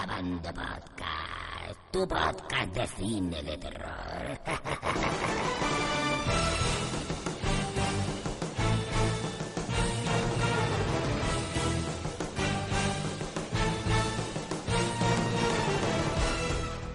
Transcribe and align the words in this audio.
Abando 0.00 0.54
Podcast, 0.54 1.90
tu 1.90 2.06
podcast 2.06 2.72
de 2.72 2.86
cine 2.86 3.42
de 3.42 3.58
terror. 3.58 4.38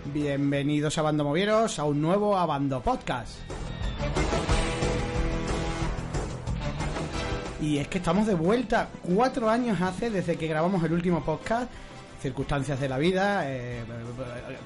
Bienvenidos 0.06 0.98
a 0.98 1.02
Bando 1.02 1.26
Movieros 1.26 1.80
a 1.80 1.84
un 1.84 2.02
nuevo 2.02 2.38
Abando 2.38 2.82
Podcast. 2.82 3.38
Y 7.62 7.80
es 7.80 7.90
que 7.90 7.98
estamos 7.98 8.28
de 8.28 8.36
vuelta. 8.36 8.88
Cuatro 9.02 9.50
años 9.50 9.82
hace 9.82 10.10
desde 10.10 10.38
que 10.38 10.48
grabamos 10.48 10.82
el 10.86 10.94
último 10.94 11.22
podcast. 11.26 11.70
Circunstancias 12.24 12.80
de 12.80 12.88
la 12.88 12.98
vida, 12.98 13.44
eh, 13.52 13.84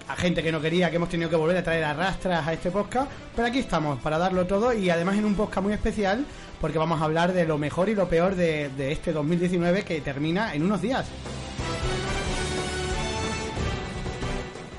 a 0.08 0.16
gente 0.16 0.44
que 0.44 0.52
no 0.52 0.62
quería, 0.62 0.92
que 0.92 0.98
hemos 0.98 1.10
tenido 1.10 1.28
que 1.28 1.36
volver 1.36 1.58
a 1.58 1.64
traer 1.64 1.84
a 1.86 1.94
rastras 1.96 2.48
a 2.48 2.54
este 2.54 2.70
podcast. 2.70 3.10
Pero 3.36 3.48
aquí 3.48 3.58
estamos 3.58 4.00
para 4.00 4.20
darlo 4.20 4.46
todo 4.46 4.74
y 4.74 4.92
además 4.92 5.18
en 5.18 5.26
un 5.26 5.34
podcast 5.34 5.64
muy 5.64 5.74
especial 5.74 6.24
porque 6.62 6.78
vamos 6.78 7.02
a 7.02 7.06
hablar 7.06 7.34
de 7.34 7.48
lo 7.48 7.58
mejor 7.58 7.90
y 7.90 7.96
lo 7.96 8.08
peor 8.08 8.36
de, 8.36 8.70
de 8.70 8.92
este 8.92 9.12
2019 9.12 9.82
que 9.84 10.02
termina 10.02 10.54
en 10.54 10.62
unos 10.62 10.84
días. 10.84 11.08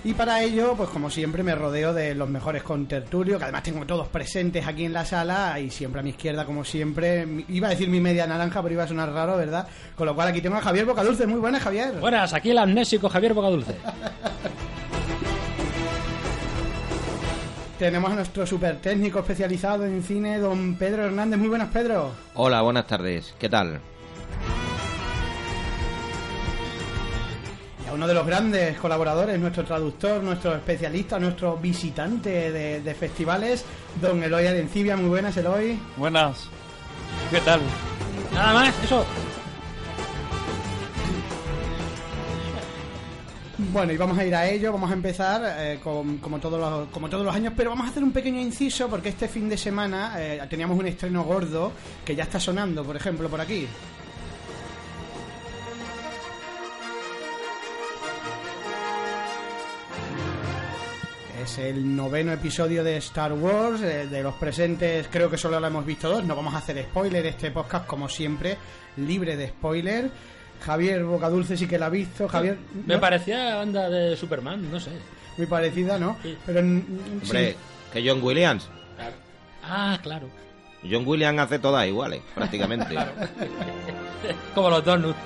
Y 0.09 0.15
para 0.15 0.43
ello, 0.43 0.75
pues 0.75 0.89
como 0.89 1.11
siempre, 1.11 1.43
me 1.43 1.55
rodeo 1.55 1.93
de 1.93 2.15
los 2.15 2.31
mejores 2.31 2.63
contertulios, 2.63 3.37
que 3.37 3.45
además 3.45 3.63
tengo 3.63 3.85
todos 3.85 4.09
presentes 4.09 4.67
aquí 4.67 4.87
en 4.87 4.95
la 4.95 5.05
sala 5.05 5.61
y 5.61 5.69
siempre 5.69 6.01
a 6.01 6.03
mi 6.03 6.09
izquierda, 6.09 6.47
como 6.47 6.65
siempre. 6.65 7.45
Iba 7.47 7.67
a 7.67 7.71
decir 7.73 7.91
mi 7.91 8.01
media 8.01 8.27
naranja, 8.27 8.63
pero 8.63 8.73
iba 8.73 8.85
a 8.85 8.89
sonar 8.89 9.13
raro, 9.13 9.37
¿verdad? 9.37 9.69
Con 9.95 10.07
lo 10.07 10.15
cual 10.15 10.29
aquí 10.29 10.41
tengo 10.41 10.57
a 10.57 10.63
Javier 10.63 10.87
Bocadulce. 10.87 11.27
Muy 11.27 11.39
buenas, 11.39 11.63
Javier. 11.63 12.01
Buenas, 12.01 12.33
aquí 12.33 12.53
el 12.53 12.57
amnésico 12.57 13.11
Javier 13.11 13.35
Bocadulce. 13.35 13.77
Tenemos 17.79 18.11
a 18.11 18.15
nuestro 18.15 18.47
super 18.47 18.79
técnico 18.79 19.19
especializado 19.19 19.85
en 19.85 20.03
cine, 20.03 20.39
don 20.39 20.77
Pedro 20.77 21.05
Hernández. 21.05 21.39
Muy 21.39 21.49
buenas, 21.49 21.69
Pedro. 21.69 22.13
Hola, 22.33 22.63
buenas 22.63 22.87
tardes. 22.87 23.35
¿Qué 23.39 23.51
tal? 23.51 23.79
A 27.89 27.93
uno 27.95 28.07
de 28.07 28.15
los 28.15 28.27
grandes 28.27 28.77
colaboradores, 28.79 29.39
nuestro 29.39 29.65
traductor, 29.65 30.23
nuestro 30.23 30.55
especialista, 30.55 31.19
nuestro 31.19 31.57
visitante 31.57 32.51
de, 32.53 32.81
de 32.83 32.95
festivales, 32.95 33.65
don 34.01 34.23
Eloy 34.23 34.47
Arencibia. 34.47 34.97
Muy 34.97 35.09
buenas, 35.09 35.37
Eloy. 35.37 35.79
Buenas. 35.97 36.49
¿Qué 37.31 37.41
tal? 37.41 37.61
Nada 38.35 38.53
más, 38.53 38.75
eso. 38.85 39.05
Bueno, 43.73 43.93
y 43.93 43.97
vamos 43.97 44.17
a 44.17 44.25
ir 44.25 44.35
a 44.35 44.49
ello, 44.49 44.73
vamos 44.73 44.89
a 44.91 44.95
empezar 44.95 45.43
eh, 45.59 45.81
con- 45.83 46.19
como, 46.19 46.39
todos 46.39 46.61
los, 46.61 46.89
como 46.91 47.09
todos 47.09 47.25
los 47.25 47.35
años, 47.35 47.53
pero 47.57 47.71
vamos 47.71 47.87
a 47.87 47.91
hacer 47.91 48.05
un 48.05 48.13
pequeño 48.13 48.41
inciso 48.41 48.89
porque 48.89 49.09
este 49.09 49.27
fin 49.27 49.49
de 49.49 49.59
semana 49.59 50.15
eh, 50.17 50.41
teníamos 50.49 50.79
un 50.79 50.87
estreno 50.87 51.25
gordo 51.25 51.73
que 52.05 52.15
ya 52.15 52.23
está 52.23 52.39
sonando, 52.39 52.85
por 52.85 52.95
ejemplo, 52.97 53.29
por 53.29 53.41
aquí. 53.41 53.67
Es 61.49 61.57
el 61.57 61.97
noveno 61.97 62.31
episodio 62.31 62.85
de 62.85 62.99
Star 62.99 63.33
Wars, 63.33 63.81
eh, 63.81 64.07
de 64.07 64.23
los 64.23 64.35
presentes 64.35 65.09
creo 65.11 65.31
que 65.31 65.39
solo 65.39 65.59
lo 65.59 65.67
hemos 65.67 65.87
visto 65.87 66.11
dos, 66.11 66.23
no 66.23 66.37
vamos 66.37 66.53
a 66.53 66.59
hacer 66.59 66.83
spoiler, 66.83 67.25
este 67.25 67.51
podcast 67.51 67.87
como 67.87 68.07
siempre, 68.07 68.59
libre 68.99 69.35
de 69.35 69.49
spoiler. 69.49 70.11
Javier 70.61 71.05
Bocadulce 71.05 71.57
sí 71.57 71.67
que 71.67 71.79
la 71.79 71.87
ha 71.87 71.89
visto, 71.89 72.29
Javier... 72.29 72.59
Me 72.85 72.99
parecía 72.99 73.55
banda 73.55 73.89
de 73.89 74.15
Superman, 74.15 74.71
no 74.71 74.79
sé. 74.79 74.91
muy 75.39 75.47
parecida, 75.47 75.99
¿no? 75.99 76.19
Sí. 76.23 76.37
Pero 76.45 76.63
mm, 76.63 76.83
Hombre, 77.23 77.53
sí. 77.53 77.57
que 77.95 78.07
John 78.07 78.23
Williams. 78.23 78.69
Ah, 79.63 79.99
claro. 80.03 80.29
John 80.83 81.07
Williams 81.07 81.41
hace 81.41 81.59
todas 81.59 81.87
iguales, 81.87 82.21
prácticamente. 82.35 82.95
Como 84.55 84.69
los 84.69 84.85
donuts. 84.85 85.17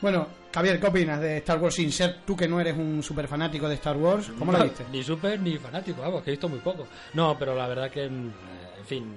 Bueno, 0.00 0.28
Javier, 0.54 0.78
¿qué 0.78 0.86
opinas 0.86 1.18
de 1.20 1.38
Star 1.38 1.58
Wars 1.58 1.74
sin 1.74 1.90
ser 1.90 2.18
tú 2.26 2.36
que 2.36 2.46
no 2.46 2.60
eres 2.60 2.76
un 2.76 3.02
super 3.02 3.26
fanático 3.26 3.68
de 3.68 3.74
Star 3.76 3.96
Wars? 3.96 4.30
¿Cómo 4.38 4.52
lo 4.52 4.62
viste? 4.62 4.84
Ni 4.92 5.02
super 5.02 5.40
ni 5.40 5.56
fanático, 5.56 6.02
vamos, 6.02 6.22
que 6.22 6.30
he 6.30 6.32
visto 6.32 6.48
muy 6.48 6.58
poco. 6.58 6.86
No, 7.14 7.38
pero 7.38 7.54
la 7.54 7.66
verdad 7.66 7.90
que, 7.90 8.06
mm, 8.08 8.30
en 8.80 8.84
fin, 8.86 9.14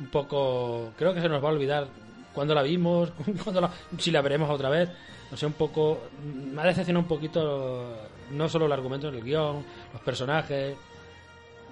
un 0.00 0.06
poco. 0.06 0.92
Creo 0.96 1.12
que 1.12 1.20
se 1.20 1.28
nos 1.28 1.44
va 1.44 1.50
a 1.50 1.52
olvidar 1.52 1.86
cuándo 2.32 2.54
la 2.54 2.62
vimos, 2.62 3.10
cuándo 3.44 3.60
la- 3.60 3.70
si 3.98 4.10
la 4.10 4.22
veremos 4.22 4.48
otra 4.48 4.70
vez. 4.70 4.88
No 5.30 5.36
sé, 5.36 5.44
un 5.46 5.52
poco. 5.52 6.04
Me 6.24 6.62
ha 6.62 6.66
decepcionado 6.66 7.02
un 7.02 7.08
poquito, 7.08 7.94
no 8.30 8.48
solo 8.48 8.64
el 8.66 8.72
argumento 8.72 9.10
del 9.10 9.22
guion, 9.22 9.62
los 9.92 10.02
personajes. 10.02 10.74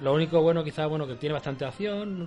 Lo 0.03 0.13
único 0.15 0.41
bueno, 0.43 0.63
quizás, 0.63 0.89
bueno, 0.89 1.07
que 1.07 1.15
tiene 1.15 1.33
bastante 1.35 1.65
acción. 1.65 2.25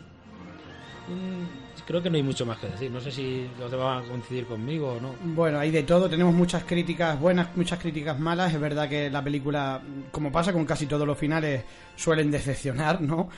Mm, 1.07 1.62
Creo 1.85 2.01
que 2.01 2.09
no 2.09 2.15
hay 2.15 2.23
mucho 2.23 2.45
más 2.45 2.57
que 2.59 2.67
decir. 2.67 2.89
No 2.89 3.01
sé 3.01 3.11
si 3.11 3.47
los 3.59 3.69
demás 3.69 3.85
van 3.85 4.05
a 4.05 4.07
coincidir 4.07 4.45
conmigo 4.45 4.93
o 4.93 4.99
no. 5.01 5.15
Bueno, 5.23 5.59
hay 5.59 5.71
de 5.71 5.83
todo, 5.83 6.09
tenemos 6.09 6.33
muchas 6.33 6.63
críticas 6.63 7.19
buenas, 7.19 7.55
muchas 7.55 7.79
críticas 7.79 8.19
malas. 8.19 8.53
Es 8.53 8.59
verdad 8.59 8.87
que 8.87 9.09
la 9.09 9.23
película, 9.23 9.81
como 10.11 10.31
pasa 10.31 10.53
con 10.53 10.65
casi 10.65 10.85
todos 10.85 11.05
los 11.05 11.17
finales, 11.17 11.63
suelen 11.95 12.31
decepcionar, 12.31 13.01
¿no? 13.01 13.29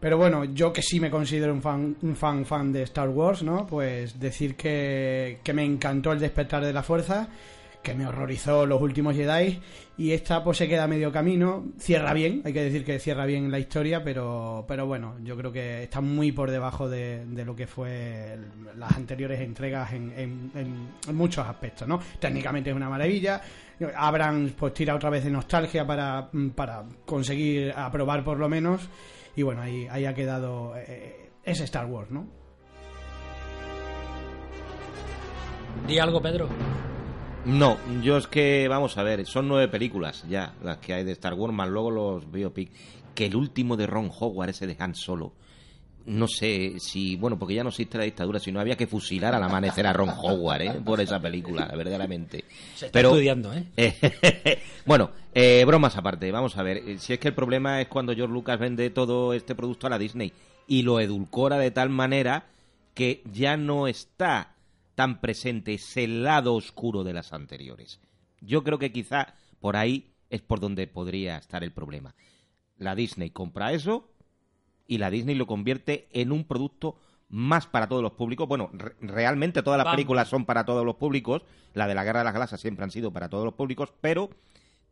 Pero 0.00 0.18
bueno, 0.18 0.44
yo 0.44 0.72
que 0.72 0.82
sí 0.82 0.98
me 0.98 1.10
considero 1.10 1.52
un 1.52 1.62
fan, 1.62 1.96
un 2.02 2.16
fan, 2.16 2.44
fan 2.44 2.72
de 2.72 2.82
Star 2.82 3.08
Wars, 3.08 3.44
¿no? 3.44 3.66
Pues 3.66 4.18
decir 4.18 4.56
que, 4.56 5.38
que 5.44 5.52
me 5.52 5.64
encantó 5.64 6.10
el 6.10 6.18
despertar 6.18 6.64
de 6.64 6.72
la 6.72 6.82
fuerza, 6.82 7.28
que 7.82 7.94
me 7.94 8.06
horrorizó 8.06 8.64
los 8.64 8.80
últimos 8.80 9.14
Jedi, 9.16 9.60
y 9.98 10.12
esta 10.12 10.44
pues 10.44 10.58
se 10.58 10.68
queda 10.68 10.86
medio 10.86 11.10
camino, 11.10 11.64
cierra 11.78 12.12
bien, 12.14 12.40
hay 12.44 12.52
que 12.52 12.62
decir 12.62 12.84
que 12.84 12.98
cierra 13.00 13.26
bien 13.26 13.50
la 13.50 13.58
historia, 13.58 14.04
pero, 14.04 14.64
pero 14.68 14.86
bueno, 14.86 15.16
yo 15.24 15.36
creo 15.36 15.50
que 15.50 15.82
está 15.82 16.00
muy 16.00 16.30
por 16.32 16.50
debajo 16.50 16.88
de, 16.88 17.26
de 17.26 17.44
lo 17.44 17.56
que 17.56 17.66
fue 17.66 18.38
las 18.76 18.92
anteriores 18.96 19.40
entregas 19.40 19.92
en, 19.92 20.12
en- 20.16 20.50
en- 20.54 20.88
en 21.08 21.14
muchos 21.16 21.46
aspectos, 21.46 21.88
¿no? 21.88 22.00
Técnicamente 22.20 22.70
es 22.70 22.76
una 22.76 22.88
maravilla, 22.88 23.40
Abrams 23.96 24.52
pues 24.52 24.72
tira 24.74 24.94
otra 24.94 25.10
vez 25.10 25.24
de 25.24 25.30
nostalgia 25.30 25.84
para, 25.86 26.30
para 26.54 26.84
conseguir 27.04 27.72
aprobar 27.76 28.22
por 28.22 28.38
lo 28.38 28.48
menos, 28.48 28.88
y 29.34 29.42
bueno, 29.42 29.60
ahí, 29.62 29.88
ahí 29.90 30.04
ha 30.06 30.14
quedado 30.14 30.74
eh, 30.76 31.30
ese 31.42 31.64
Star 31.64 31.86
Wars, 31.86 32.10
¿no? 32.12 32.26
Di 35.88 35.98
algo, 35.98 36.22
Pedro. 36.22 36.48
No, 37.44 37.76
yo 38.02 38.16
es 38.18 38.28
que, 38.28 38.68
vamos 38.68 38.96
a 38.98 39.02
ver, 39.02 39.26
son 39.26 39.48
nueve 39.48 39.66
películas 39.66 40.24
ya 40.28 40.54
las 40.62 40.78
que 40.78 40.94
hay 40.94 41.04
de 41.04 41.12
Star 41.12 41.34
Wars, 41.34 41.52
más 41.52 41.68
luego 41.68 41.90
los 41.90 42.30
biopic. 42.30 42.70
Que 43.14 43.26
el 43.26 43.36
último 43.36 43.76
de 43.76 43.86
Ron 43.86 44.10
Howard, 44.18 44.50
ese 44.50 44.66
de 44.66 44.76
Han 44.78 44.94
Solo, 44.94 45.34
no 46.06 46.26
sé 46.28 46.74
si, 46.78 47.16
bueno, 47.16 47.38
porque 47.38 47.54
ya 47.54 47.62
no 47.62 47.68
existe 47.68 47.98
la 47.98 48.04
dictadura, 48.04 48.38
si 48.38 48.50
no 48.52 48.58
había 48.60 48.76
que 48.76 48.86
fusilar 48.86 49.34
al 49.34 49.42
amanecer 49.42 49.86
a 49.86 49.92
Ron 49.92 50.08
Howard, 50.08 50.62
¿eh? 50.62 50.80
Por 50.84 51.00
esa 51.00 51.20
película, 51.20 51.66
verdaderamente. 51.76 52.44
Se 52.74 52.86
está 52.86 52.98
Pero- 52.98 53.10
estudiando, 53.10 53.52
¿eh? 53.52 53.66
Bueno, 54.86 55.10
eh, 55.34 55.64
bromas 55.66 55.96
aparte, 55.96 56.30
vamos 56.32 56.56
a 56.56 56.62
ver. 56.62 56.78
eh, 56.78 56.96
Si 56.98 57.12
es 57.12 57.18
que 57.18 57.28
el 57.28 57.34
problema 57.34 57.80
es 57.80 57.88
cuando 57.88 58.14
George 58.14 58.32
Lucas 58.32 58.58
vende 58.58 58.88
todo 58.90 59.34
este 59.34 59.54
producto 59.54 59.86
a 59.88 59.90
la 59.90 59.98
Disney 59.98 60.32
y 60.68 60.82
lo 60.82 61.00
edulcora 61.00 61.58
de 61.58 61.70
tal 61.72 61.90
manera 61.90 62.46
que 62.94 63.22
ya 63.32 63.56
no 63.56 63.86
está 63.88 64.51
tan 65.02 65.20
presente 65.20 65.74
ese 65.74 66.06
lado 66.06 66.54
oscuro 66.54 67.02
de 67.02 67.12
las 67.12 67.32
anteriores. 67.32 68.00
Yo 68.40 68.62
creo 68.62 68.78
que 68.78 68.92
quizá 68.92 69.34
por 69.58 69.74
ahí 69.76 70.14
es 70.30 70.42
por 70.42 70.60
donde 70.60 70.86
podría 70.86 71.38
estar 71.38 71.64
el 71.64 71.72
problema. 71.72 72.14
La 72.78 72.94
Disney 72.94 73.30
compra 73.30 73.72
eso 73.72 74.08
y 74.86 74.98
la 74.98 75.10
Disney 75.10 75.34
lo 75.34 75.48
convierte 75.48 76.06
en 76.12 76.30
un 76.30 76.44
producto 76.44 76.94
más 77.28 77.66
para 77.66 77.88
todos 77.88 78.00
los 78.00 78.12
públicos. 78.12 78.46
Bueno, 78.46 78.70
re- 78.74 78.94
realmente 79.00 79.64
todas 79.64 79.76
las 79.78 79.86
Vamos. 79.86 79.96
películas 79.96 80.28
son 80.28 80.44
para 80.44 80.64
todos 80.64 80.86
los 80.86 80.94
públicos. 80.94 81.42
La 81.74 81.88
de 81.88 81.96
la 81.96 82.04
Guerra 82.04 82.20
de 82.20 82.24
las 82.26 82.34
Galaxias 82.34 82.60
siempre 82.60 82.84
han 82.84 82.92
sido 82.92 83.12
para 83.12 83.28
todos 83.28 83.44
los 83.44 83.54
públicos, 83.54 83.92
pero 84.00 84.30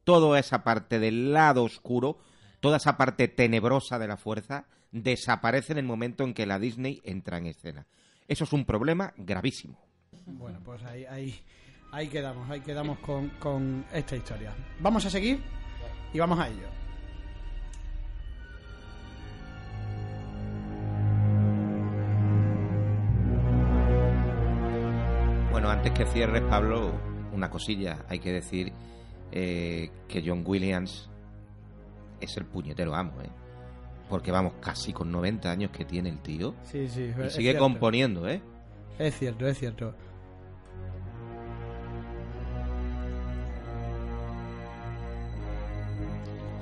toda 0.03 0.41
esa 0.41 0.65
parte 0.65 0.99
del 0.99 1.33
lado 1.33 1.63
oscuro, 1.63 2.19
toda 2.59 2.79
esa 2.79 2.97
parte 2.97 3.29
tenebrosa 3.29 4.01
de 4.01 4.09
la 4.09 4.17
fuerza, 4.17 4.67
desaparece 4.91 5.71
en 5.71 5.79
el 5.79 5.85
momento 5.87 6.25
en 6.25 6.35
que 6.35 6.47
la 6.47 6.59
Disney 6.59 7.01
entra 7.05 7.39
en 7.39 7.47
escena. 7.47 7.87
Eso 8.27 8.43
es 8.43 8.53
un 8.53 8.65
problema 8.65 9.15
gravísimo. 9.17 9.89
Bueno, 10.27 10.59
pues 10.65 10.83
ahí, 10.85 11.05
ahí, 11.05 11.35
ahí 11.93 12.09
quedamos, 12.09 12.49
ahí 12.51 12.61
quedamos 12.61 12.99
con, 13.01 13.29
con 13.39 13.85
esta 13.93 14.17
historia. 14.17 14.55
Vamos 14.81 15.05
a 15.07 15.11
seguir 15.11 15.41
y 16.13 16.19
vamos 16.19 16.39
a 16.39 16.49
ello. 16.49 16.69
Bueno, 25.51 25.69
antes 25.69 25.93
que 25.93 26.07
cierres, 26.07 26.43
Pablo, 26.43 26.93
una 27.33 27.51
cosilla. 27.51 28.05
Hay 28.09 28.19
que 28.19 28.33
decir 28.33 28.73
eh, 29.33 29.91
que 30.09 30.23
John 30.25 30.43
Williams 30.47 31.11
es 32.21 32.37
el 32.37 32.47
puñetero 32.47 32.95
amo, 32.95 33.21
¿eh? 33.23 33.31
Porque 34.09 34.33
vamos, 34.33 34.55
casi 34.61 34.93
con 34.93 35.13
90 35.13 35.51
años 35.51 35.71
que 35.71 35.85
tiene 35.85 36.09
el 36.09 36.19
tío. 36.21 36.55
Sí, 36.65 36.89
sí. 36.89 37.03
Y 37.03 37.31
sigue 37.31 37.31
cierto. 37.31 37.61
componiendo, 37.61 38.29
¿eh? 38.29 38.43
Es 39.01 39.19
cierto, 39.19 39.47
es 39.47 39.59
cierto. 39.59 39.95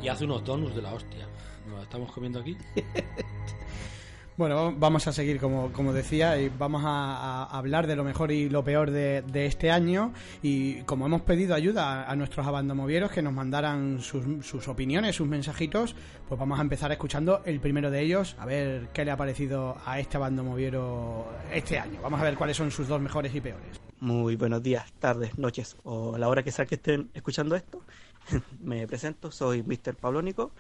Y 0.00 0.06
hace 0.06 0.25
unos 0.25 0.44
donuts 0.44 0.76
de 0.76 0.82
la 0.82 0.94
hostia. 0.94 1.26
Nos 1.69 1.82
estamos 1.82 2.12
comiendo 2.12 2.38
aquí. 2.38 2.56
Bueno, 4.38 4.73
vamos 4.79 5.08
a 5.08 5.12
seguir 5.12 5.40
como, 5.40 5.73
como 5.73 5.93
decía 5.93 6.40
y 6.40 6.49
vamos 6.49 6.82
a, 6.85 7.43
hablar 7.43 7.88
de 7.88 7.96
lo 7.96 8.05
mejor 8.05 8.31
y 8.31 8.49
lo 8.49 8.62
peor 8.62 8.93
de, 8.93 9.23
de 9.23 9.46
este 9.46 9.73
año 9.73 10.12
y 10.43 10.82
como 10.82 11.06
hemos 11.06 11.23
pedido 11.23 11.56
ayuda 11.56 12.05
a, 12.05 12.12
a 12.12 12.14
nuestros 12.14 12.46
abandomovieros 12.46 13.11
que 13.11 13.20
nos 13.20 13.32
mandaran 13.32 14.00
sus, 14.00 14.46
sus 14.46 14.69
opiniones, 14.69 15.17
sus 15.17 15.26
mensajitos, 15.26 15.96
pues 16.29 16.38
vamos 16.38 16.61
a 16.61 16.62
empezar 16.62 16.93
escuchando 16.93 17.43
el 17.46 17.58
primero 17.58 17.90
de 17.90 18.00
ellos, 18.00 18.37
a 18.38 18.46
ver 18.46 18.90
qué 18.93 19.05
le 19.05 19.11
ha 19.11 19.17
parecido 19.17 19.76
a 19.85 19.99
este 19.99 20.19
abandomoviero 20.19 21.26
este 21.52 21.81
año. 21.81 22.00
Vamos 22.00 22.20
a 22.20 22.23
ver 22.23 22.37
cuáles 22.37 22.56
son 22.56 22.70
sus 22.70 22.87
dos 22.87 23.00
mejores 23.00 23.34
y 23.34 23.41
peores. 23.41 23.81
Muy 23.99 24.37
buenos 24.37 24.62
días, 24.62 24.93
tardes, 25.00 25.37
noches 25.37 25.76
o 25.82 26.14
a 26.14 26.19
la 26.20 26.29
hora 26.29 26.44
que 26.44 26.52
sea 26.52 26.64
que 26.64 26.76
estén 26.76 27.11
escuchando 27.12 27.56
esto. 27.56 27.82
Me 28.61 28.87
presento, 28.87 29.32
soy 29.32 29.64
Mr. 29.64 29.96
Pablónico 29.96 30.52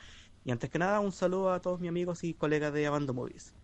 y 0.44 0.50
antes 0.50 0.68
que 0.68 0.80
nada 0.80 0.98
un 0.98 1.12
saludo 1.12 1.52
a 1.52 1.60
todos 1.60 1.78
mis 1.78 1.90
amigos 1.90 2.24
y 2.24 2.34
colegas 2.34 2.72
de 2.72 2.84
Abando 2.84 3.14
Movies. 3.14 3.54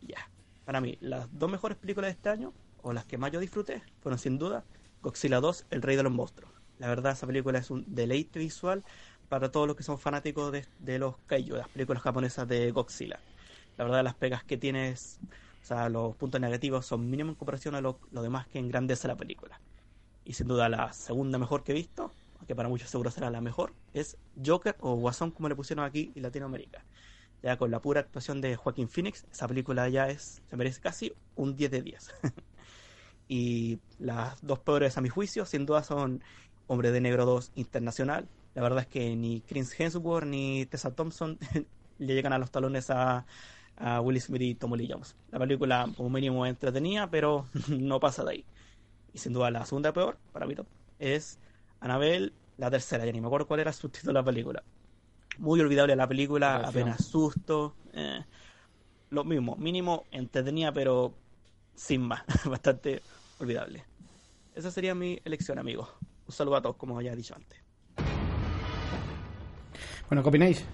Ya, 0.00 0.30
para 0.64 0.80
mí 0.80 0.98
las 1.00 1.28
dos 1.38 1.50
mejores 1.50 1.76
películas 1.78 2.08
de 2.08 2.12
este 2.12 2.28
año 2.28 2.52
o 2.82 2.92
las 2.92 3.04
que 3.04 3.18
más 3.18 3.32
yo 3.32 3.40
disfruté 3.40 3.82
fueron 4.00 4.18
sin 4.18 4.38
duda 4.38 4.64
Godzilla 5.02 5.40
2, 5.40 5.66
El 5.70 5.82
Rey 5.82 5.96
de 5.96 6.02
los 6.02 6.12
Monstruos. 6.12 6.52
La 6.78 6.88
verdad 6.88 7.12
esa 7.12 7.26
película 7.26 7.58
es 7.58 7.70
un 7.70 7.84
deleite 7.86 8.38
visual 8.38 8.84
para 9.28 9.50
todos 9.50 9.66
los 9.66 9.76
que 9.76 9.82
son 9.82 9.98
fanáticos 9.98 10.52
de, 10.52 10.98
los 10.98 11.16
kaiju, 11.26 11.56
las 11.56 11.68
películas 11.68 12.02
japonesas 12.02 12.48
de 12.48 12.70
Godzilla. 12.70 13.20
La 13.76 13.84
verdad 13.84 14.02
las 14.02 14.14
pegas 14.14 14.44
que 14.44 14.56
tienes 14.56 15.20
o 15.62 15.64
sea, 15.64 15.88
los 15.88 16.16
puntos 16.16 16.40
negativos 16.40 16.86
son 16.86 17.08
mínimos 17.10 17.32
en 17.32 17.36
comparación 17.36 17.74
a 17.74 17.80
lo, 17.80 17.98
lo 18.10 18.22
demás 18.22 18.46
que 18.48 18.58
engrandece 18.58 19.08
la 19.08 19.16
película. 19.16 19.60
Y 20.24 20.32
sin 20.32 20.48
duda 20.48 20.68
la 20.68 20.92
segunda 20.92 21.38
mejor 21.38 21.62
que 21.62 21.72
he 21.72 21.74
visto, 21.74 22.12
aunque 22.38 22.54
para 22.54 22.68
muchos 22.68 22.88
seguro 22.88 23.10
será 23.10 23.30
la 23.30 23.40
mejor, 23.40 23.74
es 23.92 24.16
Joker 24.44 24.76
o 24.80 24.96
Guasón 24.96 25.30
como 25.30 25.48
le 25.48 25.56
pusieron 25.56 25.84
aquí 25.84 26.12
en 26.14 26.22
Latinoamérica. 26.22 26.84
Ya 27.42 27.56
con 27.56 27.70
la 27.70 27.80
pura 27.80 28.00
actuación 28.00 28.40
de 28.40 28.56
Joaquín 28.56 28.88
Phoenix, 28.88 29.24
esa 29.32 29.48
película 29.48 29.88
ya 29.88 30.08
es, 30.08 30.42
se 30.48 30.56
merece 30.56 30.80
casi 30.80 31.12
un 31.36 31.56
10 31.56 31.70
de 31.70 31.82
10. 31.82 32.14
y 33.28 33.78
las 33.98 34.44
dos 34.44 34.58
peores 34.58 34.98
a 34.98 35.00
mi 35.00 35.08
juicio, 35.08 35.46
sin 35.46 35.64
duda 35.64 35.82
son 35.82 36.22
Hombre 36.66 36.92
de 36.92 37.00
Negro 37.00 37.24
2 37.24 37.52
Internacional. 37.54 38.28
La 38.54 38.62
verdad 38.62 38.80
es 38.80 38.86
que 38.86 39.16
ni 39.16 39.40
Chris 39.40 39.78
Hemsworth 39.78 40.26
ni 40.26 40.66
Tessa 40.66 40.90
Thompson 40.90 41.38
le 41.98 42.14
llegan 42.14 42.32
a 42.32 42.38
los 42.38 42.50
talones 42.50 42.90
a, 42.90 43.24
a 43.76 44.00
Will 44.00 44.20
Smith 44.20 44.42
y 44.42 44.54
Tommy 44.54 44.78
Lee 44.78 44.88
Jones. 44.90 45.16
La 45.30 45.38
película 45.38 45.88
como 45.96 46.10
mínimo 46.10 46.44
es 46.44 46.50
entretenida, 46.50 47.10
pero 47.10 47.46
no 47.68 48.00
pasa 48.00 48.24
de 48.24 48.30
ahí. 48.30 48.44
Y 49.12 49.18
sin 49.18 49.32
duda 49.32 49.50
la 49.50 49.64
segunda 49.64 49.92
peor, 49.92 50.18
para 50.32 50.46
mí 50.46 50.54
es 50.98 51.38
Annabelle, 51.80 52.32
la 52.58 52.70
tercera, 52.70 53.04
ya 53.06 53.12
ni 53.12 53.20
me 53.20 53.26
acuerdo 53.26 53.46
cuál 53.46 53.60
era 53.60 53.70
el 53.70 53.74
subtítulo 53.74 54.12
de 54.12 54.20
la 54.20 54.24
película. 54.24 54.62
Muy 55.40 55.58
olvidable 55.60 55.96
la 55.96 56.06
película, 56.06 56.56
apenas 56.56 57.02
susto. 57.04 57.74
eh, 57.94 58.22
lo 59.10 59.24
mismo, 59.24 59.56
mínimo 59.56 60.04
entretenida, 60.12 60.70
pero 60.72 61.12
sin 61.74 62.02
más, 62.02 62.22
bastante 62.44 63.02
olvidable. 63.40 63.82
Esa 64.54 64.70
sería 64.70 64.94
mi 64.94 65.18
elección, 65.24 65.58
amigos. 65.58 65.88
Un 66.26 66.32
saludo 66.32 66.56
a 66.56 66.62
todos, 66.62 66.76
como 66.76 67.00
ya 67.00 67.12
he 67.12 67.16
dicho 67.16 67.34
antes. 67.34 67.58
Bueno, 70.08 70.22
¿qué 70.22 70.28
opináis? 70.28 70.64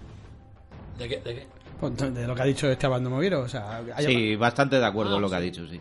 ¿De 0.98 1.08
qué? 1.08 1.20
¿De 1.20 1.34
qué? 1.34 1.46
Pues, 1.78 1.96
De 1.96 2.26
lo 2.26 2.34
que 2.34 2.42
ha 2.42 2.46
dicho 2.46 2.68
este 2.68 2.86
abandomoviero, 2.86 3.40
o 3.42 3.48
sea, 3.48 3.82
Sí, 4.00 4.34
bastante 4.34 4.76
de 4.78 4.84
acuerdo 4.84 5.12
Ah, 5.12 5.16
en 5.16 5.22
lo 5.22 5.30
que 5.30 5.36
ha 5.36 5.40
sí. 5.40 5.44
dicho, 5.44 5.66
sí. 5.68 5.80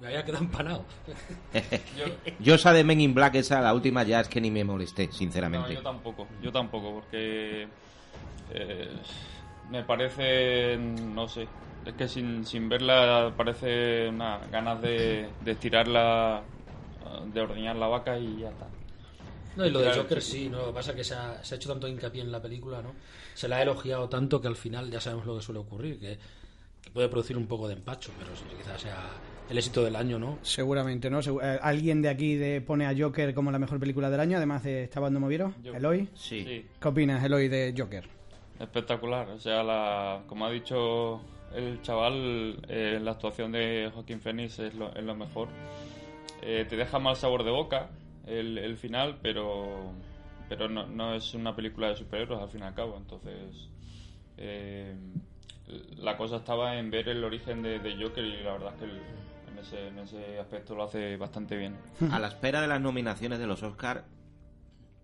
Me 0.00 0.06
había 0.08 0.24
quedado 0.24 0.44
empanado. 0.44 0.84
Yo 2.40 2.54
esa 2.54 2.72
de 2.72 2.84
Men 2.84 3.00
in 3.00 3.14
Black, 3.14 3.34
esa, 3.36 3.60
la 3.60 3.74
última, 3.74 4.02
ya 4.04 4.20
es 4.20 4.28
que 4.28 4.40
ni 4.40 4.50
me 4.50 4.62
molesté, 4.64 5.06
No, 5.06 5.12
sinceramente. 5.12 5.74
yo 5.74 5.82
tampoco, 5.82 6.26
yo 6.40 6.52
tampoco, 6.52 6.92
porque 6.94 7.66
eh, 8.54 8.88
me 9.70 9.82
parece, 9.82 10.76
no 10.76 11.26
sé, 11.28 11.48
es 11.84 11.94
que 11.94 12.06
sin, 12.08 12.46
sin 12.46 12.68
verla 12.68 13.32
parece 13.36 14.08
una 14.08 14.38
ganas 14.52 14.80
de, 14.80 15.28
de 15.44 15.50
estirarla, 15.50 16.42
de 17.32 17.40
ordeñar 17.40 17.76
la 17.76 17.88
vaca 17.88 18.16
y 18.18 18.38
ya 18.38 18.50
está. 18.50 18.66
No, 19.56 19.66
y 19.66 19.70
lo 19.70 19.80
de 19.80 19.92
Joker 19.92 20.22
sí. 20.22 20.32
sí, 20.44 20.48
¿no? 20.48 20.58
Lo 20.58 20.66
que 20.68 20.72
pasa 20.74 20.90
es 20.92 20.96
que 20.96 21.04
se 21.04 21.14
ha, 21.14 21.42
se 21.42 21.54
ha 21.54 21.56
hecho 21.56 21.70
tanto 21.70 21.88
hincapié 21.88 22.22
en 22.22 22.30
la 22.30 22.40
película, 22.40 22.80
¿no? 22.80 22.92
Se 23.34 23.48
la 23.48 23.56
ha 23.56 23.62
elogiado 23.62 24.08
tanto 24.08 24.40
que 24.40 24.46
al 24.46 24.54
final 24.54 24.88
ya 24.90 25.00
sabemos 25.00 25.26
lo 25.26 25.34
que 25.36 25.42
suele 25.42 25.58
ocurrir, 25.58 25.98
que, 25.98 26.18
que 26.82 26.90
puede 26.90 27.08
producir 27.08 27.36
un 27.36 27.48
poco 27.48 27.66
de 27.66 27.74
empacho, 27.74 28.12
pero 28.16 28.36
sí, 28.36 28.44
quizás 28.56 28.80
sea 28.80 28.96
el 29.50 29.58
éxito 29.58 29.82
del 29.84 29.96
año, 29.96 30.18
¿no? 30.18 30.38
Seguramente, 30.42 31.08
¿no? 31.10 31.20
Segu- 31.20 31.40
eh, 31.42 31.58
¿Alguien 31.62 32.02
de 32.02 32.08
aquí 32.10 32.36
de, 32.36 32.60
pone 32.60 32.86
a 32.86 32.94
Joker 32.96 33.32
como 33.34 33.50
la 33.50 33.58
mejor 33.58 33.80
película 33.80 34.10
del 34.10 34.20
año, 34.20 34.36
además 34.36 34.62
de 34.64 34.84
este 34.84 34.98
abandomoviero? 34.98 35.54
Yo- 35.62 35.74
¿Eloy? 35.74 36.08
Sí. 36.14 36.44
Sí, 36.44 36.66
¿Qué 36.80 36.88
opinas, 36.88 37.22
Eloy, 37.24 37.48
de 37.48 37.74
Joker? 37.76 38.04
espectacular. 38.60 39.28
O 39.30 39.38
sea, 39.38 39.62
la, 39.62 40.22
como 40.26 40.44
ha 40.46 40.50
dicho 40.50 41.20
el 41.54 41.80
chaval, 41.82 42.60
eh, 42.68 42.98
la 43.00 43.12
actuación 43.12 43.52
de 43.52 43.90
Joaquín 43.94 44.20
Phoenix 44.20 44.58
es 44.58 44.74
lo, 44.74 44.92
es 44.94 45.02
lo 45.04 45.14
mejor. 45.14 45.48
Eh, 46.42 46.66
te 46.68 46.76
deja 46.76 46.98
mal 46.98 47.16
sabor 47.16 47.44
de 47.44 47.50
boca 47.50 47.88
el, 48.26 48.58
el 48.58 48.76
final, 48.76 49.18
pero 49.22 49.92
pero 50.48 50.68
no, 50.68 50.86
no 50.86 51.14
es 51.14 51.34
una 51.34 51.54
película 51.54 51.88
de 51.90 51.96
superhéroes 51.96 52.40
al 52.40 52.48
fin 52.48 52.60
y 52.62 52.64
al 52.64 52.74
cabo. 52.74 52.96
Entonces, 52.96 53.68
eh, 54.38 54.94
la 55.98 56.16
cosa 56.16 56.36
estaba 56.36 56.78
en 56.78 56.90
ver 56.90 57.08
el 57.10 57.22
origen 57.22 57.62
de, 57.62 57.78
de 57.78 58.02
Joker 58.02 58.24
y 58.24 58.42
la 58.42 58.52
verdad 58.54 58.72
es 58.74 58.78
que 58.80 58.84
el- 58.86 59.00
en, 59.58 59.64
ese, 59.64 59.88
en 59.88 59.98
ese 59.98 60.38
aspecto 60.38 60.74
lo 60.74 60.84
hace 60.84 61.16
bastante 61.16 61.56
bien. 61.56 61.76
A 62.10 62.18
la 62.18 62.28
espera 62.28 62.60
de 62.60 62.68
las 62.68 62.80
nominaciones 62.80 63.38
de 63.38 63.46
los 63.46 63.62
Oscar 63.62 64.04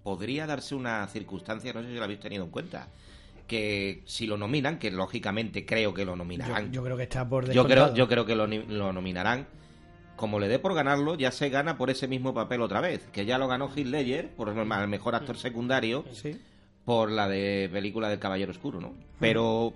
podría 0.03 0.47
darse 0.47 0.75
una 0.75 1.07
circunstancia, 1.09 1.73
no 1.73 1.83
sé 1.83 1.89
si 1.89 1.95
lo 1.95 2.05
habéis 2.05 2.21
tenido 2.21 2.45
en 2.45 2.51
cuenta, 2.51 2.89
que 3.47 4.03
si 4.07 4.27
lo 4.27 4.37
nominan, 4.37 4.79
que 4.79 4.91
lógicamente 4.91 5.65
creo 5.67 5.93
que 5.93 6.05
lo 6.05 6.17
nominarán, 6.17 6.73
yo 6.73 6.83
creo 6.83 6.97
que 6.97 7.05
está 7.05 7.29
por 7.29 7.51
yo 7.51 7.67
creo, 7.67 7.95
yo 7.95 8.09
creo 8.09 8.25
que 8.25 8.35
lo, 8.35 8.47
nominarán. 8.47 9.47
Como 10.17 10.39
le 10.39 10.47
dé 10.47 10.61
por 10.61 10.75
ganarlo, 10.75 11.17
ya 11.17 11.33
se 11.33 11.49
gana 11.49 11.77
por 11.77 11.91
ese 11.91 12.07
mismo 12.07 12.33
papel 12.33 12.61
otra 12.61 12.81
vez, 12.81 13.05
que 13.13 13.27
ya 13.27 13.37
lo 13.37 13.49
ganó 13.49 13.69
Heath 13.69 13.87
Ledger 13.87 14.31
por 14.31 14.49
el 14.49 14.57
el 14.57 14.89
mejor 14.89 15.17
actor 15.17 15.37
secundario 15.37 16.05
Sí. 16.13 16.39
por 16.85 17.11
la 17.11 17.27
de 17.29 17.69
película 17.73 18.09
del 18.09 18.21
Caballero 18.21 18.53
Oscuro, 18.53 18.81
¿no? 18.81 18.95
Pero 19.19 19.75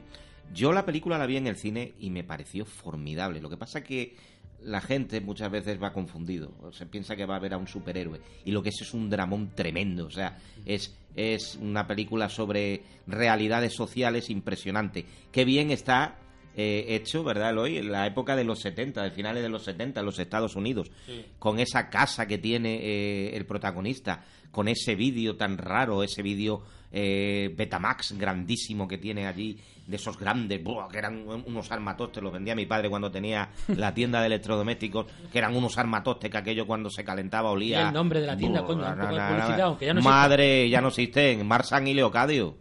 yo 0.55 0.73
la 0.73 0.87
película 0.87 1.19
la 1.19 1.27
vi 1.27 1.39
en 1.39 1.49
el 1.49 1.57
cine 1.57 1.95
y 1.99 2.11
me 2.11 2.23
pareció 2.23 2.65
formidable. 2.65 3.41
Lo 3.41 3.51
que 3.51 3.57
pasa 3.57 3.83
que 3.83 4.17
la 4.63 4.81
gente 4.81 5.21
muchas 5.21 5.51
veces 5.51 5.83
va 5.83 5.93
confundido. 5.93 6.53
O 6.63 6.73
se 6.73 6.87
piensa 6.87 7.17
que 7.17 7.27
va 7.27 7.37
a 7.37 7.41
ver 7.41 7.55
a 7.55 7.59
un 7.59 7.69
superhéroe. 7.69 8.21
Y 8.45 8.53
lo 8.53 8.63
que 8.63 8.71
es 8.71 8.81
es 8.81 8.95
un 8.95 9.09
dramón 9.09 9.53
tremendo. 9.55 10.07
O 10.07 10.11
sea, 10.11 10.39
es, 10.65 10.97
es 11.17 11.59
una 11.61 11.87
película 11.87 12.29
sobre 12.29 12.83
realidades 13.07 13.75
sociales 13.75 14.31
impresionante. 14.31 15.05
Qué 15.31 15.45
bien 15.45 15.71
está 15.71 16.19
eh, 16.61 16.97
hecho, 16.97 17.23
¿verdad, 17.23 17.51
Eloy? 17.51 17.79
En 17.79 17.93
la 17.93 18.07
época 18.07 18.35
de 18.35 18.43
los 18.43 18.61
70, 18.61 19.05
de 19.05 19.11
finales 19.13 19.45
de 19.45 19.49
los 19.49 19.63
70, 19.63 20.01
en 20.01 20.07
los 20.07 20.19
Estados 20.19 20.57
Unidos. 20.57 20.91
Con 21.39 21.61
esa 21.61 21.89
casa 21.89 22.27
que 22.27 22.39
tiene 22.39 22.81
eh, 22.83 23.37
el 23.37 23.47
protagonista, 23.47 24.25
con 24.51 24.67
ese 24.67 24.97
vídeo 24.97 25.37
tan 25.37 25.57
raro, 25.57 26.03
ese 26.03 26.23
vídeo 26.23 26.65
eh, 26.91 27.55
Betamax 27.57 28.13
grandísimo 28.17 28.89
que 28.89 28.99
tiene 28.99 29.27
allí, 29.27 29.59
de 29.87 29.97
esos 29.97 30.19
grandes, 30.19 30.63
¡buah! 30.63 30.89
que 30.89 30.99
eran 30.99 31.25
unos 31.27 31.73
armatostes, 31.73 32.23
los 32.23 32.33
vendía 32.33 32.55
mi 32.55 32.67
padre 32.67 32.91
cuando 32.91 33.11
tenía 33.11 33.49
la 33.69 33.95
tienda 33.95 34.21
de 34.21 34.27
electrodomésticos, 34.27 35.07
que 35.33 35.39
eran 35.39 35.57
unos 35.57 35.79
armatostes 35.79 36.31
que 36.31 36.39
aquello 36.39 36.67
cuando 36.67 36.91
se 36.91 37.05
calentaba 37.05 37.51
olía. 37.51 37.81
Y 37.83 37.87
el 37.89 37.95
nombre 37.95 38.21
de 38.21 38.27
la 38.27 38.37
tienda, 38.37 38.61
¡buah! 38.61 38.67
coño, 38.67 38.87
un 38.87 38.99
poco 38.99 39.13
de 39.13 39.19
Na, 39.19 39.29
na, 39.29 39.29
publicidad, 39.29 39.59
na. 39.59 39.65
aunque 39.65 39.87
ya 39.87 39.95
no 39.95 40.01
existe. 40.01 40.15
Madre, 40.15 40.69
ya 40.69 40.81
no 40.81 40.89
existen, 40.89 41.47
Marsan 41.47 41.87
y 41.89 41.95
Leocadio. 41.95 42.57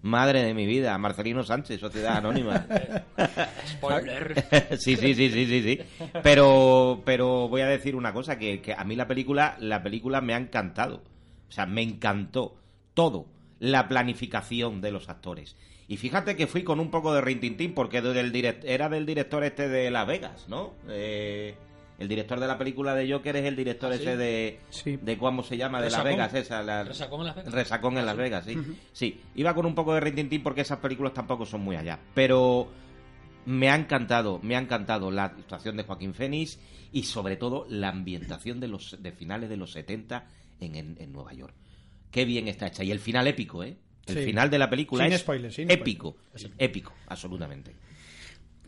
Madre 0.00 0.44
de 0.44 0.54
mi 0.54 0.64
vida, 0.64 0.96
Marcelino 0.96 1.42
Sánchez, 1.42 1.80
Sociedad 1.80 2.18
Anónima. 2.18 2.66
Spoiler. 3.66 4.44
sí, 4.78 4.96
sí, 4.96 5.14
sí, 5.14 5.30
sí, 5.30 5.46
sí, 5.46 5.62
sí. 5.62 5.80
Pero, 6.22 7.02
pero 7.04 7.48
voy 7.48 7.62
a 7.62 7.66
decir 7.66 7.96
una 7.96 8.12
cosa, 8.12 8.38
que, 8.38 8.60
que 8.60 8.72
a 8.72 8.84
mí 8.84 8.94
la 8.94 9.08
película, 9.08 9.56
la 9.58 9.82
película 9.82 10.20
me 10.20 10.34
ha 10.34 10.36
encantado. 10.36 11.02
O 11.48 11.52
sea, 11.52 11.66
me 11.66 11.82
encantó 11.82 12.56
todo. 12.94 13.26
La 13.60 13.88
planificación 13.88 14.80
de 14.80 14.90
los 14.92 15.08
actores. 15.08 15.56
Y 15.88 15.96
fíjate 15.96 16.36
que 16.36 16.46
fui 16.46 16.64
con 16.64 16.80
un 16.80 16.90
poco 16.90 17.14
de 17.14 17.20
rintintín 17.20 17.74
porque 17.74 18.02
del 18.02 18.32
direct- 18.32 18.64
era 18.64 18.88
del 18.88 19.06
director 19.06 19.42
este 19.44 19.68
de 19.68 19.90
Las 19.90 20.06
Vegas, 20.06 20.46
¿no? 20.48 20.74
Eh, 20.88 21.54
el 21.98 22.08
director 22.08 22.38
de 22.38 22.46
la 22.46 22.58
película 22.58 22.94
de 22.94 23.10
Joker 23.10 23.34
es 23.36 23.44
el 23.46 23.56
director 23.56 23.90
¿Ah, 23.92 23.96
sí? 23.96 24.02
ese 24.02 24.16
de, 24.16 24.60
Sí. 24.70 24.96
de 25.00 25.18
cómo 25.18 25.42
se 25.42 25.56
llama, 25.56 25.80
de 25.80 25.90
Las. 25.90 26.04
Vegas, 26.04 26.34
esa. 26.34 26.62
La, 26.62 26.84
¿Resacón 26.84 27.20
en 27.20 27.26
Las 27.26 27.36
Vegas? 27.36 27.52
Resacón 27.54 27.92
en 27.94 27.98
Ah, 28.00 28.02
Las 28.06 28.14
sí. 28.14 28.20
Vegas, 28.20 28.44
sí. 28.44 28.56
Sí, 28.92 29.20
iba 29.34 29.54
con 29.54 29.66
un 29.66 29.74
poco 29.74 29.94
de 29.94 30.00
rintintín 30.00 30.42
porque 30.42 30.60
esas 30.60 30.78
películas 30.78 31.14
tampoco 31.14 31.44
son 31.46 31.62
muy 31.62 31.74
allá. 31.76 31.98
Pero 32.14 32.68
me 33.46 33.70
ha 33.70 33.74
encantado, 33.74 34.38
me 34.42 34.56
ha 34.56 34.60
encantado 34.60 35.10
la 35.10 35.24
actuación 35.24 35.76
de 35.76 35.84
Joaquín 35.84 36.12
Phoenix 36.14 36.60
y 36.92 37.02
sobre 37.04 37.36
todo 37.36 37.66
la 37.70 37.88
ambientación 37.88 38.60
de 38.60 38.68
los 38.68 39.02
de 39.02 39.10
finales 39.12 39.48
de 39.48 39.56
los 39.56 39.72
70 39.72 40.26
en, 40.60 40.74
en, 40.76 40.96
en 41.00 41.12
Nueva 41.12 41.32
York. 41.32 41.54
Qué 42.10 42.24
bien 42.24 42.48
está 42.48 42.66
hecha. 42.68 42.82
Y 42.84 42.90
el 42.90 43.00
final 43.00 43.26
épico, 43.26 43.62
¿eh? 43.62 43.76
El 44.06 44.14
Sí. 44.18 44.24
final 44.24 44.48
de 44.48 44.58
la 44.58 44.70
película 44.70 45.04
Sin 45.04 45.12
es 45.12 45.20
spoilers, 45.20 45.54
sin 45.54 45.70
épico. 45.70 46.16
Épico, 46.56 46.92
absolutamente. 47.08 47.74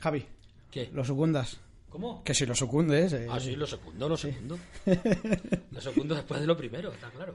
Javi, 0.01 0.25
¿Qué? 0.71 0.91
¿lo 0.93 1.05
secundas? 1.05 1.59
¿Cómo? 1.89 2.23
Que 2.23 2.35
si 2.35 2.47
lo 2.47 2.55
secundes... 2.55 3.13
eh, 3.15 3.27
Ah, 3.29 3.41
sí, 3.41 3.57
lo 3.57 3.67
segundo, 3.67 4.09
lo 4.09 4.17
segundo. 4.17 4.59
lo 5.73 5.81
segundo 5.81 6.15
después 6.15 6.41
de 6.41 6.47
lo 6.47 6.57
primero, 6.57 6.93
está 6.93 7.11
claro. 7.11 7.35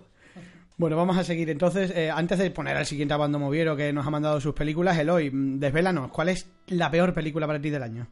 Bueno, 0.77 0.95
vamos 0.97 1.17
a 1.17 1.23
seguir. 1.23 1.49
Entonces, 1.49 1.91
eh, 1.91 2.09
antes 2.11 2.37
de 2.37 2.51
poner 2.51 2.75
al 2.77 2.85
siguiente 2.85 3.13
Abando 3.13 3.39
Moviero 3.39 3.75
que 3.75 3.91
nos 3.93 4.05
ha 4.05 4.09
mandado 4.09 4.39
sus 4.41 4.53
películas, 4.53 4.97
Eloy, 4.97 5.31
mm, 5.31 5.59
desvélanos, 5.59 6.11
¿cuál 6.11 6.29
es 6.29 6.47
la 6.67 6.89
peor 6.91 7.13
película 7.13 7.47
para 7.47 7.61
ti 7.61 7.69
del 7.69 7.83
año? 7.83 8.07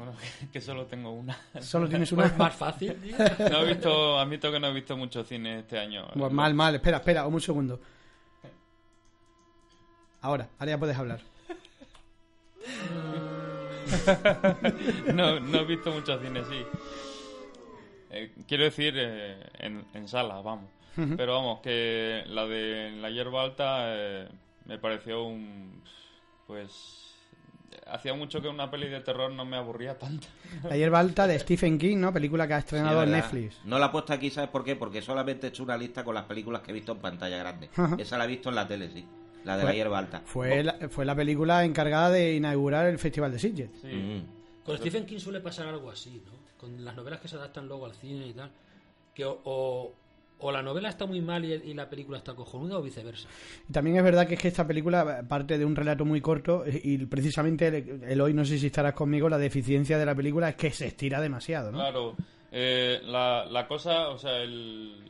Bueno, 0.00 0.14
que 0.52 0.62
solo 0.62 0.86
tengo 0.86 1.10
una. 1.12 1.38
Solo 1.60 1.86
tienes 1.86 2.10
una. 2.12 2.22
Pues 2.22 2.38
más 2.38 2.56
fácil, 2.56 2.94
tío. 2.94 3.16
No 3.50 3.58
he 3.60 3.66
visto, 3.66 4.18
admito 4.18 4.50
que 4.50 4.58
no 4.58 4.68
he 4.68 4.72
visto 4.72 4.96
mucho 4.96 5.22
cine 5.24 5.58
este 5.58 5.78
año. 5.78 6.08
Pues 6.14 6.32
mal, 6.32 6.54
mal. 6.54 6.74
Espera, 6.74 6.96
espera, 6.96 7.26
un 7.26 7.38
segundo. 7.38 7.78
Ahora, 10.22 10.48
ahora 10.58 10.72
ya 10.72 10.78
puedes 10.78 10.96
hablar. 10.96 11.20
no, 15.14 15.38
no 15.38 15.58
he 15.58 15.64
visto 15.66 15.92
mucho 15.92 16.18
cine, 16.18 16.44
sí. 16.48 16.64
Eh, 18.10 18.32
quiero 18.48 18.64
decir, 18.64 18.94
eh, 18.96 19.50
en, 19.58 19.84
en 19.92 20.08
salas, 20.08 20.42
vamos. 20.42 20.70
Pero 20.96 21.34
vamos, 21.34 21.60
que 21.60 22.24
la 22.26 22.46
de 22.46 22.90
La 23.00 23.10
Hierba 23.10 23.42
Alta 23.42 23.94
eh, 23.96 24.28
me 24.64 24.78
pareció 24.78 25.24
un... 25.24 25.82
Pues... 26.46 27.09
Hacía 27.86 28.14
mucho 28.14 28.40
que 28.42 28.48
una 28.48 28.70
peli 28.70 28.88
de 28.88 29.00
terror 29.00 29.30
no 29.32 29.44
me 29.44 29.56
aburría 29.56 29.98
tanto. 29.98 30.26
La 30.68 30.76
hierba 30.76 30.98
alta 31.00 31.26
de 31.26 31.38
Stephen 31.38 31.78
King, 31.78 31.98
¿no? 31.98 32.12
Película 32.12 32.46
que 32.46 32.54
ha 32.54 32.58
estrenado 32.58 33.00
Sí, 33.00 33.06
en. 33.06 33.12
Netflix. 33.12 33.60
No 33.64 33.78
la 33.78 33.86
he 33.86 33.88
puesto 33.90 34.12
aquí, 34.12 34.30
¿sabes 34.30 34.50
por 34.50 34.64
qué? 34.64 34.76
Porque 34.76 35.00
solamente 35.02 35.46
he 35.46 35.50
hecho 35.50 35.62
una 35.62 35.76
lista 35.76 36.02
con 36.04 36.14
las 36.14 36.24
películas 36.24 36.62
que 36.62 36.70
he 36.70 36.74
visto 36.74 36.92
en 36.92 36.98
pantalla 36.98 37.36
grande. 37.38 37.70
Ajá. 37.76 37.96
Esa 37.98 38.18
la 38.18 38.24
he 38.24 38.28
visto 38.28 38.48
en 38.48 38.54
la 38.56 38.66
tele, 38.66 38.90
sí. 38.90 39.04
La 39.44 39.56
de 39.56 39.62
Fue- 39.62 39.70
la 39.70 39.74
hierba 39.76 39.98
alta. 39.98 40.22
Fue 40.24 40.62
la, 40.64 40.76
fue 40.90 41.04
la 41.04 41.14
película 41.14 41.64
encargada 41.64 42.10
de 42.10 42.34
inaugurar 42.34 42.86
el 42.86 42.98
Festival 42.98 43.32
de 43.32 43.38
Sitges. 43.38 43.70
Sí. 43.80 43.86
Mm. 43.88 44.64
Con 44.64 44.76
Stephen 44.76 45.06
King 45.06 45.18
suele 45.18 45.40
pasar 45.40 45.66
algo 45.68 45.90
así, 45.90 46.22
¿no? 46.26 46.32
Con 46.58 46.84
las 46.84 46.94
novelas 46.94 47.20
que 47.20 47.28
se 47.28 47.36
adaptan 47.36 47.66
luego 47.66 47.86
al 47.86 47.94
cine 47.94 48.26
y 48.26 48.32
tal. 48.34 48.50
Que 49.14 49.24
o, 49.24 49.40
o, 49.44 49.92
o 50.40 50.52
la 50.52 50.62
novela 50.62 50.88
está 50.88 51.06
muy 51.06 51.20
mal 51.20 51.44
y, 51.44 51.52
y 51.52 51.74
la 51.74 51.88
película 51.88 52.18
está 52.18 52.34
cojonuda 52.34 52.78
o 52.78 52.82
viceversa. 52.82 53.28
Y 53.68 53.72
también 53.72 53.96
es 53.96 54.04
verdad 54.04 54.26
que 54.26 54.34
es 54.34 54.40
que 54.40 54.48
esta 54.48 54.66
película 54.66 55.24
parte 55.28 55.58
de 55.58 55.64
un 55.64 55.76
relato 55.76 56.04
muy 56.04 56.20
corto 56.20 56.64
y 56.66 56.98
precisamente 57.06 57.68
el, 57.68 58.02
el 58.04 58.20
hoy, 58.20 58.34
no 58.34 58.44
sé 58.44 58.58
si 58.58 58.66
estarás 58.66 58.94
conmigo, 58.94 59.28
la 59.28 59.38
deficiencia 59.38 59.98
de 59.98 60.06
la 60.06 60.14
película 60.14 60.48
es 60.48 60.56
que 60.56 60.70
se 60.70 60.86
estira 60.86 61.20
demasiado, 61.20 61.70
¿no? 61.70 61.78
Claro, 61.78 62.16
eh, 62.52 63.00
la, 63.04 63.44
la 63.44 63.66
cosa, 63.66 64.08
o 64.08 64.18
sea, 64.18 64.38
el, 64.38 65.04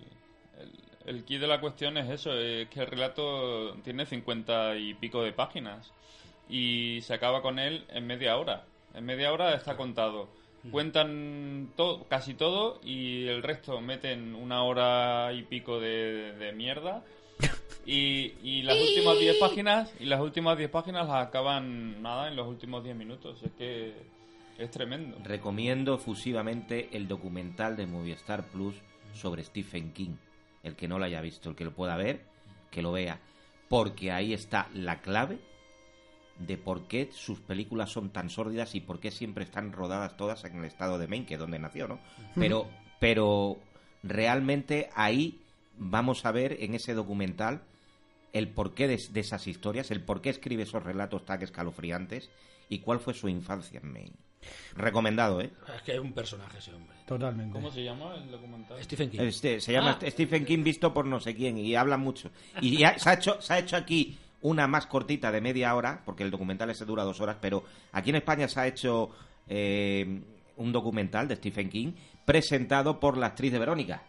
el, 1.07 1.17
el 1.17 1.25
key 1.25 1.39
de 1.39 1.47
la 1.47 1.61
cuestión 1.61 1.97
es 1.97 2.09
eso, 2.11 2.33
es 2.33 2.69
que 2.69 2.81
el 2.81 2.87
relato 2.87 3.75
tiene 3.83 4.07
cincuenta 4.07 4.77
y 4.77 4.95
pico 4.95 5.23
de 5.23 5.33
páginas 5.33 5.93
y 6.49 7.01
se 7.03 7.15
acaba 7.15 7.43
con 7.43 7.59
él 7.59 7.85
en 7.89 8.07
media 8.07 8.37
hora. 8.37 8.65
En 8.93 9.05
media 9.05 9.33
hora 9.33 9.55
está 9.55 9.77
contado. 9.77 10.29
Cuentan 10.71 11.71
to- 11.77 12.07
casi 12.09 12.35
todo 12.35 12.81
y 12.85 13.27
el 13.29 13.43
resto 13.43 13.81
meten 13.81 14.35
una 14.35 14.63
hora 14.63 15.33
y 15.33 15.43
pico 15.43 15.81
de, 15.81 16.33
de 16.33 16.53
mierda. 16.53 17.03
Y, 17.87 18.35
y 18.43 18.63
las 18.63 18.77
últimas 18.77 19.19
10 19.19 19.37
páginas 19.39 19.93
y 19.99 20.05
las 20.05 20.21
últimas 20.21 20.59
10 20.59 20.71
páginas 20.71 21.09
las 21.09 21.27
acaban 21.29 22.03
nada 22.03 22.29
en 22.29 22.37
los 22.37 22.47
últimos 22.47 22.85
10 22.85 22.95
minutos. 22.95 23.43
Es 23.43 23.53
que 23.53 23.95
es 24.59 24.71
tremendo. 24.71 25.17
Recomiendo 25.25 25.95
efusivamente 25.95 26.91
el 26.93 27.09
documental 27.09 27.77
de 27.77 27.87
Movistar 27.87 28.45
Plus 28.49 28.75
sobre 29.15 29.43
Stephen 29.45 29.93
King. 29.93 30.17
El 30.63 30.77
que 30.77 30.89
no 30.89 30.99
lo 30.99 31.07
haya 31.07 31.23
visto, 31.23 31.49
el 31.49 31.57
que 31.57 31.65
lo 31.65 31.73
pueda 31.73 31.97
ver, 31.97 32.21
que 32.71 32.83
lo 32.83 32.93
vea. 32.93 33.19
Porque 33.71 34.13
ahí 34.13 34.35
está 34.35 34.69
la 34.75 35.01
clave 35.01 35.39
de 36.41 36.57
por 36.57 36.89
qué 36.89 37.11
sus 37.13 37.39
películas 37.41 37.91
son 37.91 38.11
tan 38.11 38.31
sórdidas 38.31 38.75
y 38.75 38.81
por 38.81 38.99
qué 38.99 39.11
siempre 39.11 39.45
están 39.45 39.73
rodadas 39.73 40.17
todas 40.17 40.45
en 40.45 40.57
el 40.57 40.65
estado 40.65 40.99
de 40.99 41.07
Maine, 41.07 41.27
que 41.27 41.35
es 41.35 41.41
donde 41.41 41.59
nació, 41.59 41.87
¿no? 41.87 42.01
Pero, 42.35 42.69
pero 42.99 43.59
realmente 44.03 44.89
ahí 44.95 45.39
vamos 45.77 46.25
a 46.25 46.33
ver 46.33 46.57
en 46.61 46.75
ese 46.75 46.95
documental 46.95 47.63
el 48.33 48.49
porqué 48.49 48.89
de, 48.89 48.99
de 49.11 49.21
esas 49.21 49.47
historias, 49.47 49.91
el 49.91 50.03
por 50.03 50.21
qué 50.23 50.31
escribe 50.31 50.63
esos 50.63 50.83
relatos 50.83 51.25
tan 51.25 51.43
escalofriantes 51.43 52.31
y 52.69 52.79
cuál 52.79 53.01
fue 53.01 53.13
su 53.15 53.29
infancia 53.29 53.81
en 53.83 53.93
Maine. 53.93 54.17
Recomendado, 54.75 55.43
¿eh? 55.43 55.51
Es 55.77 55.83
que 55.83 55.93
es 55.93 56.01
un 56.01 56.13
personaje 56.15 56.59
ese 56.59 56.73
hombre. 56.73 56.97
Totalmente. 57.07 57.53
¿Cómo 57.53 57.71
se 57.71 57.85
llama 57.85 58.15
el 58.15 58.31
documental? 58.31 58.83
Stephen 58.83 59.11
King. 59.11 59.19
Este, 59.21 59.61
se 59.61 59.73
llama 59.73 59.99
Ah. 60.01 60.11
Stephen 60.11 60.47
King 60.47 60.63
visto 60.63 60.95
por 60.95 61.05
no 61.05 61.21
sé 61.21 61.35
quién 61.35 61.59
y 61.59 61.75
habla 61.75 61.99
mucho. 61.99 62.31
Y 62.63 62.79
ya 62.79 62.99
se 62.99 63.11
ha 63.11 63.15
hecho, 63.15 63.41
se 63.43 63.53
ha 63.53 63.59
hecho 63.59 63.77
aquí 63.77 64.17
una 64.43 64.67
más 64.67 64.87
cortita 64.87 65.31
de 65.33 65.41
media 65.41 65.75
hora, 65.75 66.03
porque 66.05 66.23
el 66.23 66.31
documental 66.31 66.71
ese 66.71 66.85
dura 66.85 67.05
dos 67.05 67.21
horas, 67.21 67.37
pero 67.41 67.65
aquí 67.93 68.11
en 68.11 68.17
España 68.17 68.49
se 68.49 68.61
ha 68.61 68.67
hecho 68.67 69.11
eh, 69.49 70.21
un 70.57 70.73
documental 70.73 71.29
de 71.29 71.37
Stephen 71.37 71.69
King 71.69 71.93
presentado 72.25 73.01
por 73.01 73.17
la 73.17 73.27
actriz 73.27 73.53
de 73.53 73.59
Verónica, 73.59 74.03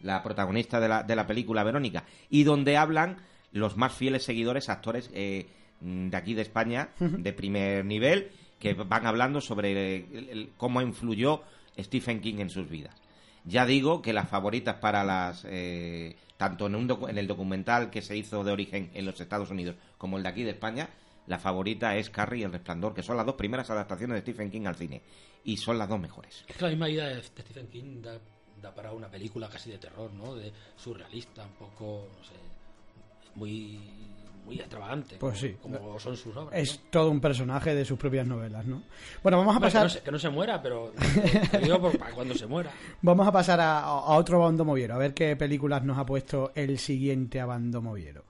la 0.00 0.22
protagonista 0.22 0.78
de 0.80 0.88
la, 0.88 1.02
de 1.02 1.16
la 1.16 1.26
película 1.26 1.64
Verónica, 1.64 2.04
y 2.30 2.44
donde 2.44 2.76
hablan 2.76 3.16
los 3.52 3.76
más 3.76 3.92
fieles 3.94 4.24
seguidores, 4.24 4.68
actores 4.68 5.10
eh, 5.14 5.46
de 5.80 6.16
aquí 6.16 6.34
de 6.34 6.42
España, 6.42 6.90
de 7.22 7.32
primer 7.32 7.84
nivel, 7.84 8.30
que 8.58 8.74
van 8.74 9.06
hablando 9.06 9.40
sobre 9.40 9.70
el- 9.72 10.28
el- 10.30 10.50
cómo 10.56 10.82
influyó 10.82 11.42
Stephen 11.78 12.20
King 12.20 12.40
en 12.40 12.50
sus 12.50 12.68
vidas. 12.68 12.94
Ya 13.44 13.64
digo 13.64 14.02
que 14.02 14.12
las 14.12 14.28
favoritas 14.28 14.76
para 14.76 15.04
las 15.04 15.44
eh, 15.48 16.16
tanto 16.38 16.66
en, 16.66 16.74
un 16.76 16.88
docu- 16.88 17.10
en 17.10 17.18
el 17.18 17.26
documental 17.26 17.90
que 17.90 18.00
se 18.00 18.16
hizo 18.16 18.42
de 18.44 18.52
origen 18.52 18.90
en 18.94 19.04
los 19.04 19.20
Estados 19.20 19.50
Unidos 19.50 19.76
como 19.98 20.16
el 20.16 20.22
de 20.22 20.30
aquí 20.30 20.44
de 20.44 20.52
España, 20.52 20.88
la 21.26 21.38
favorita 21.38 21.94
es 21.96 22.08
Carrie 22.08 22.40
y 22.40 22.44
el 22.44 22.52
Resplandor, 22.52 22.94
que 22.94 23.02
son 23.02 23.18
las 23.18 23.26
dos 23.26 23.34
primeras 23.34 23.68
adaptaciones 23.68 24.14
de 24.14 24.20
Stephen 24.22 24.50
King 24.50 24.64
al 24.64 24.76
cine 24.76 25.02
y 25.44 25.58
son 25.58 25.76
las 25.76 25.88
dos 25.88 26.00
mejores. 26.00 26.44
Es 26.48 26.56
que 26.56 26.64
la 26.64 26.70
misma 26.70 26.88
idea 26.88 27.08
de 27.08 27.22
Stephen 27.22 27.66
King 27.66 28.00
da, 28.00 28.18
da 28.62 28.74
para 28.74 28.92
una 28.92 29.10
película 29.10 29.48
casi 29.50 29.70
de 29.70 29.76
terror, 29.78 30.10
¿no? 30.14 30.34
De 30.36 30.50
surrealista, 30.76 31.44
un 31.44 31.52
poco, 31.52 32.08
no 32.16 32.24
sé, 32.24 32.32
muy, 33.34 33.78
muy 34.48 34.58
extravagante. 34.60 35.16
Pues 35.18 35.34
como, 35.40 35.46
sí. 35.48 35.56
Como 35.60 35.98
son 36.00 36.16
sus 36.16 36.36
obras. 36.36 36.58
Es 36.58 36.80
¿no? 36.80 36.90
todo 36.90 37.10
un 37.10 37.20
personaje 37.20 37.74
de 37.74 37.84
sus 37.84 37.98
propias 37.98 38.26
novelas, 38.26 38.66
¿no? 38.66 38.82
Bueno, 39.22 39.38
vamos 39.38 39.54
a 39.54 39.58
que, 39.58 39.66
pasar, 39.66 39.82
no 39.84 39.88
se, 39.90 40.00
que 40.02 40.10
no 40.10 40.18
se 40.18 40.30
muera, 40.30 40.60
pero 40.62 40.92
te 41.50 41.58
digo 41.58 41.80
por- 41.80 41.98
para 41.98 42.12
cuando 42.14 42.34
se 42.34 42.46
muera. 42.46 42.70
vamos 43.02 43.26
a, 43.28 43.32
pasar 43.32 43.60
a, 43.60 43.80
a 43.80 44.16
otro 44.16 44.40
bando 44.40 44.64
moviero, 44.64 44.94
a 44.94 44.98
ver 44.98 45.14
qué 45.14 45.36
películas 45.36 45.84
nos 45.84 45.98
ha 45.98 46.04
puesto 46.06 46.52
el 46.54 46.78
siguiente 46.78 47.42
bando 47.44 47.82
moviero. 47.82 48.24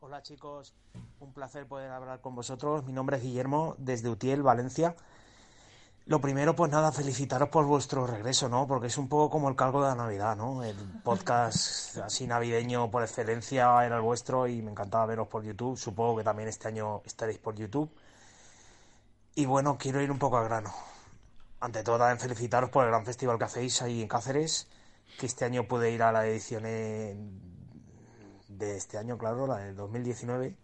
Hola 0.00 0.22
chicos, 0.22 0.74
un 1.20 1.32
placer 1.32 1.66
poder 1.66 1.90
hablar 1.90 2.20
con 2.20 2.34
vosotros. 2.34 2.84
Mi 2.84 2.92
nombre 2.92 3.18
es 3.18 3.22
Guillermo, 3.22 3.76
desde 3.78 4.08
Utiel, 4.08 4.42
Valencia. 4.42 4.96
Lo 6.06 6.20
primero, 6.20 6.56
pues 6.56 6.72
nada, 6.72 6.92
felicitaros 6.92 7.50
por 7.50 7.66
vuestro 7.66 8.06
regreso, 8.06 8.48
¿no? 8.48 8.66
Porque 8.66 8.88
es 8.88 8.98
un 8.98 9.08
poco 9.08 9.30
como 9.30 9.48
el 9.48 9.54
cargo 9.54 9.82
de 9.82 9.90
la 9.90 9.94
Navidad, 9.94 10.36
¿no? 10.36 10.64
El 10.64 10.76
podcast 11.04 11.98
así 12.04 12.26
navideño 12.26 12.90
por 12.90 13.02
excelencia 13.02 13.84
era 13.84 13.96
el 13.96 14.02
vuestro 14.02 14.48
y 14.48 14.62
me 14.62 14.70
encantaba 14.70 15.06
veros 15.06 15.28
por 15.28 15.44
YouTube. 15.44 15.76
Supongo 15.76 16.16
que 16.16 16.24
también 16.24 16.48
este 16.48 16.68
año 16.68 17.02
estaréis 17.04 17.38
por 17.38 17.54
YouTube. 17.54 17.90
Y 19.34 19.46
bueno, 19.46 19.78
quiero 19.78 20.00
ir 20.00 20.10
un 20.10 20.18
poco 20.18 20.38
al 20.38 20.44
grano. 20.44 20.72
Ante 21.60 21.82
todo, 21.84 21.98
también 21.98 22.18
felicitaros 22.18 22.70
por 22.70 22.84
el 22.84 22.90
gran 22.90 23.04
festival 23.04 23.38
que 23.38 23.44
hacéis 23.44 23.82
ahí 23.82 24.02
en 24.02 24.08
Cáceres, 24.08 24.68
que 25.18 25.26
este 25.26 25.44
año 25.44 25.68
pude 25.68 25.90
ir 25.92 26.02
a 26.02 26.10
la 26.10 26.26
edición 26.26 26.64
de 26.64 27.16
este 28.58 28.98
año, 28.98 29.18
claro, 29.18 29.46
la 29.46 29.58
del 29.58 29.76
2019. 29.76 30.56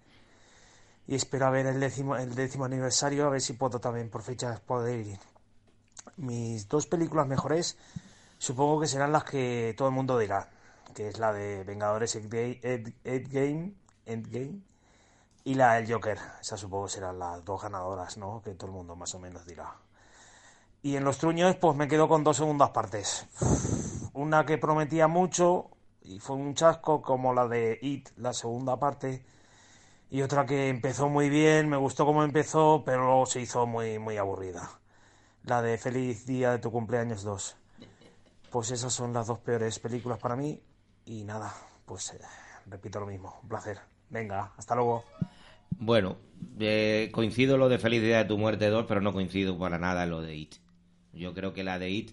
Y 1.09 1.15
espero 1.15 1.47
a 1.47 1.51
ver 1.51 1.67
el 1.67 1.79
décimo, 1.79 2.17
el 2.17 2.35
décimo 2.35 2.65
aniversario, 2.65 3.27
a 3.27 3.31
ver 3.31 3.41
si 3.41 3.53
puedo 3.53 3.79
también 3.81 4.11
por 4.11 4.23
fechas 4.23 4.61
poder 4.61 5.01
ir. 5.07 5.19
Mis 6.17 6.69
dos 6.69 6.87
películas 6.87 7.27
mejores 7.27 7.79
supongo 8.39 8.81
que 8.81 8.87
serán 8.87 9.13
las 9.13 9.25
que 9.25 9.75
todo 9.77 9.89
el 9.89 9.95
mundo 9.95 10.19
dirá, 10.19 10.51
que 10.95 11.09
es 11.09 11.19
la 11.19 11.33
de 11.33 11.63
Vengadores 11.65 12.17
Endgame, 12.17 12.61
End- 12.63 12.95
Endgame, 14.05 14.61
y 15.45 15.55
la 15.55 15.75
del 15.75 15.93
Joker. 15.93 16.19
Esas 16.41 16.59
supongo 16.59 16.89
serán 16.89 17.19
las 17.19 17.45
dos 17.45 17.63
ganadoras, 17.63 18.17
¿no? 18.17 18.43
Que 18.43 18.55
todo 18.55 18.67
el 18.67 18.77
mundo 18.77 18.97
más 18.97 19.15
o 19.15 19.21
menos 19.21 19.47
dirá. 19.47 19.77
Y 20.83 20.97
en 20.97 21.05
los 21.05 21.19
truños, 21.19 21.55
pues 21.57 21.77
me 21.77 21.87
quedo 21.89 22.09
con 22.09 22.25
dos 22.25 22.37
segundas 22.37 22.71
partes. 22.71 23.27
Una 24.13 24.45
que 24.45 24.59
prometía 24.59 25.07
mucho 25.07 25.71
y 26.03 26.19
fue 26.19 26.37
un 26.37 26.55
chasco, 26.55 27.01
como 27.03 27.33
la 27.33 27.47
de 27.47 27.79
It, 27.81 28.09
la 28.17 28.33
segunda 28.33 28.79
parte. 28.79 29.25
Y 30.11 30.23
otra 30.23 30.47
que 30.47 30.69
empezó 30.69 31.09
muy 31.09 31.29
bien, 31.29 31.69
me 31.69 31.77
gustó 31.77 32.07
cómo 32.07 32.23
empezó, 32.23 32.83
pero 32.85 33.05
luego 33.05 33.27
se 33.27 33.41
hizo 33.41 33.67
muy, 33.67 33.99
muy 33.99 34.17
aburrida. 34.17 34.71
La 35.45 35.63
de 35.63 35.79
Feliz 35.79 36.27
Día 36.27 36.53
de 36.53 36.59
tu 36.59 36.71
cumpleaños 36.71 37.25
2. 37.25 37.57
Pues 38.51 38.71
esas 38.71 38.93
son 38.93 39.13
las 39.13 39.27
dos 39.27 39.41
peores 39.41 39.79
películas 39.81 40.19
para 40.19 40.37
mí. 40.37 40.61
Y 41.07 41.25
nada, 41.25 41.53
pues 41.85 42.13
eh, 42.13 42.21
repito 42.67 43.01
lo 43.01 43.07
mismo. 43.07 43.41
Un 43.43 43.49
placer. 43.49 43.79
Venga, 44.09 44.53
hasta 44.57 44.77
luego. 44.77 45.05
Bueno, 45.71 46.17
eh, 46.61 47.11
coincido 47.13 47.59
lo 47.59 47.69
de 47.69 47.79
Feliz 47.79 48.01
Día 48.01 48.19
de 48.19 48.25
tu 48.27 48.39
Muerte 48.39 48.69
2, 48.69 48.87
pero 48.87 49.01
no 49.01 49.13
coincido 49.13 49.59
para 49.59 49.79
nada 49.79 50.05
en 50.05 50.11
lo 50.11 50.23
de 50.23 50.37
It. 50.37 50.55
Yo 51.13 51.35
creo 51.35 51.53
que 51.53 51.65
la 51.65 51.81
de 51.81 51.91
It, 51.91 52.13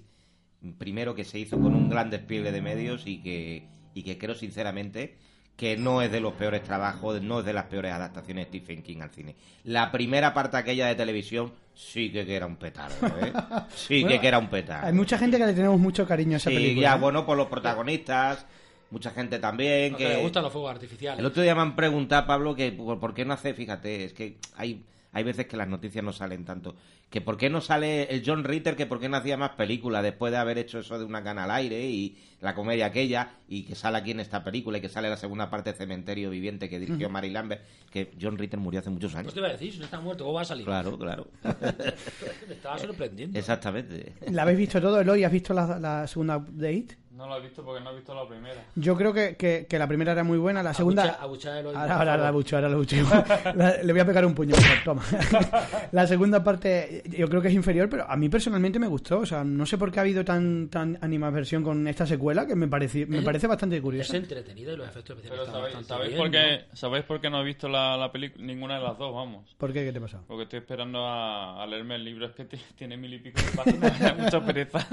primero 0.79 1.13
que 1.13 1.23
se 1.23 1.37
hizo 1.37 1.59
con 1.59 1.75
un 1.75 1.89
gran 1.89 2.09
despliegue 2.09 2.51
de 2.51 2.61
medios 2.61 3.05
y 3.05 3.21
que, 3.21 3.67
y 3.93 4.03
que 4.03 4.17
creo 4.17 4.33
sinceramente 4.33 5.17
que 5.55 5.77
no 5.77 6.01
es 6.01 6.11
de 6.11 6.19
los 6.19 6.33
peores 6.33 6.63
trabajos, 6.63 7.21
no 7.21 7.39
es 7.39 7.45
de 7.45 7.53
las 7.53 7.65
peores 7.65 7.91
adaptaciones 7.93 8.45
de 8.51 8.59
Stephen 8.59 8.81
King 8.83 9.01
al 9.01 9.11
cine. 9.11 9.35
La 9.65 9.91
primera 9.91 10.33
parte 10.33 10.57
aquella 10.57 10.87
de 10.87 10.95
televisión 10.95 11.53
sí 11.75 12.11
que, 12.11 12.25
que 12.25 12.35
era 12.35 12.45
un 12.47 12.55
petardo, 12.57 13.07
¿eh? 13.23 13.31
Sí 13.75 14.01
Bueno, 14.01 14.15
que, 14.15 14.21
que 14.21 14.27
era 14.27 14.39
un 14.39 14.47
petardo. 14.49 14.87
Hay 14.87 14.93
mucha 14.93 15.17
gente 15.17 15.37
que 15.37 15.45
le 15.45 15.53
tenemos 15.53 15.79
mucho 15.79 16.07
cariño 16.07 16.33
a 16.33 16.37
esa 16.37 16.49
Sí, 16.49 16.55
película. 16.55 16.89
ya, 16.89 16.95
¿eh? 16.95 16.99
bueno, 16.99 17.25
por 17.25 17.37
los 17.37 17.47
protagonistas, 17.47 18.45
mucha 18.89 19.11
gente 19.11 19.37
también. 19.39 19.91
Porque 19.93 20.05
que 20.07 20.13
le 20.15 20.21
gustan 20.21 20.43
los 20.43 20.51
fuegos 20.51 20.71
artificiales. 20.71 21.19
El 21.19 21.25
otro 21.25 21.43
día 21.43 21.53
me 21.55 21.61
han 21.61 21.75
preguntado, 21.75 22.25
Pablo, 22.27 22.55
que 22.55 22.71
por, 22.71 22.99
por 22.99 23.13
qué 23.13 23.23
no 23.23 23.33
hace, 23.33 23.53
fíjate, 23.53 24.05
es 24.05 24.13
que 24.13 24.37
hay, 24.57 24.83
hay 25.13 25.23
veces 25.23 25.45
que 25.45 25.55
las 25.55 25.67
noticias 25.67 26.03
no 26.03 26.11
salen 26.11 26.43
tanto. 26.43 26.75
Que 27.09 27.21
por 27.21 27.37
qué 27.37 27.49
no 27.49 27.61
sale 27.61 28.03
el 28.13 28.23
John 28.25 28.43
Ritter, 28.43 28.75
que 28.75 28.85
por 28.87 28.99
qué 28.99 29.07
no 29.07 29.17
hacía 29.17 29.37
más 29.37 29.51
películas 29.51 30.03
después 30.03 30.31
de 30.31 30.37
haber 30.39 30.57
hecho 30.57 30.79
eso 30.79 30.97
de 30.99 31.05
una 31.05 31.21
gana 31.21 31.43
al 31.45 31.51
aire 31.51 31.87
y 31.89 32.17
la 32.41 32.55
comedia 32.55 32.87
aquella, 32.87 33.29
y 33.47 33.63
que 33.63 33.75
sale 33.75 33.97
aquí 33.99 34.11
en 34.11 34.19
esta 34.19 34.43
película 34.43 34.77
y 34.77 34.81
que 34.81 34.89
sale 34.89 35.09
la 35.09 35.15
segunda 35.15 35.49
parte 35.49 35.71
de 35.71 35.77
Cementerio 35.77 36.29
Viviente 36.31 36.67
que 36.69 36.77
dirigió 36.79 37.09
Mary 37.09 37.29
Lambert, 37.29 37.61
que 37.89 38.11
John 38.21 38.37
Ritter 38.37 38.59
murió 38.59 38.81
hace 38.81 38.89
muchos 38.89 39.11
Pues 39.13 39.19
años. 39.21 39.33
te 39.33 39.39
iba 39.39 39.47
a 39.47 39.51
decir, 39.53 39.71
si 39.71 39.79
no 39.79 39.85
está 39.85 40.01
muerto, 40.01 40.23
¿cómo 40.25 40.35
va 40.35 40.41
a 40.41 40.45
salir? 40.45 40.65
Claro, 40.65 40.97
claro. 40.97 41.27
Me 42.47 42.53
estaba 42.55 42.77
sorprendiendo. 42.79 43.37
Exactamente. 43.39 44.13
¿La 44.31 44.41
habéis 44.41 44.57
visto 44.57 44.81
todo, 44.81 44.99
Eloy? 44.99 45.23
¿Has 45.23 45.31
visto 45.31 45.53
la, 45.53 45.79
la 45.79 46.07
segunda 46.07 46.43
It? 46.69 46.93
No 47.15 47.27
lo 47.27 47.37
he 47.37 47.41
visto 47.41 47.63
porque 47.63 47.83
no 47.83 47.91
he 47.91 47.95
visto 47.95 48.15
la 48.15 48.27
primera. 48.27 48.65
Yo 48.75 48.95
creo 48.97 49.13
que, 49.13 49.35
que, 49.35 49.67
que 49.69 49.77
la 49.77 49.87
primera 49.87 50.13
era 50.13 50.23
muy 50.23 50.39
buena, 50.39 50.63
la 50.63 50.73
segunda... 50.73 51.19
Abuchar 51.21 51.63
Ahora, 51.67 52.17
la 52.17 52.23
favor. 52.23 52.33
bucho, 52.33 52.55
ahora 52.55 52.69
la 52.69 52.75
bucho. 52.75 52.95
La- 53.55 53.77
le 53.83 53.93
voy 53.93 54.01
a 54.01 54.05
pegar 54.05 54.25
un 54.25 54.33
puño, 54.33 54.55
mejor, 54.55 54.77
toma. 54.83 55.03
la 55.91 56.07
segunda 56.07 56.43
parte 56.43 57.03
yo 57.15 57.29
creo 57.29 57.39
que 57.41 57.49
es 57.49 57.53
inferior, 57.53 57.87
pero 57.87 58.09
a 58.09 58.15
mí 58.17 58.29
personalmente 58.29 58.79
me 58.79 58.87
gustó. 58.87 59.19
O 59.19 59.25
sea, 59.27 59.43
no 59.43 59.63
sé 59.67 59.77
por 59.77 59.91
qué 59.91 59.99
ha 59.99 60.01
habido 60.01 60.25
tan, 60.25 60.69
tan 60.69 60.97
animación 61.01 61.61
con 61.63 61.87
esta 61.87 62.07
secuela, 62.07 62.47
que 62.47 62.55
me, 62.55 62.67
parece 62.67 63.05
me 63.05 63.19
Es- 63.19 63.23
parece 63.23 63.45
bastante 63.45 63.75
Es 63.77 63.81
curiosa. 63.83 64.17
entretenida 64.17 64.73
y 64.73 64.77
los 64.77 64.87
efectos 64.87 65.15
especiales 65.17 65.39
Pero 65.39 65.43
están 65.43 65.53
¿sabéis, 65.53 65.75
bastante 65.75 65.87
¿sabéis, 65.87 66.09
bien, 66.09 66.21
por 66.21 66.31
qué, 66.31 66.65
¿no? 66.71 66.75
¿sabéis 66.75 67.05
por 67.05 67.21
qué 67.21 67.29
no 67.29 67.41
he 67.41 67.45
visto 67.45 67.69
la, 67.69 67.95
la 67.95 68.11
película? 68.11 68.43
Ninguna 68.43 68.77
de 68.79 68.83
las 68.85 68.97
dos, 68.97 69.13
vamos. 69.13 69.53
¿Por 69.59 69.71
qué? 69.71 69.85
¿Qué 69.85 69.93
te 69.93 70.01
pasa? 70.01 70.19
Porque 70.27 70.43
estoy 70.43 70.59
esperando 70.59 71.05
a, 71.05 71.61
a 71.61 71.67
leerme 71.67 71.95
el 71.95 72.03
libro. 72.05 72.25
Es 72.25 72.31
que 72.31 72.45
tiene 72.75 72.97
mil 72.97 73.13
y 73.13 73.19
pico 73.19 73.39
de 73.39 73.55
páginas. 73.55 73.99
me 73.99 74.05
da 74.05 74.13
mucha 74.15 74.41
pereza. 74.45 74.87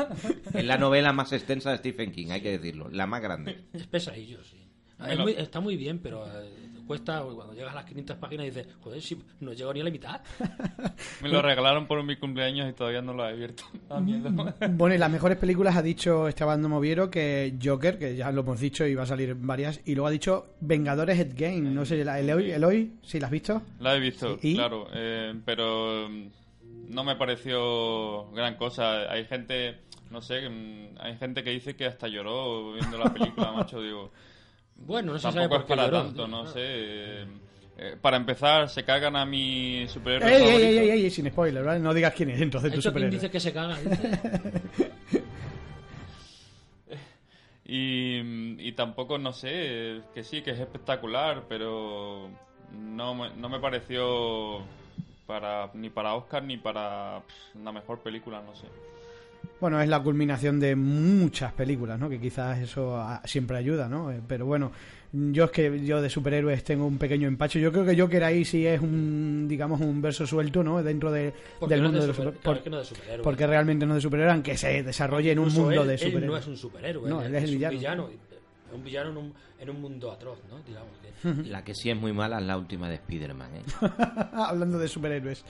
Es 0.52 0.64
la 0.64 0.76
novela 0.76 1.12
más 1.14 1.32
extensa 1.32 1.70
de 1.70 1.78
Stephen 1.78 2.09
King, 2.12 2.28
hay 2.30 2.40
que 2.40 2.58
decirlo, 2.58 2.88
la 2.90 3.06
más 3.06 3.20
grande. 3.22 3.58
Es 3.72 3.86
pesadillo, 3.86 4.42
sí. 4.44 4.56
Me 4.98 5.12
Es 5.12 5.16
lo- 5.18 5.24
muy- 5.24 5.32
está 5.32 5.60
muy 5.60 5.76
bien, 5.76 5.98
pero 5.98 6.26
eh, 6.26 6.50
cuesta 6.86 7.22
cuando 7.22 7.54
llegas 7.54 7.72
a 7.72 7.76
las 7.76 7.84
500 7.86 8.16
páginas 8.18 8.46
dices, 8.46 8.66
joder, 8.82 9.00
si 9.00 9.16
no 9.40 9.52
llego 9.54 9.72
ni 9.72 9.80
a 9.80 9.84
la 9.84 9.90
mitad. 9.90 10.20
Me 11.22 11.28
lo 11.30 11.40
regalaron 11.40 11.86
por 11.86 12.02
mi 12.02 12.16
cumpleaños 12.16 12.68
y 12.68 12.72
todavía 12.74 13.00
no 13.00 13.14
lo 13.14 13.24
he 13.24 13.28
abierto. 13.32 13.62
Miedo. 14.02 14.30
Bueno, 14.72 14.94
y 14.94 14.98
las 14.98 15.10
mejores 15.10 15.38
películas 15.38 15.76
ha 15.76 15.82
dicho 15.82 16.28
Esteban 16.28 16.60
Moviero 16.68 17.10
que 17.10 17.54
Joker, 17.62 17.98
que 17.98 18.14
ya 18.16 18.30
lo 18.32 18.42
hemos 18.42 18.60
dicho 18.60 18.84
y 18.86 18.94
va 18.94 19.04
a 19.04 19.06
salir 19.06 19.34
varias, 19.36 19.80
y 19.86 19.94
luego 19.94 20.08
ha 20.08 20.10
dicho 20.10 20.54
Vengadores 20.60 21.18
Endgame. 21.18 21.60
No 21.62 21.84
sé, 21.86 22.04
¿la- 22.04 22.20
Eloy, 22.20 22.50
Eloy 22.50 22.92
¿sí 23.02 23.18
la 23.20 23.26
has 23.26 23.32
visto? 23.32 23.62
La 23.80 23.96
he 23.96 24.00
visto, 24.00 24.38
¿Y? 24.42 24.54
claro. 24.54 24.86
eh, 24.92 25.34
pero 25.46 26.08
mm, 26.10 26.26
no 26.88 27.04
me 27.04 27.16
pareció 27.16 28.30
gran 28.32 28.56
cosa. 28.56 29.10
Hay 29.10 29.24
gente, 29.24 29.78
no 30.10 30.20
sé, 30.22 30.48
mm, 30.48 30.96
hay 30.98 31.16
gente 31.16 31.42
que 31.44 31.50
dice 31.50 31.76
que 31.76 31.86
hasta 31.86 32.08
lloró 32.08 32.72
viendo 32.72 32.98
la 32.98 33.12
película, 33.12 33.52
macho. 33.56 33.80
Digo, 33.80 34.10
Bueno, 34.76 35.12
no 35.12 35.18
se 35.18 35.22
sabe 35.30 35.48
tampoco 35.48 35.54
por 35.54 35.60
es 35.60 35.66
qué 35.66 35.68
para 35.76 35.84
lloró, 35.86 36.02
tanto, 36.06 36.26
no 36.28 36.46
sé. 36.46 36.60
eh, 36.62 37.26
eh, 37.78 37.96
para 38.00 38.16
empezar, 38.18 38.68
se 38.68 38.84
cagan 38.84 39.16
a 39.16 39.24
mi 39.24 39.86
superhéroe 39.88 40.28
Ey, 40.28 40.34
ey, 40.34 40.40
favorito. 40.48 40.68
ey, 40.80 40.90
ey, 40.90 41.04
ey, 41.04 41.10
sin 41.10 41.28
spoiler, 41.30 41.64
¿vale? 41.64 41.80
No 41.80 41.94
digas 41.94 42.12
quién 42.14 42.30
es 42.30 42.40
entonces 42.40 42.72
tu 42.74 42.82
superhéroe. 42.82 43.14
dice 43.14 43.30
que 43.30 43.40
se 43.40 43.52
caga. 43.52 43.78
dice. 43.80 44.20
Y, 47.64 48.18
y 48.66 48.72
tampoco, 48.72 49.16
no 49.18 49.32
sé, 49.32 50.00
que 50.12 50.24
sí, 50.24 50.42
que 50.42 50.50
es 50.50 50.58
espectacular, 50.58 51.44
pero 51.48 52.28
no 52.72 53.14
no 53.36 53.48
me 53.48 53.60
pareció 53.60 54.62
para 55.30 55.70
ni 55.74 55.90
para 55.90 56.14
Oscar 56.14 56.42
ni 56.42 56.56
para 56.56 57.22
pff, 57.26 57.62
la 57.64 57.70
mejor 57.72 58.00
película, 58.00 58.42
no 58.44 58.54
sé. 58.54 58.66
Bueno, 59.60 59.80
es 59.80 59.88
la 59.88 60.02
culminación 60.02 60.58
de 60.58 60.74
muchas 60.74 61.52
películas, 61.52 61.98
¿no? 61.98 62.08
Que 62.08 62.18
quizás 62.20 62.58
eso 62.58 62.96
ah, 62.96 63.22
siempre 63.24 63.56
ayuda, 63.58 63.88
¿no? 63.88 64.10
Eh, 64.10 64.20
Pero 64.26 64.44
bueno, 64.46 64.72
yo 65.12 65.44
es 65.44 65.50
que 65.50 65.84
yo 65.84 66.00
de 66.02 66.08
superhéroes 66.10 66.64
tengo 66.64 66.86
un 66.86 66.98
pequeño 66.98 67.28
empacho. 67.28 67.58
Yo 67.58 67.70
creo 67.70 67.84
que 67.84 67.98
Joker 67.98 68.24
ahí 68.24 68.44
sí 68.44 68.66
es 68.66 68.80
un, 68.80 69.46
digamos, 69.48 69.80
un 69.80 70.00
verso 70.02 70.26
suelto, 70.26 70.62
¿no? 70.64 70.82
Dentro 70.82 71.10
de, 71.12 71.32
del 71.68 71.82
mundo 71.82 71.98
de 71.98 72.02
de 72.02 72.06
los 72.08 72.16
super- 72.16 72.32
claro, 72.34 72.42
por- 72.56 72.62
que 72.62 72.70
no 72.70 72.78
de 72.78 72.84
superhéroe. 72.84 73.22
Porque 73.22 73.46
realmente 73.46 73.86
no 73.86 73.92
es 73.92 73.96
de 73.96 74.00
superhéroe, 74.02 74.32
aunque 74.32 74.56
se 74.56 74.82
desarrolle 74.82 75.32
en 75.32 75.38
un 75.38 75.52
mundo 75.52 75.82
él- 75.82 75.88
de 75.88 75.94
Él 75.94 75.98
superhéroes. 76.00 76.30
no 76.30 76.36
es 76.38 76.46
un 76.46 76.56
superhéroe. 76.56 77.08
No, 77.08 77.22
él 77.22 77.34
es 77.34 77.42
el 77.44 77.50
un 77.50 77.54
villano. 77.56 77.76
villano. 77.78 78.08
Es 78.70 78.74
un 78.76 78.84
villano 78.84 79.10
en 79.10 79.16
un, 79.16 79.34
en 79.58 79.70
un 79.70 79.80
mundo 79.80 80.10
atroz, 80.12 80.38
¿no? 80.48 80.58
Digamos 80.62 80.92
que. 81.02 81.48
La 81.50 81.62
que 81.64 81.74
sí 81.74 81.90
es 81.90 81.96
muy 81.96 82.12
mala 82.12 82.38
es 82.38 82.44
la 82.46 82.56
última 82.56 82.88
de 82.88 82.94
Spider-Man, 82.94 83.50
¿eh? 83.56 83.62
Hablando 84.32 84.78
de 84.78 84.86
superhéroes. 84.88 85.44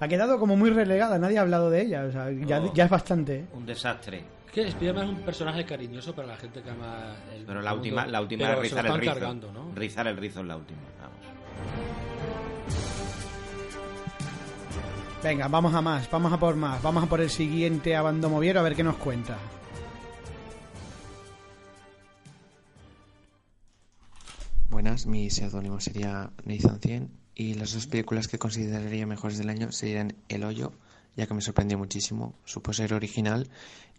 Ha 0.00 0.08
quedado 0.08 0.38
como 0.38 0.56
muy 0.56 0.70
relegada, 0.70 1.18
nadie 1.18 1.38
ha 1.38 1.42
hablado 1.42 1.70
de 1.70 1.82
ella. 1.82 2.04
O 2.04 2.12
sea, 2.12 2.30
ya, 2.30 2.60
Oh. 2.60 2.72
ya 2.74 2.84
es 2.84 2.90
bastante. 2.90 3.36
¿eh? 3.40 3.46
Un 3.52 3.66
desastre. 3.66 4.24
Es 4.46 4.52
que 4.52 4.70
Spiderman 4.70 5.04
es 5.06 5.10
un 5.10 5.20
personaje 5.22 5.64
cariñoso 5.64 6.14
para 6.14 6.28
la 6.28 6.36
gente 6.36 6.60
que 6.62 6.70
ama 6.70 7.14
el 7.34 7.44
Pero 7.44 7.62
la 7.62 7.70
mundo, 7.70 7.82
última, 7.84 8.06
la 8.06 8.20
última 8.20 8.52
lo 8.52 8.60
rizar 8.62 8.86
el 8.86 8.98
rizo. 8.98 9.12
cargando, 9.14 9.52
¿no? 9.52 9.72
Rizar 9.74 10.06
el 10.08 10.16
rizo 10.16 10.40
es 10.40 10.46
la 10.46 10.56
última, 10.56 10.80
vamos. 11.00 11.18
Venga, 15.22 15.46
vamos 15.48 15.72
a 15.72 15.80
más, 15.80 16.10
vamos 16.10 16.32
a 16.32 16.38
por 16.38 16.56
más. 16.56 16.82
Vamos 16.82 17.04
a 17.04 17.06
por 17.06 17.20
el 17.20 17.30
siguiente 17.30 17.94
abandomoviero 17.96 18.58
a 18.60 18.62
ver 18.64 18.74
qué 18.74 18.82
nos 18.82 18.96
cuenta. 18.96 19.36
Buenas, 24.72 25.04
mi 25.04 25.28
seudónimo 25.28 25.80
sería 25.80 26.32
Nathan 26.46 26.80
100 26.80 27.10
y 27.34 27.52
las 27.52 27.74
dos 27.74 27.86
películas 27.86 28.26
que 28.26 28.38
consideraría 28.38 29.06
mejores 29.06 29.36
del 29.36 29.50
año 29.50 29.70
serían 29.70 30.16
El 30.30 30.44
Hoyo, 30.44 30.72
ya 31.14 31.26
que 31.26 31.34
me 31.34 31.42
sorprendió 31.42 31.76
muchísimo 31.76 32.38
su 32.46 32.62
poser 32.62 32.94
original 32.94 33.50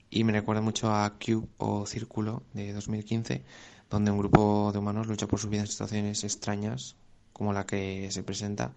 y 0.10 0.24
me 0.24 0.34
recuerda 0.34 0.64
mucho 0.64 0.92
a 0.92 1.14
Cube 1.20 1.48
o 1.60 1.86
Círculo 1.86 2.42
de 2.54 2.74
2015, 2.74 3.44
donde 3.88 4.10
un 4.10 4.18
grupo 4.18 4.72
de 4.74 4.80
humanos 4.80 5.06
lucha 5.06 5.28
por 5.28 5.40
su 5.40 5.48
vida 5.48 5.62
en 5.62 5.68
situaciones 5.68 6.24
extrañas 6.24 6.96
como 7.34 7.54
la 7.54 7.68
que 7.68 8.10
se 8.10 8.24
presenta, 8.24 8.74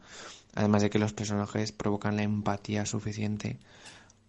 además 0.55 0.83
de 0.83 0.91
que 0.91 0.99
los 0.99 1.15
personajes 1.15 1.73
provocan 1.73 2.17
la 2.17 2.25
empatía 2.25 2.85
suficiente 2.85 3.59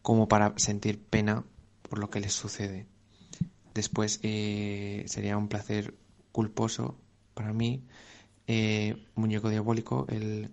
como 0.02 0.30
para 0.30 0.54
sentir 0.56 1.02
pena 1.02 1.44
por 1.82 2.00
lo 2.00 2.10
que 2.10 2.22
les 2.22 2.32
sucede. 2.32 2.88
Después 3.74 4.22
eh, 4.24 5.04
sería 5.08 5.36
un 5.36 5.50
placer 5.50 5.96
culposo 6.32 6.96
para 7.38 7.54
mí 7.54 7.84
eh, 8.48 9.06
Muñeco 9.14 9.50
Diabólico, 9.50 10.08
el 10.10 10.50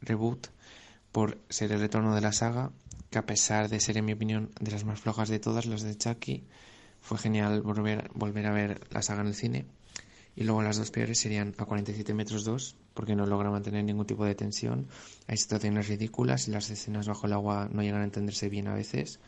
reboot, 0.00 0.46
por 1.10 1.38
ser 1.48 1.72
el 1.72 1.80
retorno 1.80 2.14
de 2.14 2.20
la 2.20 2.32
saga, 2.32 2.70
que 3.10 3.18
a 3.18 3.26
pesar 3.26 3.68
de 3.68 3.80
ser, 3.80 3.98
en 3.98 4.04
mi 4.04 4.12
opinión, 4.12 4.50
de 4.60 4.70
las 4.70 4.84
más 4.84 5.00
flojas 5.00 5.28
de 5.28 5.40
todas, 5.40 5.66
las 5.66 5.82
de 5.82 5.96
Chucky, 5.96 6.44
fue 7.00 7.18
genial 7.18 7.60
volver, 7.62 8.08
volver 8.14 8.46
a 8.46 8.52
ver 8.52 8.80
la 8.90 9.02
saga 9.02 9.22
en 9.22 9.26
el 9.26 9.34
cine. 9.34 9.66
Y 10.36 10.44
luego 10.44 10.62
las 10.62 10.78
dos 10.78 10.90
peores 10.90 11.18
serían 11.18 11.54
a 11.58 11.64
47 11.64 12.14
metros 12.14 12.44
2, 12.44 12.76
porque 12.94 13.16
no 13.16 13.26
logra 13.26 13.50
mantener 13.50 13.84
ningún 13.84 14.06
tipo 14.06 14.24
de 14.24 14.34
tensión. 14.34 14.86
Hay 15.26 15.36
situaciones 15.36 15.88
ridículas 15.88 16.46
y 16.48 16.52
las 16.52 16.70
escenas 16.70 17.08
bajo 17.08 17.26
el 17.26 17.32
agua 17.32 17.68
no 17.70 17.82
llegan 17.82 18.00
a 18.00 18.04
entenderse 18.04 18.48
bien 18.48 18.68
a 18.68 18.74
veces. 18.74 19.18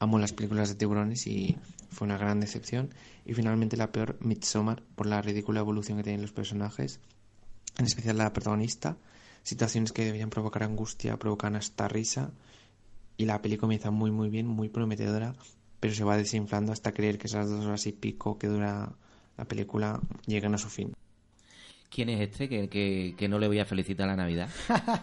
Amo 0.00 0.18
las 0.18 0.32
películas 0.32 0.68
de 0.68 0.76
tiburones 0.76 1.26
y 1.26 1.56
fue 1.90 2.06
una 2.06 2.18
gran 2.18 2.40
decepción. 2.40 2.94
Y 3.24 3.34
finalmente 3.34 3.76
la 3.76 3.90
peor, 3.90 4.16
Midsommar, 4.20 4.82
por 4.94 5.06
la 5.06 5.20
ridícula 5.20 5.60
evolución 5.60 5.98
que 5.98 6.04
tienen 6.04 6.22
los 6.22 6.32
personajes, 6.32 7.00
en 7.78 7.86
especial 7.86 8.18
la 8.18 8.32
protagonista. 8.32 8.96
Situaciones 9.42 9.92
que 9.92 10.04
deberían 10.04 10.30
provocar 10.30 10.62
angustia, 10.62 11.16
provocan 11.18 11.56
hasta 11.56 11.88
risa. 11.88 12.30
Y 13.16 13.24
la 13.24 13.42
peli 13.42 13.56
comienza 13.56 13.90
muy 13.90 14.10
muy 14.12 14.28
bien, 14.28 14.46
muy 14.46 14.68
prometedora, 14.68 15.34
pero 15.80 15.94
se 15.94 16.04
va 16.04 16.16
desinflando 16.16 16.72
hasta 16.72 16.92
creer 16.92 17.18
que 17.18 17.26
esas 17.26 17.48
dos 17.48 17.64
horas 17.64 17.86
y 17.86 17.92
pico 17.92 18.38
que 18.38 18.46
dura 18.46 18.92
la 19.36 19.44
película 19.46 20.00
llegan 20.26 20.54
a 20.54 20.58
su 20.58 20.68
fin. 20.68 20.94
¿Quién 21.90 22.10
es 22.10 22.20
este 22.20 22.48
que, 22.48 22.68
que, 22.68 23.14
que 23.16 23.28
no 23.28 23.38
le 23.38 23.48
voy 23.48 23.58
a 23.58 23.64
felicitar 23.64 24.06
la 24.06 24.16
Navidad? 24.16 24.50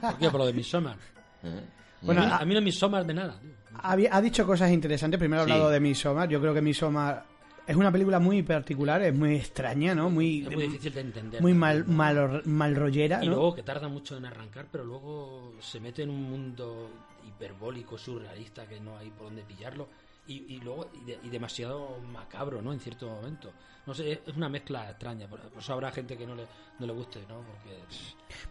¿Por 0.02 0.18
qué? 0.20 0.30
Por 0.30 0.40
lo 0.40 0.46
de 0.46 0.54
Midsommar. 0.54 0.98
¿Eh? 1.44 1.62
Bueno, 2.06 2.22
a, 2.22 2.26
mí, 2.26 2.32
a- 2.40 2.46
mí 2.46 2.54
no 2.54 2.60
es 2.60 2.66
Midsommar 2.66 3.06
de 3.06 3.14
nada. 3.14 3.40
tío. 3.40 3.52
Había- 3.82 4.16
ha 4.16 4.22
dicho 4.22 4.46
cosas 4.46 4.72
interesantes. 4.72 5.18
Primero 5.20 5.42
ha 5.42 5.46
Sí. 5.46 5.52
hablado 5.52 5.70
de 5.70 5.80
Midsommar. 5.80 6.30
Yo 6.30 6.40
creo 6.40 6.54
que 6.54 6.62
Midsommar 6.62 7.26
es 7.68 7.76
una 7.76 7.92
película 7.92 8.20
muy 8.20 8.42
particular, 8.44 9.02
es 9.02 9.14
muy 9.14 9.36
extraña, 9.36 9.94
¿no? 9.96 10.10
Muy, 10.10 10.42
Es 10.46 10.52
muy 10.54 10.64
difícil 10.68 10.94
de 10.94 11.02
entender. 11.02 11.42
muy 11.42 11.54
mal, 11.54 11.86
mal, 11.86 12.42
mal 12.46 12.76
rollera, 12.76 13.24
Y 13.24 13.28
¿no? 13.28 13.36
luego 13.36 13.56
que 13.56 13.64
tarda 13.64 13.88
mucho 13.88 14.16
en 14.18 14.26
arrancar, 14.26 14.68
pero 14.72 14.84
luego 14.86 15.54
se 15.60 15.80
mete 15.80 16.04
en 16.04 16.10
un 16.12 16.24
mundo 16.24 16.90
hiperbólico, 17.28 17.98
surrealista, 17.98 18.66
que 18.68 18.80
no 18.80 18.98
hay 18.98 19.10
por 19.10 19.28
dónde 19.28 19.42
pillarlo. 19.44 19.88
Y, 20.28 20.56
y 20.56 20.60
luego 20.60 20.90
y, 20.94 21.06
de- 21.06 21.20
y 21.24 21.30
demasiado 21.30 21.98
macabro, 22.12 22.62
¿no? 22.62 22.74
En 22.74 22.80
cierto 22.80 23.08
momento. 23.08 23.52
No 23.86 23.94
sé, 23.94 24.14
es- 24.26 24.36
una 24.36 24.50
mezcla 24.50 24.90
extraña. 24.90 25.28
Por, 25.28 25.40
por 25.42 25.62
eso 25.62 25.74
habrá 25.74 25.92
gente 25.92 26.18
que 26.18 26.26
no 26.26 26.34
le, 26.36 26.46
no 26.80 26.88
le 26.88 26.94
guste, 26.94 27.20
¿no? 27.30 27.42
Porque 27.42 27.78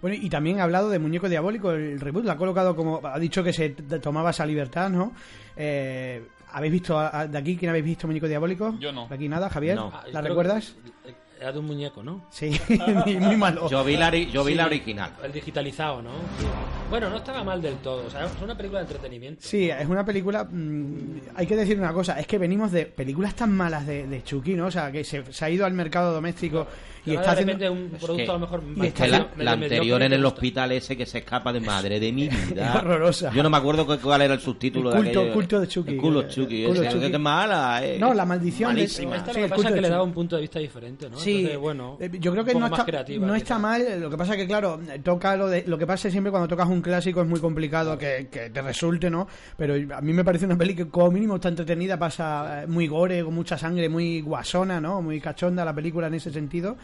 Bueno, 0.01 0.17
y 0.21 0.31
también 0.31 0.61
ha 0.61 0.65
hablado 0.65 0.89
de 0.89 0.99
Muñeco 1.01 1.29
Diabólico, 1.29 1.73
el 1.73 2.01
reboot, 2.01 2.25
lo 2.25 2.33
ha 2.33 2.37
colocado 2.37 2.77
como. 2.77 3.01
Ha 3.05 3.19
dicho 3.19 3.43
que 3.43 3.53
se 3.53 3.71
tomaba 3.71 4.31
esa 4.31 4.47
libertad, 4.47 4.89
¿no? 4.91 5.13
Eh, 5.57 6.27
¿Habéis 6.53 6.73
visto 6.75 6.97
a- 6.97 7.21
a- 7.23 7.27
de 7.27 7.37
aquí 7.37 7.57
quién 7.57 7.71
habéis 7.71 7.85
visto 7.85 8.07
Muñeco 8.07 8.29
Diabólico? 8.29 8.77
Yo 8.79 8.93
no. 8.93 9.09
¿De 9.09 9.15
aquí 9.17 9.29
nada, 9.29 9.51
Javier? 9.51 9.75
No. 9.75 9.91
ah, 9.93 10.05
¿La 10.13 10.21
creo 10.21 10.31
recuerdas? 10.35 10.77
que 11.05 11.15
Era 11.45 11.53
de 11.53 11.59
un 11.59 11.67
muñeco, 11.67 12.03
¿no? 12.03 12.23
Sí, 12.31 12.59
muy, 13.21 13.37
malo. 13.37 13.69
Yo 13.69 13.85
vi 13.85 13.99
la, 13.99 14.11
yo 14.17 14.43
vi 14.45 14.53
Sí. 14.53 14.57
la 14.57 14.65
original. 14.65 15.11
El 15.23 15.31
digitalizado, 15.31 16.01
¿no? 16.01 16.09
Sí. 16.39 16.47
Bueno, 16.89 17.11
no 17.11 17.19
estaba 17.19 17.45
mal 17.45 17.61
del 17.61 17.75
todo. 17.77 18.07
O 18.07 18.11
sea, 18.11 18.25
es 18.25 18.33
una 18.43 18.57
película 18.57 18.81
de 18.81 18.87
entretenimiento. 18.87 19.43
Sí, 19.45 19.69
es 19.69 19.87
una 19.87 20.07
película. 20.07 20.45
mm, 20.51 21.21
hay 21.37 21.47
que 21.47 21.55
decir 21.55 21.79
una 21.79 21.93
cosa: 21.93 22.19
es 22.19 22.27
que 22.27 22.39
venimos 22.39 22.73
de 22.73 22.87
películas 22.87 23.35
tan 23.35 23.55
malas 23.55 23.87
de, 23.87 24.07
de 24.07 24.23
Chucky, 24.23 24.55
¿no? 24.55 24.69
O 24.69 24.71
sea, 24.71 24.91
que 24.91 25.05
se, 25.05 25.31
se 25.31 25.45
ha 25.45 25.51
ido 25.51 25.67
al 25.67 25.75
mercado 25.75 26.15
doméstico 26.15 26.67
y 27.07 27.15
está 27.15 27.35
de 27.35 27.43
haciendo. 27.43 27.73
un 27.73 27.89
producto 27.91 28.17
que- 28.17 28.23
a 28.31 28.33
lo 28.35 28.39
mejor 28.39 28.63
más 28.63 28.87
Es 28.87 28.93
está 28.95 29.07
la, 29.37 29.53
anterior 29.53 30.03
en 30.03 30.13
el 30.13 30.25
hospital 30.25 30.73
ese 30.73 30.97
que 30.97 31.07
se 31.07 31.19
escapa 31.19 31.53
de 31.53 31.61
madre 31.61 32.01
de 32.01 32.13
mi 32.13 32.29
vida. 32.49 32.71
Es 32.71 32.77
horrorosa. 32.77 33.31
Yo 33.33 33.43
no 33.43 33.51
me 33.51 33.57
acuerdo 33.57 33.87
cu- 33.87 33.99
cuál 34.03 34.23
era 34.23 34.35
el 34.35 34.41
subtítulo 34.41 34.91
El 34.91 34.97
culto- 34.97 35.11
de 35.13 35.19
aquello. 35.21 35.33
culto 35.35 35.61
de 35.61 35.69
Chucky. 35.69 35.91
El 35.93 35.97
culo 36.01 36.21
El 36.21 36.29
Chucky. 36.29 36.65
culo 36.67 36.83
ese, 36.83 36.93
Chucky. 36.93 37.11
que 37.11 37.19
mala, 37.19 37.81
eh. 37.85 37.99
No, 37.99 38.15
la 38.15 38.25
maldición 38.25 38.75
de- 38.75 38.81
Malísima. 38.83 39.17
Esta 39.17 39.33
Sí, 39.33 39.41
lo 39.41 39.47
que 39.47 39.51
pasa 39.55 39.69
es 39.69 39.75
que 39.75 39.81
le 39.81 39.89
daba 39.89 40.03
un 40.03 40.13
punto 40.13 40.37
de 40.37 40.43
vista 40.43 40.59
diferente, 40.59 41.11
¿no? 41.11 41.17
Sí, 41.19 41.37
Entonces, 41.39 41.59
bueno, 41.59 41.97
eh, 42.01 42.11
yo 42.21 42.33
creo 42.33 42.45
que 42.45 42.55
no 42.55 42.67
está, 42.67 42.85
creativa, 42.85 43.27
no 43.27 43.33
quizá. 43.35 43.43
está 43.43 43.59
mal. 43.59 44.01
Lo 44.01 44.11
que 44.11 44.17
pasa 44.17 44.37
que, 44.37 44.47
claro, 44.47 44.81
toca 45.03 45.37
lo 45.37 45.49
de 45.49 45.65
lo 45.67 45.79
que 45.79 45.87
pasa 45.87 46.09
es 46.09 46.13
siempre 46.13 46.31
cuando 46.31 46.49
tocas 46.49 46.69
un 46.69 46.81
clásico 46.81 47.21
es 47.23 47.29
muy 47.29 47.41
complicado 47.41 47.97
que, 47.99 48.29
que 48.31 48.51
te 48.51 48.63
resulte, 48.63 49.11
¿no? 49.11 49.27
Pero 49.57 49.75
a 49.95 50.01
mí 50.01 50.13
me 50.13 50.25
parece 50.25 50.47
una 50.47 50.57
peli 50.57 50.75
que 50.75 50.89
como 50.89 51.11
mínimo 51.11 51.37
está 51.37 51.49
entretenida, 51.49 51.99
pasa 51.99 52.63
eh, 52.63 52.67
muy 52.67 52.87
gore, 52.87 53.23
con 53.25 53.35
mucha 53.35 53.59
sangre, 53.59 53.89
muy 53.89 54.21
guasona, 54.21 54.81
¿no? 54.81 55.03
Muy 55.03 55.21
cachonda 55.21 55.65
la 55.65 55.75
película 55.75 56.07
en 56.07 56.15
ese 56.15 56.31
sentido. 56.33 56.77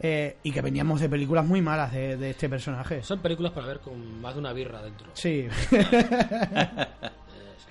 Eh, 0.00 0.36
y 0.42 0.52
que 0.52 0.60
veníamos 0.62 1.00
de 1.00 1.08
películas 1.08 1.44
muy 1.46 1.62
malas 1.62 1.92
de, 1.92 2.16
de 2.16 2.30
este 2.30 2.48
personaje. 2.48 3.02
Son 3.02 3.20
películas 3.20 3.52
para 3.52 3.66
ver 3.66 3.80
con 3.80 4.20
más 4.20 4.34
de 4.34 4.40
una 4.40 4.52
birra 4.52 4.82
dentro. 4.82 5.06
Sí. 5.14 5.46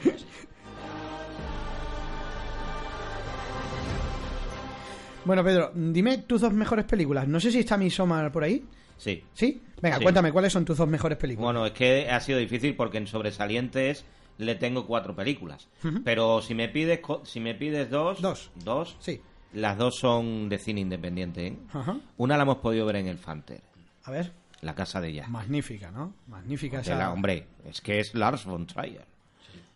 bueno, 5.25 5.43
Pedro, 5.43 5.71
dime 5.73 6.19
tus 6.19 6.41
dos 6.41 6.53
mejores 6.53 6.85
películas. 6.85 7.27
No 7.27 7.39
sé 7.39 7.51
si 7.51 7.59
está 7.59 7.77
Midsommar 7.77 8.31
por 8.31 8.43
ahí. 8.43 8.63
Sí. 8.97 9.23
¿Sí? 9.33 9.61
Venga, 9.81 9.97
Sí. 9.97 10.03
cuéntame, 10.03 10.31
¿cuáles 10.31 10.53
son 10.53 10.65
tus 10.65 10.77
dos 10.77 10.87
mejores 10.87 11.17
películas? 11.17 11.45
Bueno, 11.45 11.65
es 11.65 11.71
que 11.73 12.09
ha 12.09 12.19
sido 12.19 12.39
difícil 12.39 12.75
porque 12.75 12.97
en 12.97 13.07
sobresalientes 13.07 14.05
le 14.37 14.55
tengo 14.55 14.85
cuatro 14.85 15.15
películas. 15.15 15.67
Pero 16.03 16.41
si 16.41 16.53
me 16.55 16.67
pides 16.69 16.99
co- 16.99 17.21
si 17.25 17.39
me 17.39 17.53
pides 17.55 17.89
dos, 17.89 18.21
Dos. 18.21 18.51
dos, 18.63 18.95
Sí. 18.99 19.21
Las 19.53 19.77
dos 19.77 19.97
son 19.97 20.49
de 20.49 20.57
cine 20.59 20.81
independiente. 20.81 21.47
¿eh? 21.47 21.57
Ajá. 21.73 21.97
Una 22.17 22.37
la 22.37 22.43
hemos 22.43 22.57
podido 22.57 22.85
ver 22.85 22.97
en 22.97 23.07
el 23.07 23.17
Fanter, 23.17 23.61
A 24.03 24.11
ver. 24.11 24.31
La 24.61 24.73
casa 24.75 25.01
de 25.01 25.13
Jack. 25.13 25.27
Magnífica, 25.27 25.91
¿no? 25.91 26.13
Magnífica 26.27 26.79
esa... 26.79 26.95
la- 26.95 27.11
hombre, 27.11 27.47
es 27.65 27.81
que 27.81 27.99
es 27.99 28.15
Lars 28.15 28.45
von 28.45 28.65
Trier. 28.65 29.05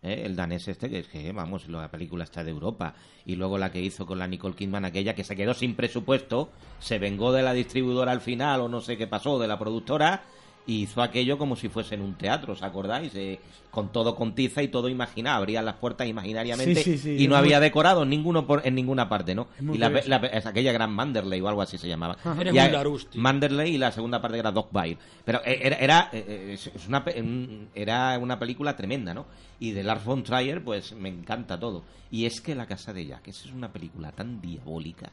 ¿eh? 0.01 0.21
El 0.25 0.35
danés 0.37 0.65
este, 0.69 0.89
que 0.89 0.99
es 0.99 1.07
que, 1.07 1.31
vamos, 1.33 1.67
la 1.67 1.91
película 1.91 2.23
está 2.23 2.41
de 2.43 2.51
Europa. 2.51 2.93
Y 3.25 3.35
luego 3.35 3.57
la 3.57 3.69
que 3.69 3.81
hizo 3.81 4.05
con 4.05 4.17
la 4.17 4.27
Nicole 4.27 4.55
Kidman, 4.55 4.85
aquella 4.85 5.13
que 5.13 5.25
se 5.25 5.35
quedó 5.35 5.53
sin 5.53 5.75
presupuesto, 5.75 6.51
se 6.79 6.99
vengó 6.99 7.33
de 7.33 7.43
la 7.43 7.51
distribuidora 7.51 8.13
al 8.13 8.21
final, 8.21 8.61
o 8.61 8.69
no 8.69 8.79
sé 8.79 8.95
qué 8.97 9.07
pasó, 9.07 9.37
de 9.39 9.47
la 9.49 9.59
productora, 9.59 10.23
y 10.67 10.81
hizo 10.83 11.01
aquello 11.01 11.37
como 11.37 11.55
si 11.55 11.69
fuese 11.69 11.95
en 11.95 12.01
un 12.01 12.13
teatro, 12.15 12.53
¿os 12.53 12.61
acordáis? 12.61 13.15
Eh, 13.15 13.39
con 13.71 13.91
todo 13.91 14.15
con 14.15 14.33
tiza 14.35 14.61
y 14.63 14.67
todo 14.67 14.89
imaginado, 14.89 15.37
abrían 15.37 15.63
las 15.65 15.75
puertas 15.75 16.07
imaginariamente 16.07 16.83
Sí, 16.83 16.93
sí, 16.93 16.97
sí, 16.97 17.23
y 17.23 17.27
no 17.27 17.35
muy- 17.35 17.39
había 17.45 17.59
decorado 17.59 18.05
ninguno 18.05 18.45
por, 18.47 18.65
en 18.67 18.75
ninguna 18.75 19.07
parte, 19.07 19.33
¿no? 19.35 19.47
Y 19.61 19.77
la, 19.77 19.89
la- 19.89 20.17
es 20.17 20.45
aquella 20.45 20.71
gran 20.73 20.91
Manderley 20.91 21.39
o 21.41 21.47
algo 21.47 21.61
así 21.61 21.77
se 21.77 21.87
llamaba. 21.87 22.17
Eres 22.39 22.53
Y 22.53 22.57
a- 22.59 22.63
muy 22.63 22.71
Larus, 22.73 23.09
tío. 23.09 23.21
Manderley 23.21 23.75
y 23.75 23.77
la 23.77 23.91
segunda 23.91 24.21
parte 24.21 24.39
era 24.39 24.51
Dogville. 24.51 24.97
Pero 25.23 25.41
eh, 25.45 25.59
era, 25.63 25.77
era, 25.77 26.09
es- 26.11 26.67
es 26.67 26.87
una, 26.87 27.03
pe- 27.03 27.21
un- 27.21 27.69
era 27.75 28.17
una 28.19 28.37
película 28.39 28.75
tremenda, 28.75 29.13
¿no? 29.13 29.25
Y 29.59 29.71
de 29.71 29.83
Lars 29.83 30.03
von 30.03 30.23
Trier, 30.23 30.63
pues 30.63 30.93
me 30.93 31.09
encanta 31.09 31.59
todo. 31.59 31.83
Y 32.11 32.25
es 32.25 32.41
que 32.41 32.55
La 32.55 32.65
Casa 32.65 32.93
de 32.93 33.05
Jack, 33.05 33.27
esa 33.27 33.47
es 33.47 33.53
una 33.53 33.71
película 33.71 34.11
tan 34.11 34.41
diabólica, 34.41 35.11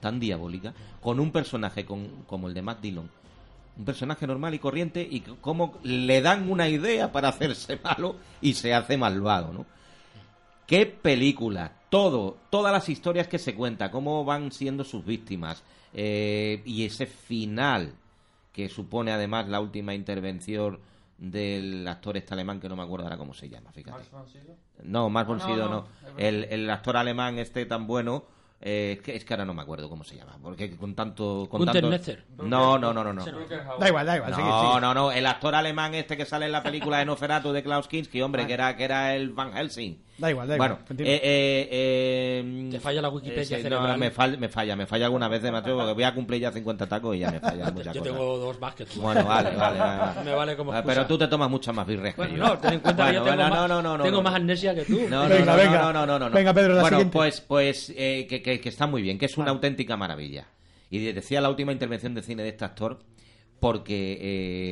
tan 0.00 0.20
diabólica, 0.20 0.72
con 1.02 1.18
un 1.20 1.30
personaje 1.32 1.84
con- 1.84 2.22
como 2.26 2.48
el 2.48 2.54
de 2.54 2.62
Matt 2.62 2.80
Dillon. 2.80 3.10
Un 3.80 3.84
personaje 3.84 4.26
normal 4.26 4.54
y 4.54 4.58
corriente 4.60 5.00
y 5.10 5.20
cómo 5.20 5.78
le 5.82 6.22
dan 6.22 6.48
una 6.50 6.68
idea 6.68 7.10
para 7.10 7.28
hacerse 7.28 7.80
malo 7.82 8.14
y 8.40 8.54
se 8.54 8.72
hace 8.74 8.96
malvado, 8.96 9.52
¿no? 9.52 9.66
qué 10.70 10.86
película, 10.86 11.72
todo, 11.88 12.36
todas 12.48 12.72
las 12.72 12.88
historias 12.88 13.26
que 13.26 13.40
se 13.40 13.56
cuenta, 13.56 13.90
cómo 13.90 14.24
van 14.24 14.52
siendo 14.52 14.84
sus 14.84 15.04
víctimas 15.04 15.64
eh, 15.92 16.62
y 16.64 16.84
ese 16.84 17.06
final 17.06 17.92
que 18.52 18.68
supone 18.68 19.10
además 19.10 19.48
la 19.48 19.58
última 19.58 19.94
intervención 19.94 20.78
del 21.18 21.88
actor 21.88 22.16
este 22.16 22.34
alemán 22.34 22.60
que 22.60 22.68
no 22.68 22.76
me 22.76 22.84
acuerdo 22.84 23.06
ahora 23.06 23.18
cómo 23.18 23.34
se 23.34 23.48
llama, 23.48 23.72
fíjate. 23.72 24.04
No, 24.84 25.10
más 25.10 25.26
Bonsido 25.26 25.68
no. 25.68 25.86
El, 26.16 26.44
el 26.44 26.70
actor 26.70 26.96
alemán 26.96 27.40
este 27.40 27.66
tan 27.66 27.88
bueno, 27.88 28.22
eh, 28.62 28.96
es, 28.98 29.02
que, 29.02 29.16
es 29.16 29.24
que 29.24 29.32
ahora 29.32 29.46
no 29.46 29.54
me 29.54 29.62
acuerdo 29.62 29.88
cómo 29.88 30.04
se 30.04 30.16
llama, 30.16 30.36
porque 30.42 30.76
con 30.76 30.94
tanto... 30.94 31.46
Con 31.50 31.60
Gunther 31.60 31.82
tanto... 31.82 31.90
Netzer. 31.90 32.24
No, 32.38 32.78
no, 32.78 32.92
no, 32.92 33.02
no, 33.02 33.12
no. 33.12 33.24
Da 33.24 33.88
igual, 33.88 34.04
da 34.04 34.16
igual. 34.16 34.30
No, 34.32 34.36
sigue, 34.36 34.50
sigue. 34.50 34.80
no, 34.80 34.94
no, 34.94 35.12
el 35.12 35.26
actor 35.26 35.54
alemán 35.54 35.94
este 35.94 36.16
que 36.16 36.26
sale 36.26 36.46
en 36.46 36.52
la 36.52 36.62
película 36.62 36.98
de 36.98 37.06
Noferatu 37.06 37.52
de 37.52 37.62
Klaus 37.62 37.88
Kinski, 37.88 38.20
hombre, 38.20 38.46
que 38.46 38.52
era, 38.52 38.76
que 38.76 38.84
era 38.84 39.14
el 39.14 39.30
Van 39.30 39.52
Helsing. 39.52 40.02
Da 40.20 40.30
igual, 40.30 40.46
da 40.48 40.54
igual. 40.56 40.78
Bueno, 40.86 41.02
eh, 41.02 41.20
eh, 41.22 41.68
eh, 41.72 42.68
Te 42.70 42.78
falla 42.80 43.00
la 43.00 43.08
Wikipedia 43.08 43.56
ese, 43.58 43.70
no, 43.70 43.96
me, 43.96 44.12
fal- 44.12 44.36
me 44.38 44.48
falla, 44.50 44.76
me 44.76 44.86
falla 44.86 45.06
alguna 45.06 45.28
vez 45.28 45.42
de 45.42 45.50
macho 45.50 45.74
porque 45.76 45.92
voy 45.94 46.02
a 46.04 46.12
cumplir 46.14 46.42
ya 46.42 46.52
50 46.52 46.86
tacos 46.86 47.16
y 47.16 47.20
ya 47.20 47.30
me 47.30 47.40
falla 47.40 47.70
muchas 47.72 47.94
Yo 47.94 48.00
cosas. 48.02 48.16
tengo 48.16 48.36
dos 48.38 48.60
más 48.60 48.74
que 48.74 48.84
tú. 48.84 49.00
Bueno, 49.00 49.24
vale, 49.24 49.56
vale, 49.56 49.78
vale. 49.78 50.20
Me 50.24 50.34
vale 50.34 50.56
como 50.56 50.72
excusa. 50.74 50.94
Pero 50.94 51.06
tú 51.06 51.16
te 51.16 51.26
tomas 51.28 51.48
muchas 51.48 51.74
más 51.74 51.86
birres 51.86 52.14
que 52.14 52.22
yo. 52.30 52.36
no, 52.36 52.58
ten 52.58 52.74
en 52.74 52.80
cuenta 52.80 53.06
que 53.08 53.14
yo 53.14 53.20
Bueno, 53.22 53.36
tengo, 53.36 53.48
bueno, 53.48 53.60
más, 53.62 53.68
no, 53.70 53.82
no, 53.82 53.96
no, 53.98 54.04
tengo 54.04 54.16
no. 54.18 54.22
más 54.22 54.34
amnesia 54.34 54.74
que 54.74 54.84
tú. 54.84 55.00
No, 55.08 55.22
no, 55.22 55.28
Venga, 55.34 55.52
no, 55.52 55.56
venga. 55.56 55.78
no, 55.82 55.92
no, 55.92 56.06
no, 56.06 56.18
no. 56.28 56.30
Venga, 56.30 56.52
Pedro, 56.52 56.74
la 56.74 56.82
bueno, 56.82 56.96
siguiente. 56.98 57.12
pues, 57.18 57.40
pues 57.40 57.92
eh, 57.96 58.26
que, 58.28 58.42
que- 58.42 58.60
que 58.60 58.68
está 58.68 58.86
muy 58.86 59.00
bien, 59.00 59.18
que 59.18 59.24
es 59.26 59.38
una 59.38 59.50
auténtica 59.50 59.96
maravilla. 59.96 60.46
Y 60.90 60.98
decía 61.12 61.40
la 61.40 61.48
última 61.48 61.72
intervención 61.72 62.14
de 62.14 62.22
cine 62.22 62.42
de 62.42 62.50
este 62.50 62.64
actor 62.64 62.98
porque 63.58 64.18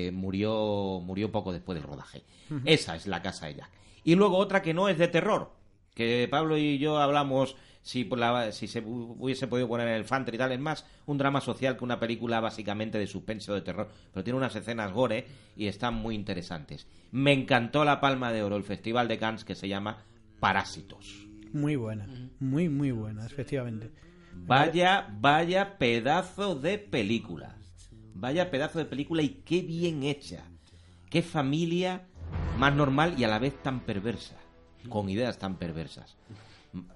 eh, 0.09 0.11
murió, 0.13 1.01
murió 1.03 1.31
poco 1.33 1.53
después 1.53 1.79
del 1.79 1.89
rodaje. 1.89 2.23
Esa 2.65 2.97
es 2.97 3.07
la 3.07 3.23
casa 3.23 3.47
de 3.47 3.55
Jack. 3.57 3.71
Y 4.09 4.15
luego 4.15 4.39
otra 4.39 4.63
que 4.63 4.73
no 4.73 4.89
es 4.89 4.97
de 4.97 5.09
terror, 5.09 5.53
que 5.95 6.27
Pablo 6.31 6.57
y 6.57 6.79
yo 6.79 6.97
hablamos 6.99 7.57
si, 7.83 8.05
por 8.05 8.19
la- 8.19 8.53
si 8.53 8.67
se 8.67 8.83
hu- 8.83 9.17
hubiese 9.19 9.47
podido 9.49 9.69
poner 9.69 9.87
en 9.89 9.95
el 9.95 10.05
Fanter 10.07 10.35
y 10.35 10.39
tal, 10.39 10.53
es 10.53 10.59
más 10.61 10.87
un 11.05 11.19
drama 11.19 11.43
social 11.43 11.77
que 11.77 11.85
una 11.85 12.01
película 12.01 12.41
básicamente 12.41 12.97
de 12.99 13.07
suspense 13.07 13.53
o 13.53 13.55
de 13.55 13.61
terror, 13.61 13.89
pero 14.13 14.25
tiene 14.25 14.39
unas 14.39 14.57
escenas 14.57 14.93
gore 14.95 15.27
y 15.59 15.67
están 15.67 15.93
muy 15.95 16.15
interesantes. 16.15 16.87
Me 17.13 17.33
encantó 17.35 17.85
la 17.85 18.01
Palma 18.01 18.33
de 18.33 18.43
Oro, 18.43 18.57
el 18.57 18.65
Festival 18.65 19.09
de 19.09 19.19
Cannes 19.19 19.45
que 19.45 19.55
se 19.55 19.69
llama 19.69 19.99
Parásitos. 20.41 21.27
Muy 21.53 21.77
buena. 21.77 22.07
Muy, 22.41 22.71
muy 22.71 22.93
buena, 22.93 23.27
efectivamente. 23.27 23.91
Vaya, 24.33 25.07
vaya 25.21 25.77
pedazo 25.77 26.55
de 26.55 26.79
película. 26.79 27.57
Vaya 28.15 28.51
pedazo 28.51 28.79
de 28.79 28.87
película 28.87 29.21
y 29.23 29.43
qué 29.45 29.61
bien 29.61 30.03
hecha. 30.03 30.45
Qué 31.11 31.23
familia 31.23 32.08
más 32.59 32.75
normal 32.75 33.15
y 33.17 33.25
a 33.25 33.29
la 33.29 33.39
vez 33.39 33.55
tan 33.63 33.81
perversa. 33.81 34.37
Con 34.89 35.09
ideas 35.09 35.39
tan 35.39 35.57
perversas. 35.57 36.17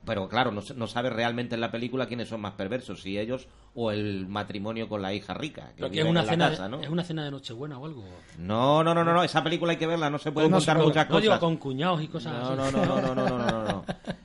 Pero 0.05 0.29
claro, 0.29 0.53
no, 0.53 0.61
no 0.77 0.87
sabe 0.87 1.09
realmente 1.09 1.55
en 1.55 1.61
la 1.63 1.71
película 1.73 2.07
quiénes 2.07 2.29
son 2.29 2.43
más 2.43 2.53
perversos, 2.53 3.01
si 3.01 3.19
ellos 3.19 3.49
o 3.75 3.91
el 3.91 4.29
matrimonio 4.29 4.87
con 4.89 5.01
la 5.01 5.15
hija 5.15 5.33
rica. 5.33 5.73
Que 5.77 5.91
que 5.91 6.01
es 6.01 6.05
una, 6.07 6.25
cena, 6.25 6.51
casa, 6.51 6.69
¿no? 6.69 6.81
es 6.83 6.91
una 6.91 7.03
cena 7.03 7.25
de 7.25 7.31
Nochebuena 7.31 7.79
o 7.79 7.87
algo. 7.87 8.05
No, 8.39 8.85
no, 8.85 8.95
no, 8.95 9.03
no, 9.03 9.15
no, 9.15 9.23
esa 9.25 9.43
película 9.43 9.73
hay 9.73 9.79
que 9.79 9.87
verla, 9.87 10.11
no 10.11 10.19
se 10.19 10.31
pueden 10.31 10.51
No, 10.51 10.59
contar 10.59 10.77
no, 10.77 10.85
muchas 10.85 11.09
digo 11.09 11.21
cosas. 11.21 11.39
con 11.39 11.57
cuñados 11.57 12.03
y 12.03 12.09
cosas 12.09 12.35
No, 12.35 12.63
así. 12.63 12.77
no, 12.77 12.85
no, 12.85 12.85
no, 12.87 13.01
no, 13.01 13.15
no, 13.15 13.39
no, 13.39 13.39
no, 13.39 13.65
no. 13.65 13.85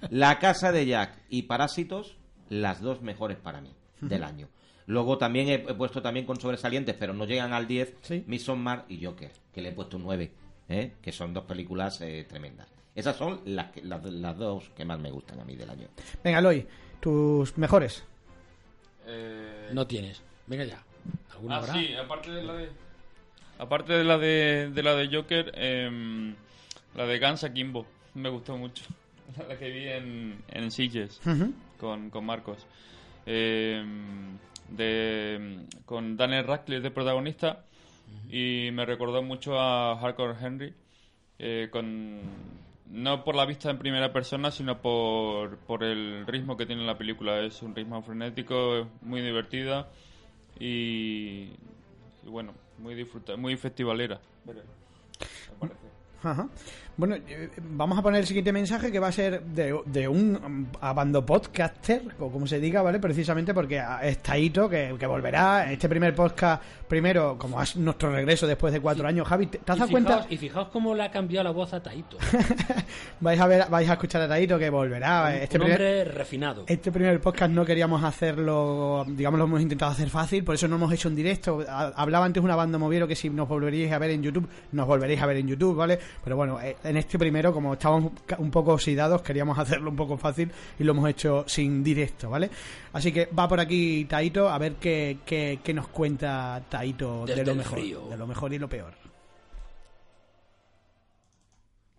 La 0.10 0.38
casa 0.38 0.72
de 0.74 0.86
Jack 0.86 1.18
y 1.30 1.44
Parásitos, 1.44 2.18
las 2.50 2.82
dos 2.82 3.02
mejores 3.02 3.38
para 3.38 3.62
mí 3.62 3.74
del 4.02 4.24
año. 4.24 4.50
Luego 4.86 5.18
también 5.18 5.48
he, 5.48 5.54
he 5.54 5.74
puesto 5.74 6.02
también 6.02 6.26
con 6.26 6.40
sobresalientes, 6.40 6.96
pero 7.00 7.14
no 7.14 7.26
llegan 7.26 7.54
al 7.54 7.68
10, 7.68 7.96
Sí. 8.02 8.24
Midsommar 8.28 8.86
y 8.90 9.04
Joker, 9.04 9.32
que 9.54 9.62
le 9.62 9.70
he 9.70 9.74
puesto 9.74 9.96
un 9.98 10.04
9, 10.04 10.32
¿eh? 10.70 10.94
que 11.02 11.12
son 11.12 11.34
dos 11.34 11.46
películas 11.46 12.00
eh, 12.02 12.26
tremendas. 12.28 12.68
Esas 12.96 13.16
son 13.16 13.42
las, 13.46 13.72
que- 13.72 13.84
las, 13.84 14.04
las 14.06 14.38
dos 14.38 14.70
que 14.76 14.84
más 14.86 15.00
me 15.00 15.12
gustan 15.12 15.40
a 15.40 15.46
mí 15.46 15.56
del 15.56 15.70
año. 15.70 15.88
Venga, 16.24 16.40
Eloy, 16.40 16.68
tus 17.00 17.58
mejores. 17.58 18.04
Eh, 19.06 19.70
No 19.74 19.86
tienes. 19.88 20.22
Venga 20.48 20.64
ya. 20.66 20.84
¿Alguna 21.32 21.56
Ah, 21.56 21.58
habrá? 21.60 21.74
sí, 21.74 21.94
aparte 21.94 22.32
de 22.32 22.44
la 22.44 22.54
de. 22.54 22.70
Aparte 23.60 23.94
de 23.94 24.04
la 24.04 24.18
de, 24.18 24.72
de 24.74 24.84
la 24.84 24.96
de 24.96 25.08
Joker, 25.16 25.52
em, 25.56 26.36
la 26.96 27.06
de 27.06 27.20
Gansa 27.20 27.54
Kimbo 27.54 27.86
me 28.14 28.30
gustó 28.30 28.58
mucho. 28.58 28.84
La 29.50 29.58
que 29.58 29.70
vi 29.70 29.88
en, 29.90 30.42
en 30.50 30.72
Sitges 30.72 31.20
con, 31.80 32.10
con 32.10 32.26
Marcos. 32.26 32.66
Em, 33.26 34.38
de, 34.70 35.66
con 35.86 36.16
Daniel 36.18 36.46
Radcliffe 36.46 36.82
de 36.82 36.92
protagonista 36.92 37.66
y 38.30 38.70
me 38.72 38.86
recordó 38.86 39.22
mucho 39.22 39.60
a 39.60 39.98
Hardcore 40.00 40.36
Henry. 40.42 40.74
eh, 41.40 41.70
con, 41.72 42.22
no 42.90 43.24
por 43.24 43.36
la 43.36 43.46
vista 43.46 43.70
en 43.70 43.78
primera 43.78 44.14
persona, 44.14 44.52
sino 44.52 44.82
por, 44.82 45.58
por 45.60 45.84
el 45.84 46.26
ritmo 46.26 46.58
que 46.58 46.66
tiene 46.66 46.86
la 46.86 46.98
película. 46.98 47.40
Es 47.42 47.62
un 47.62 47.76
ritmo 47.76 48.02
frenético, 48.02 48.88
muy 49.02 49.22
divertida 49.22 49.90
y, 50.60 51.50
y 52.24 52.30
bueno, 52.30 52.54
muy 52.78 52.96
disfruta, 52.96 53.36
muy 53.38 53.58
festivalera. 53.58 54.20
me 55.52 55.58
parece. 55.60 55.97
Ajá. 56.24 56.48
Bueno, 56.98 57.14
eh, 57.16 57.50
vamos 57.62 57.96
a 58.00 58.02
poner 58.02 58.22
el 58.22 58.26
siguiente 58.28 58.52
mensaje 58.52 58.92
que 58.92 58.98
va 59.00 59.10
a 59.10 59.12
ser 59.12 59.44
de, 59.44 59.80
de 59.86 60.08
un 60.08 60.36
um, 60.44 60.66
abando 60.82 61.24
podcaster, 61.24 62.02
o 62.20 62.32
como 62.32 62.48
se 62.48 62.60
diga, 62.60 62.82
¿vale? 62.82 62.98
Precisamente 62.98 63.54
porque 63.54 63.80
ah, 63.80 64.00
es 64.02 64.18
Taito, 64.18 64.68
que, 64.68 64.96
que 64.98 65.06
volverá. 65.06 65.72
Este 65.72 65.88
primer 65.88 66.16
podcast, 66.16 66.64
primero, 66.88 67.38
como 67.38 67.62
es 67.62 67.76
nuestro 67.76 68.12
regreso 68.12 68.48
después 68.48 68.74
de 68.74 68.80
cuatro 68.82 69.08
años. 69.08 69.28
Javi, 69.28 69.46
¿te 69.46 69.60
te 69.60 69.72
has 69.72 69.78
dado 69.78 69.92
cuenta? 69.92 70.26
y 70.28 70.38
fijaos 70.38 70.70
cómo 70.70 70.96
le 70.96 71.04
ha 71.04 71.12
cambiado 71.12 71.44
la 71.44 71.52
voz 71.52 71.72
a 71.74 71.84
Taito. 71.84 72.18
vais 73.20 73.40
a 73.40 73.46
ver, 73.46 73.70
vais 73.70 73.88
a 73.88 73.94
escuchar 73.94 74.24
a 74.24 74.28
Taito 74.28 74.58
que 74.58 74.72
volverá. 74.72 75.36
Este 75.38 75.58
un 75.58 75.66
primer, 75.66 75.80
hombre 75.82 76.04
refinado. 76.06 76.64
Este 76.68 76.92
primer 76.92 77.22
podcast 77.22 77.52
no 77.52 77.64
queríamos 77.64 78.04
hacerlo, 78.04 79.06
digamos, 79.08 79.38
lo 79.38 79.46
hemos 79.46 79.62
intentado 79.62 79.92
hacer 79.92 80.10
fácil, 80.10 80.44
por 80.44 80.56
eso 80.56 80.68
no 80.68 80.78
hemos 80.78 80.92
hecho 80.92 81.10
en 81.10 81.16
directo. 81.16 81.64
Ha- 81.70 81.94
Hablaba 81.96 82.26
antes 82.26 82.44
una 82.44 82.56
banda 82.56 82.80
moviero 82.80 83.08
que 83.08 83.16
si 83.16 83.30
nos 83.30 83.48
volveríais 83.48 83.92
a 83.94 84.00
ver 84.00 84.10
en 84.10 84.24
YouTube, 84.24 84.50
nos 84.72 84.88
volveréis 84.88 85.22
a 85.22 85.28
ver 85.28 85.38
en 85.38 85.48
YouTube, 85.48 85.76
¿vale? 85.76 86.00
Pero 86.24 86.36
bueno, 86.36 86.60
eh, 86.62 86.78
en 86.84 86.98
este 86.98 87.18
primero, 87.18 87.54
como 87.54 87.74
estábamos 87.74 88.12
un 88.38 88.52
poco 88.52 88.74
oxidados, 88.74 89.22
queríamos 89.22 89.58
hacerlo 89.60 89.90
un 89.90 89.96
poco 89.96 90.18
fácil 90.18 90.52
y 90.80 90.84
lo 90.84 90.92
hemos 90.92 91.10
hecho 91.10 91.46
sin 91.48 91.84
directo, 91.84 92.30
¿vale? 92.30 92.50
Así 92.94 93.12
que 93.12 93.28
va 93.28 93.48
por 93.48 93.60
aquí 93.60 94.06
Taito 94.06 94.50
a 94.50 94.58
ver 94.58 94.76
qué, 94.76 95.20
qué, 95.26 95.60
qué 95.64 95.74
nos 95.74 95.88
cuenta 95.88 96.62
Taito 96.70 97.26
de 97.26 97.46
lo 97.46 97.56
mejor, 97.56 97.80
frío. 97.80 98.08
de 98.10 98.18
lo 98.18 98.28
mejor 98.28 98.54
y 98.54 98.60
lo 98.60 98.70
peor. 98.70 98.94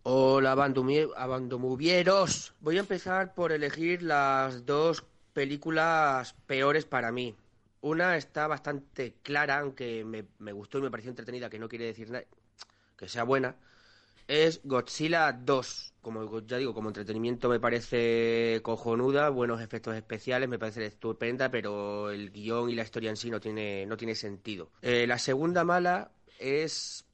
Hola, 0.03 0.53
abandomuvieros. 0.53 2.55
Voy 2.61 2.79
a 2.79 2.81
empezar 2.81 3.35
por 3.35 3.53
elegir 3.53 4.03
las 4.03 4.65
dos 4.65 5.05
películas 5.35 6.35
peores 6.47 6.87
para 6.87 7.13
mí. 7.13 7.37
Una 7.83 8.17
está 8.17 8.47
bastante 8.47 9.17
clara, 9.23 9.59
aunque 9.59 10.05
me, 10.05 10.25
me 10.39 10.53
gustó 10.53 10.79
y 10.79 10.83
me 10.83 10.91
pareció 10.91 11.11
entretenida, 11.11 11.51
que 11.51 11.59
no 11.59 11.69
quiere 11.69 11.85
decir 11.85 12.11
nada 12.11 12.25
que 12.97 13.09
sea 13.09 13.23
buena. 13.23 13.55
Es 14.29 14.61
Godzilla 14.63 15.33
2. 15.33 15.95
Como 16.01 16.41
ya 16.47 16.59
digo, 16.59 16.73
como 16.73 16.91
entretenimiento 16.91 17.49
me 17.49 17.59
parece 17.59 18.61
cojonuda, 18.63 19.31
buenos 19.31 19.61
efectos 19.61 19.97
especiales, 19.97 20.49
me 20.49 20.59
parece 20.59 20.87
estupenda, 20.87 21.51
pero 21.51 22.11
el 22.11 22.31
guion 22.31 22.71
y 22.71 22.77
la 22.77 22.85
historia 22.85 23.11
en 23.11 23.17
sí 23.17 23.31
no 23.31 23.41
tiene, 23.41 23.85
no 23.87 23.97
tiene 23.97 24.15
sentido. 24.15 24.71
Eh, 24.81 25.07
la 25.07 25.19
segunda 25.19 25.65
mala 25.65 26.13
es, 26.39 27.05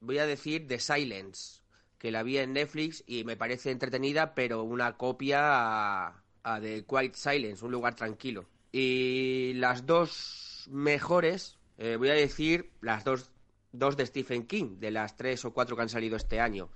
voy 0.00 0.18
a 0.18 0.26
decir, 0.26 0.66
The 0.66 0.80
Silence 0.80 1.60
que 2.00 2.10
la 2.10 2.22
vi 2.22 2.38
en 2.38 2.54
Netflix 2.54 3.04
y 3.06 3.24
me 3.24 3.36
parece 3.36 3.70
entretenida, 3.70 4.34
pero 4.34 4.64
una 4.64 4.96
copia 4.96 6.06
a, 6.42 6.60
The 6.60 6.86
Quiet 6.86 7.14
Silence, 7.14 7.62
un 7.62 7.72
lugar 7.72 7.94
tranquilo. 7.94 8.46
Y 8.72 9.52
las 9.56 9.84
dos 9.84 10.66
mejores, 10.70 11.58
eh, 11.76 11.96
voy 11.96 12.08
a 12.08 12.14
decir 12.14 12.70
las 12.80 13.04
dos, 13.04 13.30
dos 13.72 13.96
de 13.96 14.06
Stephen 14.06 14.46
King, 14.46 14.78
de 14.78 14.90
las 14.90 15.16
tres 15.16 15.44
o 15.44 15.52
cuatro 15.52 15.76
que 15.76 15.82
han 15.82 15.88
salido 15.88 16.16
este 16.16 16.40
año. 16.40 16.68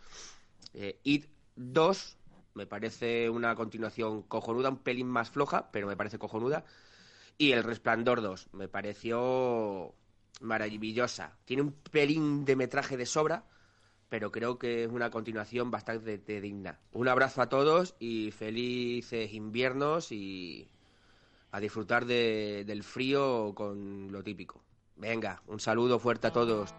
Eh, 0.75 0.99
It 1.05 1.27
2 1.57 2.17
me 2.55 2.67
parece 2.67 3.29
una 3.31 3.55
continuación 3.55 4.23
cojonuda, 4.23 4.69
un 4.71 4.79
pelín 4.79 5.09
más 5.09 5.31
floja, 5.31 5.71
pero 5.73 5.87
me 5.87 5.97
parece 5.97 6.19
cojonuda. 6.19 6.65
Y 7.37 7.53
El 7.53 7.65
Resplandor 7.65 8.23
2 8.23 8.49
me 8.53 8.69
pareció 8.69 9.93
maravillosa. 10.41 11.37
Tiene 11.45 11.63
un 11.63 11.73
pelín 11.73 12.45
de 12.45 12.55
metraje 12.57 12.97
de 12.97 13.07
sobra, 13.07 13.45
pero 14.09 14.31
creo 14.31 14.59
que 14.59 14.85
es 14.85 14.91
una 14.91 15.11
continuación 15.11 15.71
bastante 15.73 16.41
digna. 16.41 16.79
Un 16.93 17.09
abrazo 17.09 17.43
a 17.43 17.49
todos 17.49 17.97
y 17.99 18.31
felices 18.31 19.33
inviernos 19.33 20.13
y 20.13 20.69
a 21.51 21.59
disfrutar 21.61 22.05
de- 22.05 22.65
del 22.67 22.85
frío 22.85 23.53
con 23.55 24.13
lo 24.13 24.23
típico. 24.23 24.61
Venga, 24.97 25.43
un 25.47 25.59
saludo 25.59 25.99
fuerte 25.99 26.29
a 26.29 26.33
todos. 26.33 26.73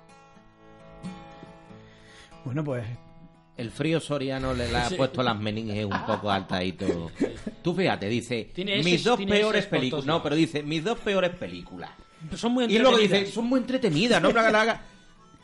Bueno, 2.46 2.64
pues 2.64 2.86
El 3.58 3.72
frío 3.72 4.00
soriano 4.02 4.54
le 4.54 4.70
la 4.72 4.86
ha 4.86 4.90
Sí. 4.90 4.96
puesto 4.96 5.24
las 5.24 5.38
meninges 5.40 5.86
un 5.86 6.06
poco 6.06 6.30
altas 6.30 6.62
y 6.64 6.74
todo. 6.74 7.10
Tú 7.64 7.74
fíjate, 7.74 8.08
dice, 8.10 8.52
mis 8.84 9.04
dos 9.04 9.20
peores 9.22 9.66
películas. 9.66 10.06
No, 10.06 10.22
pero 10.22 10.36
dice, 10.36 10.62
mis 10.62 10.84
dos 10.84 11.00
peores 11.00 11.32
películas. 11.32 11.90
Son 12.36 12.52
muy 12.52 12.66
Y 12.66 12.78
luego 12.80 12.98
dice, 12.98 13.04
entretenidas. 13.06 13.34
son 13.34 13.46
muy 13.46 13.60
entretenidas, 13.62 14.22
no 14.22 14.30
haga- 14.30 14.62
haga- 14.62 14.82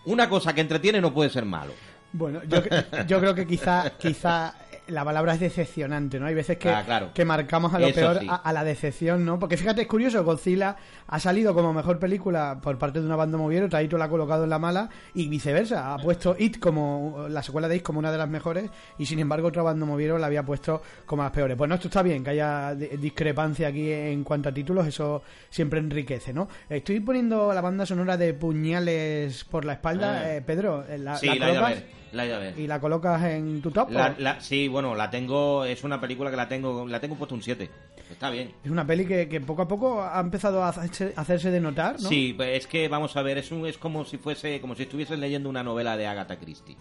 Una 0.06 0.28
cosa 0.28 0.54
que 0.54 0.62
entretiene 0.62 1.00
no 1.00 1.14
puede 1.14 1.30
ser 1.30 1.46
malo. 1.46 1.72
Bueno, 2.12 2.42
yo, 2.44 2.62
yo 3.08 3.20
creo 3.22 3.34
que 3.36 3.48
quizá, 3.48 3.92
quizá 3.98 4.56
la 4.92 5.04
palabra 5.06 5.34
es 5.34 5.40
decepcionante, 5.40 6.20
¿no? 6.20 6.26
Hay 6.28 6.36
veces 6.36 6.58
que, 6.58 6.70
Ah, 6.70 6.84
claro. 6.86 7.12
que 7.14 7.26
marcamos 7.26 7.74
a 7.74 7.80
lo 7.80 7.88
Eso 7.88 7.96
peor 8.00 8.20
sí. 8.20 8.28
a, 8.30 8.36
a 8.36 8.54
la 8.54 8.64
decepción, 8.64 9.26
¿no? 9.26 9.40
Porque 9.40 9.58
fíjate, 9.58 9.82
es 9.82 9.88
curioso, 9.88 10.24
Godzilla 10.24 10.76
ha 11.08 11.20
salido 11.20 11.54
como 11.54 11.74
mejor 11.74 11.98
película 12.00 12.60
por 12.62 12.78
parte 12.78 13.00
de 13.00 13.06
una 13.06 13.16
banda 13.16 13.38
moviera, 13.38 13.68
Taito 13.70 13.98
la 13.98 14.06
ha 14.06 14.10
colocado 14.10 14.44
en 14.44 14.50
la 14.50 14.60
mala 14.60 14.90
y 15.14 15.28
viceversa. 15.28 15.94
Ha 15.94 15.98
puesto 15.98 16.36
It 16.38 16.60
como 16.60 17.26
la 17.30 17.42
secuela 17.42 17.68
de 17.68 17.78
It 17.78 17.84
como 17.84 18.00
una 18.00 18.12
de 18.12 18.18
las 18.18 18.30
mejores 18.30 18.70
y 18.98 19.06
sin 19.06 19.20
embargo 19.20 19.48
otra 19.48 19.64
banda 19.64 19.86
moviera 19.86 20.18
la 20.20 20.28
había 20.28 20.44
puesto 20.44 20.82
como 21.06 21.24
las 21.24 21.32
peores. 21.32 21.58
Bueno, 21.58 21.76
esto 21.76 21.88
está 21.88 22.02
bien, 22.04 22.24
que 22.24 22.32
haya 22.32 22.76
di- 22.76 22.88
discrepancia 22.98 23.68
aquí 23.70 23.92
en 23.92 24.24
cuanto 24.24 24.50
a 24.50 24.52
títulos, 24.54 24.86
eso 24.88 25.24
siempre 25.50 25.80
enriquece, 25.80 26.34
¿no? 26.34 26.48
Estoy 26.70 27.00
poniendo 27.00 27.54
la 27.54 27.62
banda 27.62 27.86
sonora 27.86 28.18
de 28.18 28.34
Puñales 28.34 29.44
por 29.46 29.66
la 29.66 29.74
espalda, 29.74 30.22
Ah. 30.24 30.36
eh, 30.36 30.42
Pedro, 30.42 30.84
¿la, 30.98 31.18
sí, 31.18 31.28
la 31.28 31.36
la 31.52 31.74
La 32.12 32.24
he 32.24 32.28
ido 32.28 32.36
a 32.36 32.40
ver. 32.40 32.60
¿Y 32.60 32.68
la 32.68 32.80
colocas 32.80 33.24
en 33.24 33.62
tu 33.62 33.72
top? 33.72 33.90
La- 33.92 34.40
sí, 34.42 34.68
bueno, 34.68 34.96
la 34.96 35.10
tengo, 35.10 35.64
es 35.66 35.84
una 35.84 36.00
película 36.02 36.30
que 36.30 36.38
la 36.38 36.48
tengo, 36.48 36.88
la 36.88 37.00
tengo 37.00 37.16
puesto 37.16 37.36
un 37.36 37.42
7. 37.42 37.70
Está 38.12 38.30
bien. 38.30 38.52
Es 38.64 38.70
una 38.70 38.86
peli 38.86 39.06
que, 39.06 39.30
que 39.30 39.40
poco 39.40 39.62
a 39.62 39.68
poco 39.68 40.04
ha 40.04 40.20
empezado 40.20 40.62
a 40.64 40.70
hacerse, 40.70 41.14
a 41.16 41.22
hacerse 41.22 41.50
de 41.50 41.62
notar, 41.62 42.00
¿no? 42.02 42.10
Sí, 42.10 42.34
pues 42.36 42.58
es 42.58 42.68
que 42.68 42.90
vamos 42.90 43.16
a 43.16 43.22
ver, 43.22 43.38
es, 43.38 43.52
un, 43.52 43.66
es 43.66 43.78
como 43.78 44.04
si 44.04 44.18
fuese, 44.18 44.60
como 44.60 44.76
si 44.76 44.84
estuvieses 44.84 45.18
leyendo 45.18 45.50
una 45.50 45.64
novela 45.64 45.96
de 45.96 46.08
Agatha 46.08 46.38
Christie. 46.38 46.76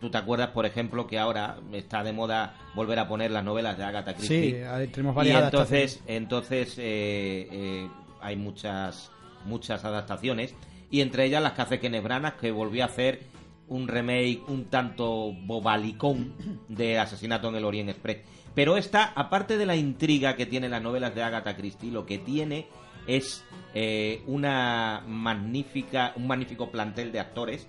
¿Tú 0.00 0.10
te 0.10 0.18
acuerdas, 0.18 0.50
por 0.50 0.66
ejemplo, 0.66 1.06
que 1.06 1.18
ahora 1.18 1.56
está 1.72 2.04
de 2.04 2.12
moda 2.12 2.54
volver 2.74 2.98
a 2.98 3.08
poner 3.08 3.30
las 3.30 3.42
novelas 3.42 3.78
de 3.78 3.84
Agatha 3.84 4.14
Christie? 4.14 4.62
Sí, 4.64 4.90
tenemos 4.92 5.14
y 5.14 5.16
varias 5.16 5.44
entonces, 5.44 6.02
entonces 6.06 6.74
eh, 6.78 7.48
eh, 7.50 7.88
hay 8.20 8.36
muchas, 8.36 9.10
muchas 9.46 9.84
adaptaciones 9.84 10.54
y 10.90 11.00
entre 11.00 11.24
ellas 11.24 11.42
las 11.42 11.52
que 11.52 11.62
hace 11.62 11.80
Kenneth 11.80 12.04
Branagh, 12.04 12.36
que 12.36 12.50
volvió 12.52 12.82
a 12.84 12.86
hacer 12.86 13.20
un 13.68 13.88
remake 13.88 14.42
un 14.48 14.66
tanto 14.66 15.32
bobalicón 15.32 16.34
de 16.68 16.98
Asesinato 16.98 17.48
en 17.48 17.56
el 17.56 17.64
Orient 17.64 17.90
Express. 17.90 18.18
Pero 18.54 18.76
esta, 18.76 19.12
aparte 19.16 19.56
de 19.58 19.66
la 19.66 19.74
intriga 19.76 20.36
que 20.36 20.46
tienen 20.46 20.70
las 20.70 20.82
novelas 20.82 21.14
de 21.14 21.22
Agatha 21.22 21.56
Christie, 21.56 21.90
lo 21.90 22.06
que 22.06 22.18
tiene 22.18 22.66
es 23.06 23.42
eh, 23.74 24.22
una 24.26 25.02
magnífica, 25.06 26.12
un 26.16 26.26
magnífico 26.26 26.70
plantel 26.70 27.10
de 27.12 27.20
actores. 27.20 27.66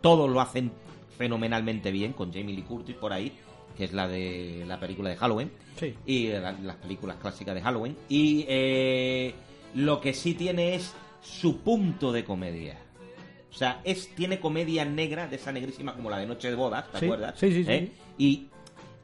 Todos 0.00 0.30
lo 0.30 0.40
hacen 0.40 0.70
fenomenalmente 1.18 1.90
bien, 1.90 2.12
con 2.12 2.32
Jamie 2.32 2.54
Lee 2.54 2.62
Curtis 2.62 2.94
por 2.96 3.12
ahí, 3.12 3.32
que 3.76 3.84
es 3.84 3.92
la 3.92 4.06
de 4.08 4.64
la 4.66 4.78
película 4.78 5.10
de 5.10 5.16
Halloween 5.16 5.50
Sí. 5.78 5.94
y 6.06 6.28
la- 6.28 6.52
las 6.52 6.76
películas 6.76 7.16
clásicas 7.16 7.54
de 7.54 7.60
Halloween. 7.62 7.96
Y 8.08 8.44
eh, 8.48 9.34
lo 9.74 10.00
que 10.00 10.14
sí 10.14 10.34
tiene 10.34 10.74
es 10.74 10.94
su 11.22 11.58
punto 11.60 12.12
de 12.12 12.24
comedia. 12.24 12.78
O 13.52 13.54
sea, 13.54 13.80
es 13.84 14.14
tiene 14.14 14.40
comedia 14.40 14.84
negra, 14.84 15.28
de 15.28 15.36
esa 15.36 15.52
negrísima 15.52 15.94
como 15.94 16.08
la 16.10 16.18
de 16.18 16.26
Noche 16.26 16.48
de 16.48 16.54
Bodas, 16.56 16.90
¿te 16.90 16.98
Sí, 17.00 17.04
acuerdas? 17.04 17.34
sí, 17.38 17.52
sí, 17.52 17.64
sí. 17.64 17.70
¿Eh? 17.70 17.92
Y 18.18 18.46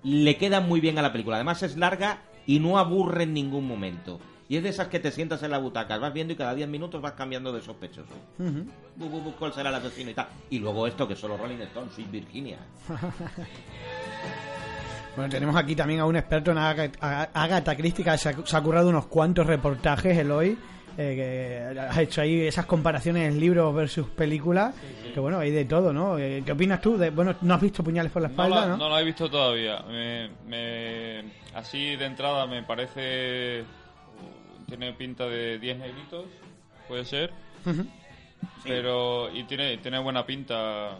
le 0.02 0.36
queda 0.38 0.60
muy 0.60 0.80
bien 0.80 0.98
a 0.98 1.02
la 1.02 1.12
película. 1.12 1.36
Además 1.36 1.62
es 1.62 1.76
larga 1.76 2.22
y 2.46 2.58
no 2.58 2.78
aburre 2.78 3.24
en 3.24 3.34
ningún 3.34 3.66
momento. 3.68 4.18
Y 4.48 4.56
es 4.56 4.62
de 4.62 4.70
esas 4.70 4.88
que 4.88 4.98
te 4.98 5.10
sientas 5.10 5.42
en 5.42 5.50
la 5.50 5.58
butaca, 5.58 5.98
vas 5.98 6.14
viendo 6.14 6.32
y 6.32 6.36
cada 6.36 6.54
10 6.54 6.66
minutos 6.70 7.02
vas 7.02 7.12
cambiando 7.12 7.52
de 7.52 7.60
sospechoso. 7.60 8.14
Ujú. 8.38 8.64
Bu, 8.96 9.08
bu, 9.10 9.20
bu, 9.20 9.32
¿Cuál 9.32 9.52
será 9.52 9.68
el 9.68 9.74
asesino 9.74 10.10
y 10.10 10.14
tal? 10.14 10.28
Y 10.48 10.58
luego 10.58 10.86
esto 10.86 11.06
que 11.06 11.14
solo 11.14 11.36
Rolling 11.36 11.58
Stone, 11.60 11.90
Sweet 11.94 12.10
Virginia. 12.10 12.56
Bueno, 15.16 15.30
tenemos 15.32 15.56
aquí 15.56 15.74
también 15.74 15.98
a 15.98 16.04
un 16.06 16.14
experto 16.14 16.52
en 16.52 16.58
Agatha, 16.58 17.76
Christie 17.76 18.04
que 18.04 18.16
se 18.18 18.28
ha, 18.28 18.46
se 18.46 18.56
ha 18.56 18.60
currado 18.60 18.88
unos 18.88 19.06
cuantos 19.06 19.46
reportajes, 19.46 20.16
Eloy, 20.16 20.56
eh, 21.00 21.70
que 21.72 21.80
has 21.80 21.96
hecho 21.98 22.20
ahí 22.20 22.40
esas 22.40 22.66
comparaciones 22.66 23.32
libros 23.34 23.72
versus 23.74 24.08
películas, 24.08 24.74
que 25.14 25.20
bueno, 25.20 25.38
hay 25.38 25.50
de 25.52 25.64
todo, 25.64 25.92
¿no? 25.92 26.18
Eh, 26.18 26.42
¿Qué 26.44 26.52
opinas 26.52 26.80
tú? 26.80 26.98
De, 26.98 27.10
bueno, 27.10 27.34
no 27.40 27.54
has 27.54 27.60
visto 27.60 27.82
Puñales 27.84 28.10
por 28.12 28.20
la 28.22 28.28
No 28.28 28.32
espalda, 28.32 28.60
la, 28.60 28.66
¿no? 28.66 28.76
no 28.76 28.88
la 28.90 29.00
he 29.00 29.04
visto 29.04 29.30
todavía. 29.30 29.78
Me, 29.88 30.28
me- 30.46 31.24
así 31.54 31.94
de 31.96 32.04
entrada 32.04 32.46
me 32.46 32.62
parece. 32.64 33.64
Tiene 34.66 34.92
pinta 34.92 35.24
de 35.26 35.58
10 35.58 35.78
negritos, 35.78 36.26
puede 36.88 37.04
ser. 37.04 37.32
Pero. 38.64 39.30
Y 39.32 39.44
tiene, 39.44 39.78
tiene 39.78 39.98
buena 40.00 40.26
pinta. 40.26 40.98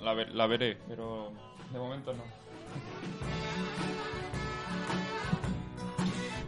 La, 0.00 0.14
ver- 0.14 0.32
la 0.34 0.46
veré, 0.46 0.76
pero 0.88 1.32
de 1.72 1.78
momento 1.78 2.12
no. 2.12 2.22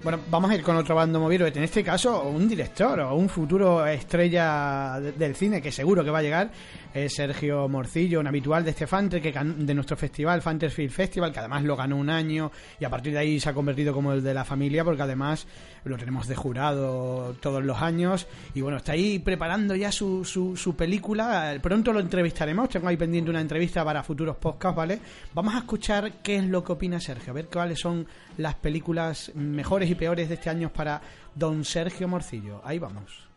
Bueno, 0.02 0.18
vamos 0.30 0.50
a 0.50 0.54
ir 0.54 0.62
con 0.62 0.76
otro 0.76 0.94
bando 0.94 1.20
movido. 1.20 1.46
En 1.46 1.62
este 1.62 1.84
caso, 1.84 2.22
un 2.22 2.48
director 2.48 3.00
o 3.00 3.14
un 3.16 3.28
futuro 3.28 3.84
estrella 3.86 4.98
de- 4.98 5.12
del 5.12 5.36
cine 5.36 5.60
que 5.60 5.70
seguro 5.70 6.02
que 6.02 6.10
va 6.10 6.20
a 6.20 6.22
llegar 6.22 6.50
es 6.92 7.14
Sergio 7.14 7.68
Morcillo, 7.68 8.20
un 8.20 8.26
habitual 8.26 8.64
de 8.64 8.70
este 8.70 8.86
Fantre, 8.86 9.20
que 9.20 9.32
de 9.32 9.74
nuestro 9.74 9.96
festival, 9.96 10.42
Film 10.42 10.90
Festival, 10.90 11.32
que 11.32 11.38
además 11.38 11.62
lo 11.62 11.76
ganó 11.76 11.96
un 11.96 12.10
año 12.10 12.50
y 12.78 12.84
a 12.84 12.90
partir 12.90 13.12
de 13.12 13.18
ahí 13.18 13.40
se 13.40 13.48
ha 13.48 13.54
convertido 13.54 13.92
como 13.94 14.12
el 14.12 14.22
de 14.22 14.34
la 14.34 14.44
familia, 14.44 14.84
porque 14.84 15.02
además 15.02 15.46
lo 15.84 15.96
tenemos 15.96 16.26
de 16.26 16.34
jurado 16.34 17.34
todos 17.40 17.64
los 17.64 17.80
años. 17.80 18.26
Y 18.54 18.60
bueno, 18.60 18.78
está 18.78 18.92
ahí 18.92 19.18
preparando 19.18 19.74
ya 19.74 19.92
su, 19.92 20.24
su, 20.24 20.56
su 20.56 20.74
película. 20.74 21.56
Pronto 21.62 21.92
lo 21.92 22.00
entrevistaremos. 22.00 22.68
Tengo 22.68 22.88
ahí 22.88 22.96
pendiente 22.96 23.30
una 23.30 23.40
entrevista 23.40 23.84
para 23.84 24.02
futuros 24.02 24.36
podcasts, 24.36 24.76
¿vale? 24.76 25.00
Vamos 25.34 25.54
a 25.54 25.58
escuchar 25.58 26.22
qué 26.22 26.36
es 26.36 26.44
lo 26.44 26.64
que 26.64 26.72
opina 26.72 27.00
Sergio, 27.00 27.30
a 27.30 27.34
ver 27.34 27.46
cuáles 27.46 27.78
son 27.78 28.06
las 28.36 28.56
películas 28.56 29.32
mejores 29.34 29.90
y 29.90 29.94
peores 29.94 30.28
de 30.28 30.34
este 30.34 30.50
año 30.50 30.72
para 30.72 31.00
don 31.34 31.64
Sergio 31.64 32.08
Morcillo. 32.08 32.60
Ahí 32.64 32.78
vamos. 32.78 33.29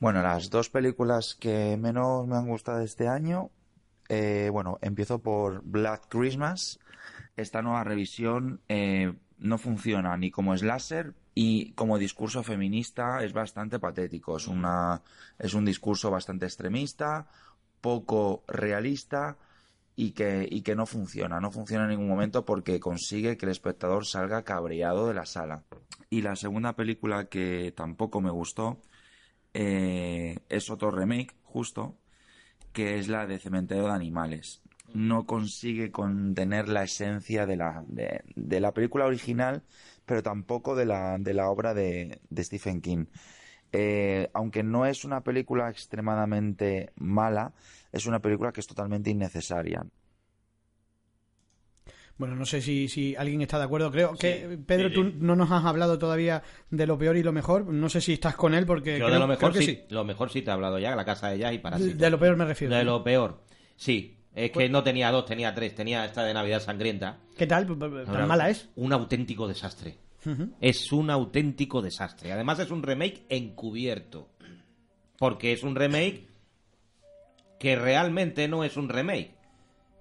Bueno, 0.00 0.22
las 0.22 0.48
dos 0.48 0.70
películas 0.70 1.36
que 1.38 1.76
menos 1.76 2.26
me 2.26 2.34
han 2.34 2.48
gustado 2.48 2.80
este 2.80 3.06
año, 3.06 3.50
eh, 4.08 4.48
bueno, 4.50 4.78
empiezo 4.80 5.18
por 5.18 5.62
Black 5.62 6.08
Christmas. 6.08 6.78
Esta 7.36 7.60
nueva 7.60 7.84
revisión 7.84 8.62
eh, 8.66 9.12
no 9.36 9.58
funciona 9.58 10.16
ni 10.16 10.30
como 10.30 10.56
slasher 10.56 11.12
y 11.34 11.72
como 11.72 11.98
discurso 11.98 12.42
feminista 12.42 13.22
es 13.22 13.34
bastante 13.34 13.78
patético. 13.78 14.38
Es 14.38 14.48
una 14.48 15.02
es 15.38 15.52
un 15.52 15.66
discurso 15.66 16.10
bastante 16.10 16.46
extremista, 16.46 17.28
poco 17.82 18.42
realista 18.48 19.36
y 19.96 20.12
que, 20.12 20.48
y 20.50 20.62
que 20.62 20.76
no 20.76 20.86
funciona. 20.86 21.40
No 21.40 21.50
funciona 21.50 21.84
en 21.84 21.90
ningún 21.90 22.08
momento 22.08 22.46
porque 22.46 22.80
consigue 22.80 23.36
que 23.36 23.44
el 23.44 23.52
espectador 23.52 24.06
salga 24.06 24.44
cabreado 24.44 25.08
de 25.08 25.14
la 25.14 25.26
sala. 25.26 25.62
Y 26.08 26.22
la 26.22 26.36
segunda 26.36 26.74
película 26.74 27.26
que 27.26 27.74
tampoco 27.76 28.22
me 28.22 28.30
gustó 28.30 28.80
eh, 29.54 30.38
es 30.48 30.70
otro 30.70 30.90
remake, 30.90 31.34
justo, 31.42 31.96
que 32.72 32.98
es 32.98 33.08
la 33.08 33.26
de 33.26 33.38
Cementerio 33.38 33.84
de 33.84 33.92
Animales. 33.92 34.62
No 34.92 35.24
consigue 35.24 35.90
contener 35.90 36.68
la 36.68 36.82
esencia 36.82 37.46
de 37.46 37.56
la, 37.56 37.84
de, 37.86 38.22
de 38.34 38.60
la 38.60 38.72
película 38.72 39.06
original, 39.06 39.62
pero 40.10 40.24
tampoco 40.24 40.74
de 40.74 40.86
la, 40.86 41.18
de 41.18 41.34
la 41.34 41.48
obra 41.48 41.72
de, 41.72 42.20
Stephen 42.36 42.80
King. 42.80 43.06
Eh, 43.70 44.28
aunque 44.34 44.64
no 44.64 44.84
es 44.84 45.04
una 45.04 45.20
película 45.20 45.70
extremadamente 45.70 46.90
mala, 46.96 47.54
es 47.92 48.06
una 48.06 48.18
película 48.18 48.50
que 48.50 48.58
es 48.58 48.66
totalmente 48.66 49.10
innecesaria. 49.10 49.86
Bueno, 52.20 52.36
no 52.36 52.44
sé 52.44 52.60
si, 52.60 52.86
si 52.86 53.16
alguien 53.16 53.40
está 53.40 53.56
de 53.56 53.64
acuerdo. 53.64 53.90
Creo 53.90 54.12
que, 54.14 54.58
Pedro, 54.66 54.90
sí, 54.90 54.94
tú 54.94 55.10
no 55.20 55.34
nos 55.34 55.50
has 55.50 55.64
hablado 55.64 55.98
todavía 55.98 56.42
de 56.68 56.86
lo 56.86 56.98
peor 56.98 57.16
y 57.16 57.22
lo 57.22 57.32
mejor. 57.32 57.64
No 57.64 57.88
sé 57.88 58.02
si 58.02 58.12
estás 58.12 58.36
con 58.36 58.52
él 58.52 58.66
porque... 58.66 58.98
Yo 58.98 59.06
creo, 59.06 59.14
de 59.14 59.20
lo 59.20 59.26
mejor 59.26 59.52
creo 59.52 59.60
que 59.60 59.66
sí, 59.66 59.84
lo 59.88 60.04
mejor 60.04 60.28
sí 60.28 60.42
te 60.42 60.50
he 60.50 60.52
hablado 60.52 60.78
ya, 60.78 60.94
la 60.94 61.06
casa 61.06 61.30
de 61.30 61.38
Jazz 61.38 61.54
y 61.54 61.58
para 61.60 61.78
De, 61.78 61.94
de 61.94 62.10
lo 62.10 62.18
peor 62.18 62.36
me 62.36 62.44
refiero. 62.44 62.76
De 62.76 62.84
lo 62.84 63.02
peor. 63.02 63.40
Sí, 63.74 64.18
es 64.34 64.50
que 64.50 64.68
no 64.68 64.82
tenía 64.82 65.10
dos, 65.10 65.24
tenía 65.24 65.54
tres, 65.54 65.74
tenía 65.74 66.04
esta 66.04 66.22
de 66.22 66.34
Navidad 66.34 66.60
sangrienta. 66.60 67.20
¿Qué 67.38 67.46
tal? 67.46 67.66
¿Tan 67.66 68.06
Ahora, 68.06 68.26
mala 68.26 68.50
es? 68.50 68.68
Un 68.76 68.92
auténtico 68.92 69.48
desastre. 69.48 69.96
Es 70.60 70.92
un 70.92 71.08
auténtico 71.08 71.80
desastre. 71.80 72.32
Además 72.32 72.58
es 72.58 72.70
un 72.70 72.82
remake 72.82 73.24
encubierto. 73.30 74.28
Porque 75.16 75.54
es 75.54 75.62
un 75.62 75.74
remake 75.74 76.28
que 77.58 77.76
realmente 77.76 78.46
no 78.46 78.62
es 78.62 78.76
un 78.76 78.90
remake. 78.90 79.32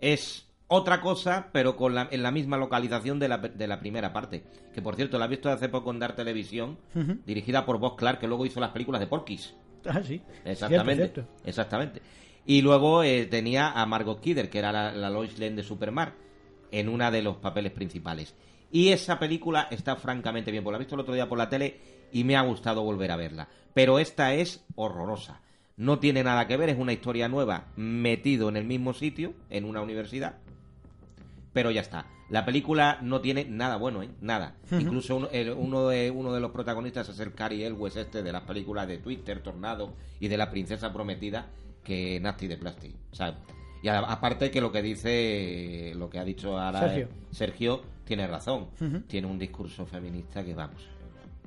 Es 0.02 0.49
otra 0.70 1.02
cosa, 1.02 1.50
pero 1.52 1.76
con 1.76 1.94
la, 1.94 2.08
en 2.12 2.24
la 2.24 2.32
misma 2.32 2.56
localización 2.56 3.20
de 3.20 3.28
la, 3.28 3.40
de 3.40 3.68
la 3.68 3.80
primera 3.80 4.14
parte. 4.14 4.46
Que 4.74 4.82
por 4.82 4.96
cierto, 4.96 5.20
la 5.20 5.26
he 5.26 5.30
visto 5.30 5.50
hace 5.50 5.68
poco 5.68 5.92
en 5.92 6.00
Dar 6.00 6.16
Televisión, 6.16 6.78
dirigida 7.26 7.66
por 7.66 7.80
Bob 7.80 7.98
Clark, 7.98 8.20
que 8.20 8.28
luego 8.28 8.46
hizo 8.46 8.62
las 8.62 8.70
películas 8.70 9.02
de 9.02 9.08
Porky's. 9.08 9.56
Ah, 9.86 10.02
sí. 10.04 10.22
Exactamente. 10.46 11.04
Cierto, 11.04 11.22
cierto. 11.22 11.32
Exactamente. 11.44 12.02
Y 12.46 12.62
luego 12.62 13.04
eh, 13.04 13.26
tenía 13.26 13.72
a 13.72 13.86
Margot 13.86 14.22
Kidder, 14.22 14.50
que 14.50 14.60
era 14.60 14.72
la, 14.72 14.92
la 14.92 15.10
Lois 15.10 15.38
Lane 15.40 15.56
de 15.56 15.64
Superman, 15.64 16.14
en 16.72 16.88
una 16.88 17.12
de 17.12 17.22
los 17.22 17.38
papeles 17.38 17.72
principales. 17.72 18.36
Y 18.72 18.90
esa 18.90 19.18
película 19.18 19.68
está 19.72 19.96
francamente 19.96 20.52
bien. 20.52 20.64
Pues 20.64 20.72
la 20.72 20.78
he 20.78 20.80
visto 20.80 20.96
el 20.96 21.02
otro 21.02 21.14
día 21.14 21.28
por 21.28 21.38
la 21.38 21.50
tele 21.50 21.80
y 22.12 22.24
me 22.24 22.36
ha 22.36 22.42
gustado 22.42 22.84
volver 22.84 23.12
a 23.12 23.18
verla. 23.18 23.50
Pero 23.74 24.00
esta 24.00 24.34
es 24.34 24.64
horrorosa. 24.76 25.42
No 25.78 26.00
tiene 26.00 26.24
nada 26.24 26.46
que 26.46 26.58
ver, 26.58 26.70
es 26.70 26.78
una 26.78 26.94
historia 26.94 27.30
nueva 27.30 27.68
metido 27.76 28.50
en 28.50 28.58
el 28.58 28.66
mismo 28.66 28.94
sitio, 28.94 29.34
en 29.50 29.64
una 29.64 29.82
universidad. 29.82 30.38
Pero 31.60 31.72
ya 31.72 31.82
está. 31.82 32.06
La 32.30 32.46
película 32.46 33.00
no 33.02 33.20
tiene 33.20 33.44
nada 33.44 33.76
bueno, 33.76 34.02
¿eh? 34.02 34.10
Nada. 34.22 34.56
Incluso 34.80 35.18
uno, 35.18 35.28
el- 35.34 35.52
uno 35.52 35.90
de, 35.90 36.10
uno 36.10 36.32
de 36.32 36.40
los 36.40 36.52
protagonistas 36.52 37.10
es 37.10 37.20
el 37.20 37.34
Cary 37.34 37.64
Elwes 37.66 37.98
este 37.98 38.24
de 38.24 38.32
las 38.32 38.44
películas 38.44 38.88
de 38.88 38.98
Twitter, 39.00 39.42
Tornado 39.44 39.94
y 40.22 40.30
de 40.30 40.38
la 40.38 40.50
princesa 40.50 40.94
prometida, 40.94 41.48
que 41.84 42.18
Nasty 42.22 42.48
de 42.48 42.56
Plastic. 42.56 42.94
Sea, 43.12 43.38
y 43.84 43.90
a- 43.90 44.00
aparte 44.00 44.50
que 44.52 44.62
lo 44.62 44.72
que 44.72 44.82
dice, 44.82 45.92
lo 45.98 46.10
que 46.10 46.20
ha 46.20 46.24
dicho 46.24 46.58
ahora 46.58 46.80
Sergio. 46.80 47.08
Sergio 47.32 47.82
tiene 48.06 48.26
razón. 48.26 48.68
Tiene 49.08 49.28
un 49.28 49.38
discurso 49.38 49.86
feminista 49.86 50.42
que 50.46 50.54
vamos. 50.54 50.82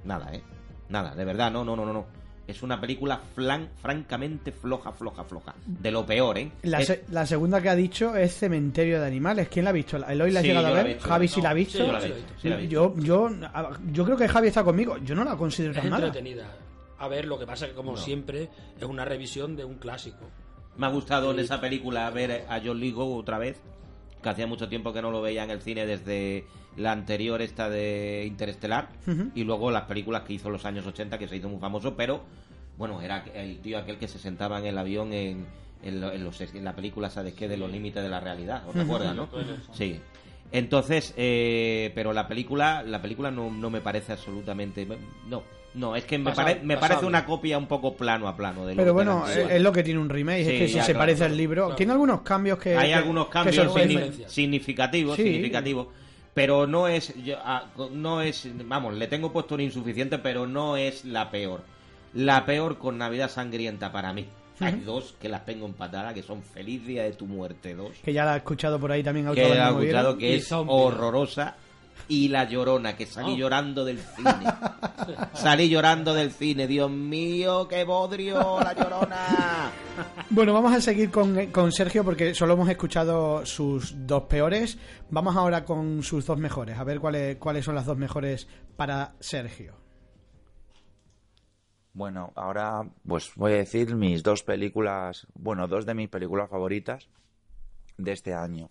Nada, 0.04 0.34
¿eh? 0.34 0.42
Nada, 0.90 1.14
de 1.14 1.24
verdad, 1.24 1.50
no, 1.50 1.64
no, 1.64 1.74
no, 1.74 1.86
no. 1.86 1.92
no. 1.94 2.06
Es 2.52 2.62
una 2.62 2.78
película 2.80 3.18
flan, 3.34 3.70
francamente 3.80 4.52
floja, 4.52 4.92
floja, 4.92 5.24
floja. 5.24 5.54
De 5.66 5.90
lo 5.90 6.04
peor, 6.04 6.36
¿eh? 6.36 6.52
La, 6.62 6.80
Es- 6.80 6.86
se- 6.86 7.04
la 7.10 7.24
segunda 7.24 7.62
que 7.62 7.70
ha 7.70 7.74
dicho 7.74 8.14
es 8.14 8.34
Cementerio 8.36 9.00
de 9.00 9.06
Animales. 9.06 9.48
¿Quién 9.48 9.64
la 9.64 9.70
ha 9.70 9.72
visto? 9.72 9.96
¿Eloy 9.96 10.30
la 10.30 10.40
ha 10.40 10.42
Sí, 10.42 10.48
llegado 10.48 10.66
a 10.66 10.72
ver? 10.72 10.86
visto. 10.88 11.08
¿Javi 11.08 11.28
sí 11.28 11.40
la 11.40 11.50
ha 11.50 11.54
visto? 11.54 11.78
sí, 11.78 11.84
yo 11.86 11.92
la 11.92 11.98
he 12.00 12.06
visto, 12.12 12.32
sí 12.40 12.48
la 12.48 12.54
he 12.54 12.58
visto. 12.60 12.94
Yo, 13.00 13.32
yo, 13.92 14.04
creo 14.04 14.16
que 14.16 14.28
Javi 14.28 14.48
está 14.48 14.62
conmigo. 14.62 14.98
Yo 14.98 15.14
no 15.14 15.24
la 15.24 15.34
considero 15.36 15.72
Es 15.72 15.80
tan 15.80 15.90
mala. 15.90 16.06
entretenida. 16.08 16.46
A 16.98 17.08
ver, 17.08 17.24
lo 17.24 17.38
que 17.38 17.46
pasa 17.46 17.66
que 17.66 17.72
como 17.72 17.92
No. 17.92 17.96
siempre 17.96 18.48
es 18.78 18.84
una 18.84 19.04
revisión 19.04 19.56
de 19.56 19.64
un 19.64 19.74
clásico. 19.76 20.28
Me 20.76 20.86
ha 20.86 20.90
gustado 20.90 21.30
en 21.32 21.38
esa 21.38 21.60
película 21.60 22.08
ver 22.10 22.44
a 22.48 22.60
John 22.64 22.78
Lithgow 22.78 23.16
otra 23.16 23.38
vez, 23.38 23.56
que 24.22 24.28
hacía 24.28 24.46
mucho 24.46 24.68
tiempo 24.68 24.92
que 24.92 25.02
no 25.02 25.10
lo 25.10 25.20
veía 25.20 25.44
en 25.44 25.50
el 25.50 25.60
cine 25.60 25.84
desde 25.86 26.44
la 26.76 26.92
anterior 26.92 27.42
esta 27.42 27.68
de 27.68 28.24
Interestelar 28.26 28.88
y 29.34 29.44
luego 29.44 29.70
las 29.70 29.82
películas 29.84 30.22
que 30.22 30.32
hizo 30.34 30.48
en 30.48 30.52
los 30.54 30.64
años 30.64 30.86
80 30.86 31.18
que 31.18 31.28
se 31.28 31.36
hizo 31.36 31.48
muy 31.48 31.58
famoso, 31.60 31.96
pero 31.96 32.22
bueno, 32.78 33.02
era 33.02 33.24
el 33.34 33.58
tío 33.60 33.78
aquel 33.78 33.98
que 33.98 34.08
se 34.08 34.18
sentaba 34.18 34.58
en 34.58 34.66
el 34.66 34.78
avión 34.78 35.12
en, 35.12 35.44
en, 35.82 36.00
lo- 36.00 36.12
en 36.12 36.24
los, 36.24 36.40
en 36.40 36.64
la 36.64 36.74
película, 36.74 37.10
¿sabes 37.10 37.34
qué? 37.34 37.48
De 37.48 37.56
los 37.56 37.70
límites 37.70 38.02
de 38.02 38.08
la 38.08 38.20
realidad, 38.20 38.66
¿os 38.68 38.74
recuerdas, 38.82 39.14
no? 39.14 39.28
Sí. 39.74 40.00
Entonces, 40.52 41.14
eh, 41.16 41.90
pero 41.94 42.12
la 42.12 42.28
película, 42.28 42.82
la 42.82 43.00
película 43.00 43.30
no, 43.30 43.50
no 43.50 43.70
me 43.70 43.80
parece 43.80 44.12
absolutamente, 44.12 44.86
no, 45.26 45.42
no, 45.74 45.96
es 45.96 46.04
que 46.04 46.18
me, 46.18 46.32
pare- 46.32 46.60
me 46.62 46.76
parece 46.76 47.06
una 47.06 47.24
copia 47.24 47.56
un 47.56 47.66
poco 47.66 47.96
plano 47.96 48.28
a 48.28 48.36
plano 48.36 48.66
de 48.66 48.74
lo 48.74 48.76
Pero 48.76 48.86
de 48.86 48.92
bueno, 48.92 49.24
la 49.26 49.54
es, 49.54 49.62
lo 49.62 49.72
que 49.72 49.82
tiene 49.82 49.98
un 49.98 50.10
remake. 50.10 50.44
Sí, 50.44 50.50
es 50.50 50.58
que 50.60 50.68
si 50.68 50.74
ya, 50.74 50.82
se 50.84 50.92
claro, 50.92 51.02
parece 51.04 51.18
claro, 51.20 51.32
al 51.32 51.36
libro. 51.38 51.62
claro. 51.64 51.76
Tiene 51.76 51.92
algunos 51.92 52.20
cambios 52.20 52.58
que. 52.58 52.76
Hay 52.76 52.88
que- 52.88 52.94
algunos 52.94 53.28
cambios 53.28 53.74
signi- 53.74 54.26
significativos, 54.26 55.16
Sí. 55.16 55.22
significativos, 55.22 55.86
pero 56.34 56.66
no 56.66 56.86
es, 56.86 57.14
yo, 57.24 57.36
ah, 57.42 57.64
no 57.90 58.20
es, 58.20 58.46
vamos, 58.66 58.92
le 58.94 59.06
tengo 59.06 59.32
puesto 59.32 59.54
un 59.54 59.62
insuficiente, 59.62 60.18
pero 60.18 60.46
no 60.46 60.76
es 60.76 61.06
la 61.06 61.30
peor. 61.30 61.62
La 62.12 62.44
peor 62.44 62.76
con 62.76 62.98
Navidad 62.98 63.30
Sangrienta 63.30 63.90
para 63.90 64.12
mí. 64.12 64.26
Hay 64.66 64.80
dos 64.80 65.14
que 65.20 65.28
las 65.28 65.44
tengo 65.44 65.66
empatadas, 65.66 66.14
que 66.14 66.22
son 66.22 66.42
Feliz 66.42 66.86
Día 66.86 67.04
de 67.04 67.12
tu 67.12 67.26
Muerte 67.26 67.74
2, 67.74 67.90
Que 68.04 68.12
ya 68.12 68.24
la 68.24 68.34
he 68.34 68.38
escuchado 68.38 68.78
por 68.78 68.90
ahí 68.92 69.02
también. 69.02 69.26
que 69.26 69.42
otro 69.44 69.54
he 69.54 69.68
escuchado 69.84 70.16
que 70.18 70.30
Y 70.32 70.34
es 70.36 70.48
Zombie. 70.48 70.72
horrorosa, 70.74 71.56
y 72.08 72.28
La 72.28 72.44
Llorona, 72.44 72.96
que 72.96 73.06
salí 73.06 73.32
Oh. 73.34 73.36
llorando 73.36 73.84
del 73.84 73.98
cine. 74.16 74.30
salí 75.34 75.68
llorando 75.68 76.12
del 76.14 76.32
cine, 76.32 76.66
Dios 76.66 76.90
mío, 76.90 77.68
qué 77.68 77.84
bodrio, 77.84 78.58
La 78.60 78.74
Llorona. 78.74 79.70
Bueno, 80.30 80.52
vamos 80.52 80.72
a 80.74 80.80
seguir 80.80 81.10
con, 81.10 81.46
con 81.46 81.70
Sergio 81.72 82.04
porque 82.04 82.34
solo 82.34 82.54
hemos 82.54 82.68
escuchado 82.68 83.46
sus 83.46 83.94
dos 84.06 84.24
peores. 84.24 84.78
Vamos 85.10 85.36
ahora 85.36 85.64
con 85.64 86.02
sus 86.02 86.26
dos 86.26 86.38
mejores. 86.38 86.76
A 86.78 86.84
ver 86.84 86.98
cuáles, 87.00 87.36
cuáles 87.36 87.64
son 87.64 87.74
las 87.76 87.86
dos 87.86 87.96
mejores 87.96 88.48
para 88.76 89.12
Sergio. 89.20 89.74
Bueno, 91.94 92.32
ahora 92.36 92.88
pues 93.06 93.32
voy 93.36 93.52
a 93.52 93.56
decir 93.56 93.94
mis 93.94 94.22
dos 94.22 94.42
películas, 94.42 95.26
bueno, 95.34 95.68
dos 95.68 95.84
de 95.84 95.94
mis 95.94 96.08
películas 96.08 96.48
favoritas 96.48 97.08
de 97.98 98.12
este 98.12 98.32
año. 98.32 98.70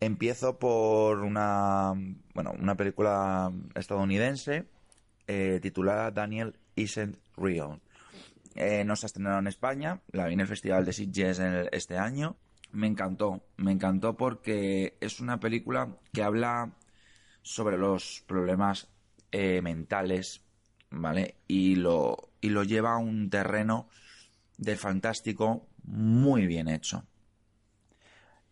Empiezo 0.00 0.58
por 0.58 1.20
una, 1.20 1.94
bueno, 2.34 2.52
una 2.58 2.74
película 2.76 3.50
estadounidense 3.74 4.66
eh, 5.26 5.58
titulada 5.62 6.10
Daniel 6.10 6.58
Isn't 6.74 7.16
Real. 7.36 7.80
Eh, 8.54 8.84
no 8.84 8.96
se 8.96 9.06
ha 9.06 9.08
estrenado 9.08 9.38
en 9.38 9.46
España, 9.46 10.02
la 10.12 10.26
vi 10.26 10.34
en 10.34 10.40
el 10.40 10.46
Festival 10.46 10.84
de 10.84 10.92
Sitges 10.92 11.40
este 11.72 11.96
año. 11.96 12.36
Me 12.72 12.86
encantó, 12.86 13.42
me 13.56 13.72
encantó 13.72 14.16
porque 14.16 14.98
es 15.00 15.20
una 15.20 15.40
película 15.40 15.96
que 16.12 16.22
habla 16.22 16.72
sobre 17.42 17.78
los 17.78 18.22
problemas 18.26 18.88
eh, 19.32 19.62
mentales, 19.62 20.42
¿vale? 20.90 21.36
Y 21.46 21.76
lo, 21.76 22.25
y 22.40 22.50
lo 22.50 22.64
lleva 22.64 22.94
a 22.94 22.98
un 22.98 23.30
terreno 23.30 23.88
de 24.58 24.76
fantástico 24.76 25.66
muy 25.84 26.46
bien 26.46 26.68
hecho. 26.68 27.04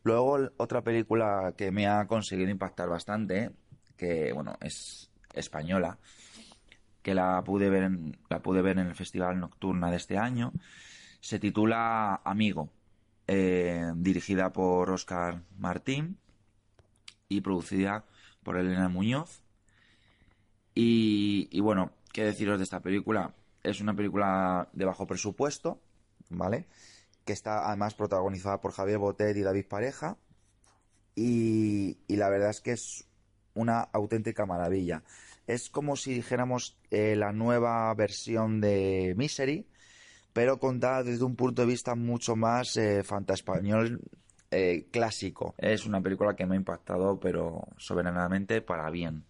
Luego, 0.02 0.50
otra 0.58 0.82
película 0.82 1.54
que 1.56 1.70
me 1.70 1.87
ha 1.87 2.06
conseguido 2.06 2.50
impactar 2.50 2.88
bastante, 2.88 3.50
que 3.96 4.32
bueno, 4.32 4.56
es 4.60 5.10
española, 5.32 5.98
que 7.02 7.14
la 7.14 7.42
pude 7.42 7.70
ver 7.70 7.85
en, 7.85 8.18
la 8.28 8.40
pude 8.40 8.62
ver 8.62 8.78
en 8.78 8.88
el 8.88 8.94
Festival 8.94 9.40
Nocturna 9.40 9.90
de 9.90 9.96
este 9.96 10.18
año. 10.18 10.52
Se 11.20 11.38
titula 11.38 12.20
Amigo, 12.24 12.70
eh, 13.26 13.92
dirigida 13.96 14.52
por 14.52 14.90
Oscar 14.90 15.42
Martín 15.56 16.18
y 17.28 17.40
producida 17.40 18.04
por 18.42 18.58
Elena 18.58 18.88
Muñoz. 18.90 19.42
Y, 20.74 21.48
y 21.50 21.60
bueno, 21.60 21.92
qué 22.12 22.24
deciros 22.24 22.58
de 22.58 22.64
esta 22.64 22.80
película. 22.80 23.35
Es 23.65 23.81
una 23.81 23.96
película 23.96 24.69
de 24.73 24.85
bajo 24.85 25.06
presupuesto, 25.06 25.81
¿vale? 26.29 26.67
Que 27.25 27.33
está 27.33 27.67
además 27.67 27.94
protagonizada 27.94 28.60
por 28.60 28.73
Javier 28.73 28.98
Botet 28.98 29.37
y 29.37 29.42
David 29.42 29.67
Pareja. 29.67 30.19
Y, 31.17 31.96
la 32.08 32.29
verdad 32.29 32.50
es 32.50 32.60
que 32.60 32.73
es 32.73 33.08
una 33.54 33.81
auténtica 33.81 34.46
maravilla. 34.46 35.02
Es 35.46 35.71
como 35.71 35.96
si 35.96 36.12
dijéramos 36.12 36.77
eh, 36.90 37.17
la 37.17 37.33
nueva 37.33 37.92
versión 37.94 38.60
de 38.60 39.15
Misery, 39.17 39.67
pero 40.33 40.58
contada 40.58 41.02
desde 41.02 41.25
un 41.25 41.37
punto 41.37 41.62
de 41.62 41.69
vista 41.69 41.94
mucho 41.94 42.37
más 42.37 42.77
eh, 42.77 43.02
fantaespañol 43.02 44.00
eh, 44.50 44.87
clásico. 44.90 45.54
Es 45.58 45.87
una 45.87 46.00
película 46.00 46.37
que 46.37 46.46
me 46.46 46.54
ha 46.54 46.58
impactado, 46.58 47.19
pero 47.19 47.67
soberanamente 47.77 48.60
para 48.60 48.90
bien. 48.90 49.25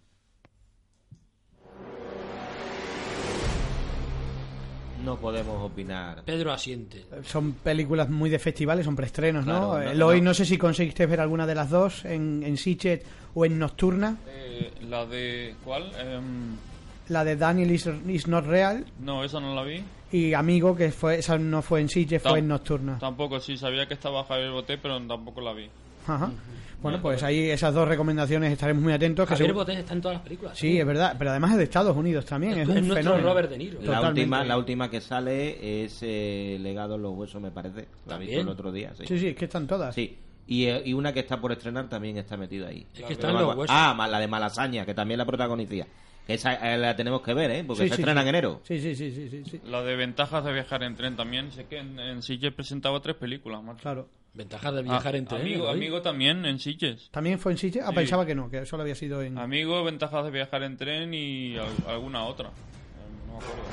No 5.05 5.17
podemos 5.17 5.61
opinar. 5.61 6.23
Pedro 6.23 6.51
asiente. 6.51 7.05
Son 7.23 7.53
películas 7.53 8.09
muy 8.09 8.29
de 8.29 8.39
festivales, 8.39 8.85
son 8.85 8.95
preestrenos, 8.95 9.45
¿no? 9.45 9.71
Claro, 9.71 9.85
no, 9.85 9.91
Eloy, 9.91 10.19
no. 10.19 10.25
no 10.29 10.33
sé 10.33 10.45
si 10.45 10.57
conseguiste 10.57 11.05
ver 11.05 11.21
alguna 11.21 11.45
de 11.45 11.55
las 11.55 11.69
dos 11.69 12.03
en, 12.05 12.41
en 12.43 12.57
o 13.35 13.45
en 13.45 13.59
Nocturna. 13.59 14.17
Eh, 14.27 14.71
la 14.89 15.05
de... 15.05 15.55
¿Cuál? 15.63 15.91
Em, 15.99 16.55
La 17.09 17.23
de 17.23 17.35
Daniel 17.35 17.71
is, 17.71 17.87
is 18.07 18.27
Not 18.27 18.45
Real 18.47 18.83
no, 18.99 19.23
esa 19.23 19.39
no 19.39 19.53
la 19.53 19.63
vi. 19.63 19.83
y 20.11 20.33
Amigo, 20.33 20.75
que 20.75 20.91
fue 20.91 21.19
esa 21.19 21.37
no 21.37 21.61
fue 21.61 21.81
en 21.81 21.89
Sitges, 21.89 22.21
fue 22.21 22.39
en 22.39 22.47
Nocturna. 22.47 22.97
Tampoco, 22.97 23.39
sí, 23.39 23.57
sabía 23.57 23.87
que 23.87 23.93
estaba 23.93 24.23
Javier 24.23 24.51
Boté, 24.51 24.77
pero 24.79 24.99
tampoco 25.05 25.41
la 25.41 25.53
vi. 25.53 25.69
Ajá. 26.07 26.31
Bueno, 26.81 27.01
pues 27.01 27.23
ahí 27.23 27.49
esas 27.49 27.73
dos 27.73 27.87
recomendaciones 27.87 28.51
estaremos 28.51 28.83
muy 28.83 28.93
atentos. 28.93 29.25
que 29.27 29.33
Javier 29.33 29.47
seguro- 29.49 29.61
Botet 29.65 29.79
está 29.79 29.93
en 29.93 30.01
todas 30.01 30.17
las 30.17 30.23
películas. 30.23 30.55
Sí, 30.57 30.77
es 30.79 30.85
verdad, 30.85 31.15
pero 31.17 31.31
además 31.31 31.51
es 31.53 31.57
de 31.57 31.63
Estados 31.63 31.97
Unidos 31.97 32.25
también. 32.25 32.53
Es, 32.53 32.59
Es 32.59 32.67
un 32.67 32.73
nuestro 32.75 32.95
fenómeno. 32.95 33.27
Robert 33.27 33.49
De 33.49 33.57
Niro. 33.57 33.79
La 33.79 33.85
Totalmente. 33.85 34.21
última, 34.21 34.43
la 34.43 34.57
última 34.57 34.89
que 34.91 35.01
sale 35.01 35.83
es 35.83 35.97
eh, 36.03 36.57
Legado 36.61 36.95
en 36.95 37.01
los 37.01 37.13
Huesos, 37.15 37.41
me 37.41 37.49
parece. 37.49 37.87
La 38.05 38.17
vi 38.17 38.25
También. 38.27 38.39
el 38.41 38.49
otro 38.49 38.71
día, 38.71 38.93
sí. 38.95 39.05
Sí, 39.07 39.17
sí, 39.17 39.27
es 39.29 39.35
que 39.35 39.45
están 39.45 39.65
todas. 39.65 39.95
Sí. 39.95 40.15
Y, 40.47 40.65
eh, 40.65 40.83
y 40.85 40.93
una 40.93 41.11
que 41.11 41.21
está 41.21 41.41
por 41.41 41.51
estrenar 41.53 41.89
también 41.89 42.17
está 42.17 42.37
metida 42.37 42.67
ahí. 42.67 42.85
Es 42.93 43.01
que 43.03 43.13
está 43.13 43.29
en 43.31 43.35
los 43.37 43.55
huesos. 43.55 43.75
Ah, 43.75 43.95
la 44.07 44.19
de 44.19 44.27
Malasaña, 44.27 44.85
que 44.85 44.93
también 44.93 45.17
la 45.17 45.25
protagonicía. 45.25 45.87
Que 46.27 46.35
esa 46.35 46.53
eh, 46.53 46.77
la 46.77 46.95
tenemos 46.95 47.21
que 47.21 47.33
ver, 47.33 47.49
¿eh? 47.49 47.63
Porque 47.65 47.83
Sí, 47.83 47.89
se 47.89 47.95
sí, 47.95 48.01
estrena 48.01 48.21
sí. 48.21 48.27
en 48.27 48.35
enero. 48.35 48.61
Sí, 48.63 48.79
sí, 48.79 48.95
sí, 48.95 49.11
sí, 49.11 49.43
sí. 49.43 49.61
La 49.65 49.81
de 49.81 49.95
ventajas 49.95 50.43
de 50.45 50.53
viajar 50.53 50.83
en 50.83 50.95
tren 50.95 51.15
también. 51.15 51.51
Sé 51.51 51.65
que 51.65 51.79
en, 51.79 51.99
en 51.99 52.21
Sitges 52.21 52.53
presentaba 52.53 52.99
tres 52.99 53.15
películas, 53.15 53.63
macho. 53.63 53.81
Claro. 53.81 54.07
Ventajas 54.35 54.73
de 54.75 54.83
viajar 54.83 55.15
Ah, 55.15 55.17
en 55.17 55.25
tren. 55.25 55.41
Amigo, 55.41 55.63
¿no? 55.65 55.71
amigo 55.71 56.01
también 56.01 56.45
en 56.45 56.59
Sitges. 56.59 57.09
¿También 57.09 57.39
fue 57.39 57.53
en 57.53 57.57
Sitges? 57.57 57.83
Ah, 57.85 57.89
Sí. 57.89 57.95
pensaba 57.95 58.25
que 58.25 58.35
no, 58.35 58.49
que 58.49 58.65
solo 58.65 58.83
había 58.83 58.95
sido 58.95 59.21
en... 59.21 59.37
Amigo, 59.37 59.81
ventajas 59.83 60.25
de 60.25 60.31
viajar 60.31 60.61
en 60.63 60.75
tren 60.75 61.13
y 61.13 61.55
al- 61.57 61.67
alguna 61.87 62.25
otra. 62.25 62.49
Eh, 62.49 62.51
No 63.27 63.33
me 63.33 63.37
acuerdo. 63.39 63.63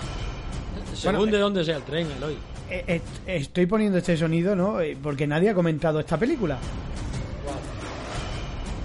Según 0.95 1.17
Bueno, 1.17 1.33
de 1.33 1.39
dónde 1.39 1.65
sea 1.65 1.77
el 1.79 1.83
tren, 1.83 2.07
Eloy. 2.17 2.37
Eh, 2.71 2.85
eh, 2.87 3.01
estoy 3.27 3.67
poniendo 3.67 3.99
este 3.99 4.17
sonido, 4.17 4.55
¿no? 4.55 4.81
Eh, 4.81 4.97
Porque 5.03 5.27
nadie 5.27 5.51
ha 5.51 5.55
comentado 5.55 5.99
esta 6.01 6.17
película. 6.17 6.59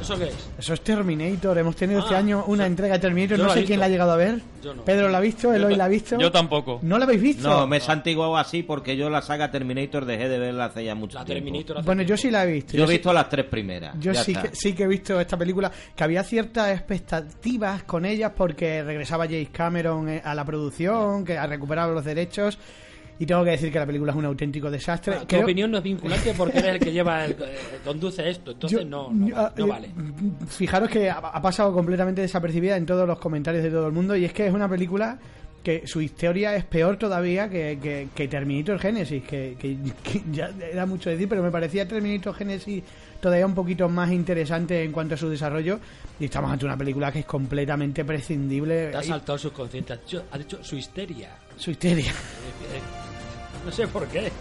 ¿Eso 0.08 0.18
qué 0.18 0.26
es? 0.30 0.36
Eso 0.60 0.74
es 0.74 0.82
Terminator. 0.82 1.58
Hemos 1.58 1.76
tenido 1.76 2.00
Ah, 2.00 2.04
este 2.04 2.16
año 2.16 2.44
una 2.48 2.66
entrega 2.66 2.94
de 2.96 3.00
Terminator. 3.00 3.38
yo 3.38 3.44
No 3.44 3.50
sé 3.54 3.64
quién 3.66 3.80
la 3.80 3.88
ha 3.88 3.90
llegado 3.90 4.12
a 4.12 4.16
ver. 4.18 4.40
Yo 4.64 4.74
no. 4.74 4.84
Pedro 4.84 5.10
la 5.10 5.18
ha 5.18 5.22
visto, 5.22 5.54
Eloy 5.54 5.76
la 5.76 5.86
ha 5.86 5.88
visto. 5.88 6.18
Yo 6.18 6.32
tampoco. 6.32 6.80
¿No 6.82 6.98
la 6.98 7.06
habéis 7.06 7.22
visto? 7.22 7.48
No, 7.50 7.68
me 7.68 7.78
he 7.78 7.80
santiguado 7.80 8.38
así 8.38 8.64
porque 8.64 8.96
yo 8.98 9.10
la 9.10 9.22
saga 9.22 9.52
Terminator 9.52 10.06
dejé 10.06 10.30
de 10.30 10.40
verla 10.40 10.66
hace 10.66 10.84
ya 10.86 10.96
mucho 10.96 11.18
La 11.20 11.26
tiempo. 11.26 11.44
Terminator. 11.46 11.78
hace 11.78 11.86
Bueno, 11.86 12.02
yo 12.04 12.16
sí 12.18 12.32
la 12.32 12.44
he 12.46 12.52
visto. 12.52 12.78
Yo 12.78 12.84
he 12.86 12.88
sí- 12.88 12.94
visto 12.94 13.12
las 13.14 13.30
tres 13.30 13.46
primeras. 13.46 13.96
Yo 14.00 14.14
sí 14.16 14.34
que, 14.34 14.50
sí 14.56 14.74
que 14.74 14.84
he 14.84 14.88
visto 14.88 15.20
esta 15.20 15.38
película, 15.38 15.72
que 15.96 16.04
había 16.04 16.24
ciertas 16.24 16.70
expectativas 16.72 17.84
con 17.84 18.06
ellas 18.06 18.32
porque 18.36 18.84
regresaba 18.84 19.26
James 19.26 19.50
Cameron 19.52 20.10
eh, 20.10 20.22
a 20.24 20.34
la 20.36 20.46
producción, 20.46 21.26
que 21.26 21.38
ha 21.38 21.48
recuperado 21.48 21.94
los 21.94 22.04
derechos. 22.06 22.58
Y 23.20 23.26
tengo 23.26 23.44
que 23.44 23.52
decir 23.52 23.72
que 23.72 23.80
la 23.80 23.86
película 23.86 24.12
es 24.12 24.18
un 24.18 24.26
auténtico 24.26 24.70
desastre. 24.70 25.14
Bueno, 25.14 25.22
tu 25.28 25.36
Creo- 25.36 25.44
opinión 25.44 25.72
no 25.72 25.78
es 25.80 25.84
vinculante 25.84 26.34
porque 26.38 26.60
eres 26.60 26.74
el 26.76 26.80
que 26.80 26.92
lleva 26.92 27.26
el, 27.26 27.32
eh, 27.32 27.36
conduce 27.84 28.30
esto. 28.30 28.52
Entonces 28.52 28.80
Yo- 28.80 28.86
no, 28.86 29.10
no, 29.12 29.36
ah, 29.36 29.52
no 29.58 29.66
eh, 29.66 29.70
vale. 29.70 29.90
Fijaros 30.48 30.90
que 30.90 31.10
ha, 31.10 31.18
ha 31.18 31.42
pasado 31.42 31.74
completamente 31.74 32.22
desapercibida 32.22 32.78
en 32.78 32.86
todos 32.86 33.08
los 33.08 33.18
comentarios 33.20 33.64
de 33.64 33.72
todo 33.72 33.88
el 33.88 33.94
mundo 33.94 34.16
y 34.16 34.26
es 34.26 34.34
que 34.34 34.46
es 34.48 34.54
una 34.54 34.70
película 34.70 35.18
que 35.64 35.86
su 35.86 36.00
historia 36.00 36.56
es 36.56 36.64
peor 36.64 36.98
todavía 36.98 37.50
que, 37.50 37.78
que, 37.82 38.08
que 38.16 38.28
Terminator 38.28 38.80
Genesis, 38.80 39.24
que, 39.24 39.58
que- 39.60 39.78
ya 40.32 40.52
era 40.72 40.86
mucho 40.86 41.10
decir, 41.10 41.28
pero 41.28 41.42
me 41.44 41.52
parecía 41.52 41.88
Terminator 41.88 42.34
Genesis 42.36 42.84
todavía 43.20 43.48
un 43.48 43.56
poquito 43.56 43.90
más 43.90 44.12
interesante 44.12 44.84
en 44.84 44.92
cuanto 44.92 45.16
a 45.16 45.18
su 45.18 45.28
desarrollo 45.28 45.80
y 46.20 46.26
estamos 46.26 46.52
ante 46.52 46.66
una 46.66 46.78
película 46.78 47.12
que 47.12 47.20
es 47.20 47.26
completamente 47.26 48.06
prescindible. 48.06 48.92
Te 48.92 48.98
ha 48.98 49.04
Y- 49.04 49.08
saltado 49.08 49.38
subconsciente. 49.40 49.94
Ha 49.94 49.98
dicho, 49.98 50.24
ha 50.32 50.38
dicho 50.38 50.64
su 50.64 50.76
histeria. 50.78 51.32
Su 51.58 51.72
histeria. 51.72 52.14
No 53.66 53.72
sé 53.72 53.88
por 53.88 54.08
qué. 54.08 54.32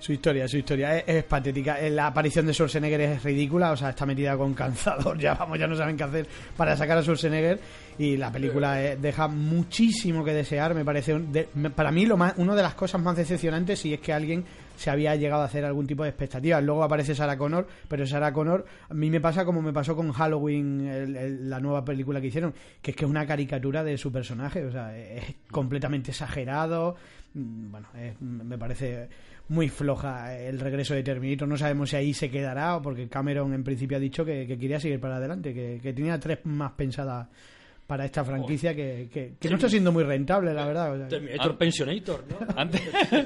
Su 0.00 0.12
historia, 0.12 0.46
su 0.46 0.58
historia 0.58 0.98
es, 1.00 1.24
patética. 1.24 1.80
Eh, 1.80 1.90
La 1.90 2.06
aparición 2.06 2.46
de 2.46 2.54
Schwarzenegger 2.54 3.00
es 3.00 3.22
ridícula, 3.24 3.72
o 3.72 3.76
sea, 3.76 3.90
está 3.90 4.06
metida 4.06 4.36
con 4.36 4.54
calzador, 4.54 5.18
ya 5.20 5.34
vamos, 5.34 5.58
ya 5.58 5.66
no 5.66 5.74
saben 5.74 5.96
qué 5.96 6.04
hacer 6.04 6.26
para 6.56 6.76
sacar 6.76 6.98
a 6.98 7.02
Schwarzenegger 7.02 7.58
y 7.98 8.16
la 8.16 8.30
película 8.30 8.80
eh, 8.80 8.96
deja 8.96 9.26
muchísimo 9.26 10.24
que 10.24 10.32
desear, 10.32 10.72
me 10.72 10.84
parece 10.84 11.14
un- 11.14 11.32
de- 11.32 11.48
para 11.74 11.90
mí 11.90 12.06
lo 12.06 12.16
más, 12.16 12.34
una 12.36 12.54
de 12.54 12.62
las 12.62 12.74
cosas 12.74 13.02
más 13.02 13.16
decepcionantes 13.16 13.80
si 13.80 13.92
es 13.92 13.98
que 13.98 14.12
alguien 14.12 14.44
se 14.76 14.88
había 14.88 15.16
llegado 15.16 15.42
a 15.42 15.46
hacer 15.46 15.64
algún 15.64 15.88
tipo 15.88 16.04
de 16.04 16.10
expectativas. 16.10 16.62
Luego 16.62 16.84
aparece 16.84 17.12
Sarah 17.16 17.36
Connor, 17.36 17.66
pero 17.88 18.06
Sarah 18.06 18.32
Connor 18.32 18.64
a 18.88 18.94
mí 18.94 19.10
me 19.10 19.20
pasa 19.20 19.44
como 19.44 19.60
me 19.60 19.72
pasó 19.72 19.96
con 19.96 20.12
Halloween, 20.12 20.86
el- 20.86 21.50
la 21.50 21.58
nueva 21.58 21.84
película 21.84 22.20
que 22.20 22.28
hicieron, 22.28 22.54
que 22.80 22.92
es 22.92 22.96
que 22.96 23.04
es 23.04 23.10
una 23.10 23.26
caricatura 23.26 23.82
de 23.82 23.98
su 23.98 24.12
personaje, 24.12 24.64
o 24.64 24.70
sea, 24.70 24.96
es 24.96 25.24
completamente 25.50 26.12
exagerado. 26.12 26.94
Mm, 27.34 27.70
Bueno, 27.70 27.86
es- 28.00 28.20
me 28.20 28.58
parece 28.58 29.08
muy 29.48 29.68
floja 29.68 30.36
el 30.38 30.58
regreso 30.60 30.94
de 30.94 31.02
Terminator. 31.02 31.48
No 31.48 31.56
sabemos 31.56 31.90
si 31.90 31.96
ahí 31.96 32.14
se 32.14 32.30
quedará 32.30 32.76
o 32.76 32.82
porque 32.82 33.08
Cameron 33.08 33.52
en 33.54 33.64
principio 33.64 33.96
ha 33.96 34.00
dicho 34.00 34.24
que, 34.24 34.46
que 34.46 34.58
quería 34.58 34.80
seguir 34.80 35.00
para 35.00 35.16
adelante, 35.16 35.52
que 35.54 35.92
tenía 35.92 36.18
tres 36.18 36.40
más 36.44 36.72
pensadas 36.72 37.28
para 37.88 38.04
esta 38.04 38.22
franquicia 38.22 38.74
que, 38.74 39.08
que- 39.10 39.32
que 39.40 39.48
no 39.48 39.54
está 39.56 39.66
siendo 39.66 39.90
muy 39.90 40.04
rentable, 40.04 40.52
la 40.52 40.66
verdad. 40.66 40.92
o 40.92 40.96
sea, 40.98 41.08
Terminator. 41.08 41.56
Pensionator, 41.56 42.24
¿no? 42.28 42.36
Antes, 42.54 42.82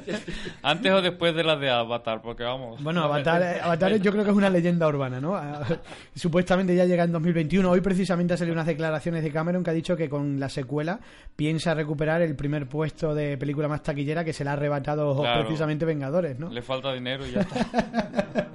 antes 0.62 0.92
o 0.92 1.02
después 1.02 1.34
de 1.34 1.42
las 1.42 1.58
de 1.60 1.68
Avatar, 1.68 2.22
porque 2.22 2.44
vamos. 2.44 2.80
Bueno, 2.80 3.02
Avatar, 3.02 3.42
eh, 3.42 3.60
Avatar 3.60 3.96
yo 3.96 4.12
creo 4.12 4.22
que 4.22 4.30
es 4.30 4.36
una 4.36 4.48
leyenda 4.48 4.86
urbana, 4.86 5.20
¿no? 5.20 5.34
Ah, 5.34 5.66
Supuestamente 6.14 6.76
ya 6.76 6.84
llega 6.84 7.02
en 7.02 7.10
2021. 7.10 7.68
Hoy 7.68 7.80
precisamente 7.80 8.34
ha 8.34 8.36
salido 8.36 8.54
unas 8.54 8.66
declaraciones 8.68 9.24
de 9.24 9.32
Cameron 9.32 9.64
que 9.64 9.70
ha 9.70 9.74
dicho 9.74 9.96
que 9.96 10.08
con 10.08 10.38
la 10.38 10.48
secuela 10.48 11.00
piensa 11.34 11.74
recuperar 11.74 12.22
el 12.22 12.36
primer 12.36 12.68
puesto 12.68 13.16
de 13.16 13.36
película 13.36 13.66
más 13.66 13.82
taquillera 13.82 14.24
que 14.24 14.32
se 14.32 14.44
le 14.44 14.50
ha 14.50 14.52
arrebatado 14.52 15.20
Claro. 15.20 15.40
precisamente 15.42 15.84
Vengadores, 15.84 16.38
¿no? 16.38 16.50
Le 16.50 16.62
falta 16.62 16.92
dinero 16.94 17.26
y 17.26 17.32
ya 17.32 17.40
está. 17.40 18.46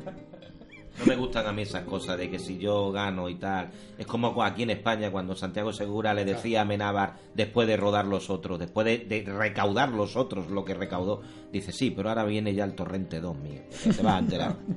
No 0.99 1.05
me 1.05 1.15
gustan 1.15 1.45
a 1.45 1.51
mí 1.51 1.61
esas 1.61 1.83
cosas 1.83 2.17
de 2.17 2.29
que 2.29 2.39
si 2.39 2.57
yo 2.57 2.91
gano 2.91 3.29
y 3.29 3.35
tal. 3.35 3.69
Es 3.97 4.07
como 4.07 4.43
aquí 4.43 4.63
en 4.63 4.71
España 4.71 5.11
cuando 5.11 5.35
Santiago 5.35 5.71
Segura 5.71 6.13
le 6.13 6.25
decía 6.25 6.61
a 6.61 6.65
Menábar 6.65 7.17
después 7.33 7.67
de 7.67 7.77
rodar 7.77 8.05
los 8.05 8.29
otros, 8.29 8.57
después 8.57 8.85
de, 8.85 8.99
de 8.99 9.31
recaudar 9.31 9.89
los 9.89 10.15
otros 10.15 10.49
lo 10.49 10.65
que 10.65 10.73
recaudó. 10.73 11.21
Dice, 11.51 11.71
sí, 11.71 11.91
pero 11.91 12.09
ahora 12.09 12.23
viene 12.23 12.53
ya 12.53 12.63
el 12.63 12.73
Torrente 12.73 13.19
2 13.19 13.37
mío. 13.37 13.61
Te 13.83 14.01
vas 14.01 14.15
a 14.15 14.19
enterar. 14.19 14.55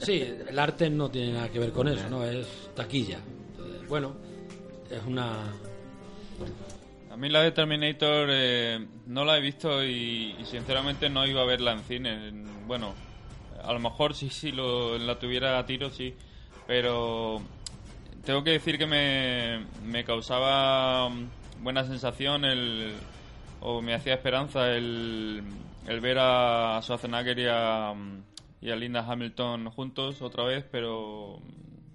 Sí, 0.00 0.20
el 0.48 0.58
arte 0.58 0.90
no 0.90 1.08
tiene 1.08 1.34
nada 1.34 1.48
que 1.48 1.60
ver 1.60 1.70
con 1.70 1.86
eso, 1.86 2.10
¿no? 2.10 2.24
Es 2.24 2.70
taquilla. 2.74 3.18
Entonces, 3.52 3.88
bueno, 3.88 4.16
es 4.90 5.00
una... 5.06 5.52
A 7.10 7.16
mí 7.16 7.28
la 7.28 7.42
de 7.42 7.52
Terminator 7.52 8.26
eh, 8.28 8.84
no 9.06 9.24
la 9.24 9.38
he 9.38 9.40
visto 9.40 9.84
y, 9.84 10.34
y 10.40 10.44
sinceramente 10.44 11.08
no 11.08 11.24
iba 11.26 11.42
a 11.42 11.44
verla 11.44 11.74
en 11.74 11.80
cine. 11.84 12.32
Bueno, 12.66 12.92
a 13.64 13.72
lo 13.72 13.78
mejor 13.78 14.14
sí, 14.14 14.28
sí, 14.30 14.52
lo, 14.52 14.98
la 14.98 15.18
tuviera 15.18 15.58
a 15.58 15.66
tiro, 15.66 15.90
sí. 15.90 16.14
Pero 16.66 17.40
tengo 18.24 18.44
que 18.44 18.50
decir 18.50 18.78
que 18.78 18.86
me, 18.86 19.64
me 19.84 20.04
causaba 20.04 21.08
mm, 21.08 21.62
buena 21.62 21.84
sensación 21.84 22.44
el, 22.44 22.92
o 23.60 23.82
me 23.82 23.94
hacía 23.94 24.14
esperanza 24.14 24.70
el, 24.70 25.42
el 25.86 26.00
ver 26.00 26.18
a 26.20 26.80
Schwarzenegger 26.82 27.38
y 27.38 27.46
a, 27.48 27.94
y 28.60 28.70
a 28.70 28.76
Linda 28.76 29.04
Hamilton 29.06 29.70
juntos 29.70 30.22
otra 30.22 30.44
vez, 30.44 30.64
pero 30.70 31.40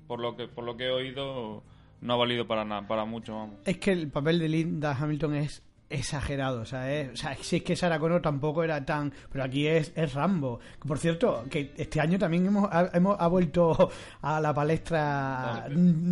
por 0.08 0.20
lo 0.20 0.36
que, 0.36 0.48
por 0.48 0.64
lo 0.64 0.78
que 0.78 0.86
he 0.86 0.92
oído 0.92 1.64
no 2.02 2.14
ha 2.14 2.18
valido 2.18 2.48
para 2.48 2.64
nada, 2.64 2.88
para 2.88 3.06
mucho, 3.06 3.36
vamos. 3.36 3.56
Es 3.66 3.78
que 3.78 3.92
el 3.92 4.10
papel 4.10 4.40
de 4.40 4.50
Linda 4.50 4.96
Hamilton 4.98 5.36
es 5.36 5.64
exagerado. 5.90 6.62
O 6.62 6.66
sea, 6.66 6.92
es- 6.94 7.14
o 7.14 7.16
sea, 7.18 7.36
si 7.42 7.58
es 7.58 7.64
que 7.64 7.76
Sarah 7.76 8.00
Connor 8.00 8.22
tampoco 8.22 8.64
era 8.64 8.84
tan. 8.86 9.14
Pero 9.32 9.44
aquí 9.44 9.68
es, 9.68 9.92
es 9.96 10.14
Rambo. 10.14 10.60
Por 10.86 10.98
cierto, 11.00 11.46
que 11.50 11.72
este 11.78 12.00
año 12.02 12.18
también 12.20 12.46
hemos, 12.46 12.70
ha, 12.72 12.90
hemos- 12.94 13.16
ha 13.20 13.28
vuelto 13.28 13.90
a 14.22 14.40
la 14.42 14.54
palestra 14.54 15.68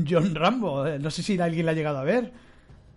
John 0.08 0.34
Rambo. 0.36 0.86
No 1.00 1.12
sé 1.12 1.24
si 1.24 1.40
alguien 1.40 1.66
la 1.66 1.72
ha 1.72 1.76
llegado 1.76 1.98
a 1.98 2.04
ver. 2.04 2.32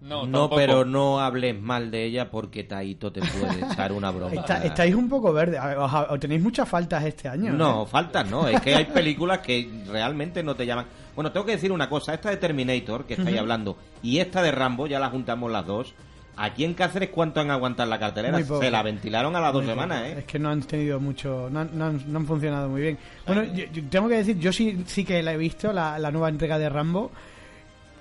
No, 0.00 0.24
No, 0.28 0.48
pero 0.48 0.84
no 0.84 1.18
hables 1.18 1.60
mal 1.60 1.90
de 1.90 2.04
ella 2.04 2.30
porque 2.30 2.62
Taito 2.62 3.10
te 3.10 3.20
puede 3.20 3.64
echar 3.72 3.90
una 3.90 4.12
broma. 4.12 4.32
Está- 4.32 4.62
estáis 4.64 4.94
un 4.94 5.08
poco 5.08 5.32
verdes. 5.32 5.60
Os, 5.76 5.92
os 6.10 6.20
tenéis 6.20 6.40
muchas 6.40 6.68
faltas 6.68 7.04
este 7.04 7.28
año. 7.28 7.52
No, 7.52 7.82
¿eh? 7.82 7.86
faltan, 7.90 8.30
no. 8.30 8.46
Es 8.46 8.60
que 8.60 8.76
hay 8.76 8.84
películas 8.84 9.38
que 9.40 9.68
realmente 9.90 10.44
no 10.44 10.54
te 10.54 10.64
llaman. 10.66 10.86
Bueno, 11.16 11.32
tengo 11.32 11.44
que 11.44 11.52
decir 11.52 11.72
una 11.72 11.88
cosa. 11.88 12.14
Esta 12.14 12.30
de 12.30 12.36
Terminator, 12.36 13.06
que 13.06 13.14
estáis 13.14 13.36
hablando, 13.40 13.76
y 14.00 14.18
esta 14.20 14.40
de 14.40 14.52
Rambo, 14.52 14.86
ya 14.86 15.00
la 15.00 15.10
juntamos 15.10 15.50
las 15.50 15.66
dos. 15.66 15.92
Aquí 16.40 16.64
en 16.64 16.74
Cáceres, 16.74 17.08
¿cuánto 17.10 17.40
han 17.40 17.50
aguantado 17.50 17.90
la 17.90 17.98
cartelera? 17.98 18.40
Se 18.42 18.70
la 18.70 18.82
ventilaron 18.82 19.34
a 19.34 19.40
las 19.40 19.52
dos 19.52 19.62
Muy 19.64 19.72
semanas, 19.72 20.02
poco. 20.02 20.10
¿eh? 20.12 20.18
Es 20.20 20.24
que 20.24 20.38
no 20.38 20.50
han 20.50 20.62
tenido 20.62 21.00
mucho, 21.00 21.48
no 21.50 21.60
han, 21.60 21.70
no 21.76 21.86
han- 21.86 22.04
no 22.12 22.18
han 22.20 22.26
funcionado 22.26 22.68
muy 22.68 22.80
bien. 22.80 22.98
Bueno, 23.26 23.42
yo, 23.44 23.64
yo 23.72 23.82
tengo 23.90 24.08
que 24.08 24.16
decir, 24.18 24.38
yo 24.38 24.52
sí, 24.52 24.84
sí 24.86 25.04
que 25.04 25.22
la 25.22 25.32
he 25.32 25.36
visto, 25.36 25.72
la, 25.72 25.98
la 25.98 26.10
nueva 26.12 26.28
entrega 26.28 26.58
de 26.58 26.68
Rambo. 26.68 27.10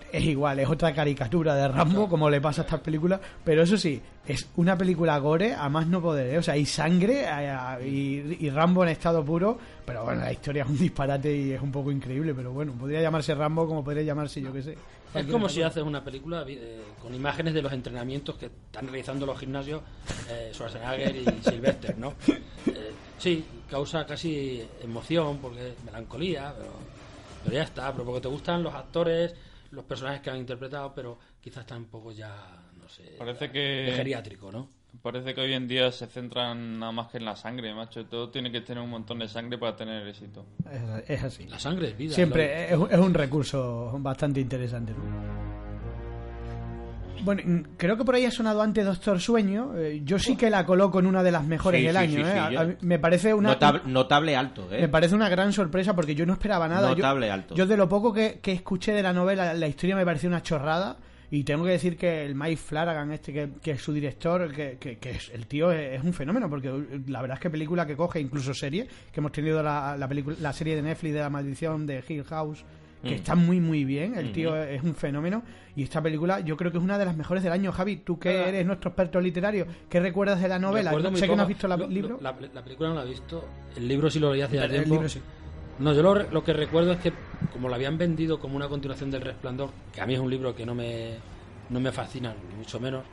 Es 0.09 0.23
igual, 0.23 0.57
es 0.59 0.69
otra 0.69 0.93
caricatura 0.93 1.53
de 1.53 1.67
Rambo, 1.67 2.07
como 2.07 2.29
le 2.29 2.39
pasa 2.39 2.61
a 2.61 2.63
estas 2.63 2.79
películas, 2.79 3.19
pero 3.43 3.63
eso 3.63 3.75
sí, 3.77 4.01
es 4.25 4.47
una 4.55 4.77
película 4.77 5.17
gore 5.17 5.53
a 5.53 5.67
más 5.67 5.85
no 5.87 6.01
poder, 6.01 6.33
¿eh? 6.33 6.37
o 6.37 6.41
sea, 6.43 6.53
hay 6.53 6.65
sangre 6.65 7.25
y, 7.85 8.37
y 8.39 8.49
Rambo 8.49 8.83
en 8.83 8.89
estado 8.89 9.25
puro, 9.25 9.57
pero 9.85 10.05
bueno, 10.05 10.21
la 10.21 10.31
historia 10.31 10.63
es 10.63 10.69
un 10.69 10.77
disparate 10.77 11.35
y 11.35 11.51
es 11.51 11.61
un 11.61 11.73
poco 11.73 11.91
increíble, 11.91 12.33
pero 12.33 12.53
bueno, 12.53 12.71
podría 12.71 13.01
llamarse 13.01 13.35
Rambo 13.35 13.67
como 13.67 13.83
podría 13.83 14.03
llamarse, 14.03 14.41
yo 14.41 14.53
qué 14.53 14.61
sé. 14.63 14.77
Es 15.13 15.25
como 15.27 15.49
si 15.49 15.61
haces 15.61 15.83
una 15.83 16.03
película 16.03 16.45
eh, 16.47 16.81
con 17.01 17.13
imágenes 17.13 17.53
de 17.53 17.61
los 17.61 17.71
entrenamientos 17.71 18.35
que 18.35 18.47
están 18.47 18.87
realizando 18.87 19.25
los 19.25 19.39
gimnasios 19.39 19.81
eh, 20.29 20.51
Schwarzenegger 20.53 21.15
y 21.15 21.25
Sylvester, 21.49 21.97
¿no? 21.97 22.13
Eh, 22.67 22.91
sí, 23.17 23.43
causa 23.69 24.05
casi 24.05 24.67
emoción, 24.81 25.39
porque 25.39 25.73
melancolía, 25.85 26.53
pero, 26.55 26.71
pero 27.43 27.55
ya 27.55 27.63
está, 27.63 27.91
pero 27.91 28.05
porque 28.05 28.21
te 28.21 28.27
gustan 28.27 28.63
los 28.63 28.73
actores, 28.73 29.33
los 29.71 29.85
personajes 29.85 30.21
que 30.21 30.29
han 30.29 30.37
interpretado, 30.37 30.93
pero 30.93 31.17
quizás 31.41 31.61
está 31.61 31.75
un 31.77 31.85
poco 31.85 32.11
ya, 32.11 32.35
no 32.79 32.87
sé, 32.89 33.15
Parece 33.17 33.47
de 33.47 33.51
que. 33.51 33.93
geriátrico, 33.95 34.51
¿no? 34.51 34.69
Parece 35.01 35.33
que 35.33 35.41
hoy 35.41 35.53
en 35.53 35.67
día 35.67 35.91
se 35.91 36.07
centran 36.07 36.79
nada 36.79 36.91
más 36.91 37.07
que 37.07 37.17
en 37.17 37.25
la 37.25 37.35
sangre, 37.35 37.73
macho. 37.73 38.05
Todo 38.05 38.29
tiene 38.29 38.51
que 38.51 38.61
tener 38.61 38.83
un 38.83 38.89
montón 38.89 39.19
de 39.19 39.27
sangre 39.27 39.57
para 39.57 39.75
tener 39.75 40.05
éxito. 40.07 40.45
Es, 40.71 41.09
es 41.09 41.23
así. 41.23 41.45
La 41.47 41.59
sangre 41.59 41.89
es 41.89 41.97
vida. 41.97 42.13
Siempre 42.15 42.71
es, 42.71 42.77
un- 42.77 42.91
es 42.91 42.97
un 42.99 43.13
recurso 43.13 43.95
bastante 43.99 44.39
interesante. 44.41 44.93
Bueno, 47.23 47.41
mm, 47.45 47.63
creo 47.77 47.97
que 47.97 48.05
por 48.05 48.15
ahí 48.15 48.25
ha 48.25 48.31
sonado 48.31 48.61
antes 48.61 48.85
Doctor 48.85 49.19
Sueño. 49.19 49.71
Eh, 49.75 50.01
yo 50.03 50.19
sí 50.19 50.35
que 50.35 50.49
la 50.49 50.65
coloco 50.65 50.99
en 50.99 51.07
una 51.07 51.23
de 51.23 51.31
las 51.31 51.43
mejores 51.43 51.79
Sí, 51.81 51.85
del 51.87 51.95
sí, 51.95 52.01
año. 52.01 52.25
sí, 52.25 52.31
¿eh? 52.31 52.53
yo- 52.79 52.87
me 52.87 52.99
parece 52.99 53.33
una 53.33 53.49
Notable, 53.49 53.81
notable 53.85 54.35
alto, 54.35 54.67
¿eh? 54.71 54.81
me 54.81 54.87
parece 54.87 55.15
una 55.15 55.27
gran 55.27 55.51
sorpresa 55.51 55.95
porque 55.95 56.15
yo 56.15 56.25
no 56.25 56.33
esperaba 56.33 56.67
nada. 56.67 56.89
Yo- 56.89 56.95
Notable 56.95 57.31
alto. 57.31 57.55
Yo, 57.55 57.65
de 57.65 57.75
lo 57.77 57.89
poco 57.89 58.13
que, 58.13 58.39
que 58.41 58.51
escuché 58.51 58.93
de 58.93 59.03
la 59.03 59.13
novela, 59.13 59.53
la 59.53 59.67
historia 59.67 59.95
me 59.95 60.05
pareció 60.05 60.29
una 60.29 60.41
chorrada. 60.43 60.97
Y 61.29 61.43
tengo 61.43 61.65
que 61.65 61.71
decir 61.71 61.97
que 61.97 62.23
el 62.25 62.35
Mike 62.35 62.55
Flanagan, 62.57 63.11
este 63.11 63.33
que, 63.33 63.49
que 63.61 63.71
es 63.71 63.81
su 63.81 63.91
director, 63.91 64.49
que, 64.53 64.77
que- 64.79 64.97
que 64.97 65.11
es, 65.11 65.29
el 65.33 65.45
tío 65.45 65.71
es, 65.73 65.99
es 65.99 66.03
un 66.03 66.13
fenómeno, 66.13 66.49
porque 66.49 66.71
la 67.07 67.21
verdad 67.21 67.35
es 67.37 67.41
que 67.41 67.49
película 67.49 67.85
que 67.85 67.97
coge, 67.97 68.19
incluso 68.21 68.53
serie, 68.53 68.87
que 69.11 69.19
hemos 69.19 69.33
tenido 69.33 69.61
la, 69.61 69.97
la, 69.97 70.07
película, 70.07 70.37
la 70.39 70.53
serie 70.53 70.75
de 70.77 70.81
Netflix 70.83 71.13
de 71.13 71.19
la 71.19 71.29
maldición 71.29 71.85
de 71.85 72.01
Hill 72.07 72.23
House, 72.23 72.63
que 73.03 73.11
Mm. 73.11 73.13
está 73.13 73.35
muy 73.35 73.59
muy 73.59 73.83
bien, 73.85 74.15
el 74.15 74.25
Ujú. 74.27 74.33
tío 74.33 74.55
es 74.63 74.81
un 74.81 74.95
fenómeno, 74.95 75.43
y 75.75 75.83
esta 75.83 76.01
película 76.01 76.39
yo 76.39 76.55
creo 76.57 76.71
que 76.71 76.77
es 76.79 76.83
una 76.83 76.97
de 76.97 77.05
las 77.05 77.15
mejores 77.15 77.43
del 77.43 77.51
año. 77.53 77.71
Javi, 77.71 77.97
tú 77.97 78.17
que 78.17 78.29
Ah. 78.29 78.47
eres 78.47 78.65
nuestro 78.65 78.89
experto 78.89 79.19
literario, 79.21 79.67
¿qué 79.89 79.99
recuerdas 79.99 80.41
de 80.41 80.47
la 80.47 80.57
novela? 80.59 80.91
Sé 81.13 81.27
que 81.27 81.35
no 81.35 81.41
has 81.43 81.47
visto 81.47 81.67
el 81.71 81.93
libro. 81.93 82.17
La, 82.21 82.33
la 82.53 82.63
película 82.63 82.89
no 82.89 82.95
la 82.95 83.03
he 83.03 83.09
visto. 83.09 83.45
El 83.75 83.87
libro 83.87 84.09
sí 84.09 84.19
lo 84.19 84.31
leí 84.31 84.41
hace 84.41 84.55
ya 84.55 84.63
El 84.63 84.71
tiempo. 84.71 84.93
libro 84.95 85.09
sí. 85.09 85.21
No, 85.77 85.93
yo 85.93 86.01
lo, 86.01 86.15
lo 86.15 86.43
que 86.43 86.53
recuerdo 86.53 86.91
es 86.93 86.99
que 86.99 87.27
como 87.49 87.69
lo 87.69 87.75
habían 87.75 87.97
vendido 87.97 88.39
como 88.39 88.55
una 88.55 88.67
continuación 88.67 89.09
del 89.11 89.21
Resplandor, 89.21 89.73
que 89.91 90.01
a 90.01 90.05
mí 90.05 90.13
es 90.13 90.19
un 90.19 90.29
libro 90.29 90.53
que 90.53 90.65
no 90.65 90.75
me, 90.75 91.21
no 91.69 91.79
me 91.79 91.91
fascina, 91.91 92.33
ni 92.35 92.55
mucho 92.55 92.79
menos, 92.79 93.07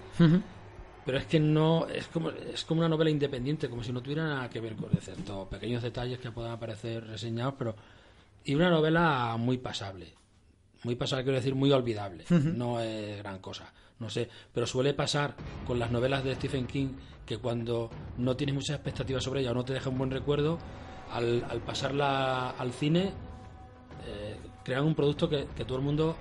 pero 1.04 1.18
es 1.18 1.26
que 1.26 1.38
no 1.38 1.86
es 1.88 2.08
como 2.08 2.30
es 2.30 2.64
como 2.64 2.80
una 2.80 2.88
novela 2.88 3.10
independiente, 3.10 3.68
como 3.68 3.84
si 3.84 3.92
no 3.92 4.02
tuviera 4.02 4.24
nada 4.24 4.50
que 4.50 4.60
ver 4.60 4.74
con 4.76 4.92
excepto 4.94 5.48
pequeños 5.48 5.82
detalles 5.82 6.18
que 6.18 6.30
puedan 6.30 6.52
aparecer 6.52 7.06
reseñados, 7.06 7.54
pero 7.58 7.76
y 8.44 8.54
una 8.54 8.70
novela 8.70 9.36
muy 9.38 9.58
pasable. 9.58 10.14
Muy 10.82 10.96
pasable, 10.96 11.24
quiero 11.24 11.38
decir, 11.38 11.54
muy 11.54 11.72
olvidable. 11.72 12.24
Ujú. 12.30 12.48
No 12.50 12.80
es 12.80 13.18
gran 13.18 13.38
cosa. 13.38 13.72
No 13.98 14.10
sé, 14.10 14.28
pero 14.52 14.66
suele 14.66 14.92
pasar 14.92 15.36
con 15.62 15.78
las 15.78 15.90
novelas 15.90 16.24
de 16.24 16.34
Stephen 16.34 16.66
King 16.66 16.96
que 17.24 17.38
cuando 17.38 17.94
no 18.16 18.36
tienes 18.36 18.54
muchas 18.54 18.76
expectativas 18.76 19.24
sobre 19.24 19.40
ella 19.40 19.52
o 19.52 19.54
no 19.54 19.64
te 19.64 19.72
deja 19.72 19.88
un 19.88 19.96
buen 19.96 20.10
recuerdo, 20.10 20.58
al, 21.12 21.44
al 21.48 21.60
pasarla 21.60 22.50
al 22.50 22.72
cine, 22.72 23.12
eh, 24.06 24.36
crean 24.62 24.84
un 24.84 24.94
producto 24.94 25.28
que, 25.28 25.46
que 25.56 25.64
todo 25.64 25.78
el 25.78 25.84
mundo 25.84 26.16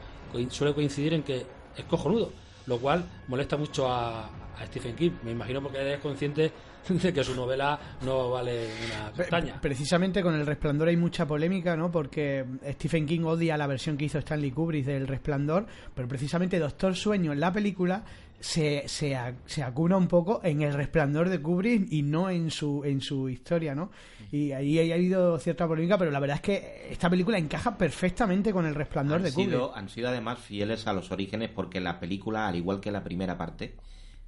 suele 0.50 0.74
coincidir 0.74 1.14
en 1.14 1.24
que 1.24 1.46
es 1.76 1.86
cojonudo, 1.86 2.32
lo 2.66 2.80
cual 2.80 3.06
molesta 3.28 3.58
mucho 3.58 3.88
a, 3.92 4.26
a 4.26 4.66
Stephen 4.66 4.96
King. 4.96 5.12
Me 5.24 5.32
imagino 5.32 5.62
porque 5.62 5.80
eres 5.80 6.00
consciente 6.00 6.52
de 6.90 7.14
que 7.14 7.24
su 7.24 7.36
novela 7.36 7.80
no 8.02 8.32
vale 8.32 8.68
una 8.86 9.12
castaña. 9.12 9.60
Precisamente 9.62 10.22
con 10.22 10.36
El 10.36 10.46
Resplandor 10.46 10.90
hay 10.90 10.98
mucha 10.98 11.26
polémica, 11.26 11.76
¿no? 11.76 11.92
Porque 11.92 12.46
Stephen 12.72 13.06
King 13.06 13.22
odia 13.22 13.58
la 13.58 13.68
versión 13.68 13.98
que 13.98 14.06
hizo 14.06 14.20
Stanley 14.20 14.52
Kubrick 14.52 14.86
del 14.86 15.08
Resplandor, 15.08 15.66
pero 15.94 16.08
precisamente 16.08 16.60
Doctor 16.60 16.96
Sueño 16.96 17.32
en 17.32 17.40
la 17.40 17.52
película 17.52 18.04
se, 18.44 18.84
se, 18.90 19.18
se 19.46 19.64
acuna 19.64 19.96
un 19.96 20.08
poco 20.10 20.42
en 20.44 20.62
El 20.64 20.74
Resplandor 20.74 21.30
de 21.30 21.40
Kubrick 21.42 21.88
y 21.92 22.02
no 22.02 22.30
en 22.30 22.52
su, 22.52 22.84
en 22.84 23.00
su 23.00 23.30
historia, 23.30 23.74
¿no? 23.74 23.90
Y 24.34 24.52
ahí 24.52 24.92
ha 24.92 24.96
habido 24.96 25.40
cierta 25.40 25.66
polémica, 25.66 25.98
pero 25.98 26.12
la 26.12 26.20
verdad 26.20 26.36
es 26.36 26.42
que 26.42 26.88
esta 26.92 27.10
película 27.10 27.38
encaja 27.38 27.78
perfectamente 27.78 28.52
con 28.52 28.66
El 28.66 28.76
Resplandor 28.76 29.18
han 29.20 29.24
de 29.24 29.32
Kubrick. 29.32 29.50
sido, 29.50 29.74
han 29.76 29.88
sido 29.88 30.10
además 30.10 30.40
fieles 30.40 30.86
a 30.88 30.94
los 30.94 31.10
orígenes 31.12 31.52
porque 31.52 31.80
la 31.80 32.02
película, 32.02 32.48
al 32.50 32.58
igual 32.58 32.82
que 32.82 32.92
la 32.92 33.02
primera 33.02 33.38
parte, 33.38 33.76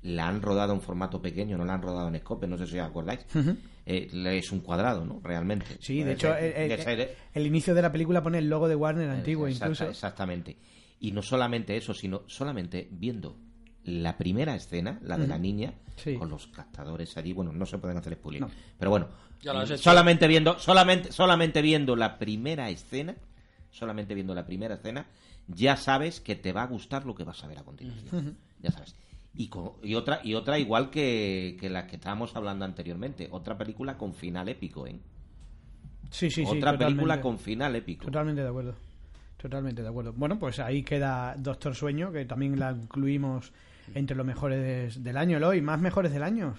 la 0.02 0.28
han 0.30 0.42
rodado 0.42 0.74
en 0.74 0.80
formato 0.82 1.22
pequeño, 1.22 1.58
no 1.58 1.66
la 1.66 1.74
han 1.74 1.82
rodado 1.82 2.08
en 2.08 2.18
scope, 2.20 2.48
no 2.48 2.58
sé 2.58 2.68
si 2.68 2.78
os 2.80 2.88
acordáis. 2.88 3.20
Eh, 3.86 4.10
es 4.38 4.52
un 4.52 4.62
cuadrado, 4.62 5.04
¿no? 5.04 5.20
Realmente. 5.24 5.66
Sí, 5.82 6.04
de 6.04 6.12
Eh, 6.12 6.14
hecho, 6.14 6.30
de- 6.34 7.16
el, 7.34 7.46
inicio 7.48 7.76
de 7.76 7.82
la 7.82 7.92
película 7.92 8.24
pone 8.24 8.38
el 8.38 8.48
logo 8.48 8.68
de 8.70 8.76
Warner 8.76 9.10
antiguo, 9.10 9.48
Exacta- 9.48 9.66
incluso. 9.66 9.90
Exactamente. 9.90 10.56
Y 11.02 11.12
no 11.12 11.22
solamente 11.22 11.76
eso, 11.76 11.94
sino 11.94 12.22
solamente 12.28 12.88
viendo 12.92 13.36
la 13.86 14.18
primera 14.18 14.56
escena, 14.56 15.00
la 15.04 15.18
de 15.18 15.28
la 15.28 15.38
niña, 15.38 15.74
Sí. 15.96 16.16
con 16.16 16.30
los 16.30 16.48
captadores 16.48 17.16
allí, 17.18 17.32
bueno, 17.34 17.52
no 17.54 17.66
se 17.66 17.78
pueden 17.78 17.98
hacer 17.98 18.14
spoilers, 18.16 18.42
No. 18.52 18.60
pero 18.78 18.92
bueno, 18.92 19.08
solamente 19.78 20.28
viendo, 20.28 20.60
solamente, 20.60 21.12
solamente 21.12 21.62
viendo 21.62 21.96
la 21.96 22.18
primera 22.18 22.70
escena, 22.70 23.16
solamente 23.72 24.14
viendo 24.16 24.34
la 24.36 24.46
primera 24.46 24.76
escena, 24.76 25.06
ya 25.48 25.78
sabes 25.78 26.20
que 26.20 26.36
te 26.36 26.52
va 26.52 26.64
a 26.64 26.68
gustar 26.68 27.06
lo 27.06 27.16
que 27.16 27.24
vas 27.24 27.44
a 27.44 27.48
ver 27.48 27.60
a 27.60 27.64
continuación. 27.64 28.38
Ya 28.62 28.72
sabes. 28.72 28.96
Y, 29.38 29.48
con- 29.50 29.74
y 29.84 29.96
otra 29.96 30.22
y 30.24 30.34
otra 30.34 30.58
igual 30.60 30.90
que, 30.90 31.58
que 31.60 31.70
la 31.70 31.88
que 31.88 31.98
estábamos 31.98 32.36
hablando 32.36 32.66
anteriormente, 32.66 33.28
otra 33.32 33.58
película 33.58 33.98
con 33.98 34.14
final 34.14 34.48
épico, 34.50 34.88
¿eh? 34.88 34.98
Sí, 36.10 36.30
sí, 36.32 36.46
sí. 36.46 36.58
otra 36.58 36.72
película 36.78 37.16
totalmente. 37.16 37.22
con 37.22 37.40
final 37.40 37.76
épico. 37.76 38.06
Totalmente 38.06 38.42
de 38.42 38.48
acuerdo. 38.48 38.76
Totalmente 39.46 39.84
de 39.84 39.90
acuerdo. 39.90 40.12
Bueno, 40.12 40.40
pues 40.40 40.58
ahí 40.58 40.82
queda 40.82 41.36
Doctor 41.38 41.76
Sueño, 41.76 42.12
que 42.12 42.26
también 42.26 42.58
la 42.60 42.72
incluimos 42.72 43.54
entre 43.94 44.18
los 44.18 44.26
mejores 44.26 45.04
del 45.04 45.18
año, 45.18 45.38
Eloy. 45.38 45.62
¿Más 45.62 45.80
mejores 45.80 46.12
del 46.12 46.24
año? 46.24 46.56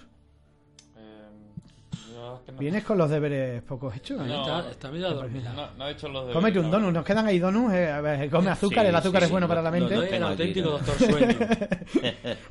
Yo 2.27 2.35
es 2.35 2.41
que 2.45 2.51
no- 2.51 2.57
Vienes 2.59 2.83
con 2.83 2.97
los 2.97 3.09
deberes 3.09 3.61
pocos 3.63 3.95
hechos. 3.95 4.19
¿eh? 4.21 4.27
No, 4.27 4.41
Está, 4.41 4.71
está 4.71 4.91
medio 4.91 5.09
no, 5.13 5.67
no 5.77 5.87
he 5.87 5.91
hecho 5.91 6.07
los 6.09 6.21
deberes. 6.23 6.33
Cómete 6.35 6.59
un 6.59 6.71
donut, 6.71 6.93
nos 6.93 7.05
quedan 7.05 7.25
ahí 7.27 7.39
donuts. 7.39 7.73
eh, 7.73 7.89
a 7.91 8.01
ver, 8.01 8.29
come 8.29 8.49
azúcar, 8.49 8.83
Sí, 8.83 8.89
el 8.89 8.95
azúcar 8.95 9.21
sí, 9.21 9.25
es 9.25 9.31
bueno 9.31 9.47
para 9.47 9.61
la 9.61 9.71
mente. 9.71 10.15
el 10.15 10.23
auténtico 10.23 10.69
Doctor 10.71 10.95
Sueño. 10.97 11.37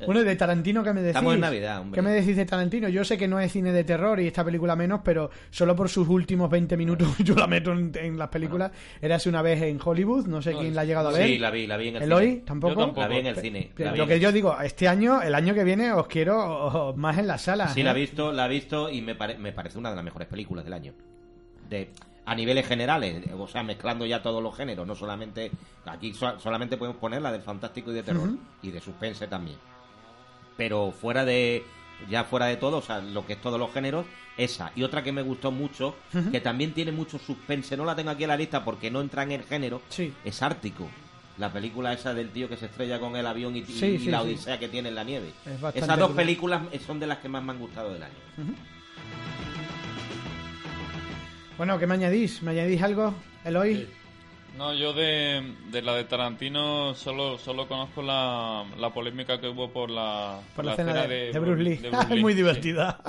Bueno, 0.05 0.23
de 0.23 0.35
Tarantino, 0.35 0.83
¿qué 0.83 0.93
me 0.93 1.01
decís? 1.01 1.09
Estamos 1.15 1.35
en 1.35 1.41
Navidad, 1.41 1.81
hombre. 1.81 1.95
¿Qué 1.97 2.01
me 2.01 2.11
decís 2.11 2.35
de 2.35 2.45
Tarantino? 2.45 2.89
Yo 2.89 3.03
sé 3.03 3.17
que 3.17 3.27
no 3.27 3.39
es 3.39 3.51
cine 3.51 3.71
de 3.71 3.83
terror 3.83 4.19
y 4.19 4.27
esta 4.27 4.43
película 4.43 4.75
menos, 4.75 5.01
pero 5.03 5.29
solo 5.49 5.75
por 5.75 5.89
sus 5.89 6.07
últimos 6.07 6.49
20 6.49 6.75
minutos 6.77 7.07
yo 7.19 7.35
la 7.35 7.47
meto 7.47 7.71
en, 7.71 7.91
en 7.95 8.17
las 8.17 8.29
películas. 8.29 8.71
Érase 9.01 9.29
una 9.29 9.41
vez 9.41 9.61
en 9.61 9.79
Hollywood, 9.83 10.25
no 10.27 10.41
sé 10.41 10.53
No, 10.53 10.59
quién 10.59 10.75
la 10.75 10.81
ha 10.81 10.85
llegado 10.85 11.09
a 11.09 11.11
ver. 11.13 11.27
Sí, 11.27 11.37
la 11.37 11.51
vi, 11.51 11.67
la 11.67 11.77
vi 11.77 11.89
en 11.89 11.97
el 11.97 12.03
¿Eloy? 12.03 12.25
cine. 12.27 12.43
¿Tampoco? 12.45 12.73
Yo 12.73 12.79
tampoco. 12.79 13.01
La 13.01 13.07
vi 13.07 13.17
en 13.17 13.27
el 13.27 13.35
cine. 13.37 13.71
La 13.77 13.95
lo 13.95 14.07
que 14.07 14.19
yo 14.19 14.31
digo, 14.31 14.55
este 14.61 14.87
año, 14.87 15.21
el 15.21 15.35
año 15.35 15.53
que 15.53 15.63
viene, 15.63 15.91
os 15.93 16.07
quiero 16.07 16.93
más 16.97 17.17
en 17.17 17.27
la 17.27 17.37
sala. 17.37 17.67
Sí, 17.69 17.81
¿eh? 17.81 17.83
la 17.83 17.91
he 17.91 17.95
visto, 17.95 18.31
la 18.31 18.45
he 18.45 18.49
visto 18.49 18.89
y 18.89 19.01
me, 19.01 19.15
pare- 19.15 19.37
me 19.37 19.51
parece 19.67 19.79
una 19.79 19.89
de 19.89 19.95
las 19.97 20.05
mejores 20.05 20.27
películas 20.27 20.63
del 20.63 20.73
año. 20.73 20.93
De, 21.69 21.89
a 22.25 22.35
niveles 22.35 22.65
generales, 22.65 23.25
o 23.37 23.47
sea, 23.47 23.63
mezclando 23.63 24.05
ya 24.05 24.21
todos 24.21 24.41
los 24.41 24.55
géneros, 24.55 24.87
no 24.87 24.95
solamente. 24.95 25.51
Aquí 25.85 26.13
so- 26.13 26.39
solamente 26.39 26.77
podemos 26.77 26.97
poner 26.99 27.21
la 27.21 27.31
del 27.31 27.41
fantástico 27.41 27.91
y 27.91 27.95
de 27.95 28.03
terror, 28.03 28.29
y 28.61 28.71
de 28.71 28.79
suspense 28.79 29.27
también. 29.27 29.57
Pero 30.55 30.91
fuera 30.91 31.25
de. 31.25 31.63
Ya 32.09 32.23
fuera 32.25 32.45
de 32.45 32.57
todo, 32.57 32.77
o 32.77 32.81
sea, 32.81 32.99
lo 32.99 33.25
que 33.25 33.33
es 33.33 33.41
todos 33.41 33.59
los 33.59 33.73
géneros, 33.73 34.05
esa. 34.37 34.71
Y 34.75 34.83
otra 34.83 35.03
que 35.03 35.11
me 35.11 35.23
gustó 35.23 35.51
mucho, 35.51 35.95
que 36.31 36.39
también 36.39 36.73
tiene 36.73 36.91
mucho 36.91 37.17
suspense, 37.17 37.75
no 37.75 37.85
la 37.85 37.95
tengo 37.95 38.11
aquí 38.11 38.23
en 38.23 38.29
la 38.29 38.37
lista 38.37 38.63
porque 38.63 38.91
no 38.91 39.01
entra 39.01 39.23
en 39.23 39.31
el 39.31 39.43
género, 39.43 39.81
Sí. 39.89 40.13
es 40.23 40.41
Ártico. 40.43 40.87
La 41.39 41.51
película 41.51 41.93
esa 41.93 42.13
del 42.13 42.29
tío 42.29 42.47
que 42.49 42.55
se 42.57 42.67
estrella 42.67 42.99
con 42.99 43.15
el 43.15 43.25
avión 43.25 43.55
y, 43.55 43.59
y- 43.59 43.65
Sí, 43.65 43.85
y 43.85 43.99
sí, 43.99 44.09
la 44.11 44.21
odisea 44.21 44.59
que 44.59 44.69
tiene 44.69 44.89
en 44.89 44.95
la 44.95 45.03
nieve. 45.03 45.31
Es 45.45 45.75
Esas 45.83 45.97
dos 45.99 46.11
películas 46.11 46.61
son 46.85 46.99
de 46.99 47.07
las 47.07 47.17
que 47.17 47.29
más 47.29 47.43
me 47.43 47.51
han 47.53 47.59
gustado 47.59 47.91
del 47.93 48.03
año. 48.03 48.13
Bueno, 51.57 51.79
¿qué 51.79 51.87
me 51.87 51.95
añadís? 51.95 52.41
¿Me 52.43 52.51
añadís 52.51 52.81
algo, 52.81 53.13
Eloy? 53.43 53.87
No, 54.57 54.73
yo 54.73 54.93
de, 54.93 55.53
de 55.71 55.81
la 55.81 55.93
de 55.95 56.03
Tarantino 56.05 56.93
solo, 56.95 57.37
solo 57.37 57.67
conozco 57.67 58.01
la, 58.01 58.65
la 58.77 58.91
polémica 58.91 59.39
que 59.39 59.47
hubo 59.49 59.71
por 59.71 59.89
la, 59.89 60.39
Por 60.55 60.65
la 60.65 60.71
escena 60.71 61.05
de, 61.07 61.31
de 61.31 61.39
Bruce 61.39 61.61
Lee. 61.63 61.75
de 61.77 61.89
Bruce 61.91 62.03
es 62.05 62.09
Lee, 62.15 62.21
muy 62.21 62.33
sí. 62.33 62.37
divertida. 62.37 62.99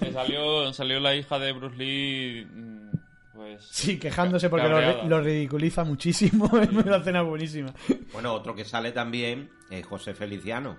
Que 0.00 0.12
salió, 0.12 0.72
salió 0.72 1.00
la 1.00 1.14
hija 1.14 1.38
de 1.38 1.52
Bruce 1.52 1.76
Lee, 1.76 2.46
mm, 2.46 2.90
pues... 3.34 3.62
Sí, 3.70 3.98
quejándose 3.98 4.48
porque 4.50 4.68
lo, 4.68 5.04
lo 5.04 5.20
ridiculiza 5.20 5.84
muchísimo. 5.84 6.50
Es 6.62 6.70
una 6.72 6.96
escena 6.96 7.22
buenísima. 7.22 7.72
Bueno, 8.12 8.32
otro 8.34 8.54
que 8.54 8.64
sale 8.64 8.92
también 8.92 9.50
es 9.70 9.86
José 9.86 10.14
Feliciano. 10.14 10.76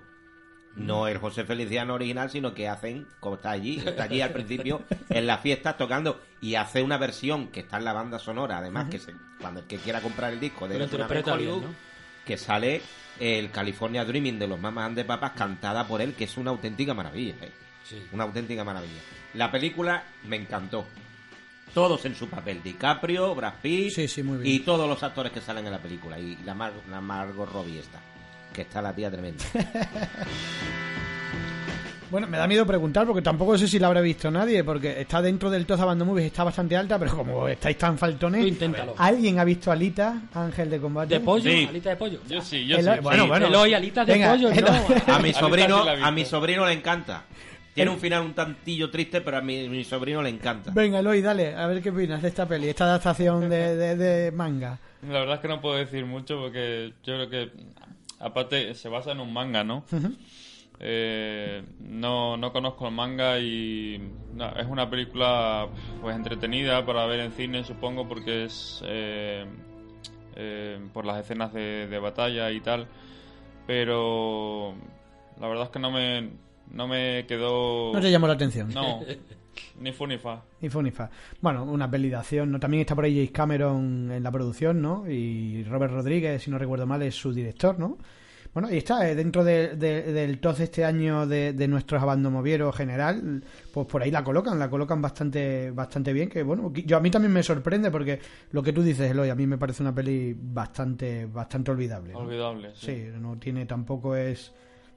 No 0.76 1.08
el 1.08 1.18
José 1.18 1.44
Feliciano 1.44 1.94
original, 1.94 2.30
sino 2.30 2.54
que 2.54 2.68
hacen, 2.68 3.06
como 3.18 3.36
está 3.36 3.50
allí, 3.50 3.82
está 3.84 4.04
allí 4.04 4.20
al 4.20 4.30
principio 4.30 4.82
en 5.08 5.26
las 5.26 5.40
fiestas 5.40 5.76
tocando 5.76 6.20
y 6.40 6.54
hace 6.54 6.82
una 6.82 6.98
versión 6.98 7.48
que 7.48 7.60
está 7.60 7.78
en 7.78 7.84
la 7.84 7.92
banda 7.92 8.18
sonora, 8.18 8.58
además 8.58 8.88
que 8.88 8.98
se, 8.98 9.12
cuando 9.40 9.60
el 9.60 9.66
que 9.66 9.78
quiera 9.78 10.00
comprar 10.00 10.32
el 10.32 10.40
disco 10.40 10.68
de 10.68 10.76
Hollywood, 10.76 11.62
¿no? 11.62 11.74
que 12.24 12.36
sale 12.36 12.82
el 13.18 13.50
California 13.50 14.04
Dreaming 14.04 14.38
de 14.38 14.46
los 14.46 14.60
Mamas 14.60 14.86
and 14.86 14.96
the 14.96 15.04
Papas 15.04 15.32
cantada 15.32 15.86
por 15.86 16.00
él, 16.00 16.14
que 16.14 16.24
es 16.24 16.36
una 16.36 16.50
auténtica 16.50 16.94
maravilla, 16.94 17.34
¿eh? 17.40 17.50
Sí. 17.84 18.06
Una 18.12 18.24
auténtica 18.24 18.64
maravilla. 18.64 19.00
La 19.34 19.50
película 19.50 20.04
me 20.26 20.36
encantó. 20.36 20.86
Todos 21.72 22.04
en 22.04 22.14
su 22.14 22.28
papel, 22.28 22.62
DiCaprio, 22.62 23.34
Brad 23.34 23.54
Pitt 23.62 23.92
Sí, 23.92 24.08
sí, 24.08 24.22
muy 24.22 24.38
bien. 24.38 24.54
y 24.54 24.58
todos 24.60 24.88
los 24.88 25.02
actores 25.02 25.32
que 25.32 25.40
salen 25.40 25.66
en 25.66 25.72
la 25.72 25.78
película. 25.78 26.18
Y 26.18 26.36
la, 26.44 26.54
Mar 26.54 26.72
la 26.90 27.00
Margot 27.00 27.50
Robbie 27.50 27.78
esta, 27.78 28.00
que 28.52 28.62
está 28.62 28.80
la 28.82 28.92
tía 28.94 29.10
tremenda. 29.10 29.44
Bueno, 32.10 32.26
me 32.26 32.38
da 32.38 32.46
miedo 32.46 32.64
preguntar 32.64 33.06
porque 33.06 33.20
tampoco 33.20 33.58
sé 33.58 33.68
si 33.68 33.78
la 33.78 33.88
habrá 33.88 34.00
visto 34.00 34.30
nadie, 34.30 34.64
porque 34.64 34.98
está 34.98 35.20
dentro 35.20 35.50
del 35.50 35.66
Toza 35.66 35.84
Bando 35.84 36.06
Movies, 36.06 36.28
está 36.28 36.42
bastante 36.42 36.74
alta, 36.74 36.98
pero 36.98 37.14
como 37.14 37.46
estáis 37.46 37.76
tan 37.76 37.98
faltones, 37.98 38.46
inténtalo. 38.46 38.94
¿alguien 38.96 39.38
ha 39.38 39.44
visto 39.44 39.70
Alita, 39.70 40.22
Ángel 40.32 40.70
de 40.70 40.80
Combate? 40.80 41.12
¿De 41.14 41.20
pollo? 41.20 41.50
Sí. 41.50 41.66
¿Alita 41.68 41.90
de 41.90 41.96
pollo? 41.96 42.20
Yo 42.26 42.40
sí, 42.40 42.66
yo 42.66 42.78
sí. 42.78 42.84
bueno, 43.02 43.24
sí. 43.24 43.28
bueno. 43.28 43.46
Eloy, 43.48 43.74
alitas 43.74 44.06
de 44.06 44.12
Venga, 44.14 44.30
pollo, 44.30 44.48
Eloy. 44.50 44.62
no. 45.06 45.12
A 45.14 45.18
mi 45.18 45.24
Alita 45.28 45.38
sobrino, 45.40 45.82
a 45.86 46.10
mi 46.10 46.24
sobrino 46.24 46.64
le 46.66 46.72
encanta. 46.72 47.24
Tiene 47.74 47.90
un 47.90 47.98
final 47.98 48.22
un 48.24 48.32
tantillo 48.34 48.90
triste, 48.90 49.20
pero 49.20 49.36
a 49.36 49.40
mi, 49.42 49.68
mi 49.68 49.84
sobrino 49.84 50.22
le 50.22 50.30
encanta. 50.30 50.70
Venga, 50.74 51.00
Eloy, 51.00 51.20
dale, 51.20 51.54
a 51.54 51.66
ver 51.66 51.82
qué 51.82 51.90
opinas 51.90 52.22
de 52.22 52.28
esta 52.28 52.48
peli, 52.48 52.70
esta 52.70 52.84
adaptación 52.84 53.50
de, 53.50 53.76
de- 53.76 53.96
de 53.96 54.32
manga. 54.32 54.78
La 55.06 55.18
verdad 55.20 55.34
es 55.34 55.40
que 55.42 55.48
no 55.48 55.60
puedo 55.60 55.76
decir 55.76 56.06
mucho 56.06 56.40
porque 56.40 56.94
yo 57.04 57.14
creo 57.16 57.28
que, 57.28 57.50
aparte, 58.18 58.74
se 58.74 58.88
basa 58.88 59.12
en 59.12 59.20
un 59.20 59.32
manga, 59.32 59.64
¿no? 59.64 59.84
Eh, 60.80 61.64
no, 61.80 62.36
no 62.36 62.52
conozco 62.52 62.86
el 62.86 62.94
manga 62.94 63.38
y 63.40 64.00
no, 64.34 64.48
es 64.54 64.66
una 64.66 64.88
película 64.88 65.66
pues 66.00 66.14
entretenida 66.14 66.86
para 66.86 67.04
ver 67.06 67.20
en 67.20 67.32
cine, 67.32 67.64
supongo, 67.64 68.08
porque 68.08 68.44
es 68.44 68.80
eh, 68.86 69.44
eh, 70.36 70.78
por 70.92 71.04
las 71.04 71.18
escenas 71.18 71.52
de, 71.52 71.88
de 71.88 71.98
batalla 71.98 72.50
y 72.52 72.60
tal. 72.60 72.86
Pero 73.66 74.74
la 75.40 75.48
verdad 75.48 75.64
es 75.64 75.70
que 75.70 75.78
no 75.78 75.90
me, 75.90 76.30
no 76.70 76.86
me 76.86 77.26
quedó... 77.26 77.92
No 77.92 78.00
te 78.00 78.10
llamó 78.10 78.26
la 78.26 78.34
atención. 78.34 78.72
No, 78.72 79.00
ni 79.80 79.92
fu 79.92 80.06
ni 80.06 80.18
fa. 80.18 80.42
Y 80.60 80.68
Funifa. 80.68 81.10
Bueno, 81.40 81.64
una 81.64 81.90
peli 81.90 82.08
de 82.08 82.16
acción, 82.16 82.50
¿no? 82.50 82.58
También 82.60 82.80
está 82.82 82.94
por 82.94 83.04
ahí 83.04 83.14
James 83.14 83.30
Cameron 83.30 84.10
en 84.10 84.22
la 84.22 84.30
producción, 84.30 84.80
¿no? 84.82 85.08
Y 85.10 85.64
Robert 85.64 85.92
Rodríguez, 85.92 86.42
si 86.42 86.50
no 86.50 86.58
recuerdo 86.58 86.86
mal, 86.86 87.02
es 87.02 87.14
su 87.14 87.32
director, 87.32 87.78
¿no? 87.78 87.98
Bueno, 88.54 88.72
y 88.72 88.78
está 88.78 89.08
eh, 89.08 89.14
dentro 89.14 89.44
de- 89.44 89.76
de- 89.76 90.10
del 90.12 90.40
top 90.40 90.56
de 90.56 90.64
este 90.64 90.84
año 90.84 91.26
de, 91.26 91.52
de 91.52 91.68
nuestros 91.68 92.02
abandomovieros 92.02 92.74
general, 92.74 93.44
pues 93.72 93.86
por 93.86 94.02
ahí 94.02 94.10
la 94.10 94.24
colocan, 94.24 94.58
la 94.58 94.70
colocan 94.70 95.02
bastante 95.02 95.70
bastante 95.70 96.12
bien, 96.14 96.28
que 96.30 96.42
bueno, 96.42 96.72
yo 96.74 96.96
a 96.96 97.00
mí 97.00 97.10
también 97.10 97.32
me 97.32 97.42
sorprende 97.42 97.90
porque 97.90 98.18
lo 98.52 98.62
que 98.62 98.72
tú 98.72 98.82
dices, 98.82 99.10
Eloy, 99.10 99.28
a 99.28 99.34
mí 99.34 99.46
me 99.46 99.58
parece 99.58 99.82
una 99.82 99.94
peli 99.94 100.34
bastante 100.36 101.26
bastante 101.26 101.70
olvidable. 101.70 102.14
¿no? 102.14 102.20
Olvidable. 102.20 102.70
Sí. 102.74 102.86
Sí, 102.86 103.08
no 103.20 103.36
tiene 103.38 103.66
tampoco 103.66 104.16
es 104.16 104.52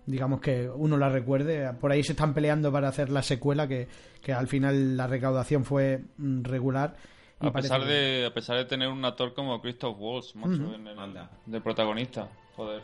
digamos 0.05 0.41
que 0.41 0.69
uno 0.73 0.97
la 0.97 1.09
recuerde. 1.09 1.71
Por 1.79 1.91
ahí 1.91 2.03
se 2.03 2.13
están 2.13 2.33
peleando 2.33 2.71
para 2.71 2.87
hacer 2.89 3.09
la 3.09 3.23
secuela 3.23 3.67
que, 3.67 3.87
que 4.21 4.33
al 4.33 4.47
final 4.47 4.97
la 4.97 5.07
recaudación 5.07 5.65
fue 5.65 6.03
mm, 6.17 6.43
regular. 6.43 6.95
y 7.41 7.47
A 7.47 7.51
pesar, 7.51 7.85
de, 7.85 8.25
a 8.29 8.33
pesar 8.33 8.57
de 8.57 8.65
tener 8.65 8.87
un 8.89 9.03
actor 9.05 9.33
como 9.33 9.61
Christoph 9.61 9.95
Waltz, 9.99 10.35
macho, 10.35 10.73
en 10.75 10.87
el- 10.87 10.99
Anda. 10.99 11.29
de 11.45 11.61
protagonista. 11.61 12.29
Joder. 12.55 12.81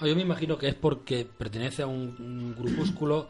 Ah, 0.00 0.06
Yo 0.06 0.16
me 0.16 0.22
imagino 0.22 0.56
que 0.56 0.68
es 0.68 0.74
porque 0.74 1.26
pertenece 1.26 1.82
a 1.82 1.86
un, 1.86 2.16
un 2.18 2.54
grupúsculo 2.58 3.28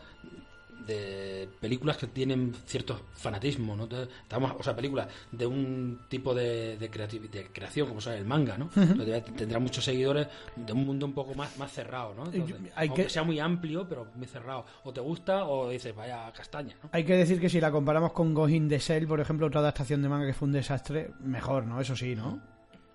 de 0.94 1.48
películas 1.60 1.96
que 1.96 2.06
tienen 2.06 2.54
cierto 2.66 3.00
fanatismo, 3.12 3.76
¿no? 3.76 3.88
Estamos, 4.22 4.52
o 4.58 4.62
sea, 4.62 4.74
películas 4.74 5.08
de 5.32 5.46
un 5.46 6.00
tipo 6.08 6.34
de, 6.34 6.76
de, 6.76 6.88
de 6.88 7.46
creación, 7.52 7.88
como 7.88 8.00
sea 8.00 8.16
el 8.16 8.24
manga, 8.24 8.58
¿no? 8.58 8.70
Entonces, 8.76 9.06
debe- 9.06 9.22
tendrá 9.36 9.58
muchos 9.58 9.84
seguidores 9.84 10.26
de 10.56 10.72
un 10.72 10.84
mundo 10.84 11.06
un 11.06 11.12
poco 11.12 11.34
más, 11.34 11.56
más 11.58 11.72
cerrado, 11.72 12.14
¿no? 12.14 12.24
Entonces, 12.26 12.56
Hay 12.74 12.88
aunque 12.88 13.04
que- 13.04 13.10
sea 13.10 13.22
muy 13.22 13.38
amplio, 13.38 13.86
pero 13.88 14.06
muy 14.14 14.26
cerrado. 14.26 14.64
O 14.84 14.92
te 14.92 15.00
gusta 15.00 15.44
o 15.46 15.68
dices, 15.70 15.94
vaya 15.94 16.30
castaña, 16.32 16.76
¿no? 16.82 16.90
Hay 16.92 17.04
que 17.04 17.14
decir 17.16 17.40
que 17.40 17.48
si 17.48 17.60
la 17.60 17.70
comparamos 17.70 18.12
con 18.12 18.34
Ghost 18.34 18.52
in 18.54 18.68
the 18.68 18.78
Shell, 18.78 19.06
por 19.06 19.20
ejemplo, 19.20 19.46
otra 19.46 19.60
adaptación 19.60 20.02
de 20.02 20.08
manga 20.08 20.26
que 20.26 20.34
fue 20.34 20.46
un 20.46 20.52
desastre, 20.52 21.10
mejor, 21.20 21.66
¿no? 21.66 21.80
Eso 21.80 21.94
sí, 21.96 22.14
¿no? 22.16 22.40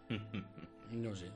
No 0.91 1.15
sé. 1.15 1.29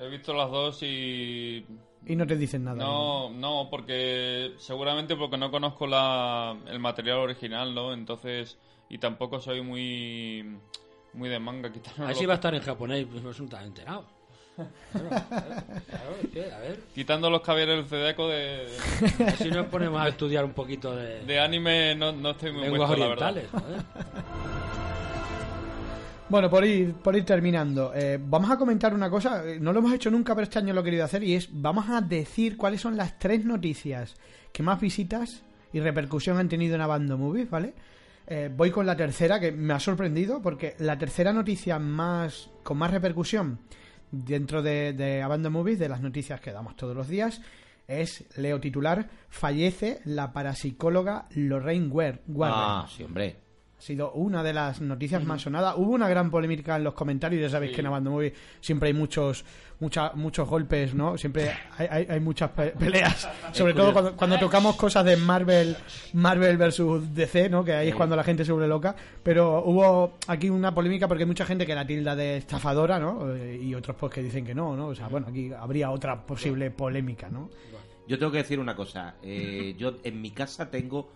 He 0.00 0.08
visto 0.08 0.32
las 0.34 0.50
dos 0.50 0.82
y... 0.82 1.64
Y 2.06 2.16
no 2.16 2.26
te 2.26 2.36
dicen 2.36 2.64
nada. 2.64 2.76
No, 2.82 3.30
no, 3.30 3.68
porque 3.70 4.52
seguramente 4.58 5.16
porque 5.16 5.36
no 5.38 5.50
conozco 5.50 5.86
la, 5.86 6.56
el 6.66 6.78
material 6.78 7.18
original, 7.18 7.74
¿no? 7.74 7.92
Entonces, 7.92 8.58
y 8.90 8.98
tampoco 8.98 9.40
soy 9.40 9.62
muy 9.62 10.56
muy 11.14 11.28
de 11.28 11.38
manga. 11.38 11.72
Quitando, 11.72 12.06
Ahí 12.06 12.14
sí 12.14 12.22
los, 12.22 12.28
va 12.28 12.34
a 12.34 12.36
estar 12.36 12.54
en 12.54 12.60
japonés, 12.62 13.06
pues 13.10 13.22
no 13.22 13.30
es 13.30 13.40
un 13.40 13.48
tan 13.48 13.64
enterado. 13.64 14.04
Claro, 14.92 15.08
claro, 15.08 16.16
es 16.22 16.28
que, 16.30 16.52
a 16.52 16.58
ver, 16.60 16.80
quitando 16.94 17.28
los 17.28 17.40
caballeros 17.40 17.76
del 17.76 17.86
Zedeco 17.86 18.28
de, 18.28 18.68
si 19.38 19.50
nos 19.50 19.66
ponemos 19.66 20.00
a 20.00 20.06
estudiar 20.08 20.44
un 20.44 20.52
poquito 20.52 20.94
de, 20.94 21.24
de 21.24 21.40
anime 21.40 21.96
no, 21.96 22.12
no 22.12 22.30
estoy 22.30 22.52
muy 22.52 22.62
lenguas 22.62 22.88
puesto, 22.88 23.04
la 23.04 23.08
verdad. 23.10 23.30
orientales. 23.32 23.84
Bueno, 26.28 26.48
por 26.48 26.64
ir, 26.64 26.94
por 26.94 27.14
ir 27.14 27.24
terminando, 27.24 27.92
eh, 27.94 28.18
vamos 28.20 28.50
a 28.50 28.56
comentar 28.56 28.94
una 28.94 29.10
cosa, 29.10 29.44
eh, 29.46 29.60
no 29.60 29.72
lo 29.72 29.80
hemos 29.80 29.92
hecho 29.92 30.10
nunca, 30.10 30.34
pero 30.34 30.44
este 30.44 30.58
año 30.58 30.72
lo 30.72 30.80
he 30.80 30.84
querido 30.84 31.04
hacer, 31.04 31.22
y 31.22 31.34
es, 31.34 31.48
vamos 31.52 31.90
a 31.90 32.00
decir 32.00 32.56
cuáles 32.56 32.80
son 32.80 32.96
las 32.96 33.18
tres 33.18 33.44
noticias 33.44 34.16
que 34.50 34.62
más 34.62 34.80
visitas 34.80 35.42
y 35.72 35.80
repercusión 35.80 36.38
han 36.38 36.48
tenido 36.48 36.76
en 36.76 36.80
Abando 36.80 37.18
Movies, 37.18 37.50
¿vale? 37.50 37.74
Eh, 38.26 38.50
voy 38.54 38.70
con 38.70 38.86
la 38.86 38.96
tercera, 38.96 39.38
que 39.38 39.52
me 39.52 39.74
ha 39.74 39.80
sorprendido, 39.80 40.40
porque 40.40 40.74
la 40.78 40.96
tercera 40.96 41.32
noticia 41.32 41.78
más 41.78 42.50
con 42.62 42.78
más 42.78 42.90
repercusión 42.90 43.58
dentro 44.10 44.62
de, 44.62 44.94
de 44.94 45.20
Abando 45.20 45.50
Movies, 45.50 45.78
de 45.78 45.90
las 45.90 46.00
noticias 46.00 46.40
que 46.40 46.52
damos 46.52 46.74
todos 46.74 46.96
los 46.96 47.06
días, 47.06 47.42
es, 47.86 48.24
leo 48.38 48.60
titular, 48.60 49.10
fallece 49.28 50.00
la 50.04 50.32
parapsicóloga 50.32 51.26
Lorraine 51.34 51.88
Warren. 51.88 52.20
Ah, 52.40 52.86
sí, 52.88 53.04
hombre. 53.04 53.43
Ha 53.84 53.86
sido 53.86 54.12
una 54.12 54.42
de 54.42 54.54
las 54.54 54.80
noticias 54.80 55.22
más 55.26 55.42
sonadas. 55.42 55.74
Hubo 55.76 55.90
una 55.92 56.08
gran 56.08 56.30
polémica 56.30 56.74
en 56.76 56.84
los 56.84 56.94
comentarios. 56.94 57.42
Ya 57.42 57.50
sabéis 57.50 57.72
Sí. 57.72 57.74
que 57.74 57.80
en 57.82 57.86
Abando 57.88 58.10
Movie 58.12 58.32
siempre 58.62 58.86
hay 58.86 58.94
muchos 58.94 59.44
mucha- 59.78 60.12
muchos 60.14 60.48
golpes, 60.48 60.94
¿no? 60.94 61.18
Siempre 61.18 61.50
hay, 61.76 61.86
hay- 61.90 62.06
hay 62.08 62.18
muchas 62.20 62.48
pe- 62.52 62.70
peleas. 62.70 63.28
Sobre 63.52 63.74
todo 63.74 63.92
cuando, 63.92 64.16
cuando 64.16 64.38
tocamos 64.38 64.76
cosas 64.76 65.04
de 65.04 65.18
Marvel 65.18 65.76
Marvel 66.14 66.56
versus 66.56 67.14
DC, 67.14 67.50
¿no? 67.50 67.62
Que 67.62 67.74
ahí 67.74 67.88
es 67.88 67.94
cuando 67.94 68.16
la 68.16 68.24
gente 68.24 68.42
se 68.46 68.52
vuelve 68.52 68.68
loca. 68.68 68.96
Pero 69.22 69.62
hubo 69.66 70.14
aquí 70.28 70.48
una 70.48 70.74
polémica 70.74 71.06
porque 71.06 71.24
hay 71.24 71.28
mucha 71.28 71.44
gente 71.44 71.66
que 71.66 71.74
la 71.74 71.86
tilda 71.86 72.16
de 72.16 72.38
estafadora, 72.38 72.98
¿no? 72.98 73.36
Y 73.36 73.74
otros 73.74 73.96
pues 74.00 74.10
que 74.14 74.22
dicen 74.22 74.46
que 74.46 74.54
no, 74.54 74.74
¿no? 74.74 74.86
O 74.86 74.94
sea, 74.94 75.08
bueno, 75.08 75.26
aquí 75.28 75.52
habría 75.52 75.90
otra 75.90 76.24
posible 76.24 76.70
polémica, 76.70 77.28
¿no? 77.28 77.50
Yo 78.08 78.18
tengo 78.18 78.32
que 78.32 78.38
decir 78.38 78.58
una 78.58 78.74
cosa. 78.74 79.16
eh, 79.22 79.74
yo 79.76 79.96
en 80.02 80.22
mi 80.22 80.30
casa 80.30 80.70
tengo 80.70 81.12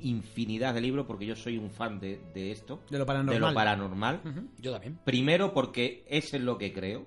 infinidad 0.00 0.74
de 0.74 0.80
libros 0.80 1.06
porque 1.06 1.26
yo 1.26 1.36
soy 1.36 1.58
un 1.58 1.70
fan 1.70 2.00
de, 2.00 2.20
de 2.34 2.50
esto. 2.52 2.80
De 2.90 2.98
lo 2.98 3.06
paranormal. 3.06 3.34
De 3.34 3.40
lo 3.40 3.54
paranormal. 3.54 4.20
Yo 4.58 4.72
también. 4.72 4.98
Primero 5.04 5.52
porque 5.54 6.04
es 6.08 6.34
en 6.34 6.44
lo 6.44 6.58
que 6.58 6.72
creo. 6.72 7.06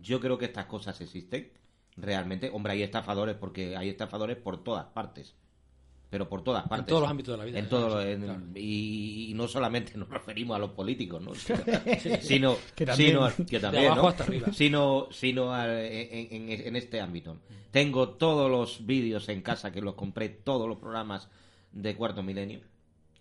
Yo 0.00 0.20
creo 0.20 0.38
que 0.38 0.46
estas 0.46 0.66
cosas 0.66 1.00
existen. 1.00 1.50
Realmente. 1.96 2.50
Hombre, 2.52 2.72
hay 2.72 2.82
estafadores 2.82 3.36
porque 3.36 3.76
hay 3.76 3.88
estafadores 3.90 4.36
por 4.36 4.62
todas 4.64 4.86
partes. 4.86 5.34
Pero 6.08 6.28
por 6.28 6.42
todas 6.42 6.66
partes. 6.66 6.88
todos 6.88 7.02
los 7.02 7.10
ámbitos 7.10 7.34
de 7.34 7.38
la 7.38 7.44
vida, 7.44 7.58
En 7.60 7.68
todo, 7.68 8.02
sí, 8.02 8.08
en- 8.08 8.22
claro. 8.24 8.40
y, 8.56 9.26
y 9.30 9.34
no 9.34 9.46
solamente 9.46 9.96
nos 9.96 10.08
referimos 10.08 10.56
a 10.56 10.58
los 10.58 10.70
políticos, 10.70 11.22
¿no? 11.22 11.32
Sino, 12.00 12.16
sino, 12.20 12.56
Que 12.74 12.84
también. 12.86 13.10
sino- 13.10 13.46
que 13.46 13.56
De 13.56 13.60
también, 13.60 13.84
abajo 13.86 14.02
¿no? 14.02 14.08
hasta 14.08 14.24
arriba. 14.24 14.48
Sino, 14.52 15.06
sino 15.12 15.56
en, 15.64 16.50
en- 16.50 16.66
en 16.66 16.74
este 16.76 17.00
ámbito. 17.00 17.36
Tengo 17.70 18.08
todos 18.08 18.50
los 18.50 18.84
vídeos 18.86 19.28
en 19.28 19.40
casa 19.42 19.70
que 19.70 19.80
los 19.80 19.94
compré, 19.94 20.28
todos 20.30 20.66
los 20.68 20.78
programas 20.78 21.28
de 21.72 21.94
Cuarto 21.96 22.22
Milenio. 22.22 22.60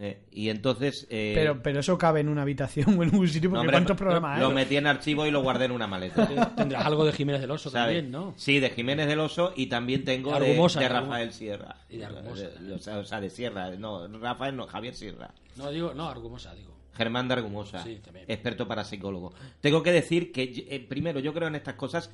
Eh, 0.01 0.23
y 0.31 0.47
entonces... 0.47 1.05
eh, 1.09 1.33
Pero, 1.35 1.61
pero 1.61 1.81
eso 1.81 1.97
cabe 1.97 2.21
en 2.21 2.29
una 2.29 2.43
habitación 2.43 2.97
o 2.97 3.03
en 3.03 3.13
un 3.13 3.27
sitio, 3.27 3.49
no, 3.49 3.55
porque 3.55 3.59
hombre, 3.67 3.73
¿cuántos 3.73 3.95
lo- 3.95 3.97
programas 3.97 4.39
Lo 4.39 4.47
hay? 4.47 4.53
metí 4.53 4.77
en 4.77 4.87
archivo 4.87 5.25
y 5.25 5.31
lo 5.31 5.41
guardé 5.41 5.65
en 5.65 5.71
una 5.71 5.87
maleta. 5.87 6.25
Tendrás 6.55 6.85
algo 6.85 7.03
de 7.03 7.11
Jiménez 7.11 7.41
del 7.41 7.51
Oso 7.51 7.69
¿sabes? 7.69 7.95
también, 7.97 8.09
¿no? 8.11 8.33
Sí, 8.37 8.59
de 8.61 8.69
Jiménez 8.69 9.07
del 9.07 9.19
Oso 9.19 9.51
y 9.57 9.65
también 9.65 10.05
tengo 10.05 10.33
De 10.33 10.39
de, 10.39 10.45
Argumosa, 10.51 10.79
de 10.79 10.87
de 10.87 10.91
Argu- 10.95 11.01
Rafael 11.01 11.33
Sierra. 11.33 11.75
Y 11.89 11.97
de 11.97 12.05
Argumosa. 12.05 12.47
O 12.73 12.79
sea, 12.79 12.97
o 12.99 13.03
sea, 13.03 13.19
de 13.19 13.29
Sierra. 13.29 13.71
No, 13.71 14.07
Rafael 14.19 14.55
no, 14.55 14.67
Javier 14.67 14.95
Sierra. 14.95 15.33
No, 15.57 15.69
digo, 15.69 15.93
no, 15.93 16.07
Argumosa, 16.07 16.55
digo. 16.55 16.77
Germán 16.93 17.27
de 17.27 17.33
Argumosa, 17.33 17.83
Sí, 17.83 17.99
también. 18.03 18.25
experto 18.29 18.67
parapsicólogo. 18.69 19.33
Tengo 19.59 19.83
que 19.83 19.91
decir 19.91 20.31
que, 20.31 20.65
eh, 20.69 20.79
primero, 20.79 21.19
yo 21.19 21.33
creo 21.33 21.49
en 21.49 21.55
estas 21.55 21.75
cosas, 21.75 22.09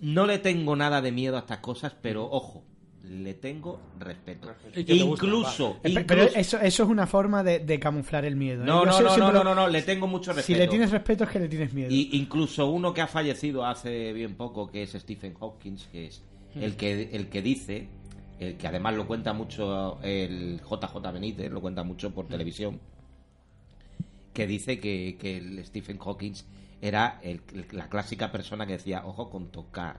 no 0.00 0.24
le 0.24 0.38
tengo 0.38 0.76
nada 0.76 1.00
de 1.02 1.10
miedo 1.10 1.34
a 1.36 1.40
estas 1.40 1.58
cosas, 1.58 1.94
pero 2.00 2.24
ojo, 2.30 2.64
le 3.08 3.34
tengo 3.34 3.80
respeto. 3.98 4.50
Y 4.74 4.84
que 4.84 4.96
te 4.96 5.02
gusta, 5.02 5.26
Incluso, 5.26 5.76
Eh, 5.82 5.90
incluso- 5.90 6.06
Pero 6.06 6.22
eso, 6.22 6.60
eso 6.60 6.82
es 6.82 6.88
una 6.88 7.06
forma 7.06 7.42
de, 7.42 7.58
de 7.60 7.78
camuflar 7.80 8.24
el 8.24 8.36
miedo. 8.36 8.62
¿eh? 8.62 8.66
no, 8.66 8.84
no, 8.84 8.92
sé- 8.92 9.02
no, 9.02 9.08
no, 9.08 9.14
siempre 9.14 9.34
no, 9.38 9.44
no, 9.44 9.54
no, 9.54 9.68
le 9.68 9.82
tengo 9.82 10.06
mucho 10.06 10.32
respeto. 10.32 10.46
Si 10.46 10.54
le 10.54 10.68
tienes 10.68 10.90
respeto 10.90 11.24
es 11.24 11.30
que 11.30 11.40
le 11.40 11.48
tienes 11.48 11.72
miedo. 11.72 11.90
Y 11.90 12.10
incluso 12.12 12.66
uno 12.70 12.92
que 12.94 13.00
ha 13.00 13.06
fallecido 13.06 13.64
hace 13.66 14.12
bien 14.12 14.34
poco, 14.36 14.70
que 14.70 14.82
es 14.82 14.92
Stephen 14.92 15.34
Hawking, 15.34 15.76
que 15.90 16.06
es 16.06 16.22
Hmm. 16.54 16.62
el 16.62 16.76
que, 16.76 17.10
el 17.12 17.28
que 17.28 17.42
dice, 17.42 17.88
el 18.40 18.56
que 18.56 18.66
además 18.66 18.94
lo 18.94 19.06
cuenta 19.06 19.32
mucho 19.32 19.98
el 20.02 20.60
JJ 20.62 21.12
Benítez, 21.12 21.50
lo 21.50 21.60
cuenta 21.60 21.82
mucho 21.82 22.12
por 22.14 22.26
televisión, 22.28 22.80
que 24.32 24.46
dice 24.46 24.78
que, 24.80 25.16
que 25.20 25.38
el 25.38 25.64
Stephen 25.66 25.98
Hawking 25.98 26.32
era 26.80 27.18
el- 27.22 27.40
la 27.72 27.88
clásica 27.88 28.30
persona 28.30 28.66
que 28.66 28.74
decía, 28.74 29.04
ojo 29.04 29.30
con 29.30 29.48
tocar, 29.50 29.98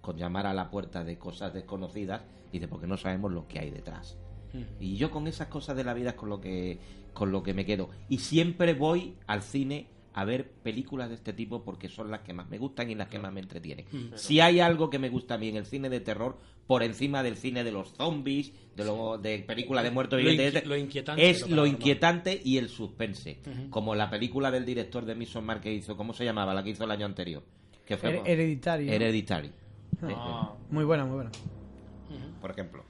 con 0.00 0.16
llamar 0.16 0.46
a 0.46 0.54
la 0.54 0.70
puerta 0.70 1.04
de 1.04 1.18
cosas 1.18 1.52
desconocidas, 1.54 2.22
dice, 2.52 2.68
porque 2.68 2.86
no 2.86 2.96
sabemos 2.96 3.32
lo 3.32 3.46
que 3.48 3.58
hay 3.58 3.70
detrás. 3.70 4.16
Y 4.80 4.96
yo 4.96 5.10
con 5.10 5.26
esas 5.26 5.48
cosas 5.48 5.76
de 5.76 5.84
la 5.84 5.92
vida 5.92 6.10
es 6.10 6.16
con 6.16 6.28
lo 6.30 6.40
que 6.40 6.78
con 7.12 7.32
lo 7.32 7.42
que 7.42 7.52
me 7.52 7.66
quedo. 7.66 7.90
Y 8.08 8.18
siempre 8.18 8.74
voy 8.74 9.14
al 9.26 9.42
cine 9.42 9.88
a 10.14 10.24
ver 10.24 10.48
películas 10.50 11.08
de 11.10 11.16
este 11.16 11.32
tipo 11.32 11.62
porque 11.64 11.88
son 11.88 12.10
las 12.10 12.20
que 12.20 12.32
más 12.32 12.48
me 12.48 12.56
gustan 12.58 12.90
y 12.90 12.94
las 12.94 13.08
que 13.08 13.18
más 13.18 13.32
me 13.32 13.40
entretienen. 13.40 13.84
Mm. 13.92 14.14
Si 14.14 14.40
hay 14.40 14.60
algo 14.60 14.88
que 14.88 14.98
me 14.98 15.10
gusta 15.10 15.34
a 15.34 15.38
mí 15.38 15.48
en 15.48 15.56
el 15.56 15.66
cine 15.66 15.90
de 15.90 16.00
terror, 16.00 16.38
por 16.66 16.82
encima 16.82 17.22
del 17.22 17.36
cine 17.36 17.62
de 17.64 17.72
los 17.72 17.92
zombies, 17.94 18.52
de 18.76 18.84
lo, 18.84 19.18
de 19.18 19.40
películas 19.40 19.84
de 19.84 19.90
muertos 19.90 20.22
Lo 20.22 20.28
vivientes, 20.30 20.62
inqui- 20.64 20.66
lo 20.66 20.76
inquietante, 20.76 21.28
es 21.30 21.48
lo 21.48 21.66
inquietante 21.66 22.40
y 22.44 22.56
el 22.58 22.68
suspense. 22.68 23.40
Como 23.70 23.94
la 23.94 24.08
película 24.10 24.50
del 24.50 24.64
director 24.64 25.04
de 25.04 25.14
Midsommar 25.14 25.60
que 25.60 25.72
hizo, 25.72 25.96
¿cómo 25.96 26.12
se 26.14 26.24
llamaba? 26.24 26.54
La 26.54 26.62
que 26.64 26.70
hizo 26.70 26.84
el 26.84 26.90
año 26.90 27.04
anterior. 27.06 27.42
Que 27.84 27.96
fue 27.96 28.10
Her- 28.20 28.28
Hereditary. 28.90 29.50
Ah. 30.02 30.52
Muy 30.70 30.84
buena, 30.84 31.04
muy 31.04 31.14
buena. 31.16 31.30
Por 32.40 32.50
ejemplo. 32.50 32.84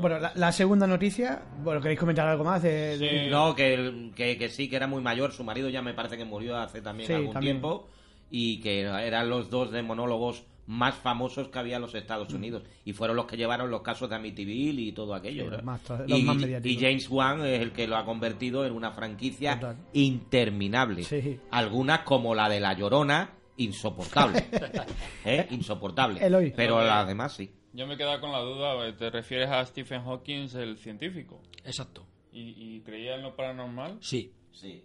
Bueno, 0.00 0.18
la, 0.18 0.32
la 0.34 0.52
segunda 0.52 0.86
noticia, 0.86 1.42
bueno, 1.62 1.80
¿queréis 1.82 2.00
comentar 2.00 2.26
algo 2.26 2.44
más 2.44 2.62
de...? 2.62 2.96
de- 2.96 3.28
No, 3.30 3.54
que, 3.54 3.74
el- 3.74 4.12
que, 4.16 4.38
que 4.38 4.48
sí, 4.48 4.68
que 4.70 4.76
era 4.76 4.86
muy 4.86 5.02
mayor. 5.02 5.32
Su 5.32 5.44
marido 5.44 5.68
ya 5.68 5.82
me 5.82 5.92
parece 5.92 6.16
que 6.16 6.24
murió 6.24 6.56
hace 6.56 6.80
también 6.80 7.06
Sí, 7.08 7.12
algún 7.12 7.32
también. 7.34 7.56
tiempo. 7.56 7.88
Y 8.30 8.60
que 8.60 8.80
eran 8.80 9.28
los 9.28 9.50
dos 9.50 9.70
de 9.70 9.82
monólogos 9.82 10.44
más 10.66 10.94
famosos 10.94 11.48
que 11.48 11.58
había 11.58 11.76
en 11.76 11.82
los 11.82 11.94
Estados 11.94 12.32
Unidos. 12.32 12.62
Y 12.86 12.94
fueron 12.94 13.16
los 13.16 13.26
que 13.26 13.36
llevaron 13.36 13.70
los 13.70 13.82
casos 13.82 14.08
de 14.08 14.16
Amityville 14.16 14.80
y 14.80 14.92
todo 14.92 15.14
aquello. 15.14 15.50
Los 15.50 15.62
más 15.62 15.82
los 16.08 16.18
y, 16.18 16.22
más 16.22 16.38
y. 16.64 16.78
James 16.78 17.10
Wan 17.10 17.44
es 17.44 17.60
el 17.60 17.72
que 17.72 17.86
lo 17.86 17.96
ha 17.98 18.06
convertido 18.06 18.64
en 18.64 18.72
una 18.72 18.92
franquicia 18.92 19.60
Total. 19.60 19.76
interminable. 19.92 21.02
Sí. 21.02 21.38
Algunas 21.50 22.00
como 22.00 22.34
la 22.34 22.48
de 22.48 22.60
La 22.60 22.72
Llorona, 22.72 23.28
insoportable. 23.56 24.46
¿Eh? 25.24 25.46
Insoportable. 25.50 26.24
Eloy. 26.24 26.52
Pero 26.56 26.82
las 26.82 27.06
demás 27.06 27.34
sí. 27.34 27.50
Yo 27.72 27.86
me 27.86 27.94
he 27.94 27.96
quedado 27.96 28.20
con 28.20 28.32
la 28.32 28.40
duda, 28.40 28.86
eh, 28.86 28.92
¿te 28.92 29.10
refieres 29.10 29.48
a 29.48 29.64
Stephen 29.64 30.04
Hawking, 30.04 30.48
el 30.56 30.76
científico? 30.76 31.40
Exacto. 31.64 32.06
¿Y, 32.32 32.54
y 32.76 32.80
creía 32.80 33.14
en 33.14 33.22
lo 33.22 33.34
paranormal? 33.34 33.98
Sí. 34.00 34.32
Sí. 34.52 34.84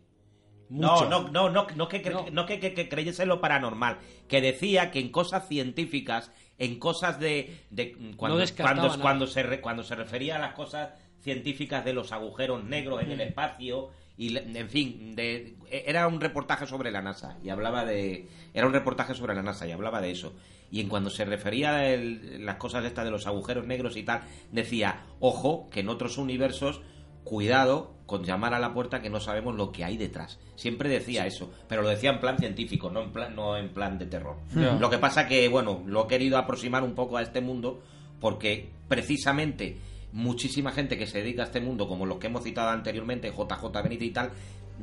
Mucho. 0.70 1.10
No, 1.10 1.24
no, 1.24 1.30
no, 1.30 1.50
no, 1.50 1.68
no 1.76 1.88
que, 1.88 2.04
cre- 2.04 2.30
no. 2.32 2.46
que, 2.46 2.60
que- 2.60 2.74
que 2.74 2.90
creyese 2.90 3.24
en 3.24 3.30
lo 3.30 3.40
paranormal, 3.40 4.00
que 4.28 4.42
decía 4.42 4.92
que 4.92 5.00
en 5.00 5.10
cosas 5.12 5.48
científicas, 5.48 6.32
en 6.58 6.78
cosas 6.80 7.20
de, 7.20 7.58
de- 7.70 7.94
cuando, 8.18 8.44
cuando, 8.58 9.00
cuando 9.00 9.28
se 9.28 9.44
re- 9.44 9.62
cuando 9.62 9.84
se 9.84 9.96
refería 9.96 10.36
a 10.36 10.40
las 10.40 10.54
cosas 10.54 10.92
científicas 11.22 11.84
de 11.86 11.94
los 11.94 12.12
agujeros 12.12 12.64
negros 12.64 13.02
en 13.02 13.12
el 13.14 13.22
espacio 13.22 13.90
y 14.18 14.36
en 14.38 14.70
fin, 14.70 15.16
de, 15.16 15.56
era 15.70 16.08
un 16.08 16.20
reportaje 16.20 16.66
sobre 16.66 16.92
la 16.92 17.02
NASA 17.02 17.38
y 17.44 17.50
hablaba 17.50 17.86
de 17.86 18.28
era 18.54 18.66
un 18.66 18.74
reportaje 18.74 19.14
sobre 19.14 19.36
la 19.36 19.44
NASA 19.44 19.68
y 19.68 19.72
hablaba 19.72 20.02
de 20.02 20.12
eso. 20.12 20.34
Y 20.72 20.82
en 20.82 20.90
cuando 20.90 21.10
se 21.10 21.24
refería 21.24 21.76
a 21.76 21.88
el- 21.88 22.44
las 22.46 22.56
cosas 22.58 22.84
estas 22.84 23.06
de 23.06 23.12
los 23.12 23.28
agujeros 23.28 23.68
negros 23.68 23.96
y 23.96 24.04
tal, 24.04 24.22
decía, 24.52 25.04
"Ojo, 25.20 25.70
que 25.70 25.82
en 25.82 25.90
otros 25.90 26.18
universos 26.18 26.82
cuidado 27.24 27.94
con 28.06 28.24
llamar 28.24 28.54
a 28.54 28.60
la 28.60 28.74
puerta 28.74 29.02
que 29.02 29.10
no 29.10 29.20
sabemos 29.20 29.56
lo 29.56 29.72
que 29.74 29.84
hay 29.84 29.98
detrás. 29.98 30.40
Siempre 30.56 30.88
decía 30.90 31.28
eso, 31.28 31.52
pero 31.68 31.82
lo 31.82 31.90
decía 31.90 32.10
en 32.10 32.22
plan 32.22 32.38
científico, 32.38 32.90
no 32.90 33.02
en 33.02 33.12
plan, 33.12 33.36
no 33.36 33.58
en 33.58 33.70
plan 33.70 34.00
de 34.00 34.06
terror. 34.06 34.38
Lo 34.80 34.90
que 34.90 34.98
pasa 34.98 35.28
que, 35.28 35.48
bueno, 35.50 35.84
lo 35.86 36.06
he 36.06 36.08
querido 36.08 36.38
aproximar 36.38 36.84
un 36.84 36.96
poco 36.96 37.18
a 37.18 37.22
este 37.22 37.42
mundo 37.42 37.82
porque 38.22 38.70
precisamente 38.88 39.78
muchísima 40.18 40.72
gente 40.72 40.98
que 40.98 41.08
se 41.08 41.20
dedica 41.20 41.44
a 41.44 41.46
este 41.46 41.62
mundo, 41.62 41.88
como 41.88 42.06
los 42.06 42.18
que 42.18 42.28
hemos 42.28 42.44
citado 42.44 42.70
anteriormente, 42.70 43.30
JJ 43.32 43.82
Benítez 43.84 44.08
y 44.08 44.12
tal, 44.12 44.32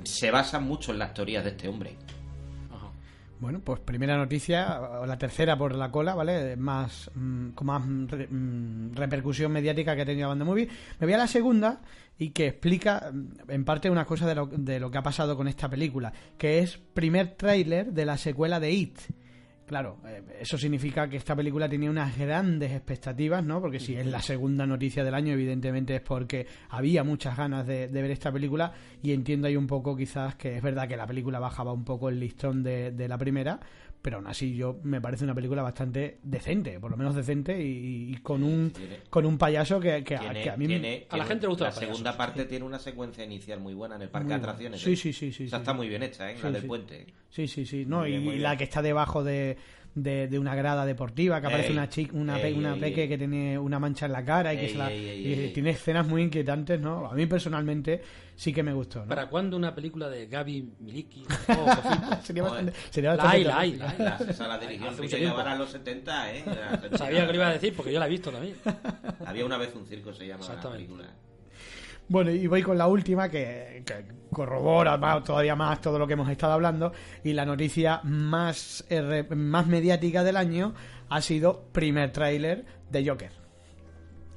se 0.05 0.31
basan 0.31 0.65
mucho 0.67 0.93
en 0.93 0.99
las 1.01 1.13
teorías 1.13 1.45
de 1.45 1.51
este 1.51 1.69
hombre. 1.69 1.97
Bueno, 3.41 3.61
pues 3.63 3.81
primera 3.81 4.17
noticia, 4.17 4.81
o 4.81 5.05
la 5.07 5.19
tercera 5.19 5.59
por 5.59 5.75
la 5.75 5.91
cola, 5.91 6.15
¿vale? 6.15 6.57
Más, 6.57 7.11
mm, 7.15 7.49
con 7.51 7.67
más 7.67 7.85
mm, 7.85 8.07
re- 8.09 8.29
mm, 8.29 8.95
repercusión 8.95 9.53
mediática 9.53 9.95
que 9.95 10.03
ha 10.03 10.07
tenido 10.07 10.29
Banda 10.29 10.45
Movie. 10.45 10.69
Me 11.01 11.07
voy 11.07 11.13
a 11.15 11.19
la 11.19 11.27
segunda 11.27 11.83
y 12.17 12.31
que 12.31 12.47
explica 12.47 13.13
en 13.49 13.65
parte 13.65 13.91
una 13.91 14.07
cosa 14.07 14.27
de 14.27 14.37
lo, 14.37 14.47
de 14.47 14.79
lo 14.81 14.91
que 14.91 14.99
ha 14.99 15.03
pasado 15.03 15.37
con 15.37 15.49
esta 15.49 15.69
película, 15.69 16.13
que 16.39 16.61
es 16.61 16.79
primer 16.79 17.35
tráiler 17.35 17.93
de 17.93 18.07
la 18.07 18.17
secuela 18.17 18.61
de 18.61 18.71
It. 18.71 18.99
Claro, 19.67 19.97
eh, 20.07 20.23
eso 20.41 20.59
significa 20.59 21.09
que 21.09 21.17
esta 21.17 21.35
película 21.35 21.67
tenía 21.69 21.89
unas 21.89 22.19
grandes 22.19 22.71
expectativas, 22.71 23.43
¿no? 23.43 23.63
Porque 23.63 23.81
si 23.81 23.97
es 23.97 24.05
la 24.05 24.21
segunda 24.21 24.67
noticia 24.67 25.03
del 25.03 25.15
año, 25.15 25.33
evidentemente 25.33 25.97
es 25.97 26.03
porque 26.03 26.47
había 26.69 27.03
muchas 27.03 27.37
ganas 27.37 27.67
de, 27.67 27.89
de 27.89 28.03
ver 28.03 28.11
esta 28.11 28.31
película 28.31 28.73
y 29.03 29.13
entiendo 29.13 29.49
ahí 29.49 29.57
un 29.57 29.67
poco 29.67 29.97
quizás 29.97 30.35
que 30.35 30.57
es 30.57 30.63
verdad 30.63 30.87
que 30.87 30.99
la 30.99 31.07
película 31.07 31.39
bajaba 31.39 31.73
un 31.73 31.85
poco 31.85 32.11
el 32.11 32.21
listón 32.21 32.63
de, 32.63 32.91
de 32.91 33.09
la 33.09 33.17
primera, 33.17 33.59
pero 34.05 34.19
aún 34.19 34.27
así 34.27 34.55
yo 34.55 34.81
me 34.83 35.01
parece 35.01 35.25
una 35.25 35.35
película 35.35 35.63
bastante 35.63 36.19
decente, 36.23 36.79
por 36.79 36.91
lo 36.91 36.97
menos 36.99 37.15
decente 37.15 37.59
y, 37.59 38.13
y 38.13 38.17
con 38.19 38.43
un 38.43 38.71
Tiene- 38.71 38.99
con 39.09 39.25
un 39.25 39.39
payaso 39.39 39.81
que, 39.81 40.05
que, 40.05 40.15
a- 40.15 40.31
que 40.35 40.51
a 40.51 40.59
mí 40.59 40.69
me- 40.69 40.75
tiene- 40.79 41.07
a 41.09 41.17
la 41.17 41.25
gente 41.25 41.45
le 41.45 41.49
gusta 41.49 41.65
La 41.65 41.71
payasos. 41.71 41.89
segunda 41.97 42.15
parte 42.15 42.45
tiene 42.45 42.67
una 42.67 42.79
secuencia 42.79 43.25
inicial 43.25 43.61
muy 43.61 43.73
buena 43.73 43.97
en 43.97 44.03
el 44.03 44.11
parque 44.11 44.27
Muy 44.27 44.35
de 44.35 44.41
atracciones. 44.41 44.81
Sí, 44.83 44.93
¿eh? 44.93 44.97
sí, 44.97 45.13
sí, 45.15 45.33
sí, 45.33 45.45
Esa 45.45 45.57
sí, 45.57 45.61
está 45.63 45.73
sí. 45.73 45.77
muy 45.79 45.89
bien 45.89 46.03
hecha, 46.03 46.31
¿eh? 46.31 46.35
Sí, 46.37 46.43
la 46.43 46.51
del 46.51 46.61
sí. 46.61 46.69
puente. 46.69 47.07
Sí, 47.31 47.49
sí, 47.49 47.65
sí. 47.65 47.87
No, 47.87 48.01
Muy 48.01 48.11
bien, 48.11 48.27
y 48.27 48.39
la 48.41 48.59
que 48.59 48.65
está 48.65 48.83
debajo 48.83 49.25
de, 49.25 49.57
de, 49.95 50.29
de 50.29 50.39
una 50.39 50.55
grada 50.55 50.85
deportiva, 50.85 51.41
que 51.41 51.47
aparece 51.47 51.69
Ey, 51.69 51.73
una 51.73 51.89
chica, 51.89 52.13
una, 52.15 52.37
pe- 52.37 52.53
una 52.53 52.75
ey, 52.75 52.81
peque 52.81 53.03
ey. 53.05 53.09
que 53.09 53.17
tiene 53.17 53.59
una 53.59 53.79
mancha 53.79 54.05
en 54.05 54.13
la 54.13 54.23
cara 54.23 54.53
y 54.53 54.59
que 54.59 54.69
se 54.69 54.77
la- 54.77 54.93
ey, 54.93 55.09
ey, 55.09 55.21
y 55.29 55.33
ey, 55.33 55.41
ey. 55.47 55.53
tiene 55.55 55.71
escenas 55.71 56.07
muy 56.07 56.21
inquietantes, 56.23 56.79
¿no? 56.79 57.07
A 57.07 57.15
mí 57.15 57.25
personalmente 57.27 58.03
sí 58.37 58.53
que 58.53 58.63
me 58.63 58.73
gustó, 58.73 59.01
¿no? 59.01 59.09
¿Para 59.09 59.29
cuándo 59.29 59.57
una 59.57 59.75
película 59.75 60.09
de 60.09 60.27
Gaby 60.27 60.75
Miliki? 60.81 61.25
Oh, 61.49 62.21
sería 62.23 62.43
bastante, 62.43 62.73
sería 62.91 63.11
La 63.11 63.17
bastante 63.25 63.37
hay, 63.37 63.45
la 63.45 63.59
hay, 63.59 63.73
la 63.77 63.91
hay. 63.91 63.99
La- 63.99 64.17
esa 64.31 64.49
la 64.49 64.59
dirigió 64.59 64.87
Hace 64.89 64.97
Enrique 64.97 65.03
mucho 65.03 65.17
tiempo. 65.17 65.37
Guevara 65.37 65.53
en 65.53 65.59
los 65.59 65.71
70, 65.71 66.33
¿eh? 66.35 66.45
Sabía 66.99 67.21
que 67.23 67.27
lo 67.29 67.35
iba 67.35 67.49
a 67.49 67.53
decir 67.53 67.75
porque 67.77 67.93
yo 67.93 67.99
la 68.01 68.07
he 68.07 68.11
visto 68.11 68.31
también. 68.31 68.57
Había 69.27 69.45
una 69.45 69.57
vez 69.59 69.75
un 69.75 69.87
circo, 69.87 70.13
se 70.13 70.27
llama 70.27 70.41
la 70.41 70.47
Exactamente. 70.47 70.85
película. 70.87 71.09
Bueno, 72.09 72.31
y 72.33 72.47
voy 72.47 72.63
con 72.63 72.77
la 72.77 72.87
última 72.87 73.31
que, 73.31 73.83
que 73.87 74.05
corrobora 74.31 74.99
más- 74.99 75.25
todavía 75.25 75.57
más 75.57 75.81
todo 75.81 75.99
lo 75.99 76.07
que 76.07 76.13
hemos 76.15 76.29
estado 76.29 76.53
hablando. 76.53 76.93
Y 77.23 77.33
la 77.33 77.47
noticia 77.47 78.01
más, 78.05 78.85
eh, 78.91 79.01
re- 79.01 79.35
más 79.37 79.67
mediática 79.67 80.23
del 80.23 80.37
año 80.37 80.75
ha 81.09 81.21
sido 81.23 81.65
primer 81.73 82.13
tráiler 82.13 82.65
de 82.91 83.09
Joker. 83.09 83.31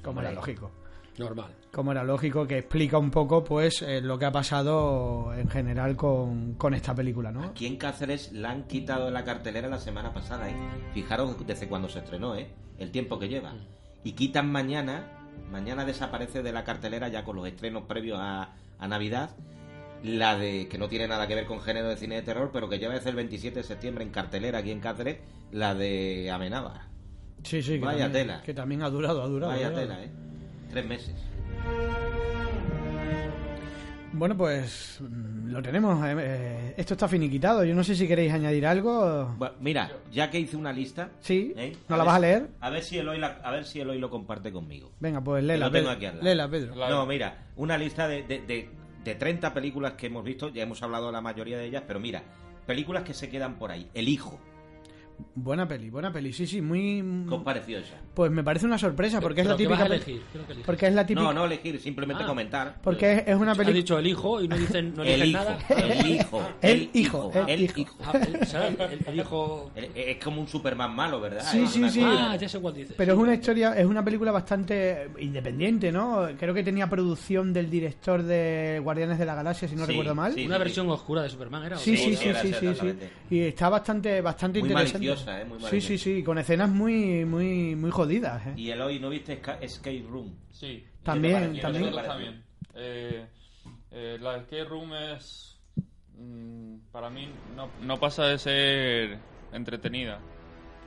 Como 0.02 0.22
era 0.22 0.32
lógico. 0.32 0.72
Normal. 1.18 1.52
Como 1.72 1.92
era 1.92 2.04
lógico, 2.04 2.46
que 2.48 2.60
explica 2.60 2.98
un 2.98 3.12
poco 3.12 3.44
pues 3.44 3.82
eh, 3.82 4.02
lo 4.02 4.20
que 4.20 4.26
ha 4.26 4.32
pasado 4.32 5.34
en 5.34 5.50
general 5.50 5.96
con, 5.96 6.54
con 6.56 6.74
esta 6.74 6.94
película, 6.94 7.32
¿no? 7.32 7.44
Aquí 7.44 7.66
en 7.66 7.78
Cáceres 7.78 8.32
la 8.34 8.52
han 8.52 8.64
quitado 8.68 9.06
de 9.06 9.12
la 9.12 9.24
cartelera 9.24 9.68
la 9.68 9.80
semana 9.80 10.14
pasada, 10.14 10.50
¿eh? 10.50 10.56
Fijaros 10.94 11.36
desde 11.46 11.68
cuando 11.68 11.90
se 11.90 12.00
estrenó, 12.00 12.36
¿eh? 12.36 12.50
El 12.78 12.92
tiempo 12.92 13.18
que 13.20 13.30
lleva. 13.30 13.54
Y 14.04 14.14
quitan 14.14 14.52
mañana, 14.52 15.12
mañana 15.52 15.86
desaparece 15.86 16.44
de 16.44 16.52
la 16.52 16.64
cartelera 16.64 17.08
ya 17.10 17.24
con 17.24 17.36
los 17.36 17.48
estrenos 17.48 17.84
previos 17.84 18.20
a, 18.22 18.54
a 18.78 18.88
Navidad, 18.88 19.32
la 20.04 20.38
de, 20.38 20.68
que 20.68 20.78
no 20.78 20.88
tiene 20.88 21.08
nada 21.08 21.28
que 21.28 21.34
ver 21.36 21.46
con 21.48 21.60
género 21.62 21.90
de 21.90 21.98
cine 21.98 22.16
de 22.16 22.22
terror, 22.22 22.52
pero 22.54 22.70
que 22.70 22.78
lleva 22.78 22.94
desde 22.94 23.10
el 23.10 23.16
27 23.16 23.60
de 23.60 23.64
septiembre 23.64 24.04
en 24.04 24.12
cartelera 24.12 24.60
aquí 24.60 24.72
en 24.72 24.80
Cáceres, 24.80 25.20
la 25.52 25.74
de 25.74 26.30
Amenábar. 26.32 26.82
Sí, 27.44 27.62
sí, 27.62 27.80
que, 27.80 27.86
Vaya 27.86 28.06
también, 28.06 28.28
tela. 28.28 28.42
que 28.44 28.54
también 28.54 28.84
ha 28.84 28.90
durado, 28.90 29.24
ha 29.24 29.28
durado. 29.28 29.52
Vaya 29.54 29.74
tela, 29.74 30.04
¿eh? 30.04 30.12
Tres 30.70 30.86
meses. 30.86 31.16
Bueno, 34.14 34.36
pues 34.36 34.98
mm, 35.02 35.50
lo 35.52 35.62
tenemos. 35.62 36.04
eh, 36.06 36.16
eh, 36.18 36.74
esto 36.78 36.94
está 36.96 37.08
finiquitado. 37.08 37.64
Yo 37.64 37.76
no 37.76 37.84
sé 37.84 37.96
si 37.96 38.08
queréis 38.08 38.34
añadir 38.34 38.66
algo. 38.66 39.36
Bueno, 39.38 39.56
mira, 39.60 39.92
ya 40.12 40.30
que 40.32 40.40
hice 40.40 40.58
una 40.58 40.74
lista. 40.74 41.12
Sí. 41.20 41.54
¿eh? 41.56 41.76
¿No 41.88 41.98
la 41.98 42.04
ver 42.04 42.08
vas 42.08 42.16
a 42.16 42.20
leer? 42.20 42.48
A 42.60 42.70
ver 42.70 42.84
si 42.84 42.98
Eloy, 42.98 43.20
la- 43.20 43.40
a 43.44 43.52
ver 43.52 43.66
si 43.66 43.80
Eloy 43.80 44.00
lo 44.00 44.10
comparte 44.10 44.52
conmigo. 44.52 44.92
Venga, 45.00 45.22
pues 45.22 45.44
léela, 45.44 45.68
lo 45.68 45.72
tengo 45.72 45.86
Pedro. 45.90 45.98
aquí 45.98 46.06
al 46.06 46.12
lado. 46.14 46.24
Léela, 46.24 46.50
Pedro. 46.50 46.76
No, 46.90 47.06
mira, 47.06 47.48
una 47.58 47.78
lista 47.78 48.08
de, 48.08 48.24
de, 48.24 48.40
de, 48.42 48.70
de 49.04 49.16
30 49.16 49.54
películas 49.54 49.94
que 49.94 50.08
hemos 50.08 50.24
visto, 50.24 50.50
ya 50.50 50.64
hemos 50.64 50.82
hablado 50.82 51.08
de 51.08 51.12
la 51.14 51.22
mayoría 51.22 51.58
de 51.58 51.66
ellas, 51.66 51.84
pero 51.86 52.00
mira, 52.00 52.24
películas 52.66 53.04
que 53.04 53.14
se 53.14 53.30
quedan 53.30 53.56
por 53.60 53.72
ahí. 53.72 53.88
El 53.94 54.08
hijo, 54.10 54.40
Buena 55.34 55.68
peli, 55.68 55.90
buena 55.90 56.12
peli. 56.12 56.32
Sí, 56.34 56.46
sí, 56.48 56.62
muy. 56.62 57.04
¿qué 57.28 57.36
os 57.36 57.44
pareció 57.44 57.78
esa? 57.80 57.96
Pues 58.14 58.32
me 58.32 58.44
parece 58.44 58.66
una 58.66 58.78
sorpresa 58.78 59.20
porque 59.22 59.42
es 59.42 59.48
la 59.48 59.54
¿qué 59.56 59.64
típica. 59.64 59.80
vas 59.80 59.86
a 59.86 59.90
pe- 59.90 59.96
elegir? 59.96 60.22
¿Qué 60.32 60.38
es 60.40 60.48
lo 60.48 60.56
que? 60.56 60.64
Porque 60.64 60.88
es 60.88 60.94
la 60.94 61.06
típica. 61.06 61.24
No, 61.28 61.34
no 61.34 61.46
elegir, 61.46 61.80
simplemente 61.80 62.24
Ah. 62.24 62.28
comentar. 62.28 62.76
Porque 62.84 63.14
es, 63.14 63.24
es 63.28 63.36
una 63.36 63.52
Ha 63.52 63.56
película. 63.56 63.76
dicho 63.78 64.00
el 64.00 64.08
hijo 64.08 64.42
y 64.42 64.48
no 64.48 64.58
dicen, 64.58 64.94
no 64.96 65.04
el 65.04 65.26
hijo, 65.26 65.38
nada. 65.40 65.58
el 65.70 66.08
hijo, 66.12 66.42
El 66.62 66.90
hijo, 66.96 67.32
el 67.36 67.50
el 67.50 67.62
hijo. 67.64 67.80
hijo. 67.80 67.98
Ah, 68.04 68.12
el- 69.08 69.20
hijo... 69.20 69.72
El- 69.76 69.90
Es 69.96 70.24
como 70.24 70.42
un 70.42 70.48
Superman 70.48 70.96
malo, 70.96 71.20
¿verdad? 71.22 71.44
Sí, 71.50 71.64
Es 71.64 71.70
sí, 71.72 71.90
sí. 71.90 72.02
Ah, 72.04 72.36
ya 72.36 72.50
sé 72.50 72.60
cuál 72.60 72.74
dices. 72.76 72.96
Pero 72.98 73.14
es 73.14 73.20
una 73.20 73.34
historia, 73.34 73.74
es 73.78 73.86
una 73.86 74.04
película 74.04 74.32
bastante 74.32 75.10
independiente, 75.20 75.92
¿no? 75.92 76.28
Creo 76.40 76.54
que 76.54 76.64
tenía 76.64 76.88
producción 76.90 77.54
del 77.54 77.70
director 77.70 78.24
de 78.24 78.80
Guardianes 78.84 79.18
de 79.20 79.26
la 79.26 79.36
Galaxia, 79.36 79.68
si 79.68 79.76
no 79.76 79.86
Sí, 79.86 79.92
recuerdo 79.92 80.16
mal. 80.16 80.34
sí. 80.34 80.46
Una 80.46 80.58
versión 80.58 80.90
oscura 80.90 81.22
de 81.24 81.30
Superman 81.30 81.64
era. 81.64 81.76
¿o 81.76 81.80
Sí, 81.80 81.96
sí, 81.98 82.16
Sí, 82.16 82.34
sí, 82.60 82.68
sí. 82.80 82.94
Y 83.30 83.40
está 83.42 83.70
bastante, 83.70 84.22
bastante 84.22 84.60
Muy 84.60 84.70
interesante. 84.70 85.07
Maliciosa, 85.08 85.42
¿eh? 85.42 85.46
Muy 85.46 85.58
sí, 85.60 85.64
maliciosa. 85.66 85.88
sí, 85.88 85.98
sí, 85.98 86.24
con 86.24 86.38
escenas 86.38 86.70
muy, 86.70 87.26
muy, 87.26 87.76
muy 87.76 87.92
jodidas, 87.92 88.46
¿eh? 88.48 88.54
Y 88.58 88.70
Eloy, 88.72 89.00
¿no 89.00 89.10
viste 89.10 89.42
Esca- 89.42 89.58
Escape 89.62 90.06
Room? 90.10 90.36
Sí. 90.52 90.86
También, 91.04 91.60
también. 91.62 92.44
Eh, 92.76 93.26
eh, 93.92 94.18
la 94.22 94.38
escape 94.38 94.66
room 94.66 94.94
es. 94.94 95.58
mm, 96.18 96.78
para 96.92 97.10
mí 97.10 97.28
no, 97.56 97.70
no 97.82 97.98
pasa 98.00 98.26
de 98.26 98.38
ser 98.38 99.18
entretenida. 99.54 100.20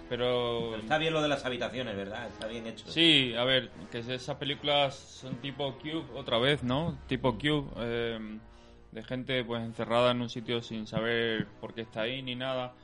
Pero. 0.09 0.69
Pero 0.73 0.83
está 0.83 0.99
bien 0.99 1.13
lo 1.13 1.23
de 1.23 1.29
las 1.29 1.45
habitaciones, 1.45 1.97
¿verdad? 1.97 2.27
Está 2.29 2.47
bien 2.49 2.67
hecho. 2.67 2.87
Sí, 2.91 3.33
a 3.37 3.45
ver, 3.45 3.71
que 3.91 3.99
esas 4.01 4.37
películas 4.37 4.95
son 4.97 5.37
tipo 5.37 5.73
Cube 5.79 6.05
otra 6.17 6.39
vez, 6.39 6.63
¿no? 6.65 6.99
Tipo 7.07 7.39
Cube, 7.39 7.71
eh, 7.79 8.39
de 8.93 9.05
gente 9.05 9.45
pues 9.45 9.63
encerrada 9.63 10.11
en 10.11 10.21
un 10.21 10.29
sitio 10.29 10.63
sin 10.63 10.87
saber 10.87 11.47
por 11.61 11.75
qué 11.75 11.83
está 11.83 12.03
ahí 12.03 12.23
ni 12.23 12.35
nada. 12.35 12.75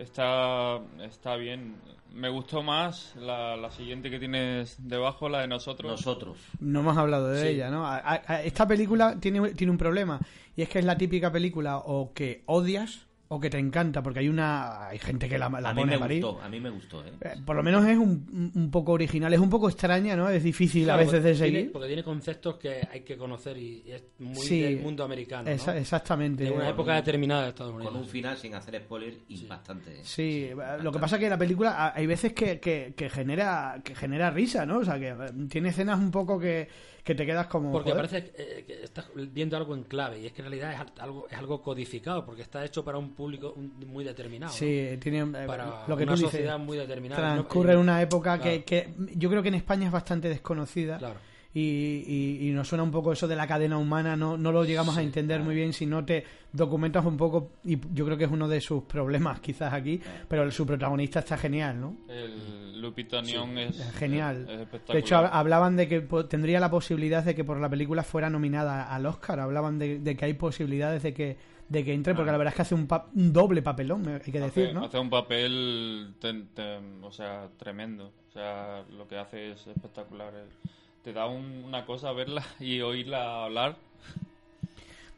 Está, 0.00 0.80
está 1.02 1.36
bien. 1.36 1.76
Me 2.12 2.28
gustó 2.30 2.62
más 2.62 3.14
la, 3.16 3.54
la 3.56 3.70
siguiente 3.70 4.10
que 4.10 4.18
tienes 4.18 4.76
debajo, 4.78 5.28
la 5.28 5.40
de 5.42 5.46
nosotros. 5.48 5.90
Nosotros. 5.92 6.38
No 6.58 6.80
hemos 6.80 6.96
hablado 6.96 7.28
de 7.28 7.42
Sí. 7.42 7.48
ella, 7.48 7.70
¿no? 7.70 7.86
A- 7.86 7.98
a- 7.98 8.22
a- 8.26 8.42
esta 8.42 8.66
película 8.66 9.20
tiene, 9.20 9.50
tiene 9.54 9.70
un 9.70 9.76
problema 9.78 10.18
y 10.56 10.62
es 10.62 10.68
que 10.70 10.78
es 10.80 10.84
la 10.86 10.96
típica 10.96 11.30
película 11.30 11.76
o 11.78 12.12
que 12.14 12.42
odias 12.46 13.06
o 13.32 13.38
que 13.38 13.48
te 13.48 13.58
encanta, 13.58 14.02
porque 14.02 14.18
hay 14.18 14.28
una 14.28 14.88
hay 14.88 14.98
gente 14.98 15.28
que 15.28 15.38
la, 15.38 15.48
la 15.48 15.68
a 15.70 15.72
mí 15.72 15.82
pone 15.82 15.90
me 15.92 15.96
a 15.96 16.00
parir. 16.00 16.20
gustó, 16.24 16.42
a 16.42 16.48
mí 16.48 16.58
me 16.58 16.68
gustó, 16.70 17.04
¿eh? 17.06 17.12
Eh, 17.20 17.34
Por 17.46 17.54
lo 17.54 17.62
menos 17.62 17.86
es 17.86 17.96
un, 17.96 18.50
un 18.56 18.70
poco 18.72 18.90
original, 18.90 19.32
es 19.32 19.38
un 19.38 19.48
poco 19.48 19.68
extraña, 19.68 20.16
¿no? 20.16 20.28
Es 20.28 20.42
difícil 20.42 20.82
Claro, 20.84 21.02
a 21.02 21.04
veces 21.04 21.22
de 21.22 21.30
porque 21.30 21.44
tiene- 21.44 21.58
seguir. 21.58 21.72
porque 21.72 21.86
tiene 21.86 22.02
conceptos 22.02 22.56
que 22.56 22.80
hay 22.92 23.00
que 23.02 23.16
conocer 23.16 23.56
y 23.56 23.84
y 23.86 23.92
es 23.92 24.02
muy 24.18 24.34
Sí, 24.34 24.60
del 24.62 24.80
mundo 24.80 25.04
americano. 25.04 25.44
¿no? 25.44 25.50
Esa- 25.50 25.78
exactamente. 25.78 26.42
De 26.42 26.50
una 26.50 26.68
época 26.70 26.96
determinada 26.96 27.42
de 27.44 27.48
Estados 27.50 27.72
Unidos. 27.72 27.92
Con 27.92 28.02
un 28.02 28.08
final 28.08 28.36
sin 28.36 28.52
hacer 28.54 28.80
spoiler 28.82 29.14
impactante. 29.28 29.92
¿eh? 30.00 30.00
Sí, 30.02 30.50
lo 30.82 30.90
que 30.90 30.98
pasa 30.98 31.14
es 31.16 31.20
que 31.20 31.30
la 31.30 31.38
película 31.38 31.92
hay 31.94 32.06
veces 32.06 32.32
que, 32.32 32.58
que, 32.58 32.94
que 32.96 33.08
genera 33.08 33.80
que 33.84 33.94
genera 33.94 34.30
risa, 34.30 34.66
¿no? 34.66 34.78
O 34.78 34.84
sea, 34.84 34.98
que 34.98 35.10
eh, 35.10 35.14
tiene 35.48 35.68
escenas 35.68 36.00
un 36.00 36.10
poco 36.10 36.36
que, 36.38 36.66
que 37.04 37.14
te 37.14 37.24
quedas 37.26 37.46
como... 37.46 37.72
Porque 37.72 37.90
joder. 37.92 38.08
parece 38.08 38.32
eh, 38.36 38.64
que 38.66 38.84
estás 38.84 39.06
viendo 39.14 39.56
algo 39.56 39.74
en 39.74 39.84
clave 39.84 40.20
y 40.20 40.26
es 40.26 40.32
que 40.32 40.42
en 40.42 40.48
realidad 40.50 40.72
es 40.74 40.80
al- 40.80 40.92
algo, 40.98 41.26
es 41.30 41.36
algo 41.38 41.62
codificado 41.62 42.24
porque 42.24 42.42
está 42.42 42.64
hecho 42.64 42.84
para 42.84 42.98
un 42.98 43.14
público 43.14 43.54
muy 43.86 44.04
determinado. 44.04 44.52
¿no? 44.52 44.58
Sí, 44.58 44.98
tiene 45.00 45.20
eh, 45.20 45.46
Para 45.46 45.84
lo 45.88 45.96
que 45.96 46.02
una 46.04 46.12
tú 46.12 46.18
dices. 46.18 46.30
sociedad 46.32 46.58
muy 46.58 46.76
determinada. 46.78 47.20
Transcurre 47.34 47.68
¿no? 47.68 47.72
en 47.74 47.78
una 47.80 48.02
época 48.02 48.36
Claro. 48.38 48.42
que, 48.42 48.64
que 48.64 48.94
yo 49.16 49.30
creo 49.30 49.42
que 49.42 49.48
en 49.48 49.54
España 49.54 49.86
es 49.86 49.92
bastante 49.92 50.28
desconocida. 50.28 50.98
Claro. 50.98 51.20
Y, 51.52 51.60
y- 52.06 52.48
y 52.48 52.52
nos 52.52 52.68
suena 52.68 52.84
un 52.84 52.92
poco 52.92 53.12
eso 53.12 53.26
de 53.26 53.34
la 53.34 53.44
cadena 53.46 53.76
humana, 53.76 54.14
no, 54.14 54.36
no 54.38 54.52
lo 54.52 54.64
llegamos 54.64 54.96
a 54.96 55.02
entender 55.02 55.40
muy 55.40 55.54
bien 55.56 55.72
si 55.72 55.84
no 55.84 56.04
te 56.04 56.24
documentas 56.52 57.04
un 57.04 57.16
poco, 57.16 57.50
y 57.64 57.76
yo 57.92 58.04
creo 58.06 58.16
que 58.16 58.24
es 58.24 58.30
uno 58.30 58.46
de 58.46 58.60
sus 58.60 58.84
problemas 58.84 59.40
quizás 59.40 59.72
aquí, 59.72 60.00
pero 60.28 60.48
su 60.52 60.64
protagonista 60.64 61.18
está 61.18 61.36
genial, 61.36 61.80
¿no? 61.80 61.96
El 62.08 62.80
Lupita 62.80 63.20
Nyong'o 63.20 63.58
es, 63.60 63.80
Es 63.80 63.92
genial. 63.96 64.46
es 64.48 64.60
espectacular. 64.60 64.92
De 64.94 64.98
hecho, 65.00 65.16
hab- 65.16 65.30
hablaban 65.32 65.76
de 65.76 65.88
que 65.88 66.00
tendría 66.28 66.60
la 66.60 66.70
posibilidad 66.70 67.24
de 67.24 67.34
que 67.34 67.42
por 67.44 67.58
la 67.60 67.68
película 67.68 68.04
fuera 68.04 68.30
nominada 68.30 68.84
al 68.94 69.04
Oscar. 69.06 69.40
Hablaban 69.40 69.78
de, 69.78 69.98
de 69.98 70.16
que 70.16 70.24
hay 70.26 70.34
posibilidades 70.34 71.02
de 71.02 71.12
que, 71.12 71.36
de 71.68 71.84
que 71.84 71.92
entre, 71.92 72.14
porque 72.14 72.30
la 72.30 72.38
verdad 72.38 72.52
es 72.52 72.56
que 72.56 72.62
hace 72.62 72.74
un, 72.76 72.86
pa- 72.86 73.08
un 73.14 73.32
doble 73.32 73.60
papelón, 73.60 74.06
hay 74.08 74.20
que 74.32 74.38
decir, 74.40 74.66
hace, 74.66 74.72
¿no? 74.72 74.84
hace 74.84 74.98
un 75.00 75.10
papel 75.10 76.14
ten- 76.20 76.48
ten- 76.54 77.02
o 77.02 77.10
sea, 77.10 77.48
tremendo. 77.58 78.12
O 78.28 78.32
sea, 78.32 78.84
lo 78.96 79.08
que 79.08 79.18
hace 79.18 79.50
es 79.50 79.66
espectacular. 79.66 80.32
Eh, 80.34 80.68
Te 81.04 81.12
da 81.12 81.26
un- 81.26 81.64
una 81.64 81.84
cosa 81.86 82.12
verla 82.12 82.44
y 82.60 82.80
oírla 82.80 83.44
hablar. 83.44 83.76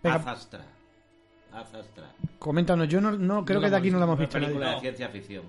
Venga. 0.02 0.16
Az 0.16 0.26
Astra. 0.26 0.64
Az 1.52 1.74
Astra. 1.74 2.10
Coméntanos, 2.38 2.88
yo 2.88 3.00
no, 3.00 3.12
no 3.12 3.44
creo 3.44 3.60
No 3.60 3.64
que 3.66 3.70
de 3.70 3.76
aquí 3.76 3.90
no 3.90 3.98
la 3.98 4.04
hemos 4.04 4.16
Una 4.18 4.26
visto 4.26 4.38
película 4.38 4.66
nadie. 4.66 4.76
de 4.76 4.80
ciencia 4.80 5.08
ficción. 5.08 5.44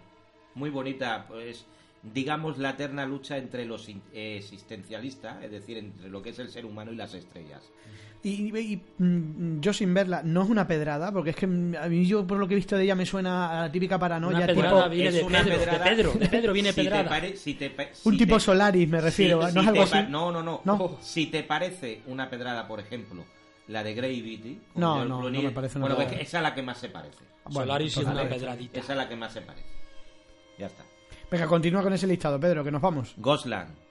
Muy 0.56 0.70
bonita, 0.70 1.26
pues 1.28 1.66
digamos 2.04 2.58
la 2.58 2.72
eterna 2.72 3.06
lucha 3.06 3.38
entre 3.38 3.66
los 3.66 3.90
existencialistas, 4.14 5.42
es 5.44 5.52
decir, 5.52 5.78
entre 5.78 6.10
lo 6.10 6.22
que 6.22 6.30
es 6.32 6.40
el 6.40 6.50
ser 6.50 6.66
humano 6.66 6.92
y 6.92 6.96
las 6.96 7.14
estrellas. 7.14 7.64
Y, 8.26 8.58
y- 8.58 8.82
mm, 9.00 9.60
yo 9.60 9.74
sin 9.74 9.94
verla, 9.94 10.22
no 10.24 10.44
es 10.44 10.50
una 10.50 10.66
pedrada, 10.66 11.12
porque 11.12 11.32
es 11.32 11.36
que 11.36 11.46
mm, 11.46 11.76
a 11.76 11.88
mí 11.90 12.06
yo 12.06 12.26
por 12.26 12.38
lo 12.38 12.48
que 12.48 12.54
he 12.54 12.56
visto 12.56 12.78
de 12.78 12.84
ella 12.86 12.96
me 12.96 13.06
suena 13.06 13.52
a 13.60 13.62
la 13.64 13.72
típica 13.72 14.00
paranoia, 14.00 14.38
Una 14.38 14.48
tipo, 14.48 14.62
pedrada 14.62 14.88
viene 14.88 15.10
Es 15.10 15.16
de 15.16 15.24
una 15.24 15.44
Pedro, 15.44 15.56
pedrada- 15.60 15.84
de 15.84 15.90
Pedro, 15.96 16.14
de 16.14 16.30
Pedro 16.30 16.54
viene 16.54 16.70
Si 16.70 16.76
te 16.76 16.84
pedrada. 16.84 17.10
pare- 17.10 17.36
si 17.36 17.54
te 17.56 17.70
pa- 17.70 17.84
un 18.06 18.18
tipo 18.18 18.36
te- 18.36 18.40
Solaris 18.40 18.88
me 18.88 19.02
refiero, 19.02 19.40
si- 19.42 19.46
¿no 19.48 19.52
si 19.52 19.60
es 19.60 19.68
algo 19.68 19.84
te 19.84 19.84
así? 19.98 20.04
pa- 20.06 20.10
No, 20.10 20.32
no, 20.32 20.42
no. 20.42 20.62
No. 20.64 20.98
Si 21.02 21.26
te 21.26 21.44
parece 21.44 22.02
una 22.08 22.30
pedrada, 22.30 22.66
por 22.66 22.80
ejemplo, 22.80 23.26
la 23.68 23.84
de 23.84 23.94
Gravity. 23.94 24.60
con 24.74 24.82
No, 24.82 25.04
no, 25.04 25.30
no 25.30 25.42
me 25.42 25.52
parece 25.52 25.78
una 25.78 25.88
Bueno, 25.88 25.98
pedrada. 25.98 26.16
pues 26.18 26.28
esa 26.30 26.38
es 26.38 26.44
la 26.44 26.54
que 26.56 26.62
más 26.62 26.78
se 26.78 26.88
parece. 26.90 27.18
Bueno, 27.44 27.60
Solaris 27.60 27.92
es 27.92 27.98
entonces- 27.98 28.22
una 28.24 28.30
pedradita. 28.34 28.80
Esa 28.80 28.92
es 28.94 28.98
la 28.98 29.10
que 29.10 29.16
más 29.18 29.34
se 29.34 29.42
parece. 29.42 29.66
Ya 30.58 30.68
está. 30.68 30.84
Venga, 31.30 31.48
continúa 31.48 31.82
con 31.84 31.92
ese 31.92 32.08
listado, 32.08 32.40
Pedro, 32.40 32.64
que 32.64 32.72
nos 32.72 32.82
vamos. 32.82 33.14
Gosland. 33.18 33.83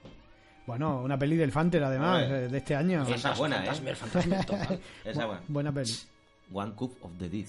Bueno, 0.65 1.01
una 1.01 1.17
peli 1.19 1.35
del 1.35 1.51
Fanter, 1.51 1.83
además, 1.83 2.23
eh, 2.23 2.47
de 2.47 2.57
este 2.57 2.75
año. 2.75 3.03
Esa 3.03 3.33
es 3.33 3.37
buena, 3.37 3.63
¿eh? 3.65 3.95
Fantasmer, 3.95 4.45
total. 4.45 4.79
Esa 5.05 5.21
es 5.21 5.27
buena. 5.27 5.41
Buena 5.47 5.71
peli. 5.71 5.91
One 6.53 6.71
Cup 6.73 6.95
of 7.01 7.11
the 7.19 7.29
Dead. 7.29 7.45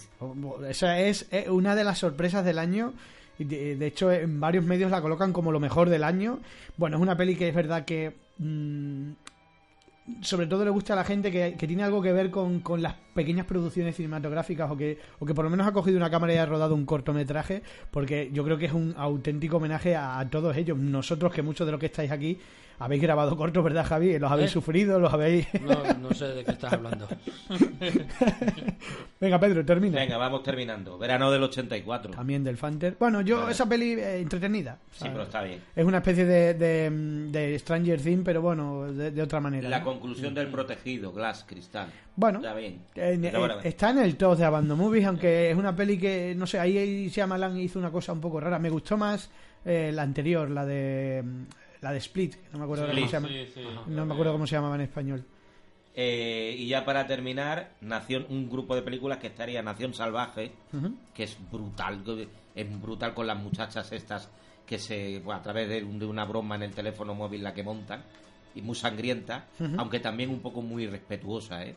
Esa 0.68 0.98
es 0.98 1.26
eh, 1.30 1.48
una 1.48 1.74
de 1.76 1.84
las 1.84 1.98
sorpresas 1.98 2.44
del 2.44 2.58
año. 2.58 2.92
y 3.38 3.44
De, 3.44 3.86
hecho, 3.86 4.10
en 4.10 4.40
varios 4.40 4.64
medios 4.64 4.90
la 4.90 5.00
colocan 5.00 5.32
como 5.32 5.52
lo 5.52 5.60
mejor 5.60 5.90
del 5.90 6.02
año. 6.04 6.40
Bueno, 6.76 6.96
es 6.96 7.02
una 7.02 7.16
peli 7.16 7.36
que 7.36 7.48
es 7.48 7.54
verdad 7.54 7.84
que. 7.84 8.14
mm, 8.38 9.12
sobre 10.20 10.46
todo 10.46 10.64
le 10.64 10.70
gusta 10.70 10.92
a 10.92 10.96
la 10.96 11.04
gente 11.04 11.30
que, 11.30 11.54
que 11.58 11.66
tiene 11.66 11.82
algo 11.82 12.02
que 12.02 12.12
ver 12.12 12.30
con, 12.30 12.60
con 12.60 12.82
las 12.82 12.94
pequeñas 13.14 13.46
producciones 13.46 13.96
cinematográficas 13.96 14.70
o 14.70 14.76
que, 14.76 14.98
o 15.18 15.24
que 15.24 15.32
por 15.32 15.46
lo 15.46 15.50
menos 15.50 15.66
ha 15.66 15.72
cogido 15.72 15.96
una 15.96 16.10
cámara 16.10 16.34
y 16.34 16.36
ha 16.36 16.44
rodado 16.44 16.74
un 16.74 16.84
cortometraje, 16.84 17.62
porque 17.90 18.28
yo 18.30 18.44
creo 18.44 18.58
que 18.58 18.66
es 18.66 18.74
un 18.74 18.94
auténtico 18.98 19.56
homenaje 19.56 19.96
a, 19.96 20.18
a 20.18 20.28
todos 20.28 20.54
ellos. 20.58 20.76
Nosotros, 20.76 21.32
que 21.32 21.40
muchos 21.40 21.66
de 21.66 21.70
los 21.72 21.80
que 21.80 21.86
estáis 21.86 22.10
aquí 22.10 22.38
habéis 22.78 23.02
grabado 23.02 23.36
cortos, 23.36 23.62
¿verdad, 23.64 23.84
Javi? 23.86 24.18
Los 24.18 24.30
habéis 24.30 24.50
¿Eh? 24.50 24.54
sufrido, 24.54 24.98
los 25.00 25.12
habéis. 25.12 25.46
No, 25.62 25.74
no 26.08 26.14
sé 26.14 26.26
de 26.26 26.44
qué 26.44 26.50
estás 26.52 26.72
hablando. 26.72 27.06
Venga, 29.20 29.38
Pedro, 29.40 29.64
termina. 29.64 29.98
Venga, 30.00 30.16
vamos 30.16 30.42
terminando. 30.42 30.98
Verano 30.98 31.30
del 31.30 31.42
84. 31.44 32.10
También 32.12 32.44
del 32.44 32.56
Fanter. 32.56 32.96
Bueno, 32.98 33.20
yo, 33.22 33.40
Vale. 33.40 33.52
esa 33.52 33.66
peli 33.68 33.92
eh, 33.92 34.18
entretenida. 34.20 34.78
Sí, 34.90 34.98
¿sabes? 35.00 35.12
pero 35.12 35.24
está 35.24 35.42
bien. 35.42 35.60
Es 35.74 35.84
una 35.84 35.98
especie 35.98 36.24
de, 36.24 36.54
de, 36.54 36.90
de 37.30 37.58
Stranger 37.58 38.00
Things, 38.00 38.22
pero 38.24 38.42
bueno, 38.42 38.92
de, 38.92 39.10
de 39.10 39.22
otra 39.22 39.40
manera. 39.40 39.68
La 39.68 39.78
¿no? 39.78 39.84
conclusión 39.84 40.34
del 40.34 40.48
protegido, 40.48 41.12
Glass, 41.12 41.44
Cristal. 41.48 41.88
Bueno, 42.16 42.38
Está 42.40 42.54
bien. 42.54 42.80
En- 42.94 43.22
Pero 43.22 43.46
eh, 43.60 43.60
está 43.64 43.90
en 43.90 43.98
el 43.98 44.16
top 44.16 44.36
de 44.38 44.44
Abandon 44.44 44.78
Movies, 44.78 45.06
aunque 45.06 45.50
es 45.50 45.56
una 45.56 45.74
peli 45.74 45.98
que, 45.98 46.34
no 46.36 46.46
sé, 46.46 46.58
ahí 46.58 47.08
Shyamalan 47.08 47.58
hizo 47.58 47.78
una 47.78 47.90
cosa 47.90 48.12
un 48.12 48.20
poco 48.20 48.40
rara. 48.40 48.58
Me 48.58 48.70
gustó 48.70 48.96
más 48.96 49.30
eh, 49.64 49.90
la 49.94 50.02
anterior, 50.02 50.50
la 50.50 50.64
de 50.66 51.22
mm, 51.24 51.42
la 51.84 51.92
de 51.92 51.98
Split, 51.98 52.34
que 52.34 52.48
no 52.52 52.58
me 52.58 52.64
acuerdo 52.64 52.86
cómo 52.86 53.06
se 53.06 53.12
llama. 53.12 53.28
Sí, 53.28 53.46
sí. 53.54 53.60
No 53.86 54.06
me 54.06 54.12
acuerdo 54.14 54.32
cómo 54.32 54.46
se 54.46 54.56
llamaba 54.56 54.74
en 54.74 54.80
español. 54.80 55.24
Eh, 55.96 56.56
y 56.58 56.66
ya 56.66 56.84
para 56.84 57.06
terminar, 57.06 57.70
Nación, 57.80 58.26
un 58.28 58.50
grupo 58.50 58.74
de 58.74 58.82
películas 58.82 59.18
que 59.18 59.28
estaría 59.28 59.62
Nación 59.62 59.94
Salvaje, 59.94 60.52
que 61.14 61.22
es 61.22 61.38
brutal, 61.52 62.02
es 62.54 62.80
brutal 62.82 63.14
con 63.14 63.26
las 63.28 63.38
muchachas 63.38 63.92
estas 63.92 64.28
que 64.66 64.78
se, 64.78 65.20
bueno, 65.20 65.38
a 65.40 65.42
través 65.42 65.68
de, 65.68 65.84
un- 65.84 65.98
de 65.98 66.06
una 66.06 66.24
broma 66.24 66.56
en 66.56 66.62
el 66.64 66.74
teléfono 66.74 67.14
móvil 67.14 67.44
la 67.44 67.52
que 67.54 67.62
montan, 67.62 68.02
y 68.56 68.62
muy 68.62 68.74
sangrienta, 68.74 69.46
aunque 69.76 70.00
también 70.00 70.30
un 70.30 70.40
poco 70.40 70.62
muy 70.62 70.86
respetuosa, 70.86 71.62
¿eh? 71.64 71.76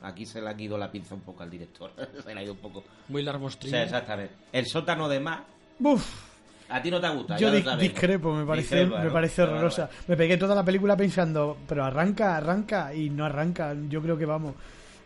Aquí 0.00 0.24
se 0.24 0.40
le 0.40 0.48
ha 0.48 0.58
ido 0.60 0.78
la 0.78 0.90
pinza 0.92 1.14
un 1.16 1.22
poco 1.22 1.42
al 1.42 1.50
director, 1.50 1.90
se 2.24 2.32
le 2.32 2.40
ha 2.40 2.44
ido 2.44 2.52
un 2.52 2.60
poco. 2.60 2.84
Muy 3.08 3.22
Sí, 3.22 3.26
larmostrina. 3.26 3.82
exactamente. 3.82 4.32
El 4.52 4.66
sótano 4.66 5.08
de 5.08 5.18
más, 5.20 5.42
Buf, 5.80 6.27
a 6.68 6.82
ti 6.82 6.90
no 6.90 7.00
te 7.00 7.08
gusta, 7.08 7.36
yo 7.38 7.52
ya 7.54 7.74
lo 7.74 7.76
discrepo, 7.80 8.32
me 8.34 8.44
parece, 8.44 8.76
Discrepa, 8.76 8.98
me 9.00 9.06
¿no? 9.06 9.12
parece 9.12 9.42
horrorosa. 9.42 9.82
vale. 9.86 9.96
Me 10.08 10.16
pegué 10.16 10.36
toda 10.36 10.54
la 10.54 10.64
película 10.64 10.96
pensando, 10.96 11.56
pero 11.66 11.84
arranca, 11.84 12.36
arranca, 12.36 12.94
y 12.94 13.10
no 13.10 13.24
arranca. 13.24 13.74
Yo 13.88 14.02
creo 14.02 14.16
que 14.18 14.26
vamos. 14.26 14.54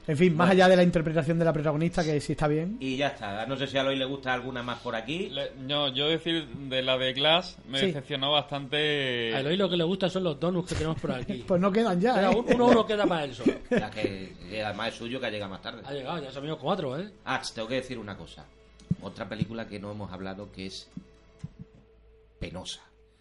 En 0.05 0.17
fin, 0.17 0.37
más 0.37 0.51
allá 0.51 0.67
de 0.69 0.75
la 0.75 0.83
interpretación 0.83 1.39
de 1.39 1.45
la 1.45 1.53
protagonista, 1.53 2.03
que 2.03 2.21
sí 2.21 2.33
está 2.33 2.49
bien. 2.49 2.77
Y 2.81 2.97
ya 2.97 3.07
está. 3.09 3.47
No 3.47 3.57
sé 3.57 3.69
si 3.69 3.79
a 3.79 3.83
Eloy 3.83 3.95
le 3.95 4.05
gusta 4.05 4.33
alguna 4.33 4.61
más 4.61 4.81
por 4.81 4.97
aquí. 4.97 5.29
Le- 5.31 5.53
no, 5.61 5.91
yo 5.95 6.09
decir 6.09 6.45
de 6.49 6.83
la 6.83 6.99
de 6.99 7.13
Glass 7.13 7.57
me 7.69 7.79
Sí. 7.79 7.87
decepcionó 7.87 8.33
bastante. 8.33 9.33
A 9.33 9.39
Eloy 9.39 9.57
lo 9.57 9.71
que 9.71 9.77
le 9.77 9.85
gusta 9.85 10.11
son 10.11 10.25
los 10.25 10.41
donuts 10.41 10.71
que 10.71 10.75
tenemos 10.75 11.01
por 11.01 11.13
aquí. 11.13 11.45
Pues 11.47 11.61
no 11.61 11.71
quedan 11.71 12.01
ya, 12.01 12.15
Pero 12.15 12.33
¿eh? 12.33 12.37
un- 12.37 12.53
uno, 12.55 12.67
uno 12.67 12.85
queda 12.85 13.07
para 13.07 13.23
él 13.25 13.33
solo. 13.35 13.53
Ya 13.71 13.89
que, 13.91 14.33
que 14.51 14.65
además 14.65 14.89
es 14.89 14.95
suyo 14.97 15.21
que 15.21 15.31
llega 15.31 15.47
más 15.47 15.63
tarde. 15.63 15.83
Ha 15.85 15.93
llegado, 15.93 16.21
ya 16.21 16.33
se 16.33 16.37
han 16.39 16.43
venido 16.43 16.59
cuatro, 16.59 16.99
¿eh? 16.99 17.09
Ah, 17.25 17.41
tengo 17.55 17.69
que 17.69 17.77
decir 17.77 17.97
una 17.97 18.17
cosa. 18.17 18.45
Otra 19.03 19.29
película 19.29 19.69
que 19.69 19.79
no 19.79 19.93
hemos 19.93 20.11
hablado 20.13 20.51
que 20.51 20.67
es 20.67 20.91
penosa. 22.49 22.81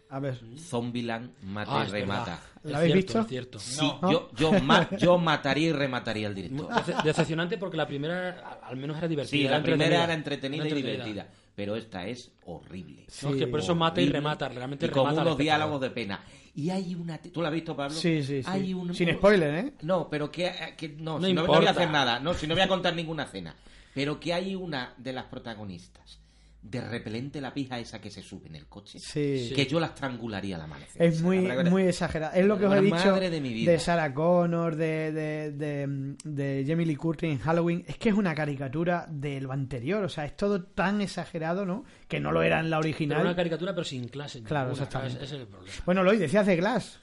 A 0.09 0.19
ver. 0.19 0.37
Zombieland 0.57 1.31
mata 1.43 1.81
Ah, 1.81 1.85
y 1.87 1.91
remata. 1.91 2.41
¿La 2.63 2.79
habéis 2.79 2.93
cierto, 2.93 3.05
visto? 3.07 3.19
es 3.21 3.27
cierto. 3.27 3.59
Sí, 3.59 3.91
No. 4.01 4.11
yo, 4.11 4.29
yo, 4.35 4.51
ma- 4.61 4.89
yo 4.97 5.17
mataría 5.17 5.69
y 5.69 5.71
remataría 5.71 6.27
al 6.27 6.35
director. 6.35 6.67
Dece- 6.69 7.01
decepcionante 7.03 7.57
porque 7.57 7.77
la 7.77 7.87
primera 7.87 8.59
al 8.61 8.75
menos 8.75 8.97
era 8.97 9.07
divertida. 9.07 9.31
Sí, 9.37 9.43
la 9.45 9.55
era 9.57 9.63
primera 9.63 10.03
era 10.03 10.13
entretenida. 10.13 10.63
entretenida 10.63 10.89
y 10.89 10.93
divertida. 10.97 11.27
Pero 11.55 11.75
esta 11.77 12.05
es 12.07 12.31
horrible. 12.45 13.05
No, 13.23 13.29
es 13.29 13.35
que 13.37 13.47
por 13.47 13.59
eso 13.61 13.73
mata 13.75 14.01
y 14.01 14.09
remata, 14.09 14.49
realmente 14.49 14.85
y 14.87 14.89
con 14.89 15.03
remata 15.05 15.21
al 15.21 15.27
unos 15.27 15.37
diálogos 15.37 15.79
de 15.81 15.89
pena. 15.91 16.23
Y 16.55 16.69
hay 16.69 16.93
una... 16.95 17.17
¿Tú 17.21 17.41
la 17.41 17.47
has 17.47 17.53
visto, 17.53 17.75
Pablo? 17.75 17.95
Sí, 17.95 18.21
sí, 18.23 18.43
sí. 18.43 18.49
Hay 18.49 18.73
un- 18.73 18.93
Sin 18.93 19.13
spoiler, 19.13 19.55
¿eh? 19.65 19.73
No, 19.83 20.09
pero 20.09 20.29
que, 20.29 20.51
que- 20.77 20.89
no, 20.89 21.19
No 21.19 21.27
si 21.27 21.33
no, 21.33 21.43
no 21.43 21.47
voy 21.47 21.65
a 21.65 21.69
hacer 21.71 21.89
nada, 21.89 22.19
no, 22.19 22.33
si 22.33 22.47
no 22.47 22.53
voy 22.55 22.63
a 22.63 22.67
contar 22.67 22.93
ninguna 22.95 23.25
cena. 23.27 23.55
Pero 23.93 24.19
que 24.19 24.33
hay 24.33 24.55
una 24.55 24.93
de 24.97 25.13
las 25.13 25.25
protagonistas 25.25 26.20
de 26.63 26.79
repelente 26.79 27.41
la 27.41 27.53
pija 27.53 27.79
esa 27.79 27.99
que 27.99 28.11
se 28.11 28.21
sube 28.21 28.47
en 28.47 28.55
el 28.55 28.67
coche, 28.67 28.99
Sí. 28.99 29.51
que 29.55 29.65
yo 29.65 29.79
la 29.79 29.87
estrangularía 29.87 30.57
al 30.57 30.61
amanecer. 30.61 31.01
Es 31.01 31.21
muy, 31.21 31.41
La 31.41 31.63
muy 31.63 31.83
exagerado. 31.83 32.33
Es 32.35 32.45
lo 32.45 32.57
que 32.59 32.65
os 32.67 32.75
he 32.75 32.81
dicho 32.81 32.95
madre 32.97 33.29
de 33.31 33.41
mi 33.41 33.51
vida. 33.51 33.71
de 33.71 33.79
Sarah 33.79 34.13
Connor, 34.13 34.75
de, 34.75 35.11
de, 35.11 35.51
de, 35.51 36.15
de 36.23 36.65
Jamie 36.67 36.85
Lee 36.85 36.95
Curtis 36.95 37.31
en 37.31 37.39
Halloween. 37.39 37.83
Es 37.87 37.97
que 37.97 38.09
es 38.09 38.15
una 38.15 38.35
caricatura 38.35 39.07
de 39.09 39.41
lo 39.41 39.51
anterior. 39.51 40.03
O 40.03 40.09
sea, 40.09 40.25
es 40.25 40.37
todo 40.37 40.63
tan 40.63 41.01
exagerado, 41.01 41.65
¿no? 41.65 41.83
Que 42.07 42.19
no 42.19 42.31
lo 42.31 42.43
era 42.43 42.59
en 42.59 42.69
la 42.69 42.77
Pero 42.77 42.89
original. 42.89 43.21
una 43.21 43.35
caricatura, 43.35 43.73
pero 43.73 43.83
sin 43.83 44.07
clase. 44.07 44.43
Claro, 44.43 44.69
ninguna, 44.69 44.83
exactamente. 44.85 45.23
Ese 45.25 45.35
es 45.35 45.41
el 45.41 45.47
problema. 45.47 45.75
Bueno, 45.85 46.03
lo 46.03 46.11
decías 46.11 46.45
de 46.45 46.55
Glass. 46.57 46.99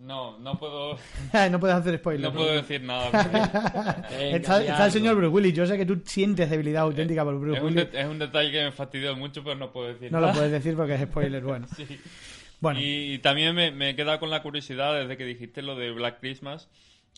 No, 0.00 0.38
no 0.38 0.58
puedo, 0.58 0.96
no 1.50 1.60
puedes 1.60 1.76
hacer 1.76 1.98
spoiler. 1.98 2.22
no 2.22 2.32
puedo 2.34 2.52
decir 2.54 2.82
nada. 2.82 3.10
porque 4.08 4.36
está, 4.36 4.86
el 4.86 4.92
señor 4.92 5.14
Bruce 5.16 5.28
Willis. 5.28 5.52
Yo 5.54 5.66
sé 5.66 5.76
que 5.76 5.84
tú 5.84 6.00
sientes 6.04 6.48
debilidad 6.48 6.82
auténtica 6.84 7.22
por 7.24 7.38
Bruce 7.38 7.58
es, 7.58 7.62
un 7.62 7.68
Willis. 7.76 7.92
de- 7.92 8.00
es 8.00 8.06
un 8.06 8.18
detalle 8.18 8.50
que 8.50 8.64
me 8.64 8.72
fastidió 8.72 9.14
mucho, 9.14 9.44
pero 9.44 9.56
no 9.56 9.70
puedo 9.72 9.88
decir 9.88 10.10
No 10.10 10.20
nada. 10.20 10.32
lo 10.32 10.38
puedes 10.38 10.52
decir 10.52 10.74
porque 10.74 10.94
es 10.94 11.02
spoiler. 11.02 11.42
Bueno, 11.42 11.66
Sí. 11.76 11.86
bueno. 12.60 12.80
Y, 12.80 13.12
y 13.14 13.18
también 13.18 13.54
me, 13.54 13.70
me 13.72 13.90
he 13.90 13.96
quedado 13.96 14.18
con 14.20 14.30
la 14.30 14.42
curiosidad 14.42 14.94
desde 14.98 15.16
que 15.18 15.24
dijiste 15.26 15.60
lo 15.62 15.76
de 15.76 15.90
Black 15.90 16.18
Christmas. 16.20 16.68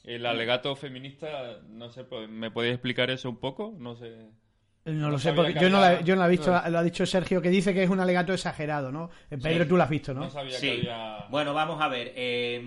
El 0.04 0.26
alegato 0.26 0.74
feminista, 0.74 1.60
no 1.70 1.88
sé, 1.90 2.02
pues, 2.02 2.28
¿me 2.28 2.50
podéis 2.50 2.74
explicar 2.74 3.08
eso 3.10 3.28
un 3.30 3.36
poco? 3.36 3.72
No 3.78 3.94
sé. 3.94 4.12
No 4.84 5.10
lo 5.10 5.18
sé, 5.18 5.32
porque 5.32 5.54
que 5.54 5.60
yo 5.60 5.70
no, 5.70 5.80
la, 5.80 6.00
yo 6.00 6.16
no 6.16 6.22
la 6.22 6.26
he 6.26 6.30
visto, 6.30 6.50
lo 6.50 6.78
ha 6.78 6.82
dicho 6.82 7.06
Sergio, 7.06 7.40
que 7.40 7.50
dice 7.50 7.72
que 7.72 7.84
es 7.84 7.90
un 7.90 8.00
alegato 8.00 8.32
exagerado, 8.32 8.90
¿no? 8.90 9.10
Eh, 9.30 9.38
Pedro, 9.38 9.66
tú 9.68 9.76
lo 9.76 9.84
has 9.84 9.90
visto, 9.90 10.12
¿no? 10.12 10.22
No 10.22 10.30
sabía 10.30 10.58
Sí. 10.58 10.66
que 10.66 10.72
había... 10.90 11.26
Bueno, 11.30 11.54
vamos 11.54 11.80
a 11.80 11.86
ver. 11.88 12.12
eh, 12.16 12.60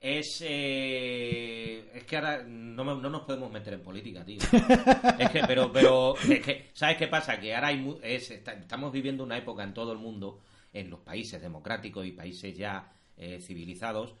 es, 0.00 0.42
eh, 0.46 1.90
es 1.94 2.04
que 2.04 2.16
ahora 2.16 2.42
no, 2.46 2.84
me- 2.84 3.00
no 3.00 3.08
nos 3.08 3.22
podemos 3.22 3.50
meter 3.50 3.74
en 3.74 3.80
política, 3.82 4.24
tío. 4.24 4.38
es 5.18 5.30
que, 5.30 5.42
pero, 5.46 5.72
pero, 5.72 6.14
es 6.18 6.40
que, 6.40 6.70
¿sabes 6.74 6.96
qué 6.98 7.06
pasa? 7.08 7.38
Que 7.40 7.54
ahora 7.54 7.68
hay 7.68 7.78
mu- 7.78 7.98
es, 8.02 8.30
está- 8.30 8.52
estamos 8.52 8.92
viviendo 8.92 9.24
una 9.24 9.38
época 9.38 9.62
en 9.64 9.72
todo 9.72 9.92
el 9.92 9.98
mundo, 9.98 10.40
en 10.72 10.90
los 10.90 11.00
países 11.00 11.40
democráticos 11.40 12.04
y 12.06 12.12
países 12.12 12.56
ya 12.56 12.92
eh, 13.16 13.38
civilizados, 13.40 14.14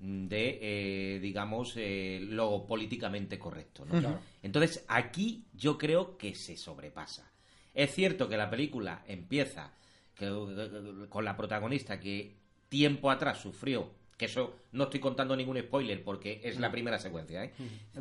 de, 0.00 0.58
eh, 0.62 1.18
digamos, 1.20 1.72
eh, 1.76 2.20
lo 2.22 2.64
políticamente 2.66 3.38
correcto. 3.38 3.84
¿no? 3.84 3.98
Entonces, 4.42 4.84
aquí 4.88 5.44
yo 5.54 5.76
creo 5.76 6.16
que 6.16 6.34
se 6.34 6.56
sobrepasa. 6.56 7.30
Es 7.74 7.94
cierto 7.94 8.28
que 8.28 8.36
la 8.36 8.48
película 8.50 9.02
empieza 9.06 9.72
que- 10.14 11.06
con 11.08 11.24
la 11.24 11.36
protagonista 11.36 11.98
que 12.00 12.36
tiempo 12.68 13.10
atrás 13.10 13.38
sufrió, 13.40 13.90
que 14.16 14.24
eso 14.26 14.56
no 14.72 14.84
estoy 14.84 14.98
contando 15.00 15.36
ningún 15.36 15.58
spoiler 15.60 16.02
porque 16.02 16.40
es 16.42 16.58
la 16.58 16.70
primera 16.72 16.98
secuencia, 16.98 17.44
¿eh? 17.44 17.52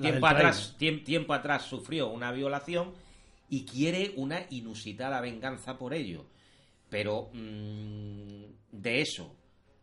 Tiempo 0.01 0.27
atrás, 0.27 0.75
tiempo 1.05 1.33
atrás 1.33 1.63
sufrió 1.65 2.07
una 2.09 2.31
violación 2.31 2.93
y 3.49 3.65
quiere 3.65 4.13
una 4.17 4.45
inusitada 4.49 5.21
venganza 5.21 5.77
por 5.77 5.93
ello. 5.93 6.25
Pero 6.89 7.29
mm, 7.33 8.43
de 8.71 9.01
eso 9.01 9.35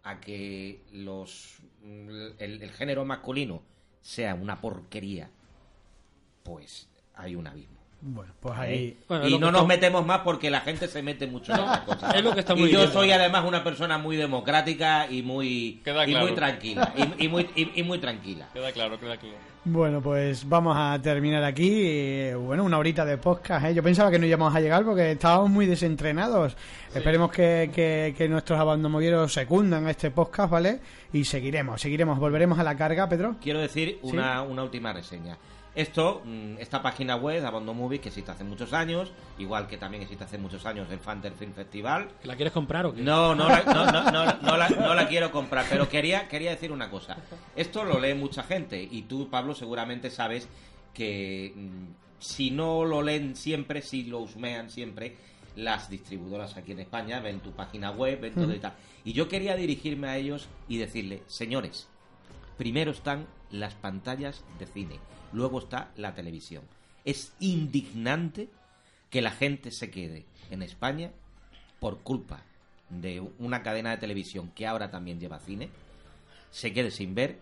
a 0.05 0.21
que 0.21 0.83
los 0.93 1.59
el, 1.83 2.63
el 2.63 2.71
género 2.73 3.05
masculino 3.05 3.63
sea 4.01 4.35
una 4.35 4.61
porquería, 4.61 5.31
pues 6.43 6.89
hay 7.15 7.35
un 7.35 7.47
abismo. 7.47 7.74
Bueno, 8.07 8.33
pues 8.39 8.59
ahí... 8.59 8.99
Bueno, 9.09 9.27
y 9.27 9.39
no 9.39 9.51
nos 9.51 9.67
metemos 9.67 10.05
más 10.05 10.19
porque 10.21 10.51
la 10.51 10.61
gente 10.61 10.89
se 10.89 11.03
mete 11.03 11.27
mucho 11.27 11.53
en 11.55 11.61
esas 11.65 11.81
cosas. 11.81 12.15
es 12.15 12.23
lo 12.23 12.35
que 12.35 12.41
estamos 12.41 12.69
y 12.69 12.73
yo 12.73 12.87
soy 12.89 13.11
además 13.13 13.45
una 13.47 13.65
persona 13.65 13.97
muy 13.97 14.17
democrática 14.17 15.07
y 15.11 15.23
muy 15.23 15.81
Queda 15.83 16.07
y 16.07 16.11
claro. 16.11 16.27
muy 16.27 16.35
tranquila 16.35 16.93
y, 17.19 17.25
y 17.25 17.29
muy 17.29 17.49
y- 17.57 17.81
y 17.81 17.83
muy 17.83 17.99
tranquila. 17.99 18.49
Queda 18.53 18.73
claro, 18.73 19.01
queda 19.01 19.17
claro. 19.17 19.37
Bueno, 19.67 20.03
pues 20.03 20.47
vamos 20.47 20.77
a 20.79 21.01
terminar 21.01 21.43
aquí. 21.45 21.71
eh, 21.87 22.35
Bueno, 22.35 22.65
una 22.65 22.77
horita 22.77 23.07
de 23.07 23.17
podcast. 23.17 23.65
¿eh? 23.65 23.75
Yo 23.75 23.83
pensaba 23.83 24.11
que 24.11 24.19
no 24.19 24.27
íbamos 24.27 24.55
a 24.55 24.61
llegar 24.61 24.85
porque 24.85 25.13
estábamos 25.13 25.49
muy 25.49 25.65
desentrenados. 25.65 26.55
Esperemos 26.95 27.33
que, 27.33 27.71
que, 27.75 28.15
que 28.19 28.29
nuestros 28.29 28.61
abandomovieros 28.61 29.33
secundan 29.33 29.87
a 29.87 29.93
este 29.93 30.11
podcast, 30.11 30.51
¿vale? 30.51 30.81
Y 31.15 31.25
seguiremos, 31.25 31.81
seguiremos. 31.81 32.19
Volveremos 32.19 32.59
a 32.59 32.63
la 32.65 32.77
carga, 32.77 33.09
Pedro. 33.09 33.37
Quiero 33.41 33.61
decir 33.61 33.99
una, 34.03 34.43
una 34.43 34.63
última 34.63 34.93
reseña. 34.93 35.39
Esto, 35.75 36.23
mm, 36.25 36.59
esta 36.59 36.83
página 36.83 37.17
web, 37.17 37.45
Abondo 37.45 37.75
Movie, 37.75 38.01
que 38.01 38.09
existe 38.09 38.31
hace 38.31 38.45
muchos 38.45 38.73
años, 38.73 39.13
igual 39.39 39.67
que 39.67 39.77
también 39.77 40.03
existe 40.03 40.25
hace 40.25 40.39
muchos 40.39 40.65
años 40.67 40.89
el 40.91 41.01
Fanter 41.01 41.33
Film 41.33 41.53
Festival. 41.53 42.09
¿Que 42.23 42.29
¿La 42.29 42.37
quieres 42.37 42.53
comprar 42.53 42.87
o 42.87 42.95
qué? 42.95 43.03
No, 43.03 43.35
no, 43.35 43.49
la, 43.49 43.63
no, 43.65 43.87
no, 43.87 44.11
no, 44.11 44.25
no 44.41 44.57
la, 44.57 44.69
no 44.69 44.95
la 44.95 45.09
quiero 45.09 45.33
comprar, 45.33 45.67
pero 45.69 45.89
quería, 45.89 46.29
quería 46.29 46.51
decir 46.51 46.71
una 46.71 46.91
cosa. 46.91 47.17
Esto 47.57 47.85
lo 47.85 47.99
lee 47.99 48.15
mucha 48.15 48.45
gente 48.45 48.87
y 48.89 49.03
tú, 49.03 49.29
Pablo, 49.29 49.55
seguramente 49.55 50.11
sabes 50.11 50.49
que 50.93 51.53
mm, 51.57 52.05
si 52.21 52.51
no 52.51 52.85
lo 52.85 53.03
leen 53.03 53.35
siempre, 53.35 53.83
si 53.83 54.05
lo 54.05 54.21
husmean 54.21 54.71
siempre, 54.71 55.17
las 55.57 55.91
distribuidoras 55.91 56.57
aquí 56.57 56.73
en 56.73 56.81
España 56.81 57.21
ven 57.21 57.41
tu 57.41 57.53
página 57.53 57.91
web, 57.91 58.21
ven 58.21 58.35
todo 58.35 58.55
y 58.55 58.59
tal. 58.59 58.75
Y 59.05 59.13
yo 59.13 59.29
quería 59.29 59.57
dirigirme 59.57 60.09
a 60.09 60.17
ellos 60.17 60.49
y 60.69 60.79
decirle, 60.79 61.23
señores, 61.27 61.89
primero 62.57 62.93
están 62.93 63.27
las 63.51 63.75
pantallas 63.75 64.45
de 64.59 64.67
cine, 64.67 64.99
luego 65.35 65.59
está 65.59 65.93
la 65.97 66.15
televisión. 66.15 66.63
Es 67.05 67.35
indignante 67.41 68.49
que 69.11 69.21
la 69.21 69.33
gente 69.33 69.71
se 69.71 69.91
quede 69.91 70.25
en 70.51 70.63
España 70.63 71.11
por 71.81 72.01
culpa 72.01 72.43
de 72.89 73.21
una 73.39 73.63
cadena 73.63 73.91
de 73.91 73.99
televisión 73.99 74.51
que 74.55 74.67
ahora 74.67 74.91
también 74.91 75.21
lleva 75.21 75.41
cine, 75.41 75.69
se 76.51 76.73
quede 76.73 76.91
sin 76.91 77.15
ver 77.15 77.39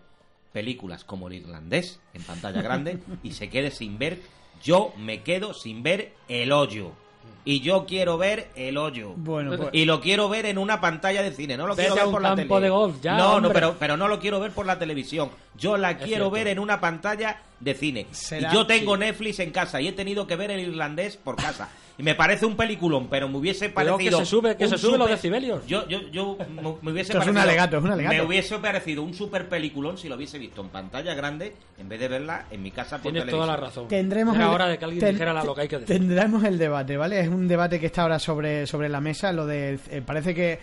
películas 0.51 1.03
como 1.03 1.27
El 1.27 1.35
Irlandés 1.35 1.99
en 2.13 2.23
pantalla 2.23 2.61
grande 2.61 2.99
y 3.23 3.31
se 3.31 3.49
quede 3.49 3.71
sin 3.71 3.97
ver, 3.97 4.19
yo 4.63 4.93
me 4.97 5.23
quedo 5.23 5.53
sin 5.53 5.83
ver 5.83 6.13
El 6.27 6.51
Hoyo. 6.51 7.02
Y 7.45 7.59
yo 7.59 7.85
quiero 7.85 8.17
ver 8.17 8.49
El 8.55 8.77
Hoyo. 8.77 9.13
Bueno, 9.17 9.57
pues- 9.57 9.69
Y 9.73 9.83
lo 9.83 9.99
quiero 9.99 10.29
ver 10.29 10.45
en 10.45 10.57
una 10.57 10.79
pantalla 10.79 11.21
de 11.21 11.31
cine, 11.33 11.57
no 11.57 11.67
lo 11.67 11.75
Vete 11.75 11.89
quiero 11.89 11.93
a 11.93 11.97
ver 11.97 12.05
un 12.07 12.11
por 12.13 12.21
la 12.21 12.35
campo 12.35 12.55
tele. 12.55 12.65
de 12.67 12.69
golf, 12.69 12.95
ya, 13.01 13.17
no, 13.17 13.41
no, 13.41 13.51
pero, 13.51 13.75
pero 13.77 13.97
no 13.97 14.07
lo 14.07 14.19
quiero 14.19 14.39
ver 14.39 14.51
por 14.51 14.65
la 14.65 14.79
televisión. 14.79 15.29
Yo 15.57 15.75
la 15.75 15.97
quiero 15.97 16.07
cierto. 16.07 16.31
ver 16.31 16.47
en 16.47 16.59
una 16.59 16.79
pantalla 16.79 17.41
de 17.59 17.73
cine. 17.73 18.07
Y 18.31 18.53
yo 18.53 18.65
tengo 18.65 18.95
Netflix 18.95 19.39
en 19.39 19.51
casa 19.51 19.81
y 19.81 19.89
he 19.89 19.91
tenido 19.91 20.25
que 20.25 20.37
ver 20.37 20.51
el 20.51 20.61
irlandés 20.61 21.17
por 21.17 21.35
casa. 21.35 21.69
Y 21.95 22.01
me 22.01 22.15
parece 22.15 22.45
un 22.47 22.55
peliculón, 22.57 23.07
pero 23.07 23.29
me 23.29 23.37
hubiese 23.37 23.69
parecido. 23.69 24.17
que 24.19 24.25
se 24.25 24.35
sube- 24.35 24.55
que 24.57 24.67
los 24.67 25.09
decibelios. 25.09 25.65
Yo, 25.67 25.87
yo, 25.87 26.01
yo 26.09 26.37
me, 26.81 26.91
hubiese 26.91 27.11
Esto 27.11 27.21
es 27.21 27.27
un 27.27 27.33
parecido. 27.35 27.41
alegato, 27.41 27.77
es 27.77 27.83
un 27.83 27.91
alegato. 27.91 28.15
Me 28.15 28.21
hubiese 28.23 28.57
parecido 28.57 29.03
un 29.03 29.13
super 29.13 29.47
peliculón 29.47 29.97
si 29.99 30.09
lo 30.09 30.15
hubiese 30.15 30.39
visto 30.39 30.61
en 30.61 30.69
pantalla 30.69 31.13
grande 31.13 31.53
en 31.77 31.87
vez 31.89 31.99
de 31.99 32.07
verla 32.07 32.45
en 32.49 32.63
mi 32.63 32.71
casa 32.71 32.97
por 32.97 33.03
Tienes 33.11 33.21
televisión. 33.25 33.45
toda 33.45 33.55
la 33.55 33.61
razón. 33.67 33.87
Tendremos 33.87 34.35
Era 34.35 34.45
el- 34.45 34.51
hora 34.51 34.67
de 34.69 34.77
que 34.79 34.85
alguien 34.85 34.99
ten- 35.01 35.11
dijera 35.15 35.43
lo 35.43 35.53
que 35.53 35.61
hay 35.61 35.67
que 35.67 35.79
decir. 35.79 35.97
Tendremos 35.97 36.43
el 36.43 36.57
debate, 36.57 36.97
¿vale? 36.97 37.19
Es 37.19 37.27
un 37.27 37.47
debate 37.47 37.79
que 37.79 37.85
está 37.85 38.01
ahora 38.01 38.17
sobre, 38.17 38.65
sobre 38.65 38.89
la 38.89 38.99
mesa. 38.99 39.31
Lo 39.31 39.45
de. 39.45 39.77
eh, 39.91 40.01
parece 40.03 40.33
que. 40.33 40.59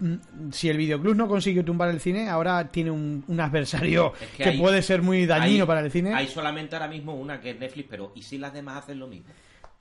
mm, 0.00 0.14
Si 0.52 0.68
el 0.68 0.76
videoclub 0.76 1.16
no 1.16 1.26
consiguió 1.28 1.64
tumbar 1.64 1.88
el 1.88 2.00
cine, 2.00 2.28
ahora 2.28 2.68
tiene 2.68 2.90
un, 2.90 3.24
un 3.26 3.40
adversario 3.40 4.12
Es 4.20 4.28
que, 4.36 4.44
hay- 4.44 4.58
puede 4.58 4.82
ser 4.82 5.00
muy 5.00 5.24
dañino 5.24 5.62
hay- 5.64 5.66
para 5.66 5.80
el 5.80 5.90
cine. 5.90 6.12
Hay 6.12 6.28
solamente 6.28 6.76
ahora 6.76 6.88
mismo 6.88 7.14
una 7.14 7.40
que 7.40 7.50
es 7.52 7.58
Netflix, 7.58 7.86
pero 7.88 8.12
¿y 8.14 8.20
si 8.22 8.36
las 8.36 8.52
demás 8.52 8.84
hacen 8.84 8.98
lo 8.98 9.06
mismo? 9.06 9.28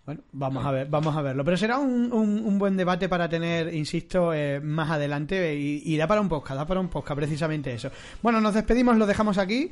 Bueno, 0.05 0.21
vamos 0.33 0.65
a 0.65 0.71
ver, 0.71 0.87
vamos 0.89 1.15
a 1.15 1.21
verlo. 1.21 1.45
Pero 1.45 1.55
será 1.55 1.77
un, 1.79 2.11
un- 2.11 2.43
un 2.45 2.59
buen 2.59 2.75
debate 2.75 3.07
para 3.07 3.29
tener, 3.29 3.73
insisto, 3.73 4.33
eh, 4.33 4.59
más 4.59 4.89
adelante 4.91 5.55
y, 5.55 5.81
y 5.85 5.95
da 5.97 6.07
para 6.07 6.19
un 6.19 6.27
podcast, 6.27 6.57
da 6.57 6.67
para 6.67 6.81
un 6.81 6.89
podcast, 6.89 7.15
precisamente 7.17 7.73
eso. 7.73 7.89
Bueno, 8.21 8.41
nos 8.41 8.53
despedimos, 8.53 8.97
lo 8.97 9.05
dejamos 9.05 9.37
aquí. 9.37 9.71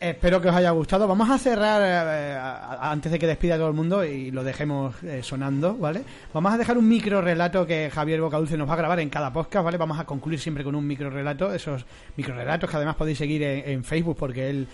Espero 0.00 0.40
que 0.40 0.48
os 0.48 0.54
haya 0.56 0.70
gustado. 0.72 1.06
Vamos 1.06 1.30
a 1.30 1.38
cerrar 1.38 1.80
eh, 1.80 2.34
a- 2.36 2.90
antes 2.90 3.12
de 3.12 3.18
que 3.18 3.26
despida 3.26 3.56
todo 3.56 3.68
el 3.68 3.74
mundo 3.74 4.02
y 4.04 4.30
lo 4.32 4.42
dejemos 4.42 5.00
eh, 5.04 5.22
sonando, 5.22 5.76
¿vale? 5.76 6.02
Vamos 6.32 6.52
a 6.52 6.58
dejar 6.58 6.76
un 6.78 6.88
micro 6.88 7.20
relato 7.20 7.64
que 7.66 7.88
Javier 7.88 8.20
Bocadulce 8.20 8.56
nos 8.56 8.68
va 8.68 8.72
a 8.72 8.78
grabar 8.78 8.98
en 8.98 9.10
cada 9.10 9.32
podcast, 9.32 9.62
¿vale? 9.64 9.76
Vamos 9.76 10.00
a 10.00 10.04
concluir 10.06 10.40
siempre 10.40 10.64
con 10.64 10.74
un 10.74 10.84
micro 10.86 11.08
relato, 11.10 11.52
esos 11.54 11.84
micro 12.16 12.34
relatos 12.34 12.68
que 12.68 12.76
además 12.76 12.96
podéis 12.96 13.18
seguir 13.18 13.42
en, 13.44 13.68
en 13.70 13.84
Facebook 13.84 14.16
porque 14.18 14.48
él 14.50 14.66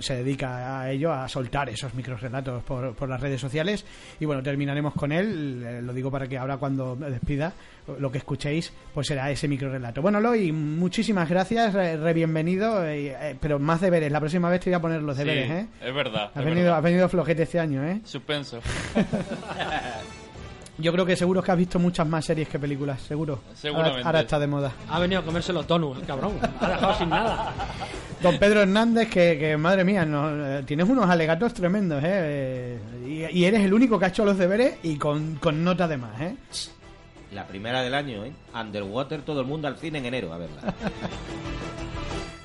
se 0.00 0.16
dedica 0.16 0.80
a 0.80 0.90
ello, 0.90 1.12
a 1.12 1.28
soltar 1.28 1.68
esos 1.68 1.94
micro 1.94 2.16
relatos 2.16 2.62
por, 2.64 2.94
por 2.94 3.08
las 3.08 3.20
redes 3.20 3.40
sociales. 3.40 3.84
Y 4.20 4.24
bueno, 4.24 4.42
terminaremos 4.42 4.94
con 4.94 5.12
él, 5.12 5.62
eh, 5.66 5.82
lo 5.82 5.92
digo 5.92 6.10
para 6.10 6.26
que 6.26 6.36
ahora 6.38 6.56
cuando 6.58 6.96
me 6.96 7.10
despida, 7.10 7.52
lo 7.98 8.12
que 8.12 8.18
escuchéis, 8.18 8.72
pues 8.94 9.06
será 9.06 9.30
ese 9.30 9.48
micro 9.48 9.70
relato. 9.70 10.02
Bueno, 10.02 10.20
Loy, 10.20 10.52
muchísimas 10.52 11.28
gracias, 11.28 11.72
re, 11.74 11.96
re 11.96 12.12
bienvenido, 12.14 12.84
eh, 12.84 13.08
eh, 13.18 13.36
pero 13.40 13.58
más 13.58 13.80
deberes, 13.80 14.12
la 14.12 14.20
próxima 14.20 14.48
vez 14.50 14.60
te 14.60 14.70
voy 14.70 14.74
a 14.76 14.80
poner 14.80 15.02
los 15.02 15.16
deberes, 15.16 15.46
Sí, 15.46 15.52
¿eh? 15.52 15.66
Es 15.88 15.94
verdad. 15.94 16.30
Has 16.34 16.36
es 16.36 16.44
venido, 16.44 16.64
verdad. 16.64 16.78
has 16.78 16.84
venido 16.84 17.08
flojete 17.08 17.42
este 17.42 17.58
año, 17.60 17.84
¿eh? 17.84 18.00
Suspenso. 18.04 18.60
Yo 20.78 20.90
creo 20.92 21.04
que 21.04 21.14
seguro 21.16 21.42
que 21.42 21.52
has 21.52 21.58
visto 21.58 21.78
muchas 21.78 22.06
más 22.06 22.24
series 22.24 22.48
que 22.48 22.58
películas, 22.58 23.00
seguro. 23.02 23.40
Seguramente. 23.54 23.98
Ahora, 23.98 24.06
ahora 24.08 24.20
está 24.20 24.38
de 24.38 24.46
moda. 24.46 24.72
Ha 24.88 24.98
venido 24.98 25.20
a 25.20 25.24
comerse 25.24 25.52
los 25.52 25.66
donuts, 25.66 26.00
el 26.00 26.06
cabrón. 26.06 26.32
Ha 26.60 26.68
dejado 26.68 26.98
sin 26.98 27.08
nada. 27.10 27.52
Don 28.22 28.38
Pedro 28.38 28.62
Hernández, 28.62 29.08
que, 29.10 29.38
que, 29.38 29.56
madre 29.56 29.84
mía, 29.84 30.04
no, 30.06 30.30
eh, 30.58 30.62
tienes 30.64 30.88
unos 30.88 31.08
alegatos 31.10 31.52
tremendos, 31.52 32.02
¿eh? 32.04 32.78
Y, 33.06 33.38
y 33.38 33.44
eres 33.44 33.62
el 33.64 33.74
único 33.74 33.98
que 33.98 34.06
ha 34.06 34.08
hecho 34.08 34.24
los 34.24 34.38
deberes 34.38 34.76
y 34.82 34.96
con, 34.96 35.34
con 35.36 35.62
nota 35.62 35.86
de 35.86 35.96
más, 35.98 36.20
¿eh? 36.20 36.36
La 37.32 37.46
primera 37.46 37.82
del 37.82 37.94
año, 37.94 38.24
¿eh? 38.24 38.32
Underwater, 38.54 39.22
todo 39.22 39.40
el 39.40 39.46
mundo 39.46 39.68
al 39.68 39.76
cine 39.78 39.98
en 39.98 40.06
enero, 40.06 40.32
a 40.32 40.38
verla. 40.38 40.62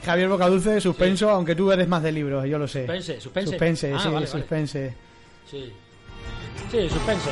Javier 0.05 0.29
Bocadulce, 0.29 0.79
suspenso, 0.81 1.29
aunque 1.29 1.53
tú 1.55 1.71
eres 1.71 1.87
más 1.87 2.01
de 2.01 2.11
libros, 2.11 2.45
yo 2.45 2.57
lo 2.57 2.67
sé. 2.67 2.81
Suspense, 2.87 3.19
suspense. 3.21 3.49
Suspense, 3.51 3.93
Ah, 3.93 3.99
sí, 3.99 4.03
vale, 4.05 4.13
vale. 4.15 4.27
suspense. 4.27 4.93
Sí. 5.49 5.73
Sí, 6.71 6.89
suspense. 6.89 7.29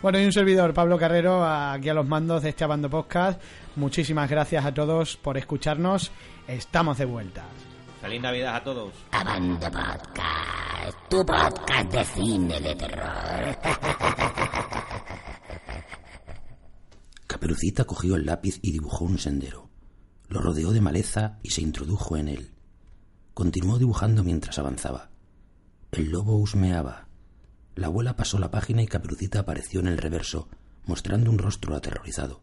Bueno, 0.00 0.20
y 0.20 0.24
un 0.24 0.32
servidor, 0.32 0.72
Pablo 0.72 0.96
Carrero, 0.96 1.44
aquí 1.44 1.88
a 1.88 1.94
los 1.94 2.06
mandos 2.06 2.44
de 2.44 2.50
este 2.50 2.62
Abando 2.62 2.88
Podcast. 2.88 3.42
Muchísimas 3.74 4.30
gracias 4.30 4.64
a 4.64 4.72
todos 4.72 5.16
por 5.16 5.36
escucharnos. 5.36 6.12
Estamos 6.46 6.98
de 6.98 7.04
vuelta. 7.04 7.44
Feliz 8.00 8.22
Navidad 8.22 8.54
a 8.54 8.62
todos. 8.62 8.92
Abando 9.10 9.66
Podcast, 9.66 10.98
tu 11.10 11.26
podcast 11.26 11.92
de 11.92 12.04
cine 12.04 12.60
de 12.60 12.76
terror. 12.76 13.58
Caperucita 17.26 17.82
cogió 17.84 18.14
el 18.14 18.24
lápiz 18.24 18.60
y 18.62 18.70
dibujó 18.70 19.04
un 19.04 19.18
sendero. 19.18 19.68
Lo 20.28 20.40
rodeó 20.40 20.70
de 20.70 20.80
maleza 20.80 21.40
y 21.42 21.50
se 21.50 21.62
introdujo 21.62 22.16
en 22.16 22.28
él. 22.28 22.52
Continuó 23.34 23.78
dibujando 23.78 24.22
mientras 24.22 24.60
avanzaba. 24.60 25.10
El 25.90 26.10
lobo 26.10 26.36
husmeaba. 26.36 27.07
La 27.78 27.86
abuela 27.86 28.16
pasó 28.16 28.40
la 28.40 28.50
página 28.50 28.82
y 28.82 28.88
Caperucita 28.88 29.38
apareció 29.38 29.78
en 29.78 29.86
el 29.86 29.98
reverso, 29.98 30.48
mostrando 30.84 31.30
un 31.30 31.38
rostro 31.38 31.76
aterrorizado. 31.76 32.40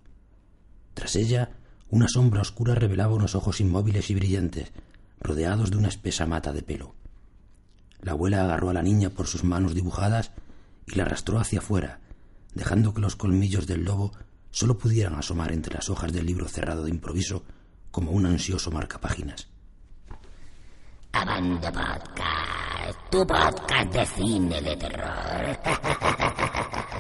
Tras 0.93 1.17
ella, 1.17 1.57
una 1.89 2.07
sombra 2.07 2.39
oscura 2.39 2.73
revelaba 2.73 3.15
unos 3.15 3.36
ojos 3.36 3.59
inmóviles 3.59 4.09
y 4.09 4.15
brillantes, 4.15 4.71
rodeados 5.19 5.71
de 5.71 5.77
una 5.77 5.89
espesa 5.89 6.25
mata 6.25 6.53
de 6.53 6.61
pelo. 6.61 6.95
La 8.01 8.13
abuela 8.13 8.45
agarró 8.45 8.69
a 8.69 8.73
la 8.73 8.81
niña 8.81 9.09
por 9.09 9.27
sus 9.27 9.43
manos 9.43 9.75
dibujadas 9.75 10.31
y 10.88 10.95
la 10.95 11.03
arrastró 11.03 11.38
hacia 11.38 11.59
afuera, 11.59 11.99
dejando 12.53 12.93
que 12.93 13.01
los 13.01 13.17
colmillos 13.17 13.67
del 13.67 13.83
lobo 13.83 14.13
solo 14.51 14.77
pudieran 14.77 15.15
asomar 15.15 15.51
entre 15.51 15.73
las 15.73 15.89
hojas 15.89 16.13
del 16.13 16.27
libro 16.27 16.47
cerrado 16.47 16.86
de 16.86 16.91
improviso 16.91 17.43
como 17.91 18.11
un 18.11 18.25
ansioso 18.25 18.71
marcapáginas. 18.71 19.49
Abando 21.16 21.72
Podcast, 21.72 22.99
tu 23.09 23.26
podcast 23.26 23.89
de 23.89 24.05
cine 24.05 24.61
de 24.61 24.76
terror. 24.76 25.55